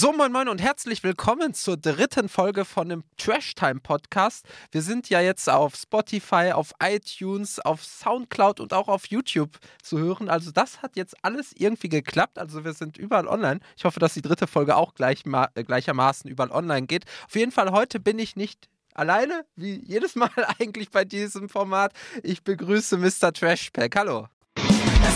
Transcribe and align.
So, 0.00 0.12
moin 0.12 0.30
moin 0.30 0.46
und 0.46 0.62
herzlich 0.62 1.02
willkommen 1.02 1.54
zur 1.54 1.76
dritten 1.76 2.28
Folge 2.28 2.64
von 2.64 2.88
dem 2.88 3.02
Trash 3.16 3.56
Time 3.56 3.80
Podcast. 3.80 4.46
Wir 4.70 4.80
sind 4.80 5.10
ja 5.10 5.20
jetzt 5.20 5.50
auf 5.50 5.74
Spotify, 5.74 6.52
auf 6.52 6.72
iTunes, 6.80 7.58
auf 7.58 7.84
Soundcloud 7.84 8.60
und 8.60 8.72
auch 8.72 8.86
auf 8.86 9.06
YouTube 9.06 9.58
zu 9.82 9.98
hören. 9.98 10.28
Also 10.28 10.52
das 10.52 10.82
hat 10.82 10.94
jetzt 10.94 11.16
alles 11.24 11.52
irgendwie 11.52 11.88
geklappt. 11.88 12.38
Also 12.38 12.64
wir 12.64 12.74
sind 12.74 12.96
überall 12.96 13.26
online. 13.26 13.58
Ich 13.76 13.84
hoffe, 13.84 13.98
dass 13.98 14.14
die 14.14 14.22
dritte 14.22 14.46
Folge 14.46 14.76
auch 14.76 14.94
gleich 14.94 15.24
äh, 15.26 15.64
gleichermaßen 15.64 16.30
überall 16.30 16.52
online 16.52 16.86
geht. 16.86 17.04
Auf 17.26 17.34
jeden 17.34 17.50
Fall 17.50 17.72
heute 17.72 17.98
bin 17.98 18.20
ich 18.20 18.36
nicht 18.36 18.68
alleine, 18.94 19.46
wie 19.56 19.84
jedes 19.84 20.14
Mal 20.14 20.30
eigentlich 20.60 20.92
bei 20.92 21.04
diesem 21.04 21.48
Format. 21.48 21.92
Ich 22.22 22.44
begrüße 22.44 22.98
Mr. 22.98 23.32
Trashpack. 23.32 23.96
Hallo. 23.96 24.28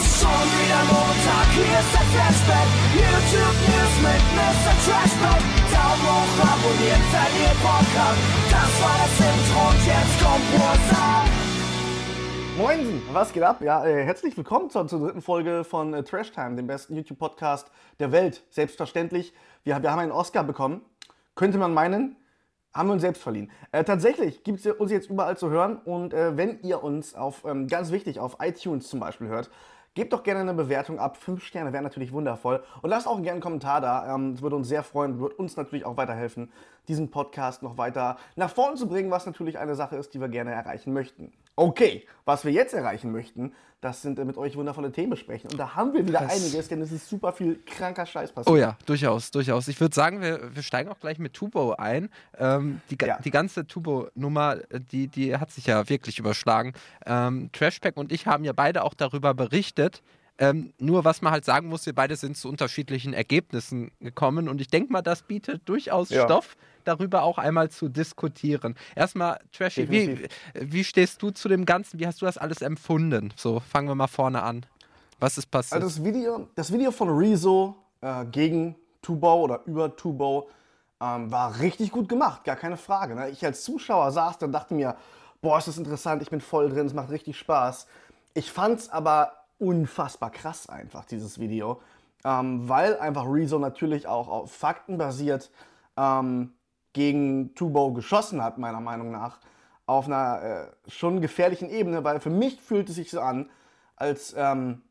Schon 0.03 0.29
wieder 0.59 0.83
Montag, 0.91 1.47
hier 1.55 1.79
ist 1.79 1.95
der 1.95 2.07
Flashback 2.11 2.69
YouTube 2.93 3.59
News 3.71 3.95
mit 4.03 4.23
Mr. 4.35 4.75
Trashback 4.83 5.43
Daumen 5.71 6.03
hoch, 6.03 6.35
abonnieren, 6.43 7.03
verliert 7.13 7.59
Podcast 7.63 8.19
Das 8.51 8.73
war 8.83 8.97
das 8.99 9.15
Intro 9.21 9.61
und 9.71 9.87
jetzt 9.87 10.17
kommt 10.21 10.47
Warzone 10.59 11.43
Moinsen, 12.59 13.03
was 13.13 13.33
geht 13.33 13.45
ab? 13.45 13.61
Ja, 13.63 13.87
äh, 13.87 14.05
herzlich 14.05 14.37
willkommen 14.37 14.71
zur, 14.71 14.89
zur, 14.89 14.99
dritten 14.99 15.23
Folge 15.23 15.63
von 15.63 15.95
äh, 15.95 16.03
Trash 16.03 16.33
Time, 16.33 16.57
dem 16.57 16.67
besten 16.67 16.97
YouTube-Podcast 16.97 17.71
der 18.01 18.11
Welt. 18.11 18.43
Selbstverständlich, 18.51 19.33
wir, 19.63 19.81
wir 19.81 19.93
haben 19.93 20.01
einen 20.01 20.13
Oscar 20.13 20.43
bekommen. 20.43 20.83
Könnte 21.37 21.59
man 21.59 21.73
meinen, 21.73 22.17
haben 22.75 22.89
wir 22.89 22.95
uns 22.95 23.03
selbst 23.03 23.23
verliehen. 23.23 23.53
Äh, 23.71 23.85
tatsächlich 23.85 24.43
gibt 24.43 24.65
es 24.65 24.67
uns 24.67 24.91
jetzt 24.91 25.09
überall 25.09 25.37
zu 25.37 25.49
hören 25.51 25.77
und 25.77 26.13
äh, 26.13 26.37
wenn 26.37 26.61
ihr 26.63 26.83
uns 26.83 27.15
auf, 27.15 27.45
ähm, 27.45 27.69
ganz 27.69 27.93
wichtig, 27.93 28.19
auf 28.19 28.39
iTunes 28.41 28.89
zum 28.89 28.99
Beispiel 28.99 29.29
hört, 29.29 29.49
gebt 29.95 30.13
doch 30.13 30.23
gerne 30.23 30.41
eine 30.41 30.55
Bewertung 30.55 30.99
ab. 30.99 31.17
Fünf 31.17 31.45
Sterne 31.45 31.73
wären 31.73 31.85
natürlich 31.85 32.13
wundervoll. 32.13 32.63
Und 32.81 32.91
lasst 32.91 33.07
auch 33.07 33.17
gerne 33.17 33.33
einen 33.33 33.41
Kommentar 33.41 33.81
da. 33.81 34.15
Ähm, 34.15 34.41
würde 34.41 34.57
uns 34.57 34.69
sehr 34.69 34.83
freuen, 34.83 35.19
würde 35.19 35.37
uns 35.37 35.57
natürlich 35.57 35.85
auch 35.85 35.97
weiterhelfen, 35.97 36.51
diesen 36.89 37.11
Podcast 37.11 37.63
noch 37.63 37.79
weiter 37.79 38.17
nach 38.37 38.51
vorne 38.51 38.77
zu 38.77 38.89
bringen, 38.89 39.11
was 39.11 39.27
natürlich 39.27 39.59
eine 39.59 39.75
Sache 39.75 39.97
ist, 39.97 40.15
die 40.15 40.21
wir 40.21 40.29
gerne 40.29 40.53
erreichen 40.53 40.93
möchten. 40.93 41.33
Okay, 41.55 42.07
was 42.25 42.45
wir 42.45 42.53
jetzt 42.53 42.73
erreichen 42.73 43.13
möchten, 43.13 43.53
das 43.83 44.01
sind 44.01 44.19
äh, 44.19 44.25
mit 44.25 44.39
euch 44.39 44.57
wundervolle 44.57 44.91
Themen 44.91 45.11
besprechen. 45.11 45.51
Und 45.51 45.59
da 45.59 45.75
haben 45.75 45.93
wir 45.93 46.07
wieder 46.07 46.21
das 46.21 46.33
einiges, 46.33 46.69
denn 46.69 46.81
es 46.81 46.93
ist 46.93 47.09
super 47.09 47.33
viel 47.33 47.63
kranker 47.67 48.07
Scheiß 48.07 48.33
passiert. 48.33 48.55
Oh 48.55 48.57
ja, 48.57 48.79
durchaus, 48.87 49.31
durchaus. 49.31 49.69
Ich 49.69 49.81
würde 49.81 49.95
sagen, 49.95 50.23
wir, 50.23 50.55
wir 50.55 50.63
steigen 50.63 50.89
auch 50.89 50.99
gleich 51.01 51.19
mit 51.19 51.35
Tubo 51.35 51.73
ein. 51.73 52.09
Ähm, 52.39 52.81
die, 52.91 52.97
ja. 53.05 53.19
die 53.19 53.31
ganze 53.31 53.67
Tubo-Nummer, 53.67 54.59
äh, 54.71 54.81
die, 54.81 55.09
die 55.09 55.37
hat 55.37 55.51
sich 55.51 55.67
ja 55.67 55.89
wirklich 55.89 56.19
überschlagen. 56.19 56.73
Ähm, 57.05 57.51
Trashpack 57.53 57.97
und 57.97 58.13
ich 58.13 58.27
haben 58.27 58.45
ja 58.45 58.53
beide 58.53 58.85
auch 58.85 58.95
darüber 58.95 59.35
berichtet, 59.35 60.03
ähm, 60.39 60.73
nur 60.79 61.05
was 61.05 61.23
man 61.23 61.33
halt 61.33 61.45
sagen 61.45 61.69
muss, 61.69 61.87
wir 61.87 61.95
beide 61.95 62.17
sind 62.17 62.37
zu 62.37 62.49
unterschiedlichen 62.49 63.13
Ergebnissen 63.13 63.91
gekommen 64.01 64.49
und 64.49 64.61
ich 64.61 64.69
denke 64.69 64.93
mal, 64.93 65.03
das 65.03 65.23
bietet 65.23 65.69
durchaus 65.69 66.11
ja. 66.11 66.25
Stoff, 66.25 66.57
darüber 66.85 67.23
auch 67.23 67.39
einmal 67.39 67.71
zu 67.71 67.89
diskutieren. 67.89 68.75
Erstmal, 68.97 69.39
Trashy, 69.53 69.91
wie, 69.91 70.29
wie 70.55 70.85
stehst 70.85 71.23
du 71.23 71.31
zu 71.31 71.49
dem 71.49 71.65
Ganzen? 71.65 72.01
Wie 72.01 72.07
hast 72.07 72.23
du 72.23 72.27
das 72.27 72.39
alles 72.39 72.63
empfunden? 72.63 73.33
So, 73.37 73.61
fangen 73.61 73.89
wir 73.89 73.95
mal 73.95 74.09
vorne 74.09 74.43
an. 74.43 74.67
Was 75.21 75.39
ist 75.39 75.47
passiert? 75.47 75.83
Also 75.83 75.97
das 75.97 76.05
Video, 76.05 76.49
das 76.55 76.73
Video 76.73 76.91
von 76.91 77.09
Rezo 77.09 77.77
äh, 78.01 78.25
gegen 78.27 78.75
Tubo 79.01 79.35
oder 79.35 79.61
über 79.67 79.95
Tubo 79.95 80.49
ähm, 81.01 81.31
war 81.31 81.61
richtig 81.61 81.93
gut 81.93 82.09
gemacht, 82.09 82.45
gar 82.45 82.57
keine 82.57 82.77
Frage. 82.77 83.15
Ne? 83.15 83.31
Ich 83.31 83.45
als 83.45 83.63
Zuschauer 83.63 84.11
saß 84.11 84.39
dann 84.39 84.53
dachte 84.53 84.75
mir, 84.75 84.97
boah, 85.41 85.59
ist 85.59 85.69
das 85.69 85.79
interessant, 85.79 86.23
ich 86.23 86.31
bin 86.31 86.41
voll 86.41 86.71
drin, 86.71 86.87
es 86.87 86.95
macht 86.95 87.11
richtig 87.11 87.39
Spaß. 87.39 87.87
Ich 88.35 88.51
fand 88.51 88.81
es 88.81 88.89
aber 88.89 89.33
unfassbar 89.63 90.31
krass 90.31 90.69
einfach, 90.69 91.05
dieses 91.05 91.39
Video. 91.39 91.81
Ähm, 92.25 92.69
weil 92.69 92.99
einfach 92.99 93.25
Rezo 93.27 93.59
natürlich 93.59 94.07
auch 94.07 94.29
auf 94.29 94.53
Fakten 94.53 94.99
basiert 94.99 95.51
ähm, 95.97 96.53
gegen 96.93 97.55
Tubo 97.55 97.93
geschossen 97.93 98.43
hat, 98.43 98.59
meiner 98.59 98.81
Meinung 98.81 99.11
nach. 99.11 99.39
Auf 99.87 100.07
einer 100.07 100.43
äh, 100.43 100.91
schon 100.91 101.21
gefährlichen 101.21 101.69
Ebene, 101.71 102.05
weil 102.05 102.21
für 102.21 102.31
mich 102.31 102.61
fühlt 102.61 102.89
es 102.89 102.97
sich 102.97 103.11
so 103.11 103.21
an, 103.21 103.51
als 103.97 104.35
ähm, 104.37 104.83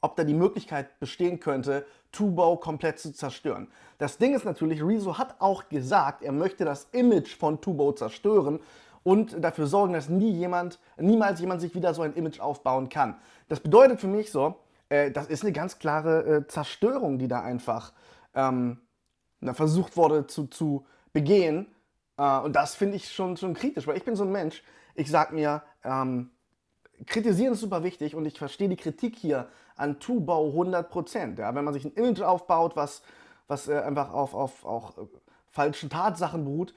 ob 0.00 0.16
da 0.16 0.24
die 0.24 0.34
Möglichkeit 0.34 0.98
bestehen 0.98 1.40
könnte, 1.40 1.86
Tubo 2.10 2.56
komplett 2.56 2.98
zu 2.98 3.12
zerstören. 3.12 3.68
Das 3.98 4.18
Ding 4.18 4.34
ist 4.34 4.44
natürlich, 4.44 4.82
Rezo 4.82 5.18
hat 5.18 5.36
auch 5.40 5.68
gesagt, 5.68 6.22
er 6.22 6.32
möchte 6.32 6.64
das 6.64 6.88
Image 6.92 7.36
von 7.36 7.60
Tubo 7.60 7.92
zerstören 7.92 8.60
und 9.02 9.42
dafür 9.42 9.66
sorgen, 9.66 9.92
dass 9.92 10.08
nie 10.08 10.30
jemand, 10.30 10.78
niemals 10.98 11.40
jemand 11.40 11.60
sich 11.60 11.74
wieder 11.74 11.94
so 11.94 12.02
ein 12.02 12.14
Image 12.14 12.40
aufbauen 12.40 12.88
kann. 12.88 13.16
Das 13.48 13.60
bedeutet 13.60 14.00
für 14.00 14.08
mich 14.08 14.30
so, 14.30 14.56
äh, 14.88 15.10
das 15.10 15.26
ist 15.28 15.42
eine 15.42 15.52
ganz 15.52 15.78
klare 15.78 16.24
äh, 16.24 16.46
Zerstörung, 16.46 17.18
die 17.18 17.28
da 17.28 17.42
einfach 17.42 17.92
ähm, 18.34 18.78
versucht 19.40 19.96
wurde 19.96 20.26
zu, 20.26 20.46
zu 20.46 20.86
begehen. 21.12 21.66
Äh, 22.18 22.38
und 22.40 22.54
das 22.54 22.74
finde 22.74 22.96
ich 22.96 23.10
schon, 23.10 23.36
schon 23.36 23.54
kritisch, 23.54 23.86
weil 23.86 23.96
ich 23.96 24.04
bin 24.04 24.16
so 24.16 24.24
ein 24.24 24.32
Mensch, 24.32 24.62
ich 24.94 25.10
sag 25.10 25.32
mir, 25.32 25.62
ähm, 25.84 26.30
kritisieren 27.06 27.54
ist 27.54 27.60
super 27.60 27.82
wichtig 27.82 28.14
und 28.14 28.26
ich 28.26 28.38
verstehe 28.38 28.68
die 28.68 28.76
Kritik 28.76 29.16
hier 29.16 29.48
an 29.76 29.98
Tubau 29.98 30.50
100%. 30.50 31.38
Ja? 31.38 31.54
Wenn 31.54 31.64
man 31.64 31.74
sich 31.74 31.84
ein 31.84 31.92
Image 31.92 32.20
aufbaut, 32.20 32.76
was, 32.76 33.02
was 33.48 33.68
äh, 33.68 33.78
einfach 33.78 34.12
auf, 34.12 34.34
auf 34.34 34.64
auch, 34.64 34.98
äh, 34.98 35.06
falschen 35.50 35.90
Tatsachen 35.90 36.44
beruht, 36.44 36.74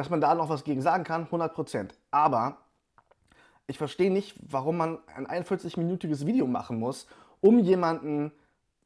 dass 0.00 0.08
man 0.08 0.22
da 0.22 0.34
noch 0.34 0.48
was 0.48 0.64
gegen 0.64 0.80
sagen 0.80 1.04
kann, 1.04 1.26
100%. 1.26 1.90
Aber 2.10 2.56
ich 3.66 3.76
verstehe 3.76 4.10
nicht, 4.10 4.34
warum 4.40 4.78
man 4.78 4.98
ein 5.14 5.26
41-minütiges 5.26 6.24
Video 6.24 6.46
machen 6.46 6.78
muss, 6.78 7.06
um 7.42 7.58
jemanden 7.58 8.32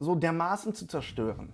so 0.00 0.16
dermaßen 0.16 0.74
zu 0.74 0.88
zerstören. 0.88 1.52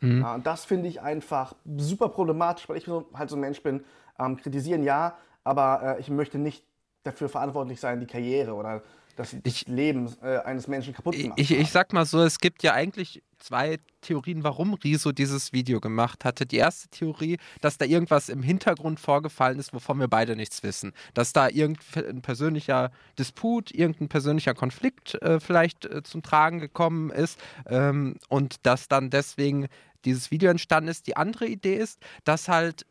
Mhm. 0.00 0.22
Ja, 0.22 0.34
und 0.36 0.46
das 0.46 0.64
finde 0.64 0.88
ich 0.88 1.02
einfach 1.02 1.54
super 1.76 2.08
problematisch, 2.08 2.66
weil 2.70 2.78
ich 2.78 2.84
so, 2.84 3.04
halt 3.12 3.28
so 3.28 3.36
ein 3.36 3.40
Mensch 3.40 3.62
bin. 3.62 3.84
Ähm, 4.18 4.38
kritisieren 4.38 4.82
ja, 4.82 5.18
aber 5.44 5.98
äh, 5.98 6.00
ich 6.00 6.08
möchte 6.08 6.38
nicht 6.38 6.64
dafür 7.02 7.28
verantwortlich 7.28 7.80
sein, 7.80 8.00
die 8.00 8.06
Karriere 8.06 8.54
oder 8.54 8.80
das 9.16 9.36
ich, 9.44 9.66
Leben 9.66 10.12
äh, 10.22 10.38
eines 10.38 10.68
Menschen 10.68 10.94
kaputt 10.94 11.14
zu 11.14 11.28
machen. 11.28 11.34
Ich, 11.36 11.50
ich 11.50 11.70
sag 11.70 11.92
mal 11.92 12.04
so, 12.06 12.22
es 12.22 12.38
gibt 12.38 12.62
ja 12.62 12.72
eigentlich 12.72 13.22
zwei 13.38 13.78
Theorien, 14.00 14.44
warum 14.44 14.74
Riso 14.74 15.12
dieses 15.12 15.52
Video 15.52 15.80
gemacht 15.80 16.24
hatte. 16.24 16.46
Die 16.46 16.56
erste 16.56 16.88
Theorie, 16.88 17.38
dass 17.60 17.78
da 17.78 17.84
irgendwas 17.84 18.28
im 18.28 18.42
Hintergrund 18.42 19.00
vorgefallen 19.00 19.58
ist, 19.58 19.72
wovon 19.72 19.98
wir 19.98 20.08
beide 20.08 20.36
nichts 20.36 20.62
wissen. 20.62 20.92
Dass 21.14 21.32
da 21.32 21.48
irgendein 21.48 22.22
persönlicher 22.22 22.90
Disput, 23.18 23.70
irgendein 23.72 24.08
persönlicher 24.08 24.54
Konflikt 24.54 25.20
äh, 25.22 25.40
vielleicht 25.40 25.84
äh, 25.84 26.02
zum 26.02 26.22
Tragen 26.22 26.60
gekommen 26.60 27.10
ist 27.10 27.38
ähm, 27.66 28.16
und 28.28 28.66
dass 28.66 28.88
dann 28.88 29.10
deswegen 29.10 29.68
dieses 30.04 30.30
Video 30.30 30.50
entstanden 30.50 30.88
ist. 30.88 31.06
Die 31.06 31.16
andere 31.16 31.46
Idee 31.46 31.76
ist, 31.76 32.00
dass 32.24 32.48
halt 32.48 32.86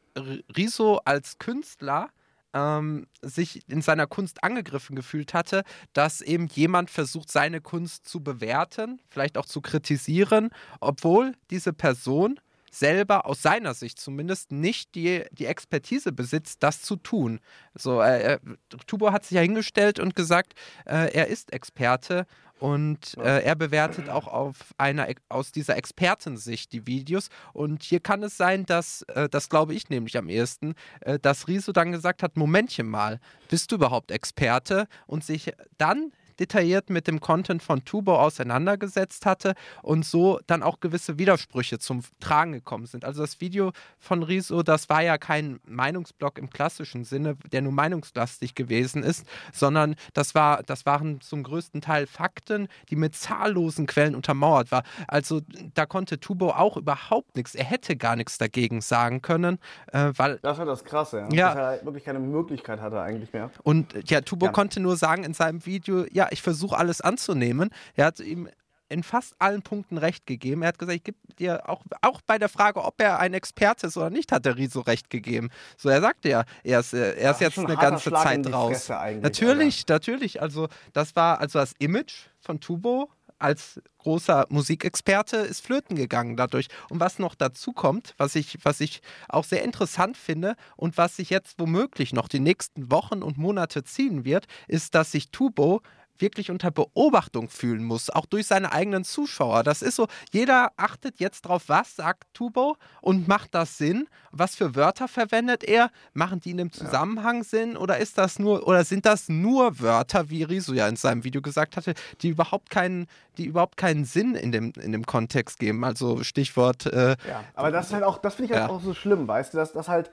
Riso 0.56 1.00
als 1.06 1.40
Künstler 1.40 2.10
ähm, 2.54 3.08
sich 3.22 3.68
in 3.70 3.82
seiner 3.82 4.08
Kunst 4.08 4.44
angegriffen 4.44 4.96
gefühlt 4.96 5.34
hatte, 5.34 5.64
dass 5.94 6.22
eben 6.22 6.48
jemand 6.48 6.90
versucht, 6.90 7.32
seine 7.32 7.62
Kunst 7.62 8.08
zu 8.08 8.22
bewerten, 8.22 9.02
vielleicht 9.10 9.38
auch 9.38 9.46
zu 9.46 9.62
kritisieren, 9.62 10.50
obwohl 10.80 11.34
diese 11.50 11.74
Person 11.74 12.40
selber 12.72 13.26
aus 13.26 13.42
seiner 13.42 13.74
Sicht 13.74 14.00
zumindest 14.00 14.52
nicht 14.52 14.96
die, 14.96 15.26
die 15.32 15.46
Expertise 15.46 16.14
besitzt, 16.14 16.64
das 16.64 16.82
zu 16.82 16.96
tun. 16.96 17.42
So, 17.76 18.02
äh, 18.02 18.40
Tubo 18.88 19.12
hat 19.12 19.26
sich 19.26 19.36
ja 19.36 19.42
hingestellt 19.42 20.00
und 20.00 20.16
gesagt, 20.16 20.54
äh, 20.86 21.14
er 21.14 21.28
ist 21.28 21.52
Experte 21.52 22.26
und 22.62 23.18
äh, 23.18 23.42
er 23.42 23.56
bewertet 23.56 24.08
auch 24.08 24.28
auf 24.28 24.76
einer 24.78 25.08
aus 25.30 25.52
dieser 25.52 25.78
Expertensicht 25.78 26.72
die 26.74 26.86
Videos. 26.86 27.30
Und 27.54 27.82
hier 27.82 28.00
kann 28.00 28.22
es 28.22 28.38
sein, 28.38 28.68
dass, 28.68 29.02
äh, 29.16 29.28
das 29.30 29.50
glaube 29.50 29.74
ich 29.74 29.90
nämlich 29.90 30.16
am 30.16 30.30
ehesten, 30.30 30.76
äh, 31.00 31.18
dass 31.18 31.48
Riso 31.48 31.72
dann 31.72 31.92
gesagt 31.92 32.22
hat: 32.22 32.38
Momentchen 32.38 32.88
mal, 32.88 33.20
bist 33.50 33.72
du 33.72 33.78
überhaupt 33.78 34.12
Experte? 34.12 34.88
Und 35.08 35.24
sich 35.24 35.52
dann 35.80 36.12
detailliert 36.42 36.90
mit 36.90 37.08
dem 37.08 37.22
Content 37.22 37.62
von 37.62 37.86
Tubo 37.86 38.16
auseinandergesetzt 38.16 39.26
hatte 39.26 39.54
und 39.84 40.06
so 40.06 40.40
dann 40.48 40.64
auch 40.64 40.80
gewisse 40.80 41.18
Widersprüche 41.20 41.80
zum 41.80 42.02
Tragen 42.20 42.52
gekommen 42.52 42.88
sind. 42.88 43.06
Also 43.06 43.22
das 43.22 43.40
Video 43.40 43.72
von 44.00 44.24
Riso, 44.24 44.64
das 44.64 44.90
war 44.90 45.04
ja 45.04 45.18
kein 45.18 45.60
Meinungsblock 45.66 46.40
im 46.40 46.50
klassischen 46.50 47.04
Sinne, 47.04 47.36
der 47.52 47.62
nur 47.62 47.72
meinungslastig 47.72 48.56
gewesen 48.56 49.04
ist, 49.04 49.26
sondern 49.54 49.96
das 50.14 50.34
war, 50.34 50.64
das 50.64 50.86
waren 50.86 51.22
zum 51.22 51.44
größten 51.44 51.82
Teil 51.82 52.08
Fakten, 52.08 52.68
die 52.90 52.96
mit 52.96 53.16
zahllosen 53.16 53.86
Quellen 53.86 54.16
untermauert 54.16 54.72
waren. 54.72 54.84
Also 55.08 55.42
da 55.76 55.86
konnte 55.86 56.20
Tubo 56.20 56.50
auch 56.50 56.76
überhaupt 56.76 57.36
nichts, 57.36 57.54
er 57.54 57.66
hätte 57.66 57.96
gar 57.96 58.16
nichts 58.16 58.40
dagegen 58.40 58.82
sagen 58.82 59.22
können, 59.22 59.60
äh, 59.92 60.12
weil 60.18 60.40
das 60.42 60.58
war 60.58 60.66
das 60.66 60.84
Krasse, 60.84 61.28
ja. 61.32 61.36
ja. 61.36 61.54
Dass 61.54 61.80
er 61.80 61.86
wirklich 61.86 62.04
keine 62.04 62.20
Möglichkeit 62.20 62.82
hatte 62.82 63.00
eigentlich 63.00 63.32
mehr. 63.32 63.52
Und 63.62 64.10
ja, 64.10 64.22
Tubo 64.22 64.48
ja. 64.48 64.52
konnte 64.52 64.80
nur 64.80 64.98
sagen 64.98 65.24
in 65.24 65.34
seinem 65.36 65.66
Video, 65.66 66.06
ja, 66.12 66.31
ich 66.32 66.42
versuche 66.42 66.78
alles 66.78 67.02
anzunehmen. 67.02 67.70
Er 67.96 68.06
hat 68.06 68.20
ihm 68.20 68.50
in 68.92 69.04
fast 69.04 69.36
allen 69.40 69.62
Punkten 69.62 69.98
recht 69.98 70.26
gegeben. 70.26 70.64
Er 70.64 70.70
hat 70.70 70.78
gesagt, 70.78 70.98
ich 70.98 71.04
gebe 71.04 71.18
dir 71.40 71.70
auch, 71.70 71.82
auch 72.02 72.20
bei 72.22 72.38
der 72.38 72.50
Frage, 72.50 72.84
ob 72.84 73.02
er 73.02 73.20
ein 73.20 73.34
Experte 73.34 73.88
ist 73.88 73.96
oder 73.96 74.10
nicht, 74.10 74.34
hat 74.34 74.46
der 74.46 74.58
Riso 74.58 74.82
recht 74.82 75.10
gegeben. 75.10 75.50
So, 75.78 75.88
er 75.88 76.02
sagte 76.02 76.28
ja, 76.28 76.44
er 76.64 76.82
ist, 76.82 76.94
äh, 76.94 77.14
er 77.16 77.32
ist 77.32 77.40
jetzt 77.40 77.58
eine 77.58 77.78
ganze 77.78 78.10
Schlag 78.10 78.24
Zeit 78.24 78.54
raus. 78.54 78.90
Natürlich, 79.22 79.80
Alter. 79.80 79.94
natürlich. 79.94 80.42
Also, 80.42 80.68
das 80.92 81.16
war 81.16 81.40
also 81.40 81.60
das 81.60 81.74
Image 81.80 82.28
von 82.42 82.60
Tubo 82.60 83.10
als 83.42 83.82
großer 83.98 84.46
Musikexperte 84.50 85.38
ist 85.38 85.66
flöten 85.66 85.96
gegangen 85.96 86.38
dadurch. 86.38 86.68
Und 86.90 87.00
was 87.00 87.20
noch 87.20 87.36
dazu 87.36 87.74
kommt, 87.74 88.14
was 88.18 88.36
ich, 88.36 88.58
was 88.64 88.80
ich 88.80 89.02
auch 89.30 89.44
sehr 89.44 89.64
interessant 89.64 90.18
finde 90.18 90.56
und 90.76 90.98
was 90.98 91.16
sich 91.16 91.30
jetzt 91.30 91.60
womöglich 91.60 92.14
noch 92.14 92.28
die 92.28 92.40
nächsten 92.40 92.92
Wochen 92.92 93.24
und 93.24 93.38
Monate 93.38 93.84
ziehen 93.84 94.26
wird, 94.26 94.46
ist, 94.68 94.96
dass 94.96 95.12
sich 95.12 95.32
Tubo 95.32 95.82
wirklich 96.22 96.52
unter 96.52 96.72
Beobachtung 96.72 97.50
fühlen 97.50 97.84
muss, 97.84 98.10
auch 98.10 98.26
durch 98.26 98.48
seine 98.48 98.72
eigenen 98.72 99.04
Zuschauer. 99.04 99.64
Das 99.64 99.82
ist 99.82 99.96
so, 99.96 100.08
jeder 100.32 100.72
achtet 100.78 101.20
jetzt 101.20 101.42
drauf, 101.42 101.64
was 101.68 101.96
sagt 101.96 102.34
Tubo 102.34 102.78
und 103.02 103.28
macht 103.28 103.54
das 103.56 103.78
Sinn? 103.78 104.08
Was 104.32 104.56
für 104.56 104.76
Wörter 104.76 105.08
verwendet 105.08 105.64
er? 105.64 105.92
Machen 106.14 106.40
die 106.40 106.52
in 106.52 106.58
dem 106.58 106.72
Zusammenhang 106.72 107.38
ja. 107.38 107.44
Sinn 107.44 107.78
oder 107.78 107.98
ist 107.98 108.18
das 108.18 108.40
nur 108.40 108.68
oder 108.68 108.84
sind 108.84 109.06
das 109.06 109.30
nur 109.30 109.80
Wörter, 109.80 110.30
wie 110.30 110.44
Riso 110.44 110.74
ja 110.74 110.88
in 110.88 110.96
seinem 110.96 111.24
Video 111.24 111.42
gesagt 111.42 111.78
hatte, 111.78 111.94
die 112.22 112.30
überhaupt 112.30 112.70
keinen, 112.70 113.08
die 113.38 113.46
überhaupt 113.46 113.78
keinen 113.78 114.06
Sinn 114.06 114.36
in 114.36 114.52
dem, 114.52 114.74
in 114.80 114.92
dem 114.92 115.06
Kontext 115.06 115.60
geben? 115.60 115.84
Also 115.84 116.24
Stichwort. 116.24 116.86
Äh, 116.86 117.18
ja, 117.28 117.44
aber 117.56 117.72
das 117.72 117.88
ist 117.88 117.94
halt 117.94 118.04
auch, 118.04 118.18
das 118.20 118.36
finde 118.36 118.54
ich 118.54 118.60
halt 118.60 118.70
ja. 118.70 118.76
auch 118.76 118.82
so 118.82 118.94
schlimm, 118.94 119.28
weißt 119.28 119.54
du, 119.54 119.58
dass 119.58 119.74
das 119.74 119.88
halt 119.88 120.12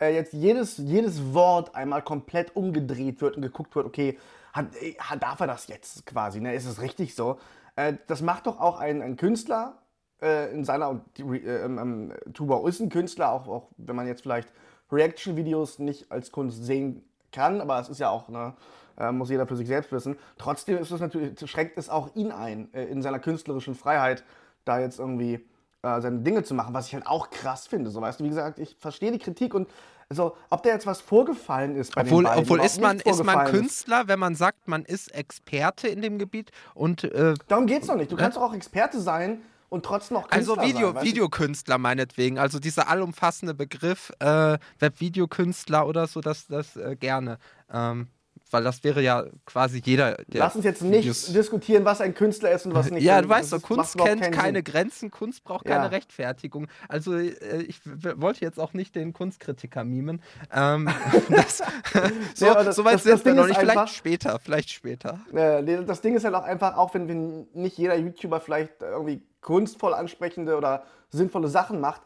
äh, 0.00 0.14
jetzt 0.14 0.32
jedes, 0.32 0.78
jedes 0.78 1.32
Wort 1.32 1.74
einmal 1.74 2.02
komplett 2.02 2.56
umgedreht 2.56 3.20
wird 3.20 3.36
und 3.36 3.42
geguckt 3.42 3.74
wird, 3.76 3.86
okay, 3.86 4.18
hat, 4.52 4.66
hat, 4.98 5.22
darf 5.22 5.40
er 5.40 5.46
das 5.46 5.66
jetzt 5.68 6.06
quasi? 6.06 6.40
Ne? 6.40 6.54
Ist 6.54 6.66
es 6.66 6.80
richtig 6.80 7.14
so? 7.14 7.38
Äh, 7.76 7.94
das 8.06 8.22
macht 8.22 8.46
doch 8.46 8.60
auch 8.60 8.78
ein, 8.78 9.02
ein 9.02 9.16
Künstler 9.16 9.82
äh, 10.20 10.52
in 10.52 10.64
seiner, 10.64 11.00
äh, 11.18 11.22
ähm, 11.22 11.78
ähm, 11.78 12.12
Tuba 12.32 12.66
ist 12.68 12.80
ein 12.80 12.88
Künstler, 12.88 13.32
auch, 13.32 13.48
auch 13.48 13.68
wenn 13.76 13.96
man 13.96 14.06
jetzt 14.06 14.22
vielleicht 14.22 14.48
Reaction-Videos 14.90 15.78
nicht 15.78 16.12
als 16.12 16.30
Kunst 16.30 16.64
sehen 16.64 17.02
kann, 17.32 17.60
aber 17.60 17.80
es 17.80 17.88
ist 17.88 17.98
ja 17.98 18.10
auch, 18.10 18.28
ne, 18.28 18.54
äh, 18.98 19.10
muss 19.10 19.30
jeder 19.30 19.46
für 19.46 19.56
sich 19.56 19.66
selbst 19.66 19.90
wissen. 19.90 20.16
Trotzdem 20.38 20.78
ist 20.78 20.90
es 20.90 21.00
natürlich, 21.00 21.38
schränkt 21.50 21.78
es 21.78 21.88
auch 21.88 22.14
ihn 22.14 22.30
ein, 22.30 22.72
äh, 22.74 22.84
in 22.84 23.02
seiner 23.02 23.18
künstlerischen 23.18 23.74
Freiheit, 23.74 24.22
da 24.64 24.78
jetzt 24.78 24.98
irgendwie 24.98 25.46
äh, 25.82 26.00
seine 26.00 26.20
Dinge 26.20 26.44
zu 26.44 26.54
machen, 26.54 26.74
was 26.74 26.86
ich 26.86 26.94
halt 26.94 27.06
auch 27.06 27.30
krass 27.30 27.66
finde. 27.66 27.90
So, 27.90 28.00
weißt 28.00 28.20
du, 28.20 28.24
wie 28.24 28.28
gesagt, 28.28 28.58
ich 28.58 28.76
verstehe 28.78 29.10
die 29.10 29.18
Kritik 29.18 29.54
und 29.54 29.68
also, 30.12 30.36
ob 30.50 30.62
da 30.62 30.68
jetzt 30.68 30.86
was 30.86 31.00
vorgefallen 31.00 31.74
ist 31.74 31.94
bei 31.94 32.02
obwohl, 32.02 32.24
den 32.24 32.28
beiden, 32.28 32.42
Obwohl 32.44 32.60
ist 32.60 32.80
man, 32.80 33.00
ist 33.00 33.24
man 33.24 33.46
Künstler, 33.46 34.08
wenn 34.08 34.18
man 34.18 34.34
sagt, 34.34 34.68
man 34.68 34.84
ist 34.84 35.14
Experte 35.14 35.88
in 35.88 36.02
dem 36.02 36.18
Gebiet 36.18 36.50
und... 36.74 37.04
Äh, 37.04 37.34
Darum 37.48 37.66
geht 37.66 37.80
es 37.80 37.88
doch 37.88 37.96
nicht. 37.96 38.12
Du 38.12 38.16
kannst 38.16 38.36
doch 38.36 38.42
auch 38.42 38.54
Experte 38.54 39.00
sein 39.00 39.40
und 39.70 39.86
trotzdem 39.86 40.18
noch 40.18 40.28
Künstler 40.28 40.58
Also 40.58 40.68
Video, 40.68 40.92
sein, 40.92 41.02
Videokünstler 41.02 41.78
meinetwegen, 41.78 42.38
also 42.38 42.58
dieser 42.58 42.88
allumfassende 42.88 43.54
Begriff 43.54 44.12
äh, 44.18 44.58
Webvideokünstler 44.80 45.86
oder 45.86 46.06
so, 46.06 46.20
das, 46.20 46.46
das 46.46 46.76
äh, 46.76 46.94
gerne. 46.94 47.38
Ähm, 47.72 48.08
weil 48.52 48.64
das 48.64 48.84
wäre 48.84 49.02
ja 49.02 49.24
quasi 49.46 49.80
jeder. 49.84 50.16
Lass 50.28 50.56
uns 50.56 50.64
jetzt 50.64 50.82
nicht 50.82 51.00
Videos 51.00 51.32
diskutieren, 51.32 51.84
was 51.84 52.00
ein 52.00 52.14
Künstler 52.14 52.52
ist 52.52 52.66
und 52.66 52.74
was 52.74 52.90
nicht. 52.90 53.04
Ja, 53.04 53.22
du 53.22 53.28
weißt 53.28 53.52
doch, 53.52 53.62
Kunst 53.62 53.96
kennt 53.96 54.32
keine 54.32 54.58
Sinn. 54.58 54.64
Grenzen, 54.64 55.10
Kunst 55.10 55.44
braucht 55.44 55.64
keine 55.64 55.84
ja. 55.84 55.90
Rechtfertigung. 55.90 56.68
Also 56.88 57.16
äh, 57.16 57.62
ich 57.62 57.80
wollte 57.84 58.42
jetzt 58.42 58.58
auch 58.58 58.74
nicht 58.74 58.94
den 58.94 59.12
Kunstkritiker 59.12 59.84
mimen. 59.84 60.22
Ähm, 60.52 60.88
das, 61.30 61.62
so, 62.34 62.46
ja, 62.46 62.62
das, 62.62 62.76
so 62.76 62.84
weit 62.84 62.94
das, 62.94 63.02
sind 63.04 63.12
das 63.14 63.24
wir 63.24 63.34
noch 63.34 63.46
nicht. 63.46 63.58
Vielleicht 63.58 63.88
später, 63.90 64.38
vielleicht 64.38 64.70
später. 64.70 65.20
Äh, 65.32 65.84
das 65.84 66.00
Ding 66.00 66.14
ist 66.14 66.24
halt 66.24 66.34
auch 66.34 66.44
einfach, 66.44 66.76
auch 66.76 66.94
wenn, 66.94 67.08
wenn 67.08 67.46
nicht 67.54 67.78
jeder 67.78 67.96
YouTuber 67.96 68.40
vielleicht 68.40 68.82
irgendwie 68.82 69.22
kunstvoll 69.40 69.94
ansprechende 69.94 70.56
oder 70.56 70.84
sinnvolle 71.10 71.48
Sachen 71.48 71.80
macht, 71.80 72.02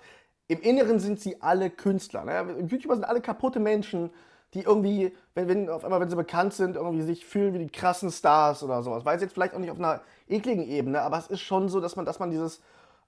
im 0.48 0.60
Inneren 0.60 1.00
sind 1.00 1.20
sie 1.20 1.42
alle 1.42 1.70
Künstler. 1.70 2.24
Ne? 2.24 2.66
YouTuber 2.68 2.94
sind 2.94 3.04
alle 3.04 3.20
kaputte 3.20 3.58
Menschen, 3.58 4.10
die 4.56 4.62
irgendwie, 4.62 5.14
wenn, 5.34 5.48
wenn 5.48 5.68
auf 5.68 5.84
einmal, 5.84 6.00
wenn 6.00 6.08
sie 6.08 6.16
bekannt 6.16 6.54
sind, 6.54 6.76
irgendwie 6.76 7.02
sich 7.02 7.24
fühlen 7.24 7.52
wie 7.54 7.58
die 7.58 7.68
krassen 7.68 8.10
Stars 8.10 8.62
oder 8.62 8.82
sowas. 8.82 9.04
Weiß 9.04 9.20
jetzt 9.20 9.34
vielleicht 9.34 9.54
auch 9.54 9.58
nicht 9.58 9.70
auf 9.70 9.78
einer 9.78 10.00
ekligen 10.28 10.66
Ebene, 10.66 11.02
aber 11.02 11.18
es 11.18 11.26
ist 11.26 11.40
schon 11.40 11.68
so, 11.68 11.80
dass 11.80 11.94
man, 11.94 12.06
dass 12.06 12.18
man 12.18 12.30
dieses 12.30 12.60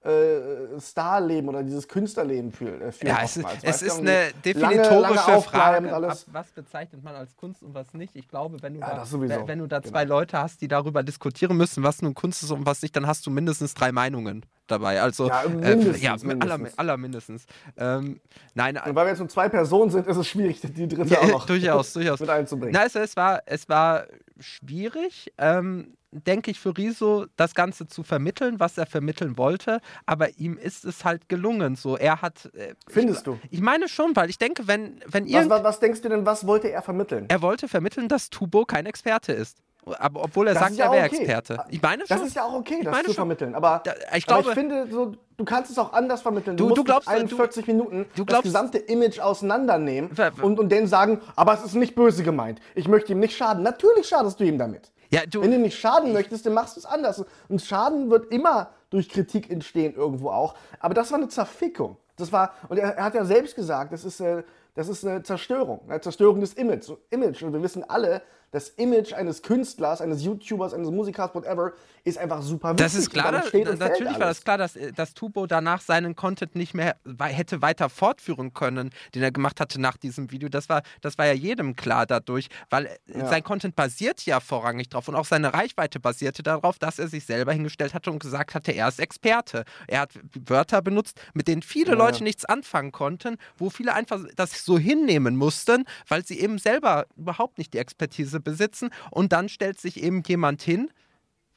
äh, 0.03 0.79
Starleben 0.79 1.49
oder 1.49 1.63
dieses 1.63 1.87
Künstlerleben 1.87 2.51
fühlt. 2.51 2.81
Äh, 2.81 3.07
ja, 3.07 3.21
es, 3.23 3.37
es 3.63 3.81
ist 3.81 3.99
eine 3.99 4.31
definitorische 4.45 4.93
lange, 4.93 5.15
lange 5.15 5.41
Frage. 5.41 5.93
Ab, 5.93 6.17
was 6.27 6.51
bezeichnet 6.51 7.03
man 7.03 7.15
als 7.15 7.35
Kunst 7.35 7.63
und 7.63 7.73
was 7.73 7.93
nicht? 7.93 8.15
Ich 8.15 8.27
glaube, 8.27 8.61
wenn 8.61 8.75
du 8.75 8.79
ja, 8.79 9.03
da, 9.03 9.47
wenn 9.47 9.59
du 9.59 9.67
da 9.67 9.81
zwei 9.81 10.03
genau. 10.03 10.19
Leute 10.19 10.37
hast, 10.37 10.61
die 10.61 10.67
darüber 10.67 11.03
diskutieren 11.03 11.57
müssen, 11.57 11.83
was 11.83 12.01
nun 12.01 12.13
Kunst 12.13 12.43
ist 12.43 12.51
und 12.51 12.65
was 12.65 12.81
nicht, 12.81 12.95
dann 12.95 13.07
hast 13.07 13.25
du 13.25 13.31
mindestens 13.31 13.73
drei 13.73 13.91
Meinungen 13.91 14.45
dabei. 14.71 15.01
Also 15.01 15.27
ja, 15.27 15.43
mindestens, 15.47 15.97
äh, 15.97 16.03
ja 16.03 16.11
mindestens. 16.11 16.41
Aller, 16.41 16.69
aller 16.77 16.97
mindestens. 16.97 17.45
Ähm, 17.77 18.19
nein, 18.53 18.77
und 18.77 18.95
weil 18.95 19.05
wir 19.05 19.09
jetzt 19.09 19.19
nur 19.19 19.29
zwei 19.29 19.49
Personen 19.49 19.91
sind, 19.91 20.07
ist 20.07 20.17
es 20.17 20.27
schwierig, 20.27 20.61
die 20.61 20.87
dritte 20.87 21.13
ja, 21.13 21.19
auch 21.19 21.27
noch 21.27 21.45
durchaus, 21.47 21.93
durchaus. 21.93 22.19
mit 22.19 22.29
einzubringen. 22.29 22.73
Nein, 22.73 22.83
also 22.83 22.99
es 22.99 23.15
war, 23.15 23.41
es 23.45 23.67
war 23.69 24.05
schwierig. 24.39 25.33
Ähm, 25.37 25.95
denke 26.11 26.51
ich, 26.51 26.59
für 26.59 26.75
Riso 26.75 27.27
das 27.35 27.53
Ganze 27.53 27.87
zu 27.87 28.03
vermitteln, 28.03 28.59
was 28.59 28.77
er 28.77 28.85
vermitteln 28.85 29.37
wollte, 29.37 29.79
aber 30.05 30.37
ihm 30.37 30.57
ist 30.57 30.85
es 30.85 31.05
halt 31.05 31.29
gelungen. 31.29 31.75
So, 31.75 31.97
er 31.97 32.21
hat. 32.21 32.49
Äh, 32.55 32.73
Findest 32.87 33.19
ich, 33.19 33.23
du? 33.25 33.39
Ich 33.51 33.61
meine 33.61 33.87
schon, 33.87 34.15
weil 34.15 34.29
ich 34.29 34.37
denke, 34.37 34.67
wenn, 34.67 35.01
wenn 35.05 35.25
ihr. 35.25 35.49
Was, 35.49 35.63
was, 35.63 35.79
denkst 35.79 36.01
du 36.01 36.09
denn, 36.09 36.25
was 36.25 36.47
wollte 36.47 36.71
er 36.71 36.81
vermitteln? 36.81 37.25
Er 37.27 37.41
wollte 37.41 37.67
vermitteln, 37.67 38.07
dass 38.07 38.29
Tubo 38.29 38.65
kein 38.65 38.85
Experte 38.85 39.33
ist. 39.33 39.57
Aber 39.97 40.23
obwohl 40.23 40.47
er 40.47 40.53
das 40.53 40.63
sagt, 40.63 40.75
ja 40.75 40.85
er 40.85 40.91
wäre 40.91 41.05
okay. 41.07 41.17
Experte. 41.17 41.63
Ich 41.69 41.81
meine 41.81 42.05
schon. 42.05 42.17
Das 42.17 42.27
ist 42.27 42.35
ja 42.35 42.43
auch 42.43 42.53
okay, 42.53 42.81
das 42.83 43.03
zu 43.03 43.13
vermitteln. 43.13 43.55
Aber, 43.55 43.81
da, 43.83 43.93
ich, 44.15 44.25
glaube, 44.25 44.41
aber 44.41 44.49
ich 44.49 44.55
finde, 44.55 44.87
so, 44.91 45.13
du 45.37 45.45
kannst 45.45 45.71
es 45.71 45.77
auch 45.77 45.93
anders 45.93 46.21
vermitteln. 46.21 46.57
Du, 46.57 46.69
du, 46.69 46.75
du 46.75 46.83
glaubst 46.83 47.07
41 47.07 47.65
du, 47.65 47.71
Minuten 47.71 48.05
glaubst, 48.13 48.33
das 48.33 48.41
gesamte 48.43 48.77
Image 48.77 49.19
auseinandernehmen 49.19 50.11
und, 50.41 50.59
und 50.59 50.69
denen 50.69 50.87
sagen, 50.87 51.21
aber 51.35 51.53
es 51.53 51.63
ist 51.63 51.75
nicht 51.75 51.95
böse 51.95 52.23
gemeint. 52.23 52.59
Ich 52.75 52.87
möchte 52.87 53.13
ihm 53.13 53.19
nicht 53.19 53.35
schaden. 53.35 53.63
Natürlich 53.63 54.07
schadest 54.07 54.39
du 54.39 54.43
ihm 54.43 54.57
damit. 54.57 54.91
Ja, 55.11 55.25
du, 55.25 55.41
Wenn 55.41 55.51
du 55.51 55.57
nicht 55.57 55.77
schaden 55.77 56.13
möchtest, 56.13 56.45
dann 56.45 56.53
machst 56.53 56.75
du 56.75 56.81
es 56.81 56.85
anders. 56.85 57.23
Und 57.47 57.61
Schaden 57.61 58.09
wird 58.11 58.31
immer 58.31 58.69
durch 58.89 59.09
Kritik 59.09 59.49
entstehen, 59.49 59.95
irgendwo 59.95 60.29
auch. 60.29 60.55
Aber 60.79 60.93
das 60.93 61.11
war 61.11 61.17
eine 61.17 61.29
Zerfickung. 61.29 61.97
Das 62.15 62.31
war, 62.31 62.53
und 62.67 62.77
er, 62.77 62.95
er 62.95 63.05
hat 63.05 63.15
ja 63.15 63.25
selbst 63.25 63.55
gesagt, 63.55 63.93
das 63.93 64.03
ist, 64.03 64.19
äh, 64.19 64.43
das 64.75 64.87
ist 64.87 65.05
eine 65.05 65.23
Zerstörung, 65.23 65.81
eine 65.87 66.01
Zerstörung 66.01 66.41
des 66.41 66.53
Image. 66.53 66.91
Image. 67.09 67.41
Und 67.43 67.53
wir 67.53 67.63
wissen 67.63 67.83
alle, 67.89 68.21
das 68.51 68.69
Image 68.69 69.13
eines 69.13 69.41
Künstlers, 69.41 70.01
eines 70.01 70.23
YouTubers, 70.23 70.73
eines 70.73 70.89
Musikers, 70.89 71.33
whatever, 71.35 71.73
ist 72.03 72.17
einfach 72.17 72.41
super 72.41 72.69
wichtig. 72.69 72.85
Das 72.85 72.95
ist 72.95 73.09
klar, 73.11 73.31
da, 73.31 73.43
natürlich 73.75 74.13
war 74.13 74.27
das 74.27 74.43
klar, 74.43 74.57
dass, 74.57 74.77
dass 74.95 75.13
Tubo 75.13 75.45
danach 75.45 75.81
seinen 75.81 76.15
Content 76.15 76.55
nicht 76.55 76.73
mehr 76.73 76.95
hätte 77.21 77.61
weiter 77.61 77.89
fortführen 77.89 78.53
können, 78.53 78.89
den 79.13 79.21
er 79.21 79.31
gemacht 79.31 79.59
hatte 79.59 79.79
nach 79.79 79.97
diesem 79.97 80.31
Video. 80.31 80.49
Das 80.49 80.69
war, 80.69 80.81
das 81.01 81.17
war 81.17 81.25
ja 81.25 81.33
jedem 81.33 81.75
klar 81.75 82.05
dadurch, 82.05 82.47
weil 82.69 82.85
äh, 82.85 83.19
ja. 83.19 83.27
sein 83.27 83.43
Content 83.43 83.75
basiert 83.75 84.25
ja 84.25 84.39
vorrangig 84.39 84.89
drauf 84.89 85.07
und 85.07 85.15
auch 85.15 85.25
seine 85.25 85.53
Reichweite 85.53 85.99
basierte 85.99 86.41
darauf, 86.41 86.79
dass 86.79 86.99
er 86.99 87.07
sich 87.07 87.25
selber 87.25 87.53
hingestellt 87.53 87.93
hatte 87.93 88.11
und 88.11 88.19
gesagt 88.19 88.55
hatte, 88.55 88.71
er 88.71 88.87
ist 88.87 88.99
Experte. 88.99 89.63
Er 89.87 90.01
hat 90.01 90.13
Wörter 90.45 90.81
benutzt, 90.81 91.19
mit 91.33 91.47
denen 91.47 91.61
viele 91.61 91.91
ja, 91.91 91.97
Leute 91.97 92.23
nichts 92.23 92.45
anfangen 92.45 92.91
konnten, 92.91 93.37
wo 93.57 93.69
viele 93.69 93.93
einfach 93.93 94.19
das 94.35 94.65
so 94.65 94.79
hinnehmen 94.79 95.35
mussten, 95.35 95.85
weil 96.07 96.25
sie 96.25 96.39
eben 96.39 96.57
selber 96.57 97.05
überhaupt 97.15 97.57
nicht 97.57 97.73
die 97.73 97.77
Expertise 97.77 98.38
besitzen 98.43 98.89
und 99.11 99.31
dann 99.33 99.49
stellt 99.49 99.79
sich 99.79 100.01
eben 100.01 100.23
jemand 100.25 100.61
hin, 100.61 100.89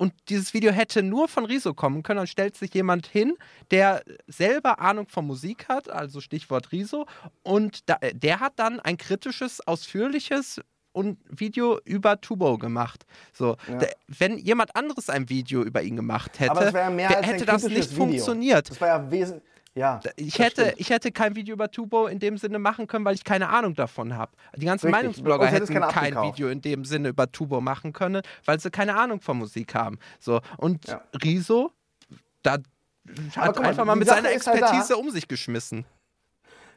und 0.03 0.13
dieses 0.29 0.53
Video 0.53 0.73
hätte 0.73 1.03
nur 1.05 1.29
von 1.29 1.45
Riso 1.45 1.75
kommen 1.75 2.03
können. 2.03 2.17
Dann 2.17 2.27
stellt 2.27 2.57
sich 2.57 2.75
jemand 2.75 3.07
hin, 3.07 3.37
der 3.71 4.03
selber 4.27 4.81
Ahnung 4.81 5.07
von 5.07 5.25
Musik 5.25 5.69
hat, 5.69 5.89
also 5.89 6.21
Stichwort 6.21 6.73
Riso, 6.73 7.07
und 7.45 7.89
da, 7.89 7.99
der 8.13 8.41
hat 8.41 8.55
dann 8.57 8.81
ein 8.81 8.97
kritisches, 8.97 9.65
ausführliches 9.65 10.61
und 10.91 11.19
Video 11.29 11.79
über 11.85 12.21
Tubo 12.21 12.59
gemacht. 12.59 13.05
So, 13.33 13.57
ja. 13.69 13.87
wenn 14.09 14.39
jemand 14.39 14.75
anderes 14.75 15.09
ein 15.09 15.29
Video 15.29 15.63
über 15.63 15.83
ihn 15.83 15.95
gemacht 15.95 16.41
hätte, 16.41 16.73
hätte 16.73 17.47
das 17.47 17.63
nicht 17.63 17.93
Video. 17.93 18.05
funktioniert. 18.05 18.71
Das 18.71 18.81
war 18.81 18.89
ja 18.89 19.11
wesentlich. 19.11 19.52
Ja, 19.75 20.01
ich 20.17 20.39
hätte, 20.39 20.75
ich 20.77 20.91
hätte 20.91 21.13
kein 21.13 21.35
Video 21.35 21.55
über 21.55 21.71
Tubo 21.71 22.07
in 22.07 22.19
dem 22.19 22.37
Sinne 22.37 22.59
machen 22.59 22.87
können, 22.87 23.07
weil 23.07 23.15
ich 23.15 23.25
keine 23.25 23.49
Ahnung 23.49 23.75
davon 23.75 24.17
habe. 24.17 24.33
Die 24.57 24.67
ganzen 24.67 24.87
Richtig. 24.87 25.03
Meinungsblogger 25.03 25.47
hätten 25.47 25.81
kein 25.89 26.15
Video 26.15 26.49
in 26.49 26.61
dem 26.61 26.85
Sinne 26.85 27.09
über 27.09 27.33
Tubo 27.33 27.63
machen 27.63 27.95
können, 27.95 28.23
weil 28.45 28.61
sie 28.61 28.71
keine 28.71 28.97
Ahnung 28.97 29.23
von 29.23 29.39
Musik 29.39 29.75
haben. 29.75 29.99
So, 30.21 30.41
und 30.59 30.87
ja. 30.89 31.03
Riso, 31.25 31.73
da 32.43 32.59
hat 33.35 33.57
mal, 33.57 33.65
einfach 33.65 33.85
mal 33.87 33.97
mit 33.97 34.09
seiner 34.09 34.29
halt 34.29 34.37
Expertise 34.37 34.95
halt 34.95 34.99
um 34.99 35.11
sich 35.11 35.27
geschmissen. 35.27 35.87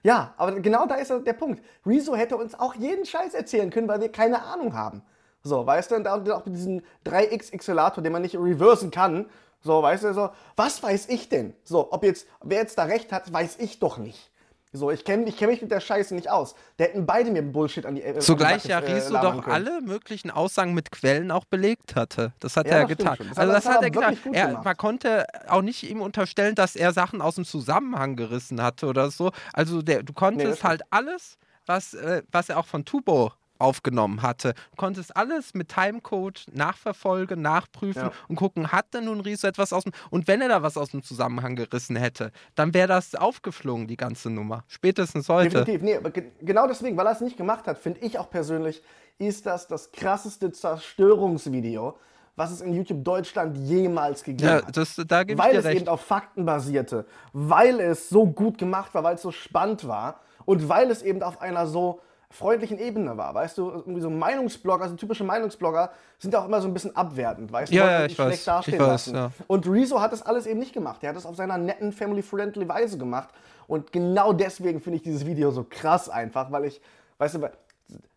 Ja, 0.03 0.33
aber 0.37 0.59
genau 0.61 0.85
da 0.85 0.95
ist 0.95 1.09
der 1.09 1.33
Punkt. 1.33 1.63
Rezo 1.85 2.15
hätte 2.15 2.37
uns 2.37 2.53
auch 2.53 2.75
jeden 2.75 3.05
Scheiß 3.05 3.33
erzählen 3.33 3.71
können, 3.71 3.87
weil 3.87 3.99
wir 3.99 4.11
keine 4.11 4.41
Ahnung 4.43 4.73
haben. 4.73 5.01
So, 5.41 5.65
weißt 5.65 5.91
du, 5.91 5.95
und 5.95 6.07
auch 6.07 6.45
mit 6.45 6.55
diesem 6.55 6.81
3x-Accelerator, 7.05 8.03
den 8.03 8.13
man 8.13 8.21
nicht 8.21 8.35
reversen 8.35 8.89
kann, 8.89 9.25
so, 9.65 9.81
weißt 9.81 10.03
du, 10.03 10.13
so, 10.13 10.29
was 10.55 10.83
weiß 10.83 11.09
ich 11.09 11.27
denn? 11.27 11.55
So, 11.63 11.91
ob 11.91 12.03
jetzt, 12.03 12.27
wer 12.43 12.59
jetzt 12.59 12.77
da 12.77 12.83
recht 12.83 13.11
hat, 13.11 13.33
weiß 13.33 13.57
ich 13.57 13.79
doch 13.79 13.97
nicht. 13.97 14.29
So, 14.71 14.91
ich 14.91 15.03
kenne 15.03 15.27
ich 15.27 15.37
kenn 15.37 15.49
mich 15.49 15.59
mit 15.59 15.71
der 15.71 15.79
Scheiße 15.79 16.13
nicht 16.13 16.29
aus. 16.29 16.53
Der 16.77 16.89
hätten 16.89 17.07
beide 17.07 17.31
mir 17.31 17.41
Bullshit 17.41 17.83
an 17.87 17.95
die 17.95 18.03
äh, 18.03 18.19
Zugleich 18.19 18.65
ja 18.65 18.77
Riso 18.77 19.15
äh, 19.15 19.21
doch 19.21 19.41
können. 19.41 19.55
alle 19.55 19.81
möglichen 19.81 20.29
Aussagen 20.29 20.75
mit 20.75 20.91
Quellen 20.91 21.31
auch 21.31 21.45
belegt 21.45 21.95
hatte. 21.95 22.31
Das 22.41 22.57
hat 22.57 22.67
ja, 22.67 22.73
er 22.73 22.85
getan. 22.85 23.17
Das 23.17 23.37
also 23.39 23.53
das, 23.53 23.65
hat 23.65 23.81
er 23.81 23.89
getan. 23.89 24.17
Er, 24.33 24.61
man 24.61 24.77
konnte 24.77 25.25
auch 25.47 25.63
nicht 25.63 25.89
ihm 25.89 26.01
unterstellen, 26.01 26.53
dass 26.53 26.75
er 26.75 26.93
Sachen 26.93 27.21
aus 27.21 27.33
dem 27.33 27.45
Zusammenhang 27.45 28.17
gerissen 28.17 28.61
hatte 28.61 28.85
oder 28.85 29.09
so. 29.09 29.31
Also 29.51 29.81
der, 29.81 30.03
du 30.03 30.13
konntest 30.13 30.61
nee, 30.61 30.69
halt 30.69 30.83
alles, 30.91 31.39
was, 31.65 31.95
äh, 31.95 32.21
was 32.31 32.49
er 32.49 32.59
auch 32.59 32.67
von 32.67 32.85
Tubo 32.85 33.31
aufgenommen 33.59 34.21
hatte. 34.21 34.53
Du 34.71 34.77
konntest 34.77 35.15
alles 35.15 35.53
mit 35.53 35.69
Timecode 35.69 36.45
nachverfolgen, 36.53 37.41
nachprüfen 37.41 38.03
ja. 38.03 38.11
und 38.27 38.35
gucken, 38.35 38.71
hat 38.71 38.93
denn 38.93 39.05
nun 39.05 39.21
Riso 39.21 39.47
etwas 39.47 39.73
aus 39.73 39.83
dem. 39.83 39.93
Und 40.09 40.27
wenn 40.27 40.41
er 40.41 40.49
da 40.49 40.61
was 40.61 40.77
aus 40.77 40.91
dem 40.91 41.03
Zusammenhang 41.03 41.55
gerissen 41.55 41.95
hätte, 41.95 42.31
dann 42.55 42.73
wäre 42.73 42.87
das 42.87 43.15
aufgeflogen, 43.15 43.87
die 43.87 43.97
ganze 43.97 44.29
Nummer. 44.29 44.63
Spätestens 44.67 45.29
heute. 45.29 45.63
Definitiv. 45.63 45.81
Nee, 45.81 45.95
aber 45.97 46.11
genau 46.11 46.67
deswegen, 46.67 46.97
weil 46.97 47.07
er 47.07 47.13
es 47.13 47.21
nicht 47.21 47.37
gemacht 47.37 47.67
hat, 47.67 47.77
finde 47.77 48.01
ich 48.01 48.19
auch 48.19 48.29
persönlich, 48.29 48.81
ist 49.17 49.45
das 49.45 49.67
das 49.67 49.91
krasseste 49.91 50.51
Zerstörungsvideo, 50.51 51.97
was 52.35 52.51
es 52.51 52.61
in 52.61 52.73
YouTube 52.73 53.03
Deutschland 53.03 53.57
jemals 53.57 54.23
gegeben 54.23 54.49
ja, 54.49 54.61
das, 54.61 54.97
hat. 54.97 55.09
Da 55.09 55.23
weil 55.37 55.55
es 55.55 55.65
recht. 55.65 55.81
eben 55.81 55.87
auf 55.87 56.01
Fakten 56.01 56.45
basierte, 56.45 57.05
weil 57.31 57.79
es 57.79 58.09
so 58.09 58.25
gut 58.25 58.57
gemacht 58.57 58.93
war, 58.93 59.03
weil 59.03 59.15
es 59.15 59.21
so 59.21 59.31
spannend 59.31 59.87
war 59.87 60.19
und 60.43 60.67
weil 60.67 60.91
es 60.91 61.01
eben 61.01 61.23
auf 61.23 61.41
einer 61.41 61.65
so 61.67 62.01
freundlichen 62.35 62.77
Ebene 62.77 63.17
war. 63.17 63.33
Weißt 63.33 63.57
du, 63.57 63.69
irgendwie 63.69 64.01
so 64.01 64.09
Meinungsblogger, 64.09 64.83
also 64.83 64.95
typische 64.95 65.23
Meinungsblogger 65.23 65.91
sind 66.19 66.33
ja 66.33 66.41
auch 66.41 66.45
immer 66.45 66.61
so 66.61 66.67
ein 66.67 66.73
bisschen 66.73 66.95
abwertend, 66.95 67.51
weißt 67.51 67.71
du, 67.71 67.77
ja, 67.77 67.91
ja, 67.91 68.05
ich 68.05 68.15
schlecht 68.15 68.31
weiß, 68.31 68.45
dastehen 68.45 68.75
ich 68.75 68.79
weiß, 68.81 68.87
lassen. 68.87 69.15
Ja. 69.15 69.31
Und 69.47 69.67
Rezo 69.67 70.01
hat 70.01 70.11
das 70.11 70.21
alles 70.23 70.45
eben 70.45 70.59
nicht 70.59 70.73
gemacht. 70.73 71.01
Er 71.03 71.09
hat 71.09 71.15
das 71.15 71.25
auf 71.25 71.35
seiner 71.35 71.57
netten, 71.57 71.91
family-friendly 71.91 72.67
Weise 72.67 72.97
gemacht. 72.97 73.29
Und 73.67 73.91
genau 73.91 74.33
deswegen 74.33 74.79
finde 74.81 74.97
ich 74.97 75.03
dieses 75.03 75.25
Video 75.25 75.51
so 75.51 75.65
krass 75.67 76.09
einfach, 76.09 76.51
weil 76.51 76.65
ich, 76.65 76.81
weißt 77.17 77.35
du, 77.35 77.49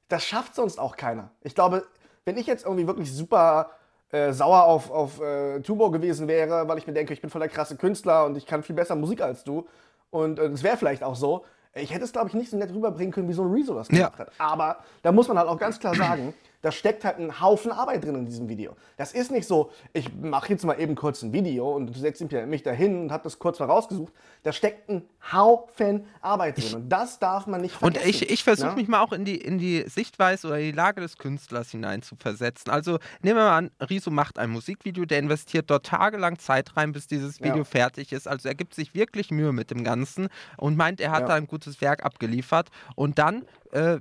das 0.09 0.25
schafft 0.25 0.55
sonst 0.55 0.79
auch 0.79 0.97
keiner. 0.97 1.31
Ich 1.43 1.55
glaube, 1.55 1.85
wenn 2.25 2.37
ich 2.37 2.47
jetzt 2.47 2.65
irgendwie 2.65 2.87
wirklich 2.87 3.13
super 3.15 3.71
äh, 4.11 4.33
sauer 4.33 4.65
auf, 4.65 4.91
auf 4.91 5.21
äh, 5.21 5.61
Tubo 5.61 5.91
gewesen 5.91 6.29
wäre, 6.29 6.67
weil 6.67 6.79
ich 6.79 6.87
mir 6.87 6.93
denke, 6.93 7.13
ich 7.13 7.21
bin 7.21 7.31
voll 7.31 7.41
der 7.41 7.49
krasse 7.49 7.77
Künstler 7.77 8.25
und 8.25 8.37
ich 8.37 8.47
kann 8.47 8.63
viel 8.63 8.75
besser 8.75 8.97
Musik 8.97 9.21
als 9.21 9.45
du. 9.45 9.67
Und 10.11 10.39
es 10.39 10.61
äh, 10.61 10.65
wäre 10.65 10.77
vielleicht 10.77 11.03
auch 11.03 11.15
so, 11.15 11.45
ich 11.81 11.93
hätte 11.93 12.05
es, 12.05 12.13
glaube 12.13 12.29
ich, 12.29 12.35
nicht 12.35 12.51
so 12.51 12.57
nett 12.57 12.73
rüberbringen 12.73 13.13
können, 13.13 13.29
wie 13.29 13.33
so 13.33 13.43
ein 13.43 13.53
Rezo 13.53 13.75
das 13.75 13.89
gemacht 13.89 14.15
ja. 14.15 14.19
hat. 14.19 14.33
Aber 14.39 14.79
da 15.03 15.13
muss 15.13 15.29
man 15.29 15.39
halt 15.39 15.49
auch 15.49 15.59
ganz 15.59 15.79
klar 15.79 15.95
sagen, 15.95 16.35
da 16.61 16.73
steckt 16.73 17.05
halt 17.05 17.19
ein 17.19 17.41
Haufen 17.41 17.71
Arbeit 17.71 18.05
drin 18.05 18.17
in 18.17 18.27
diesem 18.27 18.49
Video. 18.49 18.77
Das 18.97 19.13
ist 19.13 19.31
nicht 19.31 19.47
so, 19.47 19.71
ich 19.93 20.13
mache 20.15 20.53
jetzt 20.53 20.65
mal 20.65 20.81
eben 20.81 20.95
kurz 20.95 21.23
ein 21.23 21.33
Video 21.33 21.75
und 21.75 21.97
setze 21.97 22.25
mich 22.47 22.63
dahin 22.63 23.03
und 23.03 23.13
habe 23.13 23.25
das 23.25 23.39
kurz 23.39 23.61
mal 23.61 23.67
rausgesucht. 23.67 24.13
Da 24.43 24.53
steckt 24.53 24.89
ein 24.89 25.03
Haufen 25.33 26.07
Arbeit 26.21 26.59
drin 26.59 26.75
und 26.75 26.89
das 26.89 27.19
darf 27.19 27.47
man 27.47 27.61
nicht 27.61 27.77
vergessen. 27.77 28.05
Und 28.05 28.09
ich, 28.09 28.31
ich 28.31 28.45
versuche 28.45 28.71
ja? 28.71 28.75
mich 28.75 28.89
mal 28.89 29.01
auch 29.03 29.13
in 29.13 29.25
die, 29.25 29.37
in 29.37 29.59
die 29.59 29.85
Sichtweise 29.87 30.49
oder 30.49 30.59
die 30.59 30.73
Lage 30.73 31.01
des 31.01 31.17
Künstlers 31.17 31.71
hinein 31.71 32.03
zu 32.03 32.17
versetzen. 32.17 32.71
Also 32.71 32.99
nehmen 33.23 33.39
wir 33.39 33.45
mal 33.45 33.57
an, 33.57 33.71
Riso 33.89 34.11
macht 34.11 34.39
ein 34.39 34.51
Musikvideo, 34.51 35.05
der 35.05 35.21
investiert 35.21 35.71
dort 35.71 35.87
tagelang 35.87 36.39
Zeit 36.39 36.77
rein, 36.77 36.93
bis 36.93 37.07
dieses 37.07 37.41
Video 37.41 37.59
ja. 37.59 37.65
fertig 37.65 38.13
ist. 38.13 38.27
Also 38.27 38.49
er 38.49 38.55
gibt 38.55 38.75
sich 38.75 38.95
wirklich 38.95 39.31
Mühe 39.31 39.53
mit 39.53 39.71
dem 39.71 39.85
Ganzen 39.85 40.29
und 40.57 40.77
meint, 40.77 41.01
er 41.01 41.13
hat 41.13 41.23
ja. 41.23 41.29
da 41.29 41.35
ein 41.35 41.47
gutes 41.47 41.81
Werk 41.81 42.05
abgeliefert. 42.05 42.69
Und 42.97 43.19
dann 43.19 43.45
äh, 43.73 43.99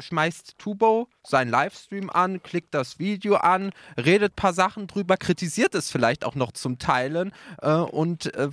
schmeißt 0.00 0.58
Tubo 0.58 1.08
seinen 1.24 1.50
Livestream 1.50 2.10
an, 2.10 2.42
klickt 2.42 2.74
das 2.74 2.98
Video 2.98 3.36
an, 3.36 3.72
redet 3.96 4.32
ein 4.32 4.36
paar 4.36 4.52
Sachen 4.52 4.86
drüber, 4.86 5.16
kritisiert 5.16 5.74
es 5.74 5.90
vielleicht 5.90 6.24
auch 6.24 6.34
noch 6.34 6.52
zum 6.52 6.78
Teilen 6.78 7.32
äh, 7.60 7.72
und 7.72 8.34
äh, 8.34 8.48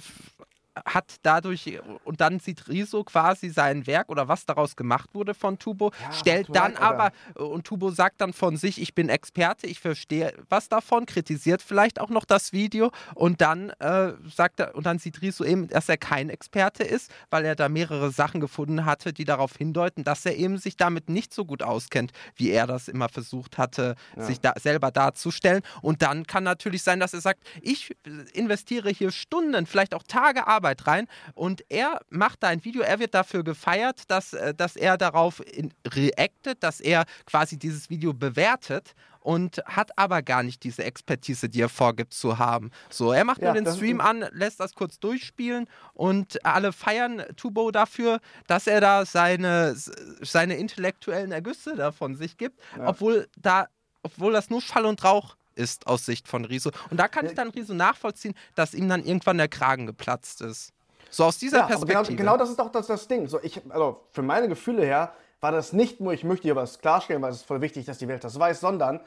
hat 0.86 1.16
dadurch, 1.24 1.80
und 2.04 2.22
dann 2.22 2.40
sieht 2.40 2.68
Riso 2.68 3.04
quasi 3.04 3.50
sein 3.50 3.88
Werk 3.88 4.10
oder 4.10 4.28
was 4.28 4.46
daraus 4.46 4.76
gemacht 4.76 5.10
wurde 5.14 5.34
von 5.34 5.60
Tubo, 5.60 5.92
ja, 6.02 6.12
stellt 6.12 6.48
dann 6.56 6.74
leid, 6.74 6.82
aber, 6.82 7.12
und 7.36 7.66
Tubo 7.66 7.92
sagt 7.92 8.22
dann 8.22 8.34
von 8.34 8.58
sich, 8.58 8.82
ich 8.82 8.94
bin 8.94 9.10
Experte, 9.10 9.68
ich 9.68 9.80
verstehe 9.80 10.34
was 10.50 10.70
davon, 10.70 11.06
kritisiert 11.06 11.62
vielleicht 11.62 12.00
auch 12.00 12.10
noch 12.10 12.26
das 12.26 12.54
Video 12.54 12.92
und 13.16 13.42
dann 13.42 13.70
äh, 13.80 14.14
sagt 14.34 14.60
er, 14.60 14.76
und 14.76 14.86
dann 14.86 15.00
sieht 15.00 15.22
Riso 15.22 15.44
eben, 15.44 15.68
dass 15.68 15.90
er 15.90 15.98
kein 15.98 16.30
Experte 16.30 16.84
ist, 16.84 17.12
weil 17.30 17.46
er 17.46 17.56
da 17.56 17.70
mehrere 17.70 18.12
Sachen 18.12 18.40
gefunden 18.40 18.86
hatte, 18.86 19.14
die 19.14 19.26
darauf 19.26 19.56
hindeuten, 19.56 20.04
dass 20.04 20.26
er 20.26 20.36
eben 20.36 20.58
sich 20.58 20.78
damit 20.78 21.10
nicht 21.10 21.34
so 21.34 21.46
gut 21.46 21.64
auskennt, 21.64 22.12
wie 22.36 22.50
er 22.50 22.68
das 22.68 22.88
immer 22.88 23.10
versucht 23.10 23.58
hatte, 23.58 23.96
ja. 24.16 24.24
sich 24.24 24.40
da 24.40 24.54
selber 24.60 24.92
darzustellen. 24.92 25.62
Und 25.82 26.02
dann 26.02 26.26
kann 26.26 26.44
natürlich 26.44 26.84
sein, 26.84 27.00
dass 27.00 27.14
er 27.14 27.22
sagt, 27.22 27.42
ich 27.62 27.96
investiere 28.34 28.90
hier 28.90 29.12
Stunden, 29.12 29.66
vielleicht 29.66 29.94
auch 29.94 30.04
Tage 30.04 30.48
Arbeit 30.48 30.69
Arbeit 30.70 30.88
rein 30.88 31.08
und 31.34 31.64
er 31.70 32.02
macht 32.10 32.44
da 32.44 32.48
ein 32.48 32.64
Video, 32.64 32.82
er 32.82 33.00
wird 33.00 33.14
dafür 33.14 33.44
gefeiert, 33.44 34.04
dass, 34.10 34.34
äh, 34.34 34.54
dass 34.54 34.76
er 34.76 34.98
darauf 34.98 35.42
reactet, 35.86 36.64
dass 36.64 36.80
er 36.80 37.06
quasi 37.26 37.58
dieses 37.58 37.90
Video 37.90 38.14
bewertet 38.14 38.94
und 39.22 39.62
hat 39.66 39.98
aber 39.98 40.22
gar 40.22 40.44
nicht 40.44 40.64
diese 40.64 40.84
Expertise, 40.84 41.50
die 41.50 41.62
er 41.62 41.70
vorgibt 41.70 42.14
zu 42.14 42.38
haben. 42.38 42.72
So, 42.90 43.12
er 43.12 43.26
macht 43.26 43.42
ja, 43.42 43.54
nur 43.54 43.62
den 43.62 43.74
Stream 43.74 44.00
an, 44.00 44.26
lässt 44.32 44.60
das 44.60 44.74
kurz 44.76 45.00
durchspielen 45.00 45.68
und 45.94 46.44
alle 46.46 46.72
feiern 46.72 47.24
Tubo 47.36 47.72
dafür, 47.72 48.20
dass 48.48 48.68
er 48.68 48.80
da 48.80 49.06
seine, 49.06 49.76
seine 49.76 50.56
intellektuellen 50.56 51.32
Ergüsse 51.32 51.76
davon 51.76 52.16
sich 52.16 52.38
gibt, 52.38 52.60
ja. 52.78 52.88
obwohl 52.88 53.28
da 53.38 53.68
obwohl 54.02 54.32
das 54.32 54.50
nur 54.50 54.62
Schall 54.62 54.86
und 54.86 55.04
Rauch 55.04 55.36
ist 55.56 55.88
aus 55.88 56.06
Sicht 56.06 56.28
von 56.28 56.46
Riso. 56.46 56.72
Und 56.90 57.00
da 57.00 57.08
kann 57.08 57.26
ich 57.26 57.34
dann 57.34 57.50
Riso 57.50 57.74
nachvollziehen, 57.74 58.34
dass 58.56 58.74
ihm 58.74 58.88
dann 58.90 59.04
irgendwann 59.04 59.38
der 59.38 59.48
Kragen 59.48 59.86
geplatzt 59.86 60.42
ist. 60.42 60.74
So 61.10 61.26
aus 61.26 61.38
dieser 61.38 61.60
ja, 61.60 61.66
genau, 61.66 61.80
Perspektive. 61.80 62.18
Genau, 62.18 62.32
genau, 62.34 62.38
das 62.38 62.50
ist 62.50 62.60
doch 62.60 62.72
das, 62.72 62.88
das 62.88 63.08
Ding. 63.08 63.28
So, 63.28 63.40
ich, 63.42 63.62
also 63.70 64.02
für 64.12 64.22
meine 64.22 64.48
Gefühle 64.48 64.84
her 64.84 65.14
war 65.42 65.52
das 65.52 65.74
nicht 65.74 66.00
nur, 66.00 66.14
ich 66.14 66.24
möchte 66.24 66.44
hier 66.44 66.56
was 66.56 66.80
klarstellen, 66.80 67.22
weil 67.22 67.32
es 67.32 67.38
ist 67.38 67.46
voll 67.46 67.62
wichtig, 67.62 67.86
dass 67.86 67.98
die 67.98 68.08
Welt 68.08 68.24
das 68.24 68.38
weiß, 68.38 68.60
sondern 68.60 69.00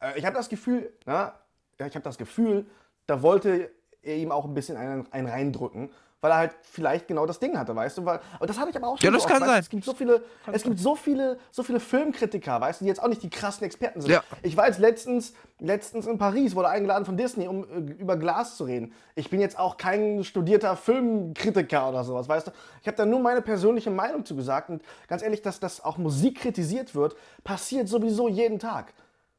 äh, 0.00 0.18
ich 0.18 0.24
habe 0.24 0.36
das 0.36 0.48
Gefühl, 0.48 0.92
na, 1.06 1.34
ich 1.78 1.94
habe 1.94 2.00
das 2.00 2.18
Gefühl, 2.18 2.66
da 3.06 3.22
wollte 3.22 3.70
er 4.02 4.16
ihm 4.16 4.32
auch 4.32 4.44
ein 4.44 4.54
bisschen 4.54 4.76
einen, 4.76 5.10
einen 5.12 5.28
reindrücken 5.28 5.90
weil 6.20 6.30
er 6.30 6.36
halt 6.38 6.54
vielleicht 6.62 7.08
genau 7.08 7.26
das 7.26 7.38
Ding 7.38 7.58
hatte, 7.58 7.76
weißt 7.76 7.98
du? 7.98 8.04
Weil, 8.04 8.20
und 8.40 8.48
das 8.48 8.58
hatte 8.58 8.70
ich 8.70 8.76
aber 8.76 8.88
auch 8.88 8.98
schon. 8.98 9.04
Ja, 9.04 9.10
das 9.10 9.22
so 9.22 9.28
kann 9.28 9.42
oft, 9.42 9.50
sein. 9.50 9.60
Es 9.60 9.68
gibt 9.68 9.84
so 9.84 9.94
viele, 9.94 10.22
kann 10.44 10.54
es 10.54 10.62
gibt 10.62 10.78
so 10.78 10.96
viele, 10.96 11.38
so 11.50 11.62
viele 11.62 11.80
Filmkritiker, 11.80 12.60
weißt 12.60 12.80
du, 12.80 12.84
die 12.84 12.88
jetzt 12.88 13.02
auch 13.02 13.08
nicht 13.08 13.22
die 13.22 13.30
krassen 13.30 13.64
Experten 13.64 14.00
sind. 14.00 14.10
Ja. 14.10 14.22
Ich 14.42 14.56
war 14.56 14.66
jetzt 14.66 14.78
letztens, 14.78 15.34
letztens 15.58 16.06
in 16.06 16.18
Paris, 16.18 16.54
wurde 16.54 16.68
eingeladen 16.68 17.04
von 17.04 17.16
Disney, 17.16 17.48
um 17.48 17.64
äh, 17.64 17.92
über 17.92 18.16
Glas 18.16 18.56
zu 18.56 18.64
reden. 18.64 18.92
Ich 19.14 19.30
bin 19.30 19.40
jetzt 19.40 19.58
auch 19.58 19.76
kein 19.76 20.24
studierter 20.24 20.76
Filmkritiker 20.76 21.88
oder 21.88 22.02
sowas, 22.04 22.28
weißt 22.28 22.48
du? 22.48 22.50
Ich 22.80 22.86
habe 22.86 22.96
da 22.96 23.04
nur 23.04 23.20
meine 23.20 23.42
persönliche 23.42 23.90
Meinung 23.90 24.24
zu 24.24 24.36
gesagt 24.36 24.70
und 24.70 24.82
ganz 25.08 25.22
ehrlich, 25.22 25.42
dass 25.42 25.60
das 25.60 25.84
auch 25.84 25.98
Musik 25.98 26.40
kritisiert 26.40 26.94
wird, 26.94 27.14
passiert 27.44 27.88
sowieso 27.88 28.28
jeden 28.28 28.58
Tag. 28.58 28.92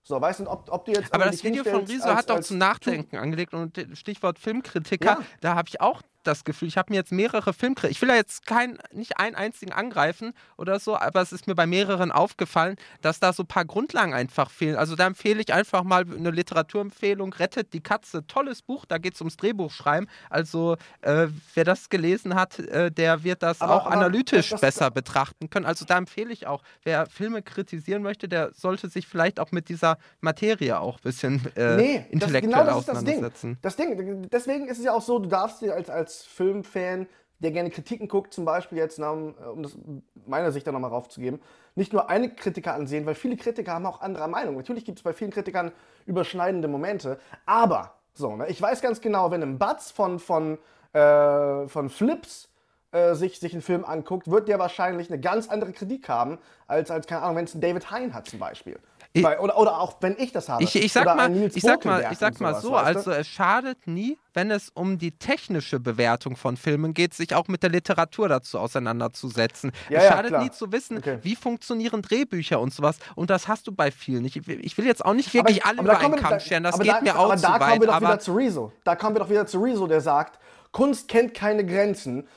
So, 0.03 0.21
weißt 0.21 0.39
du, 0.39 0.49
ob, 0.49 0.71
ob 0.71 0.85
du 0.85 0.93
jetzt. 0.93 1.13
Aber 1.13 1.25
das 1.25 1.43
Video 1.43 1.65
von 1.65 1.83
Riso 1.83 2.05
hat 2.05 2.29
doch 2.29 2.39
zum 2.39 2.57
Nachdenken 2.57 3.17
angelegt 3.17 3.53
und 3.53 3.77
Stichwort 3.93 4.39
Filmkritiker, 4.39 5.05
ja. 5.05 5.19
da 5.41 5.55
habe 5.55 5.67
ich 5.67 5.81
auch 5.81 6.01
das 6.23 6.43
Gefühl, 6.43 6.67
ich 6.67 6.77
habe 6.77 6.91
mir 6.91 6.97
jetzt 6.97 7.11
mehrere 7.11 7.53
Filmkritiker, 7.53 7.91
ich 7.91 8.01
will 8.01 8.09
ja 8.09 8.15
jetzt 8.15 8.45
kein, 8.45 8.77
nicht 8.91 9.19
einen 9.19 9.35
einzigen 9.35 9.71
angreifen 9.71 10.33
oder 10.57 10.79
so, 10.79 10.97
aber 10.97 11.21
es 11.21 11.31
ist 11.31 11.47
mir 11.47 11.55
bei 11.55 11.65
mehreren 11.65 12.11
aufgefallen, 12.11 12.75
dass 13.01 13.19
da 13.19 13.33
so 13.33 13.43
ein 13.43 13.47
paar 13.47 13.65
Grundlagen 13.65 14.13
einfach 14.13 14.49
fehlen. 14.49 14.75
Also 14.75 14.95
da 14.95 15.07
empfehle 15.07 15.41
ich 15.41 15.53
einfach 15.53 15.83
mal 15.83 16.01
eine 16.03 16.31
Literaturempfehlung, 16.31 17.33
Rettet 17.33 17.73
die 17.73 17.81
Katze, 17.81 18.25
tolles 18.27 18.61
Buch, 18.61 18.85
da 18.85 18.97
geht 18.97 19.15
es 19.15 19.21
ums 19.21 19.37
Drehbuchschreiben. 19.37 20.09
Also 20.29 20.77
äh, 21.01 21.27
wer 21.53 21.63
das 21.63 21.89
gelesen 21.89 22.35
hat, 22.35 22.59
äh, 22.59 22.91
der 22.91 23.23
wird 23.23 23.43
das 23.43 23.61
aber, 23.61 23.75
auch 23.75 23.85
aber 23.85 23.95
analytisch 23.95 24.49
das, 24.49 24.61
besser 24.61 24.91
betrachten 24.91 25.49
können. 25.49 25.65
Also 25.65 25.85
da 25.85 25.97
empfehle 25.97 26.33
ich 26.33 26.47
auch, 26.47 26.63
wer 26.83 27.05
Filme 27.05 27.41
kritisieren 27.41 28.01
möchte, 28.01 28.27
der 28.27 28.53
sollte 28.53 28.89
sich 28.89 29.07
vielleicht 29.07 29.39
auch 29.39 29.51
mit 29.51 29.69
dieser 29.69 29.97
Materie 30.19 30.79
auch 30.79 30.97
ein 30.97 31.03
bisschen 31.03 31.41
äh, 31.55 31.77
nee, 31.77 32.05
intellektuell 32.09 32.41
das, 32.41 32.41
genau 32.41 32.63
das 32.65 32.75
auseinandersetzen. 32.75 33.57
Das 33.61 33.75
Ding. 33.75 33.97
das 33.97 34.05
Ding, 34.05 34.29
deswegen 34.29 34.67
ist 34.67 34.79
es 34.79 34.85
ja 34.85 34.93
auch 34.93 35.01
so, 35.01 35.19
du 35.19 35.29
darfst 35.29 35.61
dir 35.61 35.73
als, 35.73 35.89
als 35.89 36.16
Filmfan, 36.23 37.07
der 37.39 37.51
gerne 37.51 37.69
Kritiken 37.69 38.07
guckt, 38.07 38.33
zum 38.33 38.45
Beispiel 38.45 38.77
jetzt, 38.77 38.99
um 38.99 39.61
das 39.61 39.77
meiner 40.25 40.51
Sicht 40.51 40.65
da 40.65 40.71
nochmal 40.71 40.89
raufzugeben, 40.89 41.39
nicht 41.75 41.93
nur 41.93 42.09
eine 42.09 42.33
Kritiker 42.33 42.73
ansehen, 42.73 43.05
weil 43.05 43.15
viele 43.15 43.37
Kritiker 43.37 43.73
haben 43.73 43.85
auch 43.85 44.01
anderer 44.01 44.27
Meinung. 44.27 44.57
Natürlich 44.57 44.85
gibt 44.85 44.99
es 44.99 45.03
bei 45.03 45.13
vielen 45.13 45.31
Kritikern 45.31 45.71
überschneidende 46.05 46.67
Momente, 46.67 47.19
aber 47.45 47.93
so, 48.13 48.35
ne, 48.35 48.47
ich 48.47 48.59
weiß 48.59 48.81
ganz 48.81 49.01
genau, 49.01 49.29
wenn 49.29 49.43
ein 49.43 49.59
Batz 49.59 49.91
von, 49.91 50.17
von, 50.19 50.57
äh, 50.93 51.67
von 51.67 51.89
Flips 51.89 52.49
äh, 52.91 53.13
sich, 53.13 53.39
sich 53.39 53.53
einen 53.53 53.61
Film 53.61 53.85
anguckt, 53.85 54.29
wird 54.29 54.47
der 54.47 54.57
wahrscheinlich 54.57 55.11
eine 55.11 55.19
ganz 55.19 55.49
andere 55.49 55.71
Kritik 55.71 56.09
haben, 56.09 56.39
als, 56.65 56.89
als 56.89 57.05
keine 57.05 57.21
Ahnung, 57.21 57.37
wenn 57.37 57.45
es 57.45 57.53
ein 57.53 57.61
David 57.61 57.91
Hein 57.91 58.13
hat 58.13 58.27
zum 58.27 58.39
Beispiel. 58.39 58.79
Ich, 59.13 59.23
Weil, 59.23 59.39
oder, 59.39 59.57
oder 59.57 59.79
auch 59.79 59.97
wenn 60.01 60.15
ich 60.17 60.31
das 60.31 60.49
habe. 60.49 60.63
Ich, 60.63 60.75
ich 60.75 60.91
sag 60.91 61.05
mal, 61.05 61.33
ich 61.47 61.63
sag 61.63 61.85
mal, 61.85 62.07
ich 62.11 62.17
sag 62.17 62.39
mal 62.39 62.55
sowas, 62.55 63.03
so, 63.03 63.11
also 63.11 63.11
es 63.11 63.27
schadet 63.27 63.87
nie, 63.87 64.17
wenn 64.33 64.51
es 64.51 64.69
um 64.69 64.97
die 64.97 65.11
technische 65.11 65.79
Bewertung 65.79 66.35
von 66.35 66.57
Filmen 66.57 66.93
geht, 66.93 67.13
sich 67.13 67.33
auch 67.33 67.47
mit 67.47 67.63
der 67.63 67.69
Literatur 67.69 68.29
dazu 68.29 68.59
auseinanderzusetzen. 68.59 69.71
Ja, 69.89 69.97
es 69.97 70.03
ja, 70.03 70.11
schadet 70.11 70.31
klar. 70.31 70.43
nie 70.43 70.51
zu 70.51 70.71
wissen, 70.71 70.97
okay. 70.97 71.19
wie 71.21 71.35
funktionieren 71.35 72.01
Drehbücher 72.01 72.59
und 72.59 72.73
sowas. 72.73 72.99
Und 73.15 73.29
das 73.29 73.47
hast 73.47 73.65
du 73.67 73.71
bei 73.71 73.91
vielen. 73.91 74.25
Ich, 74.25 74.35
ich 74.47 74.77
will 74.77 74.85
jetzt 74.85 75.03
auch 75.03 75.13
nicht 75.13 75.33
wirklich 75.33 75.63
aber, 75.63 75.69
alle 75.69 75.81
über 75.81 75.99
einen 75.99 76.15
Kamm 76.15 76.39
scheren, 76.39 76.63
das 76.63 76.77
geht 76.77 76.87
da, 76.87 77.01
mir 77.01 77.17
auch 77.17 77.31
aber 77.31 77.37
zu 77.37 77.43
weit. 77.43 77.53
Aber 77.53 77.59
da 77.59 77.65
kommen 77.65 77.81
wir 77.81 77.87
doch 77.87 78.01
wieder 78.01 78.19
zu 78.19 78.33
Rezo. 78.33 78.73
Da 78.83 78.95
kommen 78.95 79.15
wir 79.15 79.19
doch 79.19 79.29
wieder 79.29 79.47
zu 79.47 79.59
Rezo, 79.59 79.87
der 79.87 80.01
sagt, 80.01 80.39
Kunst 80.71 81.07
kennt 81.07 81.33
keine 81.33 81.65
Grenzen. 81.65 82.27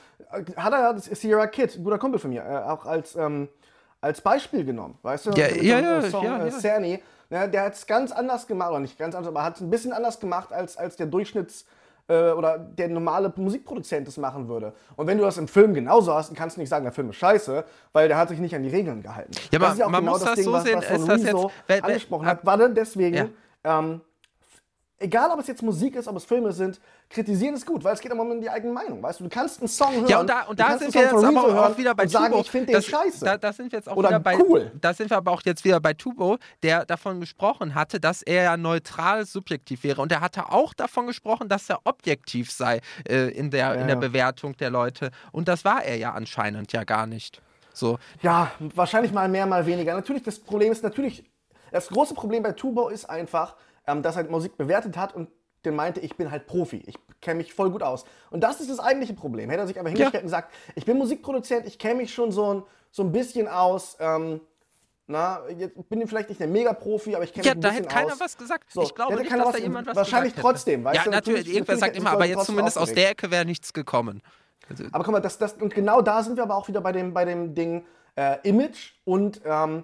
Hat 0.55 0.73
er, 0.73 0.93
das 0.93 1.07
ist 1.07 1.21
Sierra 1.21 1.47
Kid, 1.47 1.75
ein 1.75 1.83
guter 1.83 1.99
Kumpel 1.99 2.19
von 2.19 2.29
mir, 2.31 2.43
äh, 2.43 2.69
auch 2.69 2.85
als... 2.85 3.15
Ähm, 3.15 3.49
als 4.01 4.19
Beispiel 4.21 4.65
genommen, 4.65 4.97
weißt 5.03 5.27
du? 5.27 5.29
Ja, 5.31 5.47
ja, 5.47 5.79
ja, 5.79 6.01
Song, 6.09 6.23
ja, 6.25 6.37
ja. 6.39 6.45
Äh, 6.47 6.51
Cerny, 6.51 7.03
ja, 7.29 7.47
der 7.47 7.63
hat 7.65 7.73
es 7.75 7.85
ganz 7.85 8.11
anders 8.11 8.47
gemacht, 8.47 8.71
oder 8.71 8.79
nicht 8.79 8.97
ganz 8.97 9.15
anders, 9.15 9.29
aber 9.29 9.43
hat 9.43 9.55
es 9.55 9.61
ein 9.61 9.69
bisschen 9.69 9.93
anders 9.93 10.19
gemacht 10.19 10.51
als, 10.51 10.75
als 10.75 10.95
der 10.97 11.05
Durchschnitts 11.05 11.65
äh, 12.07 12.31
oder 12.31 12.57
der 12.57 12.89
normale 12.89 13.31
Musikproduzent 13.35 14.07
das 14.07 14.17
machen 14.17 14.47
würde. 14.49 14.73
Und 14.95 15.07
wenn 15.07 15.17
du 15.17 15.23
das 15.23 15.37
im 15.37 15.47
Film 15.47 15.73
genauso 15.73 16.13
hast, 16.13 16.29
dann 16.29 16.35
kannst 16.35 16.57
du 16.57 16.61
nicht 16.61 16.69
sagen, 16.69 16.83
der 16.83 16.91
Film 16.93 17.11
ist 17.11 17.17
scheiße, 17.17 17.63
weil 17.93 18.07
der 18.07 18.17
hat 18.17 18.29
sich 18.29 18.39
nicht 18.39 18.55
an 18.55 18.63
die 18.63 18.69
Regeln 18.69 19.01
gehalten. 19.03 19.31
Ja, 19.51 19.59
das 19.59 19.59
man- 19.59 19.71
ist 19.73 19.77
ja 19.79 19.85
auch 19.85 19.89
man 19.91 20.01
genau 20.01 20.11
muss 20.13 20.21
das 20.21 20.29
das 20.29 20.35
Ding, 20.35 20.45
so 20.45 20.51
was, 20.53 20.63
sehen, 20.63 20.77
was 20.77 20.85
von 20.85 20.95
ist 21.01 21.07
das 21.09 21.21
jetzt- 21.69 21.83
angesprochen 21.83 22.25
hat. 22.25 22.45
Warte, 22.45 22.69
deswegen, 22.71 23.15
Ja. 23.63 23.79
ähm, 23.79 24.01
egal 25.01 25.31
ob 25.31 25.39
es 25.39 25.47
jetzt 25.47 25.61
Musik 25.61 25.95
ist, 25.95 26.07
ob 26.07 26.15
es 26.15 26.23
Filme 26.23 26.51
sind, 26.53 26.79
kritisieren 27.09 27.55
ist 27.55 27.65
gut, 27.65 27.83
weil 27.83 27.93
es 27.93 27.99
geht 27.99 28.11
immer 28.11 28.23
um 28.23 28.39
die 28.39 28.49
eigene 28.49 28.71
Meinung, 28.71 29.01
weißt 29.03 29.19
du? 29.19 29.23
Du 29.25 29.29
kannst 29.29 29.59
einen 29.59 29.67
Song 29.67 29.93
hören, 29.93 30.07
Ja, 30.07 30.19
und 30.21 30.29
da, 30.29 30.43
und 30.43 30.59
da 30.59 30.77
sind 30.77 30.93
wir 30.93 31.01
jetzt 31.01 31.13
aber 31.13 31.69
auch 31.69 31.77
wieder 31.77 31.95
bei 31.95 32.03
und 32.03 32.09
sagen, 32.09 32.31
Tubo. 32.31 32.41
ich 32.41 32.51
finde 32.51 32.67
den 32.67 32.75
Das- 32.75 32.85
scheiße. 32.85 33.25
Da, 33.25 33.37
da 33.37 33.51
sind 33.51 33.71
wir 33.71 33.79
jetzt 33.79 33.89
auch 33.89 33.95
Oder 33.95 34.09
wieder 34.09 34.19
bei 34.19 34.37
cool. 34.39 34.71
Da 34.79 34.93
sind 34.93 35.09
wir 35.09 35.17
aber 35.17 35.31
auch 35.31 35.41
jetzt 35.43 35.65
wieder 35.65 35.79
bei 35.79 35.93
Tubo, 35.93 36.37
der 36.63 36.85
davon 36.85 37.19
gesprochen 37.19 37.75
hatte, 37.75 37.99
dass 37.99 38.21
er 38.21 38.43
ja 38.43 38.57
neutral 38.57 39.25
subjektiv 39.25 39.83
wäre. 39.83 40.01
Und 40.01 40.11
er 40.11 40.21
hatte 40.21 40.51
auch 40.51 40.73
davon 40.73 41.07
gesprochen, 41.07 41.49
dass 41.49 41.69
er 41.69 41.79
objektiv 41.83 42.51
sei 42.51 42.81
äh, 43.07 43.29
in, 43.31 43.51
der, 43.51 43.73
in 43.73 43.87
der 43.87 43.95
ja. 43.95 43.95
Bewertung 43.95 44.55
der 44.57 44.69
Leute. 44.69 45.11
Und 45.31 45.47
das 45.47 45.65
war 45.65 45.83
er 45.83 45.97
ja 45.97 46.13
anscheinend 46.13 46.71
ja 46.73 46.83
gar 46.83 47.07
nicht. 47.07 47.41
So. 47.73 47.97
Ja, 48.21 48.51
wahrscheinlich 48.59 49.11
mal 49.11 49.29
mehr, 49.29 49.45
mal 49.45 49.65
weniger. 49.65 49.93
Natürlich, 49.93 50.23
das 50.23 50.39
Problem 50.39 50.71
ist 50.71 50.83
natürlich, 50.83 51.23
das 51.71 51.87
große 51.87 52.13
Problem 52.13 52.43
bei 52.43 52.51
Tubo 52.51 52.89
ist 52.89 53.09
einfach, 53.09 53.55
ähm, 53.87 54.01
dass 54.03 54.15
er 54.17 54.23
Musik 54.25 54.57
bewertet 54.57 54.97
hat 54.97 55.15
und 55.15 55.29
der 55.63 55.71
meinte, 55.71 55.99
ich 55.99 56.15
bin 56.17 56.31
halt 56.31 56.47
Profi, 56.47 56.81
ich 56.87 56.95
kenne 57.21 57.37
mich 57.37 57.53
voll 57.53 57.69
gut 57.69 57.83
aus. 57.83 58.03
Und 58.31 58.41
das 58.43 58.59
ist 58.61 58.69
das 58.69 58.79
eigentliche 58.79 59.13
Problem. 59.13 59.49
Hätte 59.49 59.61
er 59.61 59.67
sich 59.67 59.77
einfach 59.77 59.91
hingestellt 59.91 60.23
und 60.23 60.27
gesagt, 60.27 60.51
ich 60.75 60.85
bin 60.85 60.97
Musikproduzent, 60.97 61.67
ich 61.67 61.77
kenne 61.77 61.95
mich 61.95 62.13
schon 62.13 62.31
so 62.31 62.53
ein, 62.55 62.63
so 62.89 63.03
ein 63.03 63.11
bisschen 63.11 63.47
aus, 63.47 63.95
ähm, 63.99 64.41
na, 65.07 65.41
jetzt 65.57 65.87
bin 65.89 66.01
ich 66.01 66.09
vielleicht 66.09 66.29
nicht 66.29 66.39
der 66.39 66.47
Mega-Profi, 66.47 67.13
aber 67.15 67.23
ich 67.25 67.33
kenne 67.33 67.45
Ja, 67.45 67.51
mich 67.53 67.57
ein 67.57 67.61
da 67.61 67.69
bisschen 67.69 67.83
hätte 67.83 67.93
keiner 67.95 68.13
aus. 68.13 68.19
was 68.19 68.37
gesagt. 68.37 68.71
So, 68.71 68.81
ich 68.83 68.95
glaube 68.95 69.13
da 69.13 69.19
nicht, 69.19 69.29
keiner 69.29 69.43
dass 69.43 69.51
da 69.51 69.57
was- 69.57 69.63
jemand 69.63 69.87
was 69.87 69.95
wahrscheinlich 69.97 70.33
gesagt 70.35 70.47
trotzdem, 70.55 70.83
weißt 70.83 70.95
ja, 70.95 71.03
du, 71.03 71.09
natürlich, 71.11 71.39
natürlich- 71.41 71.55
irgendwer 71.57 71.77
sagt 71.77 71.95
immer, 71.97 72.11
aber 72.11 72.25
jetzt 72.25 72.45
zumindest 72.45 72.77
aus 72.77 72.93
der 72.93 73.09
Ecke 73.11 73.29
wäre 73.29 73.45
nichts 73.45 73.71
gekommen. 73.73 74.21
Also, 74.69 74.85
Aber 74.91 75.03
guck 75.03 75.11
mal, 75.13 75.19
das, 75.19 75.37
das, 75.37 75.53
und 75.53 75.73
genau 75.75 76.01
da 76.01 76.23
sind 76.23 76.37
wir 76.37 76.43
aber 76.43 76.55
auch 76.55 76.67
wieder 76.69 76.81
bei 76.81 76.91
dem, 76.93 77.13
bei 77.13 77.25
dem 77.25 77.53
Ding 77.53 77.85
äh, 78.15 78.37
Image 78.47 78.93
und 79.03 79.41
ähm, 79.45 79.83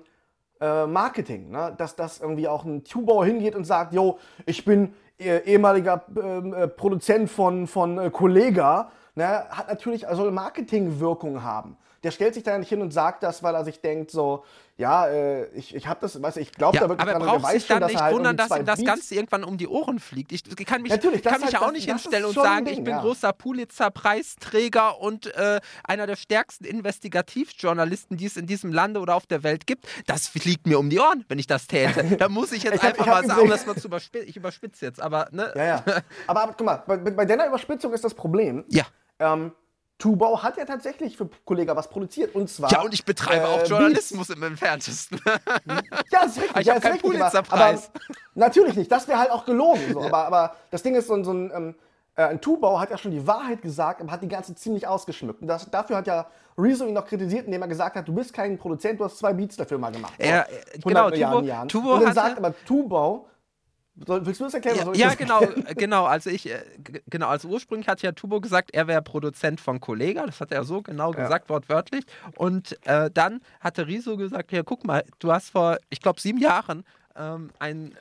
äh, 0.61 0.85
Marketing. 0.85 1.49
Ne? 1.49 1.73
Dass, 1.77 1.95
dass 1.95 2.19
irgendwie 2.19 2.47
auch 2.47 2.65
ein 2.65 2.83
Tubauer 2.83 3.25
hingeht 3.25 3.55
und 3.55 3.65
sagt, 3.65 3.93
yo, 3.93 4.19
ich 4.45 4.65
bin 4.65 4.93
äh, 5.19 5.39
ehemaliger 5.39 6.03
ähm, 6.15 6.53
äh, 6.53 6.67
Produzent 6.67 7.29
von, 7.29 7.67
von 7.67 7.97
äh, 7.97 8.09
Kollega, 8.09 8.91
ne? 9.15 9.45
hat 9.49 9.67
natürlich, 9.67 10.07
also 10.07 10.29
Marketingwirkung 10.31 11.43
haben. 11.43 11.77
Der 12.03 12.11
stellt 12.11 12.35
sich 12.35 12.43
da 12.43 12.57
nicht 12.57 12.69
hin 12.69 12.81
und 12.81 12.93
sagt 12.93 13.23
das, 13.23 13.41
weil 13.41 13.55
er 13.55 13.65
sich 13.65 13.81
denkt, 13.81 14.11
so, 14.11 14.43
ja, 14.77 15.07
äh, 15.07 15.47
ich, 15.55 15.73
ich 15.73 15.87
habe 15.87 15.99
das, 16.01 16.21
weißt 16.21 16.37
ich 16.37 16.51
glaube 16.51 16.75
ja, 16.75 16.83
da 16.83 16.89
wirklich 16.89 17.01
aber 17.09 17.13
er 17.25 17.39
dran, 17.39 17.51
sich 17.51 17.65
schon, 17.65 17.73
dann 17.75 17.81
dass 17.81 17.91
nicht 17.91 18.01
halt 18.01 18.15
wundern, 18.15 18.37
dass 18.37 18.51
ihm 18.55 18.65
das 18.65 18.83
Ganze 18.83 19.15
irgendwann 19.15 19.43
um 19.43 19.57
die 19.57 19.67
Ohren 19.67 19.99
fliegt. 19.99 20.31
Ich 20.31 20.43
kann 20.67 20.83
mich, 20.83 20.91
Natürlich, 20.91 21.23
kann 21.23 21.33
mich 21.41 21.45
halt- 21.45 21.53
ja 21.53 21.59
auch 21.61 21.65
das- 21.65 21.73
nicht 21.73 21.89
das 21.89 22.01
hinstellen 22.03 22.25
und 22.25 22.35
sagen, 22.35 22.65
Ding, 22.65 22.77
ich 22.77 22.83
bin 22.83 22.93
ja. 22.93 23.01
großer 23.01 23.33
Pulitzer-Preisträger 23.33 24.99
und 24.99 25.33
äh, 25.35 25.59
einer 25.83 26.07
der 26.07 26.15
stärksten 26.15 26.65
Investigativjournalisten, 26.65 28.17
die 28.17 28.25
es 28.25 28.37
in 28.37 28.45
diesem 28.45 28.71
Lande 28.71 28.99
oder 28.99 29.15
auf 29.15 29.25
der 29.25 29.43
Welt 29.43 29.67
gibt. 29.67 29.87
Das 30.05 30.27
fliegt 30.27 30.67
mir 30.67 30.79
um 30.79 30.89
die 30.89 30.99
Ohren, 30.99 31.25
wenn 31.27 31.39
ich 31.39 31.47
das 31.47 31.67
täte. 31.67 32.03
Da 32.17 32.29
muss 32.29 32.51
ich 32.51 32.63
jetzt 32.63 32.75
Ich 32.75 32.81
hab- 32.83 32.89
einfach 32.91 33.05
ich 33.05 33.11
mal 33.11 33.25
sagen, 33.25 33.41
gesehen- 33.41 33.49
das 33.49 33.65
mal 33.65 33.75
zu 33.75 33.87
überspitzen. 33.87 34.29
Ich 34.29 34.37
überspitze 34.37 34.85
jetzt, 34.85 35.01
aber 35.01 35.27
ne? 35.31 35.51
Ja, 35.55 35.63
ja. 35.65 35.83
Aber, 36.27 36.41
aber 36.41 36.53
guck 36.57 36.65
mal, 36.65 36.83
bei, 36.87 36.97
bei 36.97 37.25
deiner 37.25 37.47
Überspitzung 37.47 37.93
ist 37.93 38.03
das 38.03 38.13
Problem. 38.13 38.63
Ja. 38.69 38.85
Ähm, 39.19 39.51
Tubau 39.97 40.43
hat 40.43 40.57
ja 40.57 40.65
tatsächlich 40.65 41.17
für 41.17 41.27
Kollega 41.45 41.75
was 41.75 41.87
produziert. 41.89 42.35
Und 42.35 42.49
zwar. 42.49 42.71
Ja, 42.71 42.81
und 42.81 42.93
ich 42.93 43.03
betreibe 43.03 43.45
äh, 43.45 43.47
auch 43.47 43.57
Beats. 43.57 43.69
Journalismus 43.69 44.29
im 44.29 44.43
entferntesten. 44.43 45.19
Ja, 45.25 45.81
das 46.11 46.37
ist 46.37 46.43
richtig. 46.43 46.55
Ich 46.59 46.65
ja, 46.67 46.73
hab 46.73 46.83
ist 46.83 46.89
keinen 46.89 46.99
Pulitzerpreis. 47.01 47.91
Natürlich 48.35 48.75
nicht. 48.75 48.91
Das 48.91 49.07
wäre 49.07 49.19
halt 49.19 49.31
auch 49.31 49.45
gelogen. 49.45 49.81
So. 49.93 50.01
Aber, 50.01 50.27
aber 50.27 50.55
das 50.71 50.83
Ding 50.83 50.93
ist, 50.95 51.07
so 51.07 51.15
ein, 51.15 51.23
so 51.23 51.31
ein, 51.33 51.51
ähm, 51.53 51.75
äh, 52.15 52.23
ein 52.25 52.41
Tubau 52.41 52.79
hat 52.79 52.91
ja 52.91 52.97
schon 52.97 53.11
die 53.11 53.25
Wahrheit 53.25 53.61
gesagt, 53.61 54.01
aber 54.01 54.11
hat 54.11 54.21
die 54.21 54.27
ganze 54.27 54.53
ziemlich 54.53 54.85
ausgeschmückt. 54.87 55.41
Und 55.41 55.47
das, 55.47 55.69
dafür 55.71 55.97
hat 55.97 56.07
ja 56.07 56.27
Rezo 56.57 56.85
ihn 56.85 56.93
noch 56.93 57.05
kritisiert, 57.05 57.45
indem 57.45 57.61
er 57.63 57.67
gesagt 57.67 57.95
hat, 57.95 58.07
du 58.07 58.13
bist 58.13 58.33
kein 58.33 58.57
Produzent, 58.57 58.99
du 58.99 59.05
hast 59.05 59.17
zwei 59.17 59.33
Beats 59.33 59.55
dafür 59.55 59.77
mal 59.79 59.91
gemacht. 59.91 60.13
Vor 60.17 60.25
äh, 60.25 60.43
100 60.43 60.83
genau, 60.83 61.09
Milliarden 61.09 61.39
Tubo- 61.39 61.47
Jahren. 61.47 61.67
Tubo 61.69 61.93
Und 61.95 62.03
dann 62.03 62.13
sagt 62.13 62.37
aber 62.37 62.53
Tubau, 62.65 63.27
willst 64.05 64.39
du 64.39 64.45
das 64.45 64.53
erklären? 64.53 64.77
Ja, 64.77 64.85
soll 64.85 64.95
ich 64.95 65.01
ja 65.01 65.13
genau, 65.15 65.41
äh, 65.41 65.73
genau. 65.75 66.05
Also 66.05 66.29
ich, 66.29 66.49
äh, 66.49 66.61
genau, 67.07 67.27
also 67.27 67.47
ursprünglich 67.47 67.87
hat 67.87 68.01
ja 68.01 68.11
Tubo 68.11 68.39
gesagt, 68.41 68.71
er 68.73 68.87
wäre 68.87 69.01
Produzent 69.01 69.59
von 69.59 69.79
Kollega. 69.79 70.25
Das 70.25 70.39
hat 70.39 70.51
er 70.51 70.63
so 70.63 70.81
genau 70.81 71.11
gesagt, 71.11 71.49
wortwörtlich. 71.49 72.05
Und 72.35 72.77
äh, 72.85 73.09
dann 73.11 73.41
hatte 73.59 73.87
Riso 73.87 74.17
gesagt, 74.17 74.51
ja, 74.51 74.63
guck 74.63 74.85
mal, 74.85 75.03
du 75.19 75.31
hast 75.31 75.49
vor, 75.49 75.77
ich 75.89 76.01
glaube, 76.01 76.21
sieben 76.21 76.39
Jahren 76.39 76.83
ähm, 77.15 77.49
ein, 77.59 77.95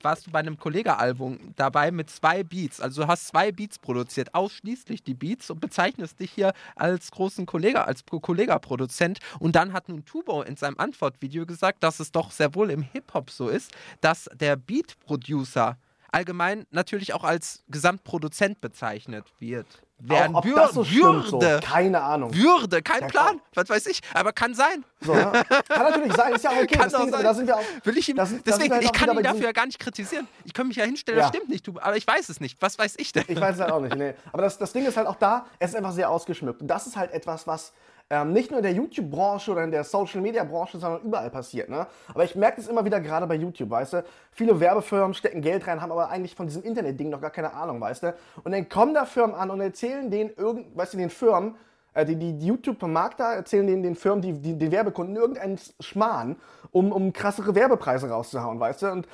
warst 0.00 0.26
du 0.26 0.30
bei 0.30 0.38
einem 0.38 0.58
Kollega-Album 0.58 1.54
dabei 1.56 1.90
mit 1.90 2.10
zwei 2.10 2.42
Beats. 2.42 2.80
Also 2.80 3.02
du 3.02 3.08
hast 3.08 3.28
zwei 3.28 3.52
Beats 3.52 3.78
produziert, 3.78 4.34
ausschließlich 4.34 5.02
die 5.02 5.14
Beats 5.14 5.50
und 5.50 5.60
bezeichnest 5.60 6.20
dich 6.20 6.30
hier 6.30 6.52
als 6.76 7.10
großen 7.10 7.46
Kollega, 7.46 7.84
als 7.84 8.02
Pro- 8.02 8.20
Kollega-Produzent. 8.20 9.18
Und 9.38 9.56
dann 9.56 9.72
hat 9.72 9.88
nun 9.88 10.04
Tubo 10.04 10.42
in 10.42 10.56
seinem 10.56 10.78
Antwortvideo 10.78 11.46
gesagt, 11.46 11.82
dass 11.82 12.00
es 12.00 12.12
doch 12.12 12.30
sehr 12.30 12.54
wohl 12.54 12.70
im 12.70 12.82
Hip-Hop 12.82 13.30
so 13.30 13.48
ist, 13.48 13.72
dass 14.00 14.28
der 14.34 14.56
Beat-Producer 14.56 15.76
allgemein 16.12 16.66
natürlich 16.70 17.14
auch 17.14 17.24
als 17.24 17.62
Gesamtproduzent 17.68 18.60
bezeichnet 18.60 19.24
wird. 19.38 19.66
Werden 20.04 20.34
Auch, 20.34 20.44
Wür 20.44 20.68
so 20.72 20.82
stimmt, 20.82 21.26
so. 21.26 21.40
Würde. 21.40 21.60
Keine 21.62 22.00
Ahnung. 22.02 22.34
Würde, 22.34 22.82
kein 22.82 23.02
Ja, 23.02 23.06
Plan, 23.06 23.40
was 23.54 23.68
weiß 23.68 23.86
ich, 23.86 24.00
aber 24.14 24.32
kann 24.32 24.52
sein. 24.52 24.84
So, 25.00 25.14
ne? 25.14 25.30
Kann 25.68 25.90
natürlich 25.90 26.12
sein, 26.14 26.32
ist 26.34 26.42
ja 26.42 26.50
auch 26.50 26.56
okay. 26.56 26.66
Kann 26.76 26.90
das 26.90 27.00
Ding, 27.02 27.10
sein. 27.12 27.22
da 27.22 27.34
sind 27.34 27.46
wir 27.46 27.56
auch. 27.56 27.62
Will 27.84 27.96
ich 27.96 28.08
ihm, 28.08 28.16
das 28.16 28.34
deswegen, 28.44 28.74
halt 28.74 28.82
ich 28.82 28.92
kann 28.92 29.16
ihn 29.16 29.22
dafür 29.22 29.44
ja 29.44 29.52
gar 29.52 29.66
nicht 29.66 29.78
kritisieren. 29.78 30.26
Ich 30.44 30.52
kann 30.54 30.66
mich 30.66 30.76
ja 30.76 30.84
hinstellen, 30.84 31.20
Ja. 31.20 31.26
das 31.28 31.36
stimmt 31.36 31.50
nicht, 31.50 31.68
aber 31.68 31.96
ich 31.96 32.04
weiß 32.04 32.28
es 32.30 32.40
nicht. 32.40 32.60
Was 32.60 32.78
weiß 32.80 32.94
ich 32.98 33.12
denn? 33.12 33.24
Ich 33.28 33.40
weiß 33.40 33.54
es 33.54 33.60
halt 33.60 33.70
auch 33.70 33.80
nicht, 33.80 33.94
nee. 33.94 34.14
Aber 34.32 34.42
das, 34.42 34.58
das 34.58 34.72
Ding 34.72 34.84
ist 34.86 34.96
halt 34.96 35.06
auch 35.06 35.16
da, 35.16 35.46
es 35.60 35.70
ist 35.70 35.76
einfach 35.76 35.92
sehr 35.92 36.10
ausgeschmückt. 36.10 36.60
Und 36.62 36.66
das 36.66 36.88
ist 36.88 36.96
halt 36.96 37.12
etwas, 37.12 37.46
was 37.46 37.72
ähm, 38.12 38.34
nicht 38.34 38.50
nur 38.50 38.58
in 38.58 38.62
der 38.62 38.72
YouTube-Branche 38.74 39.50
oder 39.52 39.64
in 39.64 39.70
der 39.70 39.84
Social-Media-Branche, 39.84 40.78
sondern 40.78 41.00
überall 41.00 41.30
passiert. 41.30 41.70
Ne? 41.70 41.86
Aber 42.12 42.24
ich 42.24 42.34
merke 42.34 42.58
das 42.58 42.68
immer 42.68 42.84
wieder 42.84 43.00
gerade 43.00 43.26
bei 43.26 43.36
YouTube, 43.36 43.70
weißt 43.70 43.94
du? 43.94 44.04
Viele 44.32 44.60
Werbefirmen 44.60 45.14
stecken 45.14 45.40
Geld 45.40 45.66
rein, 45.66 45.80
haben 45.80 45.90
aber 45.90 46.10
eigentlich 46.10 46.34
von 46.34 46.46
diesem 46.46 46.62
Internet-Ding 46.62 47.08
noch 47.08 47.22
gar 47.22 47.30
keine 47.30 47.54
Ahnung, 47.54 47.80
weißt 47.80 48.02
du? 48.02 48.14
Und 48.44 48.52
dann 48.52 48.68
kommen 48.68 48.92
da 48.92 49.06
Firmen 49.06 49.34
an 49.34 49.48
und 49.50 49.62
erzählen 49.62 50.10
denen 50.10 50.30
irgend, 50.36 50.76
weißt 50.76 50.92
du, 50.92 50.98
den 50.98 51.08
Firmen, 51.08 51.54
äh, 51.94 52.04
die, 52.04 52.16
die, 52.16 52.34
die 52.36 52.46
YouTube-Vermarkter 52.48 53.24
erzählen 53.24 53.66
denen 53.66 53.82
den 53.82 53.94
Firmen, 53.96 54.20
die, 54.20 54.34
die, 54.34 54.58
die 54.58 54.70
Werbekunden 54.70 55.16
irgendeinen 55.16 55.58
Schmarrn, 55.80 56.36
um, 56.70 56.92
um 56.92 57.14
krassere 57.14 57.54
Werbepreise 57.54 58.10
rauszuhauen, 58.10 58.60
weißt 58.60 58.82
du? 58.82 58.86
Und 58.92 59.08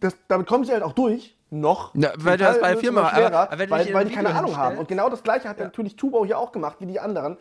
das, 0.00 0.16
damit 0.26 0.48
kommen 0.48 0.64
sie 0.64 0.72
halt 0.72 0.82
auch 0.82 0.92
durch. 0.94 1.34
Noch. 1.48 1.94
Ja, 1.94 2.12
Zum 2.14 2.24
weil 2.24 2.38
das 2.38 2.60
bei 2.60 2.72
der 2.72 2.78
Firma- 2.78 3.08
schwerer, 3.10 3.26
aber- 3.42 3.52
aber 3.52 3.70
weil, 3.70 3.94
weil 3.94 4.04
die 4.06 4.12
keine 4.12 4.34
Ahnung 4.34 4.56
haben. 4.56 4.78
Und 4.78 4.88
genau 4.88 5.08
das 5.08 5.22
gleiche 5.22 5.48
hat 5.48 5.60
natürlich 5.60 5.94
Tubau 5.94 6.26
hier 6.26 6.40
auch 6.40 6.50
gemacht, 6.50 6.78
wie 6.80 6.86
die 6.86 6.98
anderen. 6.98 7.36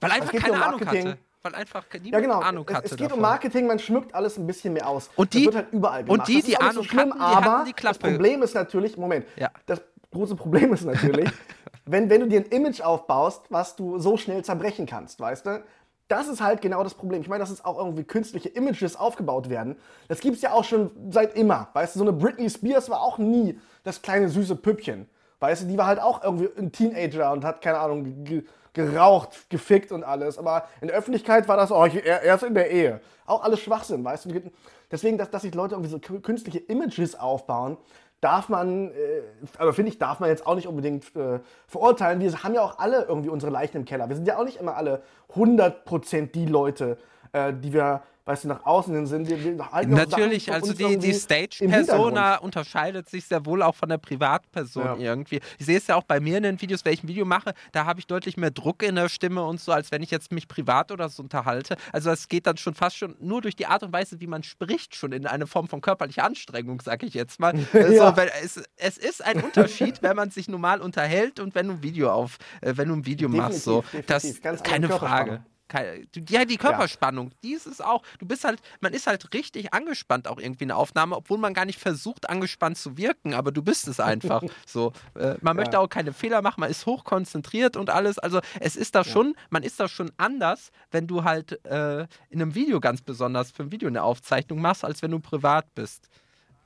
Weil 0.00 0.10
einfach 0.12 0.26
Es 0.26 0.30
geht 0.32 0.40
keine 0.42 0.54
um 0.56 0.62
Ahnung 0.62 0.80
hatte. 0.86 1.18
Weil 1.42 1.54
einfach 1.54 1.84
niemand 1.92 2.12
Ja, 2.12 2.20
genau. 2.20 2.40
Ahnung 2.40 2.66
es, 2.68 2.74
hatte. 2.74 2.84
es 2.86 2.90
geht 2.92 3.00
davon. 3.06 3.18
um 3.18 3.22
Marketing, 3.22 3.66
man 3.66 3.78
schmückt 3.78 4.14
alles 4.14 4.36
ein 4.38 4.46
bisschen 4.46 4.72
mehr 4.72 4.88
aus. 4.88 5.08
Und 5.16 5.32
die- 5.32 5.44
das 5.44 5.54
wird 5.54 5.64
halt 5.64 5.72
überall 5.72 6.00
und 6.02 6.06
gemacht. 6.08 6.28
die, 6.28 6.38
ist 6.38 6.46
die 6.46 6.50
nicht 6.50 6.60
Ahnung 6.60 6.72
so 6.74 6.82
schlimm, 6.84 7.10
hatten, 7.14 7.18
die 7.18 7.46
aber 7.46 7.64
die 7.64 7.82
das. 7.82 7.98
Problem 7.98 8.42
ist 8.42 8.54
natürlich, 8.54 8.96
Moment, 8.96 9.24
Ja. 9.36 9.50
das 9.66 9.80
große 10.12 10.34
Problem 10.34 10.72
ist 10.72 10.84
natürlich, 10.84 11.30
wenn, 11.86 12.10
wenn 12.10 12.20
du 12.22 12.26
dir 12.28 12.40
ein 12.40 12.46
Image 12.46 12.80
aufbaust, 12.80 13.42
was 13.50 13.76
du 13.76 13.98
so 14.00 14.16
schnell 14.16 14.44
zerbrechen 14.44 14.86
kannst, 14.86 15.20
weißt 15.20 15.46
du? 15.46 15.62
Das 16.08 16.26
ist 16.26 16.40
halt 16.40 16.62
genau 16.62 16.82
das 16.82 16.94
Problem. 16.94 17.20
Ich 17.20 17.28
meine, 17.28 17.40
dass 17.40 17.50
es 17.50 17.62
auch 17.64 17.78
irgendwie 17.78 18.02
künstliche 18.02 18.48
Images 18.48 18.96
aufgebaut 18.96 19.50
werden. 19.50 19.76
Das 20.08 20.20
gibt 20.20 20.36
es 20.36 20.42
ja 20.42 20.52
auch 20.52 20.64
schon 20.64 20.90
seit 21.10 21.36
immer. 21.36 21.68
Weißt 21.74 21.94
du, 21.94 21.98
so 21.98 22.04
eine 22.04 22.14
Britney 22.14 22.48
Spears 22.48 22.88
war 22.88 23.02
auch 23.02 23.18
nie 23.18 23.60
das 23.84 24.00
kleine 24.00 24.30
süße 24.30 24.56
Püppchen. 24.56 25.06
Weißt 25.40 25.62
du, 25.62 25.66
die 25.66 25.76
war 25.76 25.86
halt 25.86 26.00
auch 26.00 26.24
irgendwie 26.24 26.48
ein 26.58 26.72
Teenager 26.72 27.30
und 27.30 27.44
hat, 27.44 27.60
keine 27.60 27.78
Ahnung, 27.78 28.24
geraucht, 28.86 29.50
gefickt 29.50 29.92
und 29.92 30.04
alles. 30.04 30.38
Aber 30.38 30.64
in 30.80 30.88
der 30.88 30.96
Öffentlichkeit 30.96 31.48
war 31.48 31.56
das, 31.56 31.70
oh, 31.70 31.84
ich- 31.84 32.04
er, 32.06 32.22
erst 32.22 32.44
in 32.44 32.54
der 32.54 32.70
Ehe. 32.70 33.00
Auch 33.26 33.42
alles 33.42 33.60
Schwachsinn, 33.60 34.04
weißt 34.04 34.24
du. 34.24 34.40
Deswegen, 34.90 35.18
dass, 35.18 35.30
dass 35.30 35.42
sich 35.42 35.54
Leute 35.54 35.74
irgendwie 35.74 35.90
so 35.90 35.98
kü- 35.98 36.20
künstliche 36.22 36.58
Images 36.60 37.18
aufbauen, 37.18 37.76
darf 38.20 38.48
man, 38.48 38.90
äh, 38.90 39.22
also 39.58 39.72
finde 39.72 39.90
ich, 39.92 39.98
darf 39.98 40.18
man 40.20 40.30
jetzt 40.30 40.46
auch 40.46 40.54
nicht 40.54 40.66
unbedingt 40.66 41.14
äh, 41.14 41.40
verurteilen. 41.66 42.20
Wir 42.20 42.32
haben 42.42 42.54
ja 42.54 42.62
auch 42.62 42.78
alle 42.78 43.04
irgendwie 43.04 43.28
unsere 43.28 43.52
Leichen 43.52 43.76
im 43.76 43.84
Keller. 43.84 44.08
Wir 44.08 44.16
sind 44.16 44.26
ja 44.26 44.38
auch 44.38 44.44
nicht 44.44 44.58
immer 44.58 44.76
alle 44.76 45.02
100% 45.34 46.32
die 46.32 46.46
Leute, 46.46 46.98
äh, 47.32 47.52
die 47.52 47.72
wir, 47.72 48.02
weißt 48.28 48.44
du, 48.44 48.48
nach 48.48 48.66
außen 48.66 48.94
hin 48.94 49.06
sind. 49.06 49.26
Wir, 49.26 49.42
wir 49.42 49.72
halten 49.72 49.94
auch 49.94 49.98
Natürlich, 49.98 50.44
Sachen 50.44 50.60
von 50.60 50.68
also 50.70 50.88
die, 50.88 50.98
die. 50.98 51.14
Stage-Persona 51.14 52.36
unterscheidet 52.36 53.08
sich 53.08 53.24
sehr 53.24 53.46
wohl 53.46 53.62
auch 53.62 53.74
von 53.74 53.88
der 53.88 53.96
Privatperson 53.96 54.84
Ja. 54.84 54.96
irgendwie. 54.96 55.40
Ich 55.58 55.64
sehe 55.66 55.78
es 55.78 55.86
ja 55.86 55.96
auch 55.96 56.02
bei 56.02 56.20
mir 56.20 56.36
in 56.36 56.42
den 56.42 56.60
Videos, 56.60 56.84
wenn 56.84 56.92
ich 56.92 57.02
ein 57.02 57.08
Video 57.08 57.24
mache, 57.24 57.54
da 57.72 57.86
habe 57.86 58.00
ich 58.00 58.06
deutlich 58.06 58.36
mehr 58.36 58.50
Druck 58.50 58.82
in 58.82 58.96
der 58.96 59.08
Stimme 59.08 59.42
und 59.44 59.60
so, 59.60 59.72
als 59.72 59.90
wenn 59.92 60.02
ich 60.02 60.10
jetzt 60.10 60.30
mich 60.30 60.46
privat 60.46 60.92
oder 60.92 61.08
so 61.08 61.22
unterhalte. 61.22 61.76
Also 61.92 62.10
es 62.10 62.28
geht 62.28 62.46
dann 62.46 62.58
schon 62.58 62.74
fast 62.74 62.98
schon 62.98 63.16
nur 63.18 63.40
durch 63.40 63.56
die 63.56 63.66
Art 63.66 63.82
und 63.82 63.92
Weise, 63.94 64.20
wie 64.20 64.26
man 64.26 64.42
spricht, 64.42 64.94
schon 64.94 65.12
in 65.12 65.26
eine 65.26 65.46
Form 65.46 65.66
von 65.66 65.80
körperlicher 65.80 66.24
Anstrengung, 66.24 66.80
sage 66.82 67.06
ich 67.06 67.14
jetzt 67.14 67.40
mal. 67.40 67.54
Also, 67.72 67.92
Ja. 67.94 68.14
es, 68.42 68.60
es 68.76 68.98
ist 68.98 69.24
ein 69.24 69.42
Unterschied, 69.42 70.02
wenn 70.02 70.16
man 70.16 70.30
sich 70.30 70.48
normal 70.48 70.80
unterhält 70.82 71.40
und 71.40 71.54
wenn 71.54 71.68
du 71.68 71.74
ein 71.74 71.82
Video 71.82 72.10
auf, 72.10 72.36
äh, 72.60 72.74
wenn 72.76 72.88
du 72.88 72.94
ein 72.94 73.06
Video 73.06 73.28
machst. 73.30 73.62
So. 73.64 73.80
Definitiv, 73.82 74.06
Das 74.06 74.22
definitiv. 74.22 74.42
Ganz 74.42 74.62
keine 74.62 74.88
Frage. 74.90 75.44
Ja, 76.28 76.44
die 76.44 76.56
Körperspannung, 76.56 77.28
ja. 77.28 77.36
dies 77.42 77.66
ist 77.66 77.84
auch, 77.84 78.02
du 78.18 78.26
bist 78.26 78.44
halt, 78.44 78.60
man 78.80 78.92
ist 78.92 79.06
halt 79.06 79.34
richtig 79.34 79.72
angespannt 79.74 80.28
auch 80.28 80.38
irgendwie 80.38 80.64
in 80.64 80.68
der 80.68 80.76
Aufnahme, 80.76 81.16
obwohl 81.16 81.38
man 81.38 81.54
gar 81.54 81.64
nicht 81.64 81.78
versucht, 81.78 82.28
angespannt 82.28 82.78
zu 82.78 82.96
wirken, 82.96 83.34
aber 83.34 83.52
du 83.52 83.62
bist 83.62 83.88
es 83.88 84.00
einfach. 84.00 84.42
so, 84.66 84.92
äh, 85.14 85.34
man 85.40 85.54
ja. 85.56 85.62
möchte 85.62 85.80
auch 85.80 85.88
keine 85.88 86.12
Fehler 86.12 86.42
machen, 86.42 86.60
man 86.60 86.70
ist 86.70 86.86
hochkonzentriert 86.86 87.76
und 87.76 87.90
alles. 87.90 88.18
Also 88.18 88.40
es 88.60 88.76
ist 88.76 88.94
da 88.94 89.00
ja. 89.00 89.04
schon, 89.04 89.34
man 89.50 89.62
ist 89.62 89.78
da 89.78 89.88
schon 89.88 90.10
anders, 90.16 90.70
wenn 90.90 91.06
du 91.06 91.24
halt 91.24 91.64
äh, 91.64 92.02
in 92.30 92.40
einem 92.42 92.54
Video 92.54 92.80
ganz 92.80 93.02
besonders 93.02 93.50
für 93.50 93.64
ein 93.64 93.72
Video 93.72 93.88
eine 93.88 94.02
Aufzeichnung 94.02 94.60
machst, 94.60 94.84
als 94.84 95.02
wenn 95.02 95.10
du 95.10 95.20
privat 95.20 95.74
bist. 95.74 96.08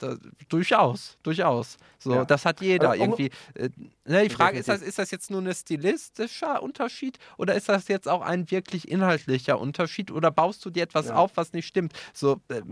Da, 0.02 0.16
durchaus, 0.48 1.16
durchaus. 1.22 1.76
So, 2.00 2.12
ja. 2.12 2.24
das 2.24 2.44
hat 2.44 2.60
jeder 2.60 2.90
also, 2.90 3.04
irgendwie. 3.04 3.30
Äh, 3.54 3.68
ne, 4.04 4.24
die 4.24 4.30
Frage 4.30 4.58
ist, 4.58 4.68
das, 4.68 4.82
ist 4.82 4.98
das 4.98 5.12
jetzt 5.12 5.30
nur 5.30 5.40
ein 5.40 5.54
stilistischer 5.54 6.60
Unterschied 6.60 7.20
oder 7.38 7.54
ist 7.54 7.68
das 7.68 7.86
jetzt 7.86 8.08
auch 8.08 8.20
ein 8.20 8.50
wirklich 8.50 8.90
inhaltlicher 8.90 9.60
Unterschied 9.60 10.10
oder 10.10 10.32
baust 10.32 10.64
du 10.64 10.70
dir 10.70 10.82
etwas 10.82 11.06
ja. 11.06 11.14
auf, 11.14 11.36
was 11.36 11.52
nicht 11.52 11.68
stimmt? 11.68 11.92
So 12.12 12.40
äh, 12.48 12.62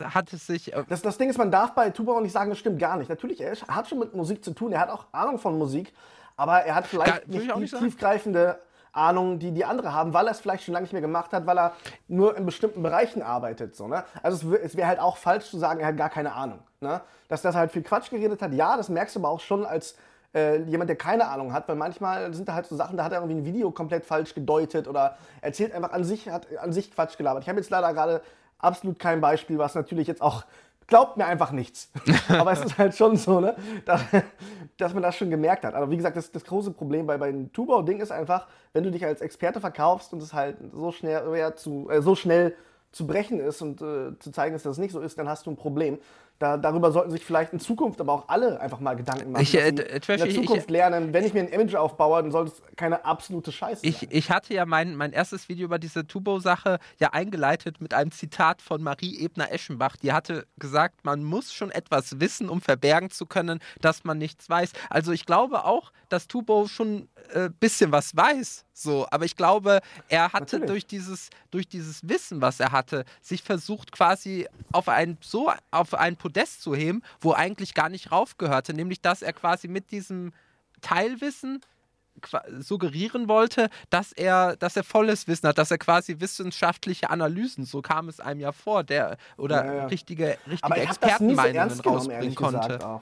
hat 0.00 0.32
es 0.32 0.46
sich. 0.46 0.74
Äh 0.74 0.84
das, 0.88 1.02
das 1.02 1.18
Ding 1.18 1.28
ist, 1.28 1.38
man 1.38 1.50
darf 1.50 1.74
bei 1.74 1.90
Tuba 1.90 2.12
auch 2.12 2.20
nicht 2.20 2.30
sagen, 2.30 2.50
das 2.50 2.60
stimmt 2.60 2.78
gar 2.78 2.96
nicht. 2.96 3.08
Natürlich, 3.08 3.40
er 3.40 3.56
hat 3.66 3.88
schon 3.88 3.98
mit 3.98 4.14
Musik 4.14 4.44
zu 4.44 4.52
tun, 4.52 4.70
er 4.70 4.78
hat 4.78 4.90
auch 4.90 5.06
Ahnung 5.10 5.40
von 5.40 5.58
Musik, 5.58 5.92
aber 6.36 6.60
er 6.60 6.76
hat 6.76 6.86
vielleicht 6.86 7.26
ja, 7.26 7.38
nicht 7.38 7.52
die 7.52 7.60
nicht 7.60 7.76
tiefgreifende 7.76 8.60
Ahnung, 8.96 9.38
die 9.38 9.52
die 9.52 9.64
andere 9.64 9.92
haben, 9.92 10.14
weil 10.14 10.26
er 10.26 10.32
es 10.32 10.40
vielleicht 10.40 10.64
schon 10.64 10.74
lange 10.74 10.84
nicht 10.84 10.92
mehr 10.92 11.02
gemacht 11.02 11.32
hat, 11.32 11.46
weil 11.46 11.58
er 11.58 11.72
nur 12.08 12.36
in 12.36 12.46
bestimmten 12.46 12.82
Bereichen 12.82 13.22
arbeitet. 13.22 13.76
So, 13.76 13.88
ne? 13.88 14.04
Also 14.22 14.54
es, 14.54 14.60
es 14.60 14.76
wäre 14.76 14.88
halt 14.88 15.00
auch 15.00 15.16
falsch 15.16 15.50
zu 15.50 15.58
sagen, 15.58 15.80
er 15.80 15.88
hat 15.88 15.96
gar 15.96 16.10
keine 16.10 16.32
Ahnung. 16.32 16.58
Ne? 16.80 17.00
Dass 17.28 17.42
das 17.42 17.54
halt 17.54 17.72
viel 17.72 17.82
Quatsch 17.82 18.10
geredet 18.10 18.42
hat, 18.42 18.52
ja, 18.52 18.76
das 18.76 18.88
merkst 18.88 19.16
du 19.16 19.20
aber 19.20 19.30
auch 19.30 19.40
schon 19.40 19.64
als 19.64 19.96
äh, 20.34 20.62
jemand, 20.62 20.90
der 20.90 20.96
keine 20.96 21.28
Ahnung 21.28 21.52
hat, 21.52 21.68
weil 21.68 21.76
manchmal 21.76 22.32
sind 22.34 22.48
da 22.48 22.54
halt 22.54 22.66
so 22.66 22.76
Sachen, 22.76 22.96
da 22.96 23.04
hat 23.04 23.12
er 23.12 23.18
irgendwie 23.18 23.40
ein 23.40 23.44
Video 23.44 23.70
komplett 23.70 24.04
falsch 24.04 24.34
gedeutet 24.34 24.86
oder 24.86 25.16
erzählt 25.40 25.74
einfach 25.74 25.92
an 25.92 26.04
sich, 26.04 26.28
hat 26.28 26.46
an 26.58 26.72
sich 26.72 26.92
Quatsch 26.92 27.16
gelabert. 27.16 27.42
Ich 27.42 27.48
habe 27.48 27.58
jetzt 27.58 27.70
leider 27.70 27.92
gerade 27.94 28.20
absolut 28.58 28.98
kein 28.98 29.20
Beispiel, 29.20 29.58
was 29.58 29.74
natürlich 29.74 30.06
jetzt 30.06 30.22
auch 30.22 30.44
glaubt 30.86 31.16
mir 31.16 31.26
einfach 31.26 31.52
nichts. 31.52 31.90
Aber 32.28 32.52
es 32.52 32.64
ist 32.64 32.78
halt 32.78 32.94
schon 32.94 33.16
so, 33.16 33.40
ne, 33.40 33.56
dass, 33.84 34.02
dass, 34.76 34.94
man 34.94 35.02
das 35.02 35.16
schon 35.16 35.30
gemerkt 35.30 35.64
hat. 35.64 35.74
Aber 35.74 35.90
wie 35.90 35.96
gesagt, 35.96 36.16
das, 36.16 36.30
das 36.30 36.44
große 36.44 36.70
Problem 36.70 37.06
bei, 37.06 37.18
bei 37.18 37.30
dem 37.30 37.52
Tubau-Ding 37.52 38.00
ist 38.00 38.12
einfach, 38.12 38.46
wenn 38.72 38.84
du 38.84 38.90
dich 38.90 39.04
als 39.04 39.20
Experte 39.20 39.60
verkaufst 39.60 40.12
und 40.12 40.22
es 40.22 40.32
halt 40.32 40.56
so 40.72 40.92
schnell, 40.92 41.54
zu, 41.54 41.88
äh, 41.90 42.02
so 42.02 42.14
schnell 42.14 42.54
zu 42.92 43.06
brechen 43.06 43.40
ist 43.40 43.60
und 43.60 43.82
äh, 43.82 44.18
zu 44.18 44.30
zeigen, 44.30 44.54
dass 44.54 44.62
das 44.62 44.78
nicht 44.78 44.92
so 44.92 45.00
ist, 45.00 45.18
dann 45.18 45.28
hast 45.28 45.46
du 45.46 45.50
ein 45.50 45.56
Problem. 45.56 45.98
Da, 46.38 46.58
darüber 46.58 46.92
sollten 46.92 47.10
sich 47.10 47.24
vielleicht 47.24 47.54
in 47.54 47.60
Zukunft 47.60 47.98
aber 47.98 48.12
auch 48.12 48.28
alle 48.28 48.60
einfach 48.60 48.78
mal 48.78 48.94
Gedanken 48.94 49.32
machen. 49.32 49.42
Ich, 49.42 49.54
äh, 49.54 49.68
in 49.68 49.76
der 49.76 50.00
Zukunft 50.02 50.64
ich, 50.64 50.70
lernen, 50.70 51.14
wenn 51.14 51.24
ich 51.24 51.32
mir 51.32 51.40
ein 51.40 51.48
Image 51.48 51.74
aufbaue, 51.74 52.22
dann 52.22 52.30
sollte 52.30 52.52
es 52.52 52.76
keine 52.76 53.06
absolute 53.06 53.52
Scheiße 53.52 53.86
ich, 53.86 54.00
sein. 54.00 54.08
Ich 54.12 54.30
hatte 54.30 54.52
ja 54.52 54.66
mein, 54.66 54.96
mein 54.96 55.12
erstes 55.12 55.48
Video 55.48 55.64
über 55.64 55.78
diese 55.78 56.06
Tubo-Sache 56.06 56.78
ja 56.98 57.14
eingeleitet 57.14 57.80
mit 57.80 57.94
einem 57.94 58.10
Zitat 58.10 58.60
von 58.60 58.82
Marie 58.82 59.18
Ebner-Eschenbach. 59.18 59.96
Die 59.96 60.12
hatte 60.12 60.46
gesagt, 60.58 61.04
man 61.04 61.24
muss 61.24 61.54
schon 61.54 61.70
etwas 61.70 62.20
wissen, 62.20 62.50
um 62.50 62.60
verbergen 62.60 63.08
zu 63.08 63.24
können, 63.24 63.60
dass 63.80 64.04
man 64.04 64.18
nichts 64.18 64.50
weiß. 64.50 64.72
Also 64.90 65.12
ich 65.12 65.24
glaube 65.24 65.64
auch, 65.64 65.90
dass 66.10 66.28
Tubo 66.28 66.66
schon 66.68 67.08
ein 67.34 67.46
äh, 67.46 67.50
bisschen 67.58 67.92
was 67.92 68.14
weiß. 68.14 68.65
So, 68.78 69.06
aber 69.10 69.24
ich 69.24 69.36
glaube, 69.36 69.80
er 70.10 70.34
hatte 70.34 70.60
durch 70.60 70.86
dieses, 70.86 71.30
durch 71.50 71.66
dieses 71.66 72.06
Wissen, 72.06 72.42
was 72.42 72.60
er 72.60 72.72
hatte, 72.72 73.06
sich 73.22 73.42
versucht 73.42 73.90
quasi 73.90 74.46
auf 74.70 74.90
ein 74.90 75.16
so 75.22 75.50
auf 75.70 75.94
ein 75.94 76.16
Podest 76.16 76.60
zu 76.60 76.74
heben, 76.74 77.02
wo 77.18 77.32
eigentlich 77.32 77.72
gar 77.72 77.88
nicht 77.88 78.12
raufgehörte, 78.12 78.74
nämlich 78.74 79.00
dass 79.00 79.22
er 79.22 79.32
quasi 79.32 79.66
mit 79.66 79.92
diesem 79.92 80.34
Teilwissen 80.82 81.62
suggerieren 82.58 83.28
wollte, 83.28 83.70
dass 83.88 84.12
er, 84.12 84.56
dass 84.56 84.76
er 84.76 84.84
volles 84.84 85.26
Wissen 85.26 85.48
hat, 85.48 85.56
dass 85.56 85.70
er 85.70 85.78
quasi 85.78 86.20
wissenschaftliche 86.20 87.08
Analysen, 87.08 87.64
so 87.64 87.80
kam 87.80 88.10
es 88.10 88.20
einem 88.20 88.40
ja 88.40 88.52
vor, 88.52 88.84
der 88.84 89.16
oder 89.38 89.64
ja, 89.64 89.74
ja. 89.74 89.86
richtige, 89.86 90.36
richtige 90.50 90.80
Expertenmeinungen 90.80 91.70
so 91.70 91.82
rausbringen 91.82 92.34
konnte. 92.34 93.00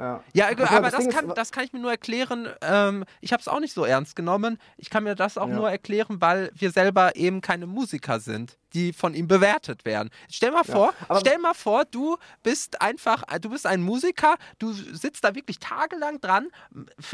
Ja, 0.00 0.24
ja 0.32 0.48
aber, 0.50 0.70
aber 0.70 0.90
das, 0.90 1.08
kann, 1.08 1.32
das 1.34 1.52
kann 1.52 1.64
ich 1.64 1.72
mir 1.72 1.80
nur 1.80 1.90
erklären. 1.90 2.48
Ähm, 2.62 3.04
ich 3.20 3.32
habe 3.32 3.40
es 3.40 3.48
auch 3.48 3.60
nicht 3.60 3.74
so 3.74 3.84
ernst 3.84 4.16
genommen. 4.16 4.58
Ich 4.78 4.88
kann 4.88 5.04
mir 5.04 5.14
das 5.14 5.36
auch 5.36 5.48
ja. 5.48 5.54
nur 5.54 5.70
erklären, 5.70 6.20
weil 6.20 6.50
wir 6.54 6.70
selber 6.70 7.16
eben 7.16 7.42
keine 7.42 7.66
Musiker 7.66 8.18
sind 8.18 8.56
die 8.74 8.92
von 8.92 9.14
ihm 9.14 9.28
bewertet 9.28 9.84
werden. 9.84 10.10
Stell 10.30 10.50
mal 10.50 10.64
vor, 10.64 10.94
ja, 11.08 11.20
stell 11.20 11.38
mal 11.38 11.54
vor, 11.54 11.84
du 11.84 12.16
bist 12.42 12.80
einfach, 12.80 13.24
du 13.40 13.50
bist 13.50 13.66
ein 13.66 13.82
Musiker, 13.82 14.36
du 14.58 14.72
sitzt 14.72 15.24
da 15.24 15.34
wirklich 15.34 15.58
tagelang 15.58 16.20
dran, 16.20 16.48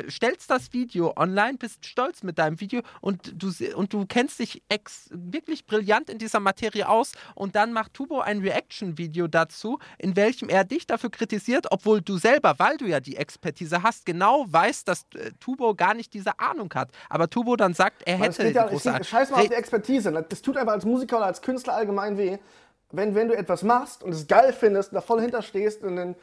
stellst 0.09 0.51
das 0.51 0.73
Video 0.73 1.15
online, 1.17 1.59
bist 1.59 1.87
stolz 1.87 2.23
mit 2.23 2.39
deinem 2.39 2.61
Video 2.61 2.83
und 3.01 3.33
du, 3.35 3.51
und 3.75 3.93
du 3.93 4.07
kennst 4.07 4.39
dich 4.39 4.63
ex, 4.69 5.09
wirklich 5.11 5.67
brillant 5.67 6.11
in 6.11 6.19
dieser 6.19 6.41
Materie 6.41 6.89
aus 6.89 7.13
und 7.35 7.57
dann 7.57 7.73
macht 7.73 7.95
Tubo 7.95 8.21
ein 8.21 8.41
Reaction-Video 8.41 9.27
dazu, 9.29 9.79
in 9.99 10.17
welchem 10.17 10.49
er 10.49 10.65
dich 10.65 10.87
dafür 10.87 11.11
kritisiert, 11.11 11.67
obwohl 11.71 12.01
du 12.01 12.19
selber, 12.19 12.55
weil 12.59 12.77
du 12.77 12.87
ja 12.87 13.01
die 13.01 13.17
Expertise 13.17 13.83
hast, 13.83 14.07
genau 14.07 14.47
weißt, 14.49 14.87
dass 14.89 15.07
äh, 15.15 15.33
Tubo 15.41 15.75
gar 15.75 15.95
nicht 15.95 16.15
diese 16.15 16.39
Ahnung 16.39 16.73
hat. 16.75 16.91
Aber 17.09 17.29
Tubo 17.29 17.57
dann 17.57 17.75
sagt, 17.75 18.03
er 18.07 18.19
hätte 18.19 18.49
die 18.49 18.55
ja, 18.55 18.67
große 18.67 18.99
ich, 19.01 19.09
Scheiß 19.09 19.31
mal 19.31 19.41
auf 19.41 19.49
die 19.49 19.55
Expertise. 19.55 20.13
Das 20.29 20.43
tut 20.43 20.57
einfach 20.57 20.73
als 20.73 20.85
Musiker 20.85 21.17
oder 21.19 21.27
als 21.27 21.41
Künstler 21.47 21.75
allgemein 21.75 22.19
weh, 22.19 22.39
wenn, 22.91 23.15
wenn 23.15 23.29
du 23.29 23.37
etwas 23.37 23.63
machst 23.63 24.03
und 24.03 24.13
es 24.13 24.27
geil 24.27 24.53
findest 24.53 24.91
und 24.91 24.97
da 24.97 25.01
voll 25.01 25.21
hinterstehst 25.21 25.83
und 25.85 25.97
dann 25.97 26.17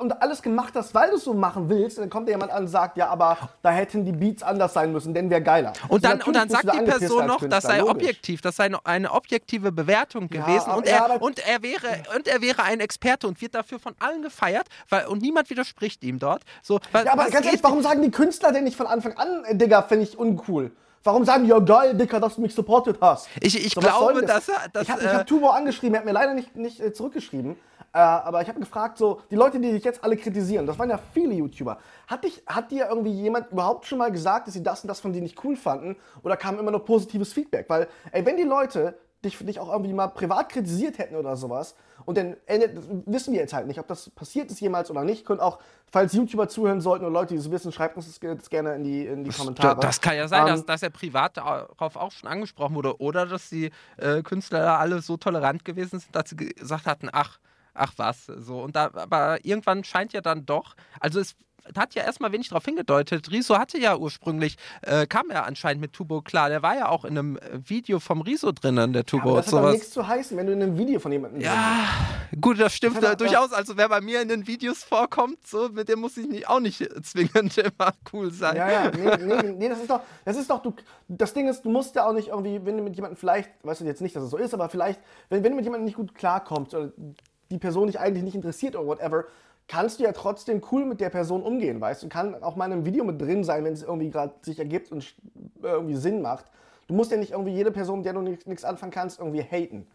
und 0.00 0.20
alles 0.20 0.42
gemacht 0.42 0.74
hast, 0.74 0.94
weil 0.94 1.10
du 1.10 1.16
es 1.16 1.24
so 1.24 1.34
machen 1.34 1.68
willst, 1.68 1.98
und 1.98 2.02
dann 2.02 2.10
kommt 2.10 2.26
dir 2.26 2.32
jemand 2.32 2.50
an 2.50 2.64
und 2.64 2.68
sagt, 2.68 2.96
ja, 2.96 3.08
aber 3.08 3.38
da 3.62 3.70
hätten 3.70 4.04
die 4.04 4.12
Beats 4.12 4.42
anders 4.42 4.72
sein 4.72 4.92
müssen, 4.92 5.14
denn 5.14 5.30
wäre 5.30 5.42
geiler. 5.42 5.72
Und 5.88 6.04
dann, 6.04 6.20
und 6.22 6.34
dann 6.34 6.48
sagt 6.48 6.64
die 6.64 6.84
Person 6.84 7.26
noch, 7.26 7.46
das 7.48 7.64
sei 7.64 7.78
logisch. 7.78 7.94
objektiv, 7.94 8.40
das 8.40 8.56
sei 8.56 8.70
eine 8.84 9.12
objektive 9.12 9.70
Bewertung 9.70 10.28
ja, 10.32 10.44
gewesen 10.44 10.70
und, 10.72 10.86
er, 10.86 10.96
ja, 10.96 11.14
und, 11.14 11.38
er 11.46 11.62
wäre, 11.62 12.02
und 12.16 12.26
er 12.26 12.40
wäre 12.40 12.64
ein 12.64 12.80
Experte 12.80 13.28
und 13.28 13.40
wird 13.40 13.54
dafür 13.54 13.78
von 13.78 13.94
allen 14.00 14.22
gefeiert, 14.22 14.66
weil, 14.88 15.06
und 15.06 15.22
niemand 15.22 15.48
widerspricht 15.48 16.02
ihm 16.02 16.18
dort. 16.18 16.42
So, 16.62 16.80
weil, 16.90 17.06
ja, 17.06 17.12
aber 17.12 17.30
ganz 17.30 17.46
ehrlich, 17.46 17.62
warum 17.62 17.82
sagen 17.82 18.02
die 18.02 18.10
Künstler 18.10 18.52
denn 18.52 18.64
nicht 18.64 18.76
von 18.76 18.86
Anfang 18.86 19.16
an, 19.16 19.44
Digga, 19.52 19.82
finde 19.82 20.04
ich 20.04 20.18
uncool? 20.18 20.72
Warum 21.04 21.24
sagen 21.24 21.44
die, 21.44 21.50
ja 21.50 21.58
geil, 21.58 21.94
Dicker, 21.94 22.20
dass 22.20 22.36
du 22.36 22.40
mich 22.40 22.54
supportet 22.54 22.98
hast? 23.00 23.28
Ich, 23.40 23.56
ich 23.56 23.72
so, 23.72 23.80
glaube, 23.80 24.24
dass 24.24 24.48
er. 24.48 24.68
Dass, 24.72 24.84
ich 24.84 24.90
habe 24.90 25.02
äh, 25.02 25.08
hab 25.08 25.26
Tubo 25.26 25.48
angeschrieben, 25.48 25.94
er 25.94 26.00
hat 26.00 26.06
mir 26.06 26.12
leider 26.12 26.34
nicht, 26.34 26.54
nicht 26.56 26.80
äh, 26.80 26.92
zurückgeschrieben. 26.92 27.56
Äh, 27.94 27.98
aber 27.98 28.40
ich 28.40 28.48
habe 28.48 28.60
gefragt, 28.60 28.98
so, 28.98 29.20
die 29.30 29.36
Leute, 29.36 29.60
die 29.60 29.72
dich 29.72 29.84
jetzt 29.84 30.02
alle 30.02 30.16
kritisieren, 30.16 30.66
das 30.66 30.78
waren 30.78 30.88
ja 30.88 30.98
viele 31.12 31.34
YouTuber. 31.34 31.78
Hat, 32.06 32.24
dich, 32.24 32.42
hat 32.46 32.70
dir 32.70 32.88
irgendwie 32.88 33.12
jemand 33.12 33.50
überhaupt 33.50 33.86
schon 33.86 33.98
mal 33.98 34.10
gesagt, 34.10 34.46
dass 34.46 34.54
sie 34.54 34.62
das 34.62 34.82
und 34.82 34.88
das 34.88 35.00
von 35.00 35.12
dir 35.12 35.20
nicht 35.20 35.42
cool 35.44 35.56
fanden? 35.56 35.96
Oder 36.22 36.36
kam 36.36 36.58
immer 36.58 36.70
nur 36.70 36.84
positives 36.84 37.32
Feedback? 37.32 37.68
Weil, 37.68 37.88
ey, 38.12 38.24
wenn 38.24 38.36
die 38.36 38.44
Leute 38.44 38.96
dich, 39.24 39.38
dich 39.38 39.60
auch 39.60 39.70
irgendwie 39.70 39.92
mal 39.92 40.08
privat 40.08 40.48
kritisiert 40.48 40.98
hätten 40.98 41.16
oder 41.16 41.36
sowas. 41.36 41.74
Und 42.04 42.16
dann 42.16 42.36
äh, 42.46 42.68
wissen 43.06 43.32
wir 43.32 43.40
jetzt 43.40 43.52
halt 43.52 43.66
nicht, 43.66 43.78
ob 43.78 43.86
das 43.86 44.10
passiert 44.10 44.50
ist 44.50 44.60
jemals 44.60 44.90
oder 44.90 45.04
nicht. 45.04 45.24
Könnt 45.24 45.40
auch, 45.40 45.58
falls 45.90 46.12
YouTuber 46.12 46.48
zuhören 46.48 46.80
sollten 46.80 47.04
oder 47.04 47.12
Leute, 47.12 47.34
die 47.34 47.40
es 47.40 47.50
wissen, 47.50 47.72
schreibt 47.72 47.96
uns 47.96 48.18
das 48.20 48.50
gerne 48.50 48.74
in 48.74 48.84
die, 48.84 49.06
in 49.06 49.24
die 49.24 49.30
Kommentare. 49.30 49.80
Das 49.80 50.00
kann 50.00 50.16
ja 50.16 50.28
sein, 50.28 50.42
ähm, 50.42 50.48
dass, 50.48 50.66
dass 50.66 50.82
er 50.82 50.90
privat 50.90 51.36
darauf 51.36 51.96
auch 51.96 52.12
schon 52.12 52.28
angesprochen 52.28 52.74
wurde. 52.74 53.00
Oder 53.00 53.26
dass 53.26 53.48
die 53.48 53.70
äh, 53.96 54.22
Künstler 54.22 54.78
alle 54.78 55.00
so 55.02 55.16
tolerant 55.16 55.64
gewesen 55.64 56.00
sind, 56.00 56.14
dass 56.14 56.30
sie 56.30 56.36
gesagt 56.36 56.86
hatten, 56.86 57.08
ach, 57.12 57.38
ach 57.74 57.92
was, 57.96 58.26
so. 58.26 58.60
Und 58.60 58.76
da, 58.76 58.90
aber 58.94 59.44
irgendwann 59.44 59.84
scheint 59.84 60.12
ja 60.12 60.20
dann 60.20 60.46
doch, 60.46 60.74
also 61.00 61.20
es 61.20 61.36
hat 61.76 61.94
ja 61.94 62.02
erstmal 62.02 62.32
wenig 62.32 62.48
darauf 62.48 62.64
hingedeutet. 62.64 63.30
Riso 63.30 63.58
hatte 63.58 63.78
ja 63.78 63.96
ursprünglich, 63.96 64.56
äh, 64.82 65.06
kam 65.06 65.30
er 65.30 65.46
anscheinend 65.46 65.80
mit 65.80 65.92
Tubo 65.92 66.22
klar. 66.22 66.48
Der 66.48 66.62
war 66.62 66.76
ja 66.76 66.88
auch 66.88 67.04
in 67.04 67.16
einem 67.16 67.38
Video 67.52 68.00
vom 68.00 68.20
Riso 68.20 68.52
drinnen, 68.52 68.92
der 68.92 69.04
Tubo. 69.04 69.36
Ja, 69.36 69.42
das 69.42 69.52
hat 69.52 69.72
nichts 69.72 69.90
zu 69.90 70.06
heißen, 70.06 70.36
wenn 70.36 70.46
du 70.46 70.52
in 70.52 70.62
einem 70.62 70.76
Video 70.76 70.98
von 70.98 71.12
jemandem 71.12 71.40
Ja, 71.40 71.88
gut, 72.40 72.58
das 72.58 72.74
stimmt 72.74 73.02
das 73.02 73.10
hat, 73.10 73.20
durchaus. 73.20 73.52
Also 73.52 73.76
wer 73.76 73.88
bei 73.88 74.00
mir 74.00 74.20
in 74.22 74.28
den 74.28 74.46
Videos 74.46 74.82
vorkommt, 74.82 75.46
so, 75.46 75.68
mit 75.68 75.88
dem 75.88 76.00
muss 76.00 76.16
ich 76.16 76.26
nicht, 76.26 76.48
auch 76.48 76.60
nicht 76.60 76.88
zwingend 77.04 77.56
immer 77.58 77.92
cool 78.12 78.32
sein. 78.32 78.56
Ja, 78.56 78.70
ja, 78.70 78.90
nee, 78.90 79.16
nee, 79.24 79.52
nee, 79.58 79.68
das 79.68 79.80
ist 79.80 79.90
doch, 79.90 80.00
das 80.24 80.36
ist 80.36 80.50
doch, 80.50 80.62
du, 80.62 80.74
das 81.08 81.32
Ding 81.32 81.48
ist, 81.48 81.64
du 81.64 81.70
musst 81.70 81.94
ja 81.94 82.06
auch 82.06 82.12
nicht 82.12 82.28
irgendwie, 82.28 82.64
wenn 82.64 82.76
du 82.76 82.82
mit 82.82 82.96
jemandem 82.96 83.16
vielleicht, 83.16 83.50
weißt 83.62 83.80
du 83.80 83.84
jetzt 83.84 84.00
nicht, 84.00 84.16
dass 84.16 84.24
es 84.24 84.30
so 84.30 84.36
ist, 84.36 84.54
aber 84.54 84.68
vielleicht, 84.68 85.00
wenn, 85.28 85.44
wenn 85.44 85.52
du 85.52 85.56
mit 85.56 85.64
jemandem 85.64 85.84
nicht 85.84 85.96
gut 85.96 86.14
klarkommst 86.14 86.74
oder 86.74 86.92
die 87.52 87.58
Person 87.58 87.86
dich 87.86 88.00
eigentlich 88.00 88.24
nicht 88.24 88.34
interessiert 88.34 88.74
oder 88.74 88.86
whatever, 88.86 89.24
kannst 89.68 90.00
du 90.00 90.04
ja 90.04 90.12
trotzdem 90.12 90.60
cool 90.72 90.84
mit 90.84 91.00
der 91.00 91.10
Person 91.10 91.42
umgehen, 91.42 91.80
weißt 91.80 92.02
du? 92.02 92.08
Kann 92.08 92.42
auch 92.42 92.56
mal 92.56 92.66
in 92.66 92.72
einem 92.72 92.86
Video 92.86 93.04
mit 93.04 93.20
drin 93.20 93.44
sein, 93.44 93.64
wenn 93.64 93.72
es 93.72 93.82
irgendwie 93.82 94.10
gerade 94.10 94.34
sich 94.42 94.58
ergibt 94.58 94.90
und 94.90 95.14
irgendwie 95.62 95.94
Sinn 95.94 96.22
macht. 96.22 96.46
Du 96.88 96.94
musst 96.94 97.10
ja 97.12 97.16
nicht 97.16 97.32
irgendwie 97.32 97.52
jede 97.52 97.70
Person, 97.70 98.02
der 98.02 98.14
du 98.14 98.22
nichts 98.22 98.64
anfangen 98.64 98.92
kannst, 98.92 99.20
irgendwie 99.20 99.42
haten. 99.42 99.86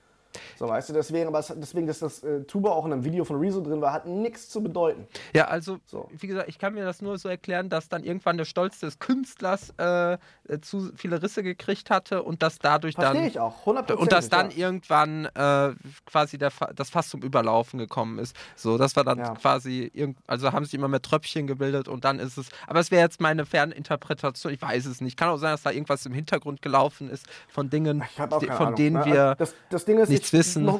So, 0.58 0.67
weißt 0.67 0.89
du, 0.89 0.93
deswegen, 0.93 1.28
aber 1.28 1.39
es, 1.39 1.54
deswegen, 1.56 1.88
dass 1.88 2.00
das 2.00 2.23
äh, 2.23 2.43
Tuba 2.43 2.71
auch 2.71 2.86
in 2.86 2.93
einem 2.93 3.04
Video 3.04 3.23
von 3.26 3.38
Rezo 3.38 3.62
drin 3.62 3.82
war, 3.82 3.93
hat 3.93 4.06
nichts 4.06 4.50
zu 4.50 4.62
bedeuten. 4.62 5.08
Ja, 5.34 5.45
also, 5.45 5.80
So. 5.86 6.10
wie 6.12 6.28
gesagt, 6.28 6.50
ich 6.50 6.58
kann 6.60 6.73
mir 6.73 6.86
das 6.86 7.02
nur 7.02 7.17
so 7.17 7.30
erklären, 7.30 7.69
dass 7.69 7.89
dann 7.89 8.04
irgendwann 8.04 8.38
der 8.38 8.45
Stolz 8.45 8.80
des 8.80 9.00
Künstlers 9.00 9.73
äh, 9.80 10.13
äh, 10.13 10.17
zu 10.62 10.91
viele 10.95 11.21
Risse 11.21 11.43
gekriegt 11.43 11.89
hatte 11.89 12.23
und 12.23 12.41
dass 12.43 12.60
dadurch 12.60 12.95
Verstehe 12.95 13.21
dann. 13.21 13.28
ich 13.30 13.39
auch, 13.39 13.65
100%. 13.65 13.93
Und 13.93 14.12
dass 14.12 14.30
dann 14.30 14.52
ja. 14.52 14.58
irgendwann 14.58 15.26
äh, 15.26 15.73
quasi 16.06 16.38
der, 16.38 16.52
das 16.76 16.89
Fass 16.89 17.10
zum 17.10 17.21
Überlaufen 17.21 17.80
gekommen 17.80 18.19
ist. 18.19 18.36
So, 18.56 18.78
das 18.78 18.95
war 18.95 19.04
dann 19.04 19.19
Ja. 19.19 19.34
quasi, 19.36 19.91
also 20.28 20.52
haben 20.52 20.65
sich 20.65 20.73
immer 20.73 20.88
mehr 20.88 21.02
Tröpfchen 21.02 21.47
gebildet 21.47 21.88
und 21.88 22.06
dann 22.06 22.19
ist 22.19 22.38
es, 22.38 22.50
aber 22.67 22.80
es 22.80 22.91
wäre 22.91 23.02
jetzt 23.02 23.19
meine 23.21 23.45
Ferninterpretation, 23.45 24.54
ich 24.54 24.62
weiß 24.62 24.86
es 24.86 25.02
nicht. 25.02 25.17
Kann 25.17 25.30
auch 25.30 25.38
sein, 25.38 25.52
dass 25.52 25.63
da 25.63 25.71
irgendwas 25.71 26.06
im 26.06 26.13
Hintergrund 26.13 26.62
gelaufen 26.62 27.10
ist 27.10 27.26
von 27.47 27.69
Dingen, 27.69 28.04
Ich 28.06 28.12
von 28.13 28.32
Ahnung, 28.50 28.76
denen 28.76 28.95
ne? 28.97 29.06
wir. 29.06 29.21
Also 29.23 29.36
das, 29.38 29.56
das 29.69 29.86
Ding 29.86 30.00
ist, 30.00 30.10
nichts 30.34 30.50
ich- 30.56 30.56
wissen. 30.56 30.66
Noch, 30.66 30.80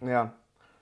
ja. 0.00 0.32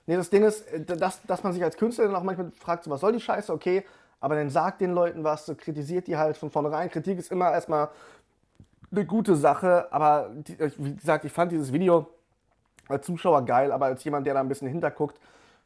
Nee, 0.05 0.15
das 0.15 0.29
Ding 0.29 0.43
ist, 0.43 0.67
äh, 0.71 0.83
dass, 0.85 1.21
dass 1.23 1.43
man 1.43 1.53
sich 1.53 1.63
als 1.63 1.77
Künstler 1.77 2.05
dann 2.05 2.15
auch 2.15 2.23
manchmal 2.23 2.51
fragt, 2.51 2.83
so, 2.83 2.89
was 2.91 3.01
soll 3.01 3.11
die 3.13 3.19
Scheiße, 3.21 3.53
okay, 3.53 3.85
aber 4.19 4.35
dann 4.35 4.49
sagt 4.49 4.81
den 4.81 4.91
Leuten 4.93 5.23
was, 5.23 5.45
so, 5.45 5.55
kritisiert 5.55 6.07
die 6.07 6.17
halt 6.17 6.35
von 6.37 6.49
vornherein. 6.51 6.89
Kritik 6.89 7.17
ist 7.19 7.31
immer 7.31 7.51
erstmal 7.51 7.89
eine 8.91 9.05
gute 9.05 9.35
Sache, 9.35 9.87
aber 9.91 10.29
die, 10.33 10.53
ich- 10.61 10.73
wie 10.83 10.95
gesagt, 10.95 11.25
ich 11.25 11.31
fand 11.31 11.51
dieses 11.51 11.71
Video 11.71 12.07
als 12.87 13.05
Zuschauer 13.05 13.45
geil, 13.45 13.71
aber 13.71 13.85
als 13.85 14.03
jemand, 14.03 14.25
der 14.25 14.33
da 14.33 14.39
ein 14.39 14.47
bisschen 14.47 14.67
hinterguckt, 14.67 15.19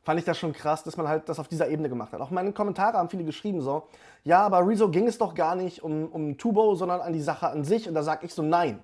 fand 0.04 0.20
ich 0.20 0.26
das 0.26 0.38
schon 0.38 0.52
krass, 0.52 0.84
dass 0.84 0.98
man 0.98 1.08
halt 1.08 1.30
das 1.30 1.40
auf 1.40 1.48
dieser 1.48 1.70
Ebene 1.70 1.88
gemacht 1.88 2.12
hat. 2.12 2.20
Auch 2.20 2.28
in 2.30 2.36
meinen 2.36 2.54
Kommentaren 2.54 2.96
haben 2.98 3.08
viele 3.10 3.24
geschrieben 3.24 3.62
so, 3.62 3.88
ja, 4.26 4.42
aber 4.46 4.68
Rezo 4.68 4.90
ging 4.90 5.08
es 5.08 5.18
doch 5.18 5.34
gar 5.34 5.56
nicht 5.56 5.82
um, 5.82 6.08
um 6.08 6.38
Tubo, 6.38 6.76
sondern 6.76 7.00
an 7.00 7.14
die 7.14 7.22
Sache 7.22 7.48
an 7.48 7.64
sich. 7.64 7.88
Und 7.88 7.94
da 7.94 8.04
sag 8.04 8.26
ich 8.26 8.34
so, 8.34 8.42
nein. 8.44 8.84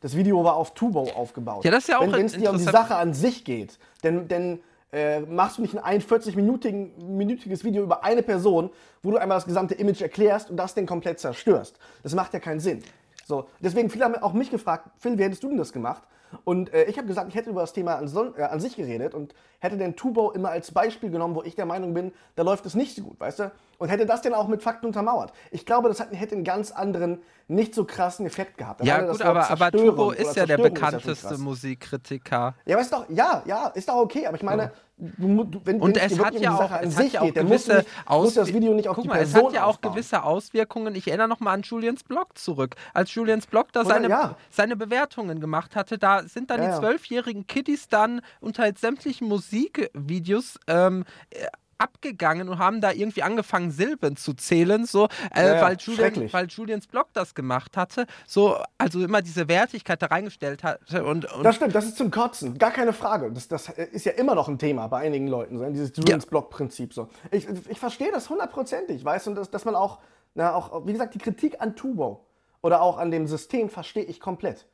Das 0.00 0.16
Video 0.16 0.42
war 0.44 0.56
auf 0.56 0.74
Tubo 0.74 1.10
aufgebaut. 1.14 1.64
Ja, 1.64 1.70
das 1.70 1.84
ist 1.84 1.88
ja 1.88 1.98
auch 1.98 2.12
Wenn 2.12 2.26
es 2.26 2.32
dir 2.32 2.50
um 2.50 2.58
die. 2.58 2.64
Sache 2.64 2.96
an 2.96 3.14
sich 3.14 3.44
geht, 3.44 3.78
denn, 4.02 4.28
denn 4.28 4.60
äh, 4.92 5.20
machst 5.20 5.58
du 5.58 5.62
nicht 5.62 5.76
ein 5.78 6.00
41-minütiges 6.00 7.64
Video 7.64 7.82
über 7.82 8.04
eine 8.04 8.22
Person, 8.22 8.70
wo 9.02 9.10
du 9.10 9.16
einmal 9.16 9.36
das 9.36 9.46
gesamte 9.46 9.74
Image 9.74 10.02
erklärst 10.02 10.50
und 10.50 10.56
das 10.56 10.74
den 10.74 10.86
komplett 10.86 11.18
zerstörst. 11.18 11.78
Das 12.02 12.14
macht 12.14 12.32
ja 12.34 12.40
keinen 12.40 12.60
Sinn. 12.60 12.82
So, 13.26 13.48
deswegen, 13.60 13.90
viele 13.90 14.04
haben 14.04 14.14
auch 14.16 14.32
mich 14.32 14.50
gefragt, 14.50 14.88
Phil, 14.98 15.18
wie 15.18 15.24
hättest 15.24 15.42
du 15.42 15.48
denn 15.48 15.58
das 15.58 15.72
gemacht? 15.72 16.02
Und 16.44 16.72
äh, 16.72 16.84
ich 16.84 16.98
habe 16.98 17.06
gesagt, 17.06 17.28
ich 17.28 17.34
hätte 17.34 17.50
über 17.50 17.60
das 17.60 17.72
Thema 17.72 17.96
an, 17.96 18.10
äh, 18.36 18.42
an 18.42 18.60
sich 18.60 18.76
geredet 18.76 19.14
und 19.14 19.34
hätte 19.58 19.76
den 19.76 19.96
Tubo 19.96 20.30
immer 20.30 20.50
als 20.50 20.70
Beispiel 20.72 21.10
genommen, 21.10 21.34
wo 21.34 21.42
ich 21.42 21.54
der 21.54 21.66
Meinung 21.66 21.94
bin, 21.94 22.12
da 22.34 22.42
läuft 22.42 22.66
es 22.66 22.74
nicht 22.74 22.96
so 22.96 23.02
gut, 23.02 23.20
weißt 23.20 23.40
du? 23.40 23.52
Und 23.78 23.88
hätte 23.88 24.06
das 24.06 24.22
dann 24.22 24.34
auch 24.34 24.48
mit 24.48 24.62
Fakten 24.62 24.86
untermauert. 24.86 25.32
Ich 25.50 25.66
glaube, 25.66 25.88
das 25.88 26.00
hat, 26.00 26.08
hätte 26.12 26.34
einen 26.34 26.44
ganz 26.44 26.70
anderen, 26.70 27.20
nicht 27.48 27.74
so 27.74 27.84
krassen 27.84 28.26
Effekt 28.26 28.58
gehabt. 28.58 28.84
Ja, 28.84 28.96
Alleine 28.96 29.12
gut, 29.12 29.22
aber, 29.22 29.50
aber 29.50 29.74
oder 29.74 30.18
ist 30.18 30.36
ja 30.36 30.46
der 30.46 30.56
Zerstörung 30.56 30.74
bekannteste 30.74 31.28
krass. 31.28 31.38
Musikkritiker. 31.38 32.54
Ja, 32.64 32.76
aber 32.76 32.82
ist 32.82 32.92
doch, 32.92 33.08
ja, 33.10 33.42
ja, 33.44 33.68
ist 33.68 33.88
doch 33.88 33.96
okay, 33.96 34.26
aber 34.26 34.36
ich 34.36 34.42
meine, 34.42 34.72
du, 34.98 35.44
du, 35.44 35.60
wenn, 35.64 35.80
Und 35.80 35.96
es 35.96 36.18
hat 36.18 36.34
ja 36.34 36.54
auch, 36.56 36.70
es 36.82 36.96
hat 36.96 37.12
ja 37.12 37.20
auch 37.20 37.24
geht, 37.26 37.34
gewisse 37.34 37.76
nicht, 37.76 37.86
musst 38.08 38.36
du 38.36 38.40
das 38.40 38.48
Auswir- 38.48 38.54
Video 38.54 38.74
nicht 38.74 38.88
auf 38.88 38.94
Guck 38.96 39.02
die 39.04 39.08
mal, 39.08 39.18
Person 39.18 39.40
es 39.40 39.46
hat 39.46 39.52
ja 39.54 39.64
auch 39.64 39.68
aufbauen. 39.68 39.92
gewisse 39.92 40.22
Auswirkungen. 40.22 40.94
Ich 40.94 41.08
erinnere 41.08 41.28
noch 41.28 41.40
mal 41.40 41.52
an 41.52 41.62
Julians 41.62 42.02
Blog 42.04 42.36
zurück. 42.38 42.76
Als 42.94 43.14
Julians 43.14 43.46
Blog 43.46 43.72
da 43.72 43.84
seine, 43.84 44.08
ja. 44.08 44.36
seine 44.50 44.76
Bewertungen 44.76 45.40
gemacht 45.40 45.76
hatte, 45.76 45.98
da 45.98 46.22
sind 46.24 46.50
dann 46.50 46.62
Ja, 46.62 46.72
die 46.74 46.78
zwölfjährigen 46.80 47.46
Kiddies 47.46 47.88
dann 47.88 48.20
unter 48.40 48.70
sämtlichen 48.76 49.28
Musikvideos 49.28 50.58
ähm, 50.66 51.04
äh, 51.30 51.46
abgegangen 51.78 52.48
und 52.48 52.58
haben 52.58 52.80
da 52.80 52.92
irgendwie 52.92 53.22
angefangen, 53.22 53.70
Silben 53.70 54.16
zu 54.16 54.34
zählen, 54.34 54.86
so, 54.86 55.08
äh, 55.34 55.46
Ja, 55.46 55.54
ja, 55.56 55.62
weil, 55.62 55.76
Julian, 55.78 56.32
weil 56.32 56.46
Julians 56.46 56.86
Blog 56.86 57.08
das 57.12 57.34
gemacht 57.34 57.76
hatte, 57.76 58.06
so, 58.26 58.56
also 58.78 59.02
immer 59.02 59.22
diese 59.22 59.48
Wertigkeit 59.48 60.00
da 60.00 60.06
reingestellt 60.06 60.64
hatte 60.64 61.04
und, 61.04 61.30
und 61.32 61.42
Das 61.42 61.56
stimmt, 61.56 61.74
das 61.74 61.84
ist 61.86 61.96
zum 61.96 62.10
Kotzen, 62.10 62.58
gar 62.58 62.70
keine 62.70 62.92
Frage. 62.92 63.30
Das, 63.32 63.48
das 63.48 63.68
ist 63.68 64.06
ja 64.06 64.12
immer 64.12 64.34
noch 64.34 64.48
ein 64.48 64.58
Thema 64.58 64.86
bei 64.86 64.98
einigen 64.98 65.28
Leuten, 65.28 65.58
so, 65.58 65.64
dieses 65.70 65.92
Julians 65.96 66.26
Block-Prinzip. 66.26 66.94
So. 66.94 67.08
Ich, 67.30 67.46
ich 67.68 67.78
verstehe 67.78 68.10
das 68.12 68.30
hundertprozentig, 68.30 69.04
weißt 69.04 69.28
du, 69.28 69.34
dass, 69.34 69.50
dass 69.50 69.64
man 69.64 69.74
auch, 69.74 69.98
na, 70.34 70.54
auch, 70.54 70.86
wie 70.86 70.92
gesagt, 70.92 71.14
die 71.14 71.18
Kritik 71.18 71.60
an 71.60 71.76
Tubo 71.76 72.26
oder 72.62 72.82
auch 72.82 72.98
an 72.98 73.10
dem 73.10 73.26
System 73.26 73.68
verstehe 73.68 74.04
ich 74.04 74.20
komplett. 74.20 74.66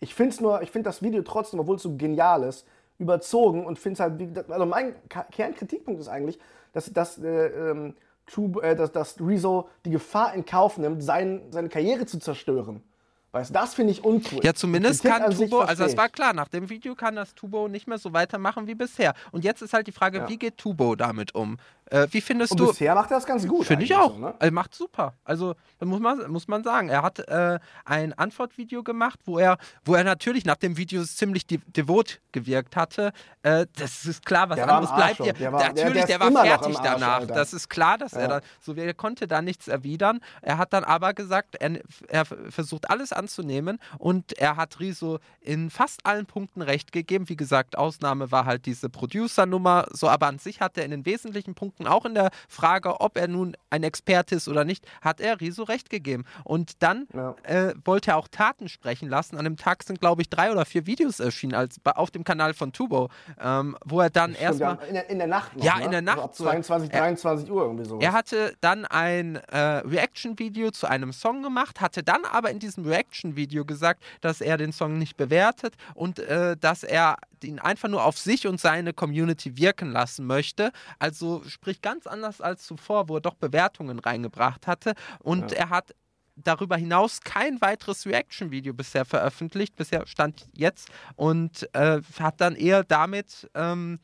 Ich 0.00 0.14
finde 0.14 0.34
es 0.34 0.40
nur, 0.40 0.62
ich 0.62 0.70
finde 0.70 0.88
das 0.88 1.02
Video 1.02 1.22
trotzdem, 1.22 1.60
obwohl 1.60 1.76
es 1.76 1.82
so 1.82 1.96
genial 1.96 2.42
ist, 2.42 2.66
überzogen 3.00 3.66
und 3.66 3.78
finde 3.78 3.94
es 3.94 4.00
halt, 4.00 4.18
wie, 4.18 4.28
also 4.52 4.66
mein 4.66 4.94
Kernkritikpunkt 5.32 6.00
ist 6.00 6.08
eigentlich, 6.08 6.38
dass, 6.72 6.92
dass, 6.92 7.18
äh, 7.18 7.46
ähm, 7.46 7.94
äh, 8.62 8.76
dass, 8.76 8.92
dass 8.92 9.20
Rezo 9.20 9.68
die 9.84 9.90
Gefahr 9.90 10.34
in 10.34 10.44
Kauf 10.44 10.78
nimmt, 10.78 11.02
sein, 11.02 11.42
seine 11.50 11.68
Karriere 11.68 12.06
zu 12.06 12.18
zerstören. 12.18 12.82
Weißt 13.32 13.50
du, 13.50 13.54
das 13.54 13.74
finde 13.74 13.92
ich 13.92 14.04
uncool. 14.04 14.40
Ja, 14.42 14.54
zumindest 14.54 15.04
kann 15.04 15.30
Tubo, 15.30 15.60
also 15.60 15.86
ich. 15.86 15.96
war 15.96 16.08
klar, 16.08 16.32
nach 16.32 16.48
dem 16.48 16.68
Video 16.68 16.96
kann 16.96 17.14
das 17.14 17.34
Tubo 17.34 17.68
nicht 17.68 17.86
mehr 17.86 17.98
so 17.98 18.12
weitermachen 18.12 18.66
wie 18.66 18.74
bisher. 18.74 19.14
Und 19.30 19.44
jetzt 19.44 19.62
ist 19.62 19.72
halt 19.72 19.86
die 19.86 19.92
Frage, 19.92 20.18
Ja. 20.18 20.28
wie 20.28 20.36
geht 20.36 20.58
Tubo 20.58 20.96
damit 20.96 21.34
um? 21.36 21.56
Äh, 21.90 22.06
wie 22.12 22.20
findest 22.20 22.52
Und 22.52 22.60
du. 22.60 22.66
bisher 22.68 22.94
macht 22.94 23.10
er 23.10 23.16
das 23.16 23.26
ganz 23.26 23.46
gut. 23.46 23.66
Finde 23.66 23.84
ich 23.84 23.94
auch. 23.94 24.12
So, 24.14 24.18
ne? 24.18 24.34
Er 24.38 24.50
macht 24.52 24.74
super. 24.74 25.14
Also 25.24 25.54
da 25.78 25.86
muss 25.86 26.00
man, 26.00 26.30
muss 26.30 26.46
man 26.48 26.62
sagen. 26.62 26.88
Er 26.88 27.02
hat 27.02 27.18
äh, 27.18 27.58
ein 27.84 28.12
Antwortvideo 28.12 28.82
gemacht, 28.82 29.18
wo 29.24 29.38
er, 29.38 29.58
wo 29.84 29.94
er 29.96 30.04
natürlich 30.04 30.44
nach 30.44 30.56
dem 30.56 30.76
Video 30.76 31.02
ziemlich 31.04 31.46
de 31.46 31.58
devot 31.66 32.20
gewirkt 32.32 32.76
hatte. 32.76 33.12
Äh, 33.42 33.66
das 33.76 34.04
ist 34.06 34.24
klar, 34.24 34.48
was 34.50 34.56
Der 34.56 34.68
anderes 34.68 34.94
bleibt 34.94 35.18
dir. 35.18 35.32
der 35.32 35.52
war- 35.52 35.58
der- 35.60 35.68
natürlich, 35.84 36.04
der 36.06 36.18
der, 36.18 36.34
war 36.34 36.44
fertig 36.44 36.76
Arsch, 36.78 36.84
danach. 37.00 37.20
Alter. 37.20 37.34
Das 37.34 37.52
ist 37.52 37.68
klar, 37.68 37.98
dass 37.98 38.12
er 38.12 38.22
Ja. 38.22 38.28
da, 38.28 38.40
so 38.60 38.74
er 38.74 38.94
konnte 38.94 39.26
da 39.26 39.42
nichts 39.42 39.66
erwidern. 39.68 40.20
Er 40.42 40.58
hat 40.58 40.72
dann 40.72 40.84
aber 40.84 41.12
gesagt, 41.12 41.56
er, 41.56 41.80
er 42.08 42.24
versucht 42.24 42.88
alles 42.88 43.12
anzunehmen 43.12 43.78
und 43.98 44.32
er 44.38 44.56
hat 44.56 44.78
Riso 44.80 45.18
in 45.40 45.70
fast 45.70 46.06
allen 46.06 46.26
Punkten 46.26 46.62
recht 46.62 46.92
gegeben. 46.92 47.28
Wie 47.28 47.36
gesagt, 47.36 47.76
Ausnahme 47.76 48.30
war 48.30 48.44
halt 48.46 48.66
diese 48.66 48.88
Producer-Nummer, 48.88 49.86
so 49.90 50.08
aber 50.08 50.28
an 50.28 50.38
sich 50.38 50.60
hat 50.60 50.78
er 50.78 50.84
in 50.84 50.92
den 50.92 51.04
wesentlichen 51.04 51.54
Punkten, 51.54 51.79
auch 51.86 52.04
in 52.04 52.14
der 52.14 52.30
Frage, 52.48 53.00
ob 53.00 53.16
er 53.16 53.28
nun 53.28 53.56
ein 53.70 53.82
Experte 53.82 54.34
ist 54.34 54.48
oder 54.48 54.64
nicht, 54.64 54.86
hat 55.00 55.20
er 55.20 55.40
Riso 55.40 55.62
recht 55.64 55.90
gegeben. 55.90 56.24
Und 56.44 56.82
dann 56.82 57.06
Ja. 57.14 57.34
äh, 57.44 57.74
wollte 57.84 58.12
er 58.12 58.16
auch 58.16 58.28
Taten 58.28 58.68
sprechen 58.68 59.08
lassen. 59.08 59.36
An 59.36 59.44
dem 59.44 59.56
Tag 59.56 59.82
sind, 59.82 60.00
glaube 60.00 60.22
ich, 60.22 60.30
drei 60.30 60.50
oder 60.52 60.64
vier 60.64 60.86
Videos 60.86 61.20
erschienen 61.20 61.54
als, 61.54 61.76
auf 61.84 62.10
dem 62.10 62.24
Kanal 62.24 62.54
von 62.54 62.72
Tubo, 62.72 63.08
ähm, 63.40 63.76
wo 63.84 64.00
er 64.00 64.10
dann 64.10 64.34
erstmal. 64.34 64.78
in, 64.88 64.94
der, 64.94 65.10
in 65.10 65.18
der 65.18 65.26
Nacht 65.26 65.56
noch, 65.56 65.64
Ja, 65.64 65.78
ne? 65.78 65.84
in 65.84 65.90
der 65.90 66.02
Nacht 66.02 66.18
Also 66.18 66.24
ab 66.28 66.34
so. 66.34 66.44
22, 66.44 66.92
Er- 66.92 67.00
23 67.00 67.50
Uhr 67.50 67.62
irgendwie 67.62 67.84
so. 67.84 67.98
Er 68.00 68.12
hatte 68.12 68.54
dann 68.60 68.84
ein 68.84 69.36
äh, 69.36 69.58
Reaction-Video 69.58 70.70
zu 70.70 70.86
einem 70.86 71.12
Song 71.12 71.42
gemacht, 71.42 71.80
hatte 71.80 72.02
dann 72.02 72.24
aber 72.24 72.50
in 72.50 72.58
diesem 72.58 72.84
Reaction-Video 72.86 73.64
gesagt, 73.64 74.02
dass 74.20 74.40
er 74.40 74.56
den 74.56 74.72
Song 74.72 74.98
nicht 74.98 75.16
bewertet 75.16 75.74
und 75.94 76.18
äh, 76.18 76.56
dass 76.56 76.82
er 76.82 77.16
ihn 77.44 77.58
einfach 77.58 77.88
nur 77.88 78.04
auf 78.04 78.18
sich 78.18 78.46
und 78.46 78.60
seine 78.60 78.92
Community 78.92 79.56
wirken 79.56 79.92
lassen 79.92 80.26
möchte. 80.26 80.72
Also 80.98 81.42
sprich 81.46 81.82
ganz 81.82 82.06
anders 82.06 82.40
als 82.40 82.64
zuvor, 82.64 83.08
wo 83.08 83.16
er 83.16 83.20
doch 83.20 83.34
Bewertungen 83.34 83.98
reingebracht 83.98 84.66
hatte. 84.66 84.94
Und 85.20 85.52
er 85.52 85.70
hat 85.70 85.94
darüber 86.36 86.76
hinaus 86.76 87.20
kein 87.20 87.60
weiteres 87.60 88.06
Reaction-Video 88.06 88.72
bisher 88.72 89.04
veröffentlicht, 89.04 89.76
bisher 89.76 90.06
stand 90.06 90.46
jetzt 90.54 90.88
und 91.16 91.68
äh, 91.74 92.00
hat 92.18 92.40
dann 92.40 92.56
eher 92.56 92.84
damit 92.84 93.50
ähm, 93.54 93.98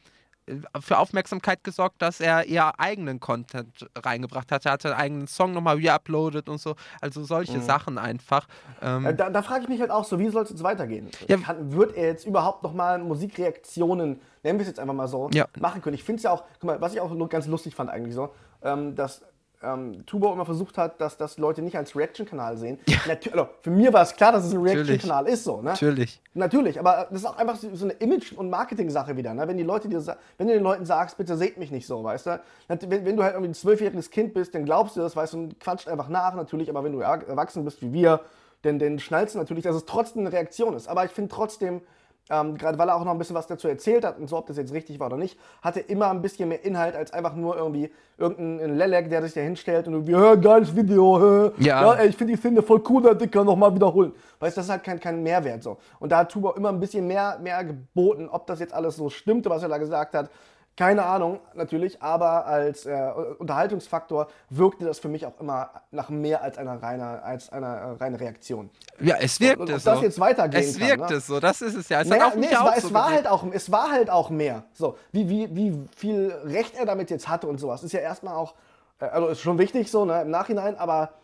für 0.81 0.99
Aufmerksamkeit 0.99 1.65
gesorgt, 1.65 2.01
dass 2.03 2.21
er 2.21 2.47
eher 2.47 2.79
eigenen 2.79 3.19
Content 3.21 3.89
reingebracht 3.97 4.53
hat. 4.53 4.65
Er 4.65 4.73
hatte 4.73 4.89
einen 4.95 5.01
eigenen 5.01 5.27
Song 5.27 5.53
nochmal 5.53 5.77
reuploadet 5.77 6.49
und 6.49 6.59
so. 6.59 6.77
Also 7.01 7.25
solche 7.25 7.61
Sachen 7.61 7.99
einfach. 7.99 8.47
Ähm, 8.81 9.07
Äh, 9.07 9.15
Da, 9.15 9.31
da 9.31 9.43
frage 9.43 9.65
ich 9.65 9.69
mich 9.69 9.81
halt 9.81 9.91
auch 9.91 10.05
so, 10.05 10.19
wie 10.19 10.29
soll 10.29 10.45
es 10.45 10.51
jetzt 10.51 10.63
weitergehen? 10.63 11.11
Ja. 11.29 11.37
Kann, 11.39 11.73
wird 11.73 11.97
er 11.97 12.07
jetzt 12.07 12.27
überhaupt 12.27 12.63
nochmal 12.63 12.99
Musikreaktionen, 12.99 14.21
nennen 14.43 14.59
wir 14.59 14.63
es 14.63 14.69
jetzt 14.69 14.79
einfach 14.81 14.95
mal 14.95 15.09
so, 15.09 15.31
Ja. 15.33 15.47
machen 15.59 15.83
können? 15.83 15.95
Ich 15.95 16.05
finde 16.05 16.19
es 16.19 16.23
ja 16.25 16.31
auch, 16.31 16.45
guck 16.61 16.65
mal, 16.65 16.81
was 16.81 16.95
ich 16.95 17.01
auch 17.01 17.29
ganz 17.29 17.47
lustig 17.47 17.75
fand 17.75 17.91
eigentlich 17.91 18.15
so, 18.15 18.31
ähm, 18.63 18.95
dass 18.95 19.23
ähm, 19.67 20.07
Tubo 20.07 20.33
immer 20.33 20.45
versucht 20.45 20.79
hat, 20.79 21.01
dass 21.01 21.17
das 21.17 21.39
Leute 21.39 21.63
nicht 21.63 21.77
als 21.77 21.97
Reaction-Kanal 21.97 22.57
sehen. 22.57 22.79
Natür 23.07 23.33
also, 23.33 23.49
für 23.63 23.71
mir 23.71 23.93
war 23.93 24.03
es 24.03 24.15
klar, 24.15 24.33
dass 24.33 24.45
es 24.45 24.55
ein 24.55 24.61
Reaction-Kanal 24.63 25.27
ist, 25.27 25.45
so, 25.45 25.57
ne? 25.57 25.71
Natürlich. 25.71 26.21
Natürlich, 26.35 26.79
aber 26.79 27.07
das 27.11 27.21
ist 27.21 27.27
auch 27.27 27.37
einfach 27.39 27.57
so 27.57 27.85
eine 27.85 27.95
Image- 27.95 28.33
und 28.33 28.51
Marketing-Sache 28.51 29.17
wieder. 29.17 29.33
Ne? 29.35 29.49
Wenn, 29.49 29.57
die 29.57 29.63
Leute 29.63 29.89
dir, 29.89 30.05
wenn 30.39 30.47
du 30.47 30.53
den 30.55 30.63
Leuten 30.63 30.85
sagst, 30.85 31.17
bitte 31.17 31.37
seht 31.37 31.57
mich 31.57 31.71
nicht 31.71 31.87
so, 31.87 32.05
weißt 32.05 32.27
du? 32.27 32.41
Wenn, 32.69 33.05
wenn 33.07 33.17
du 33.17 33.23
halt 33.23 33.35
irgendwie 33.35 33.51
ein 33.51 33.55
zwölfjähriges 33.55 34.11
Kind 34.11 34.35
bist, 34.35 34.55
dann 34.55 34.65
glaubst 34.65 34.97
du 34.97 35.01
das, 35.01 35.17
weißt 35.17 35.33
du, 35.33 35.39
und 35.39 35.61
quatscht 35.61 35.89
einfach 35.89 36.09
nach 36.09 36.35
natürlich. 36.35 36.69
Aber 36.69 36.85
wenn 36.85 36.93
du 36.93 37.01
er- 37.01 37.27
erwachsen 37.27 37.65
bist 37.65 37.81
wie 37.83 37.93
wir, 37.93 38.21
dann, 38.63 38.79
dann 38.79 38.99
schnallst 38.99 39.35
du 39.35 39.39
natürlich, 39.39 39.65
dass 39.65 39.77
es 39.77 39.85
trotzdem 39.87 40.23
eine 40.23 40.33
Reaktion 40.33 40.75
ist. 40.75 40.89
Aber 40.89 41.05
ich 41.05 41.11
finde 41.11 41.35
trotzdem, 41.35 41.81
ähm, 42.31 42.57
gerade 42.57 42.79
weil 42.79 42.89
er 42.89 42.97
auch 42.97 43.05
noch 43.05 43.13
ein 43.13 43.19
bisschen 43.19 43.37
was 43.37 43.47
dazu 43.47 43.69
erzählt 43.69 44.05
hat 44.05 44.19
und 44.19 44.29
so, 44.29 44.37
ob 44.37 44.47
das 44.47 44.57
jetzt 44.57 44.73
richtig 44.73 44.99
war 44.99 45.07
oder 45.07 45.17
nicht, 45.17 45.39
hatte 45.63 45.81
immer 45.81 46.11
ein 46.11 46.23
bisschen 46.23 46.49
mehr 46.49 46.65
Inhalt 46.65 46.97
als 46.97 47.13
einfach 47.13 47.35
nur 47.35 47.57
irgendwie 47.57 47.91
irgendein 48.19 48.77
Lelek, 48.77 49.11
der 49.11 49.23
sich 49.23 49.35
da 49.35 49.41
hinstellt 49.41 49.87
und 49.87 49.95
irgendwie, 49.95 50.41
geiles 50.41 50.75
Video, 50.75 51.21
hä. 51.21 51.51
Ja. 51.59 51.83
ja 51.83 51.95
ey, 51.95 52.09
ich 52.09 52.17
finde 52.17 52.33
die 52.35 52.39
Szene 52.39 52.63
voll 52.63 52.83
cool, 52.89 53.03
der 53.03 53.15
Dicker, 53.15 53.45
nochmal 53.45 53.75
wiederholen. 53.75 54.13
Weißt 54.41 54.57
du, 54.57 54.61
das 54.61 54.67
ist 54.67 54.73
halt 54.73 55.03
kein, 55.03 55.23
Mehrwert 55.23 55.63
so. 55.63 55.79
Und 55.99 56.11
da 56.13 56.19
hat 56.19 56.33
Tubo 56.33 56.53
immer 56.53 56.71
ein 56.71 56.81
bisschen 56.81 57.07
mehr, 57.07 57.39
mehr 57.41 57.63
geboten, 57.65 58.29
ob 58.29 58.47
das 58.47 58.61
jetzt 58.61 58.75
alles 58.75 58.97
so 58.97 59.09
stimmte, 59.09 59.49
was 59.51 59.63
er 59.63 59.69
da 59.69 59.79
gesagt 59.79 60.15
hat. 60.15 60.31
Keine 60.77 61.07
Ahnung, 61.07 61.41
natürlich, 61.55 62.03
aber 62.03 62.45
als 62.45 62.85
äh, 62.85 63.11
Unterhaltungsfaktor 63.39 64.29
wirkte 64.51 64.85
das 64.85 64.99
für 64.99 65.09
mich 65.09 65.25
auch 65.25 65.41
immer 65.41 65.71
nach 65.91 66.11
mehr 66.11 66.43
als 66.43 66.59
einer 66.59 66.83
reiner, 66.83 67.25
als 67.25 67.51
einer 67.51 67.67
äh, 67.67 67.91
reine 67.93 68.21
Reaktion. 68.21 68.69
Ja, 69.01 69.17
es 69.19 69.41
wirkte 69.41 69.73
ob 69.73 69.81
so. 69.81 69.91
das 69.91 70.03
jetzt 70.03 70.21
weitergehen 70.21 70.63
es 70.63 70.79
kann, 70.79 70.89
wirkte 70.89 71.15
ne? 71.15 71.21
so, 71.21 71.41
das 71.41 71.63
ist 71.63 71.77
es 71.77 71.89
ja. 71.89 72.03
Es, 72.03 72.09
Naja, 72.09 72.27
hat 72.27 72.33
auch 72.33 72.37
nee, 72.37 72.49
es, 72.51 72.61
war, 72.61 72.81
so 72.81 72.89
es, 72.89 72.95
war 72.95 73.11
halt 73.11 73.27
auch, 73.27 73.45
es 73.53 73.73
war 73.73 73.91
halt 73.91 74.11
auch 74.11 74.29
mehr. 74.29 74.65
So, 74.75 74.99
wie, 75.13 75.31
wie, 75.31 75.57
wie 75.57 75.89
viel 75.97 76.31
Recht 76.45 76.75
er 76.77 76.85
damit 76.85 77.09
jetzt 77.09 77.27
hatte 77.27 77.47
und 77.47 77.57
sowas, 77.57 77.83
ist 77.83 77.93
ja 77.93 78.01
erstmal 78.01 78.35
auch, 78.35 78.55
äh, 79.01 79.07
also 79.07 79.29
ist 79.29 79.41
schon 79.41 79.59
wichtig 79.59 79.91
so 79.91 80.05
ne, 80.05 80.21
im 80.21 80.31
Nachhinein, 80.31 80.77
aber 80.77 81.15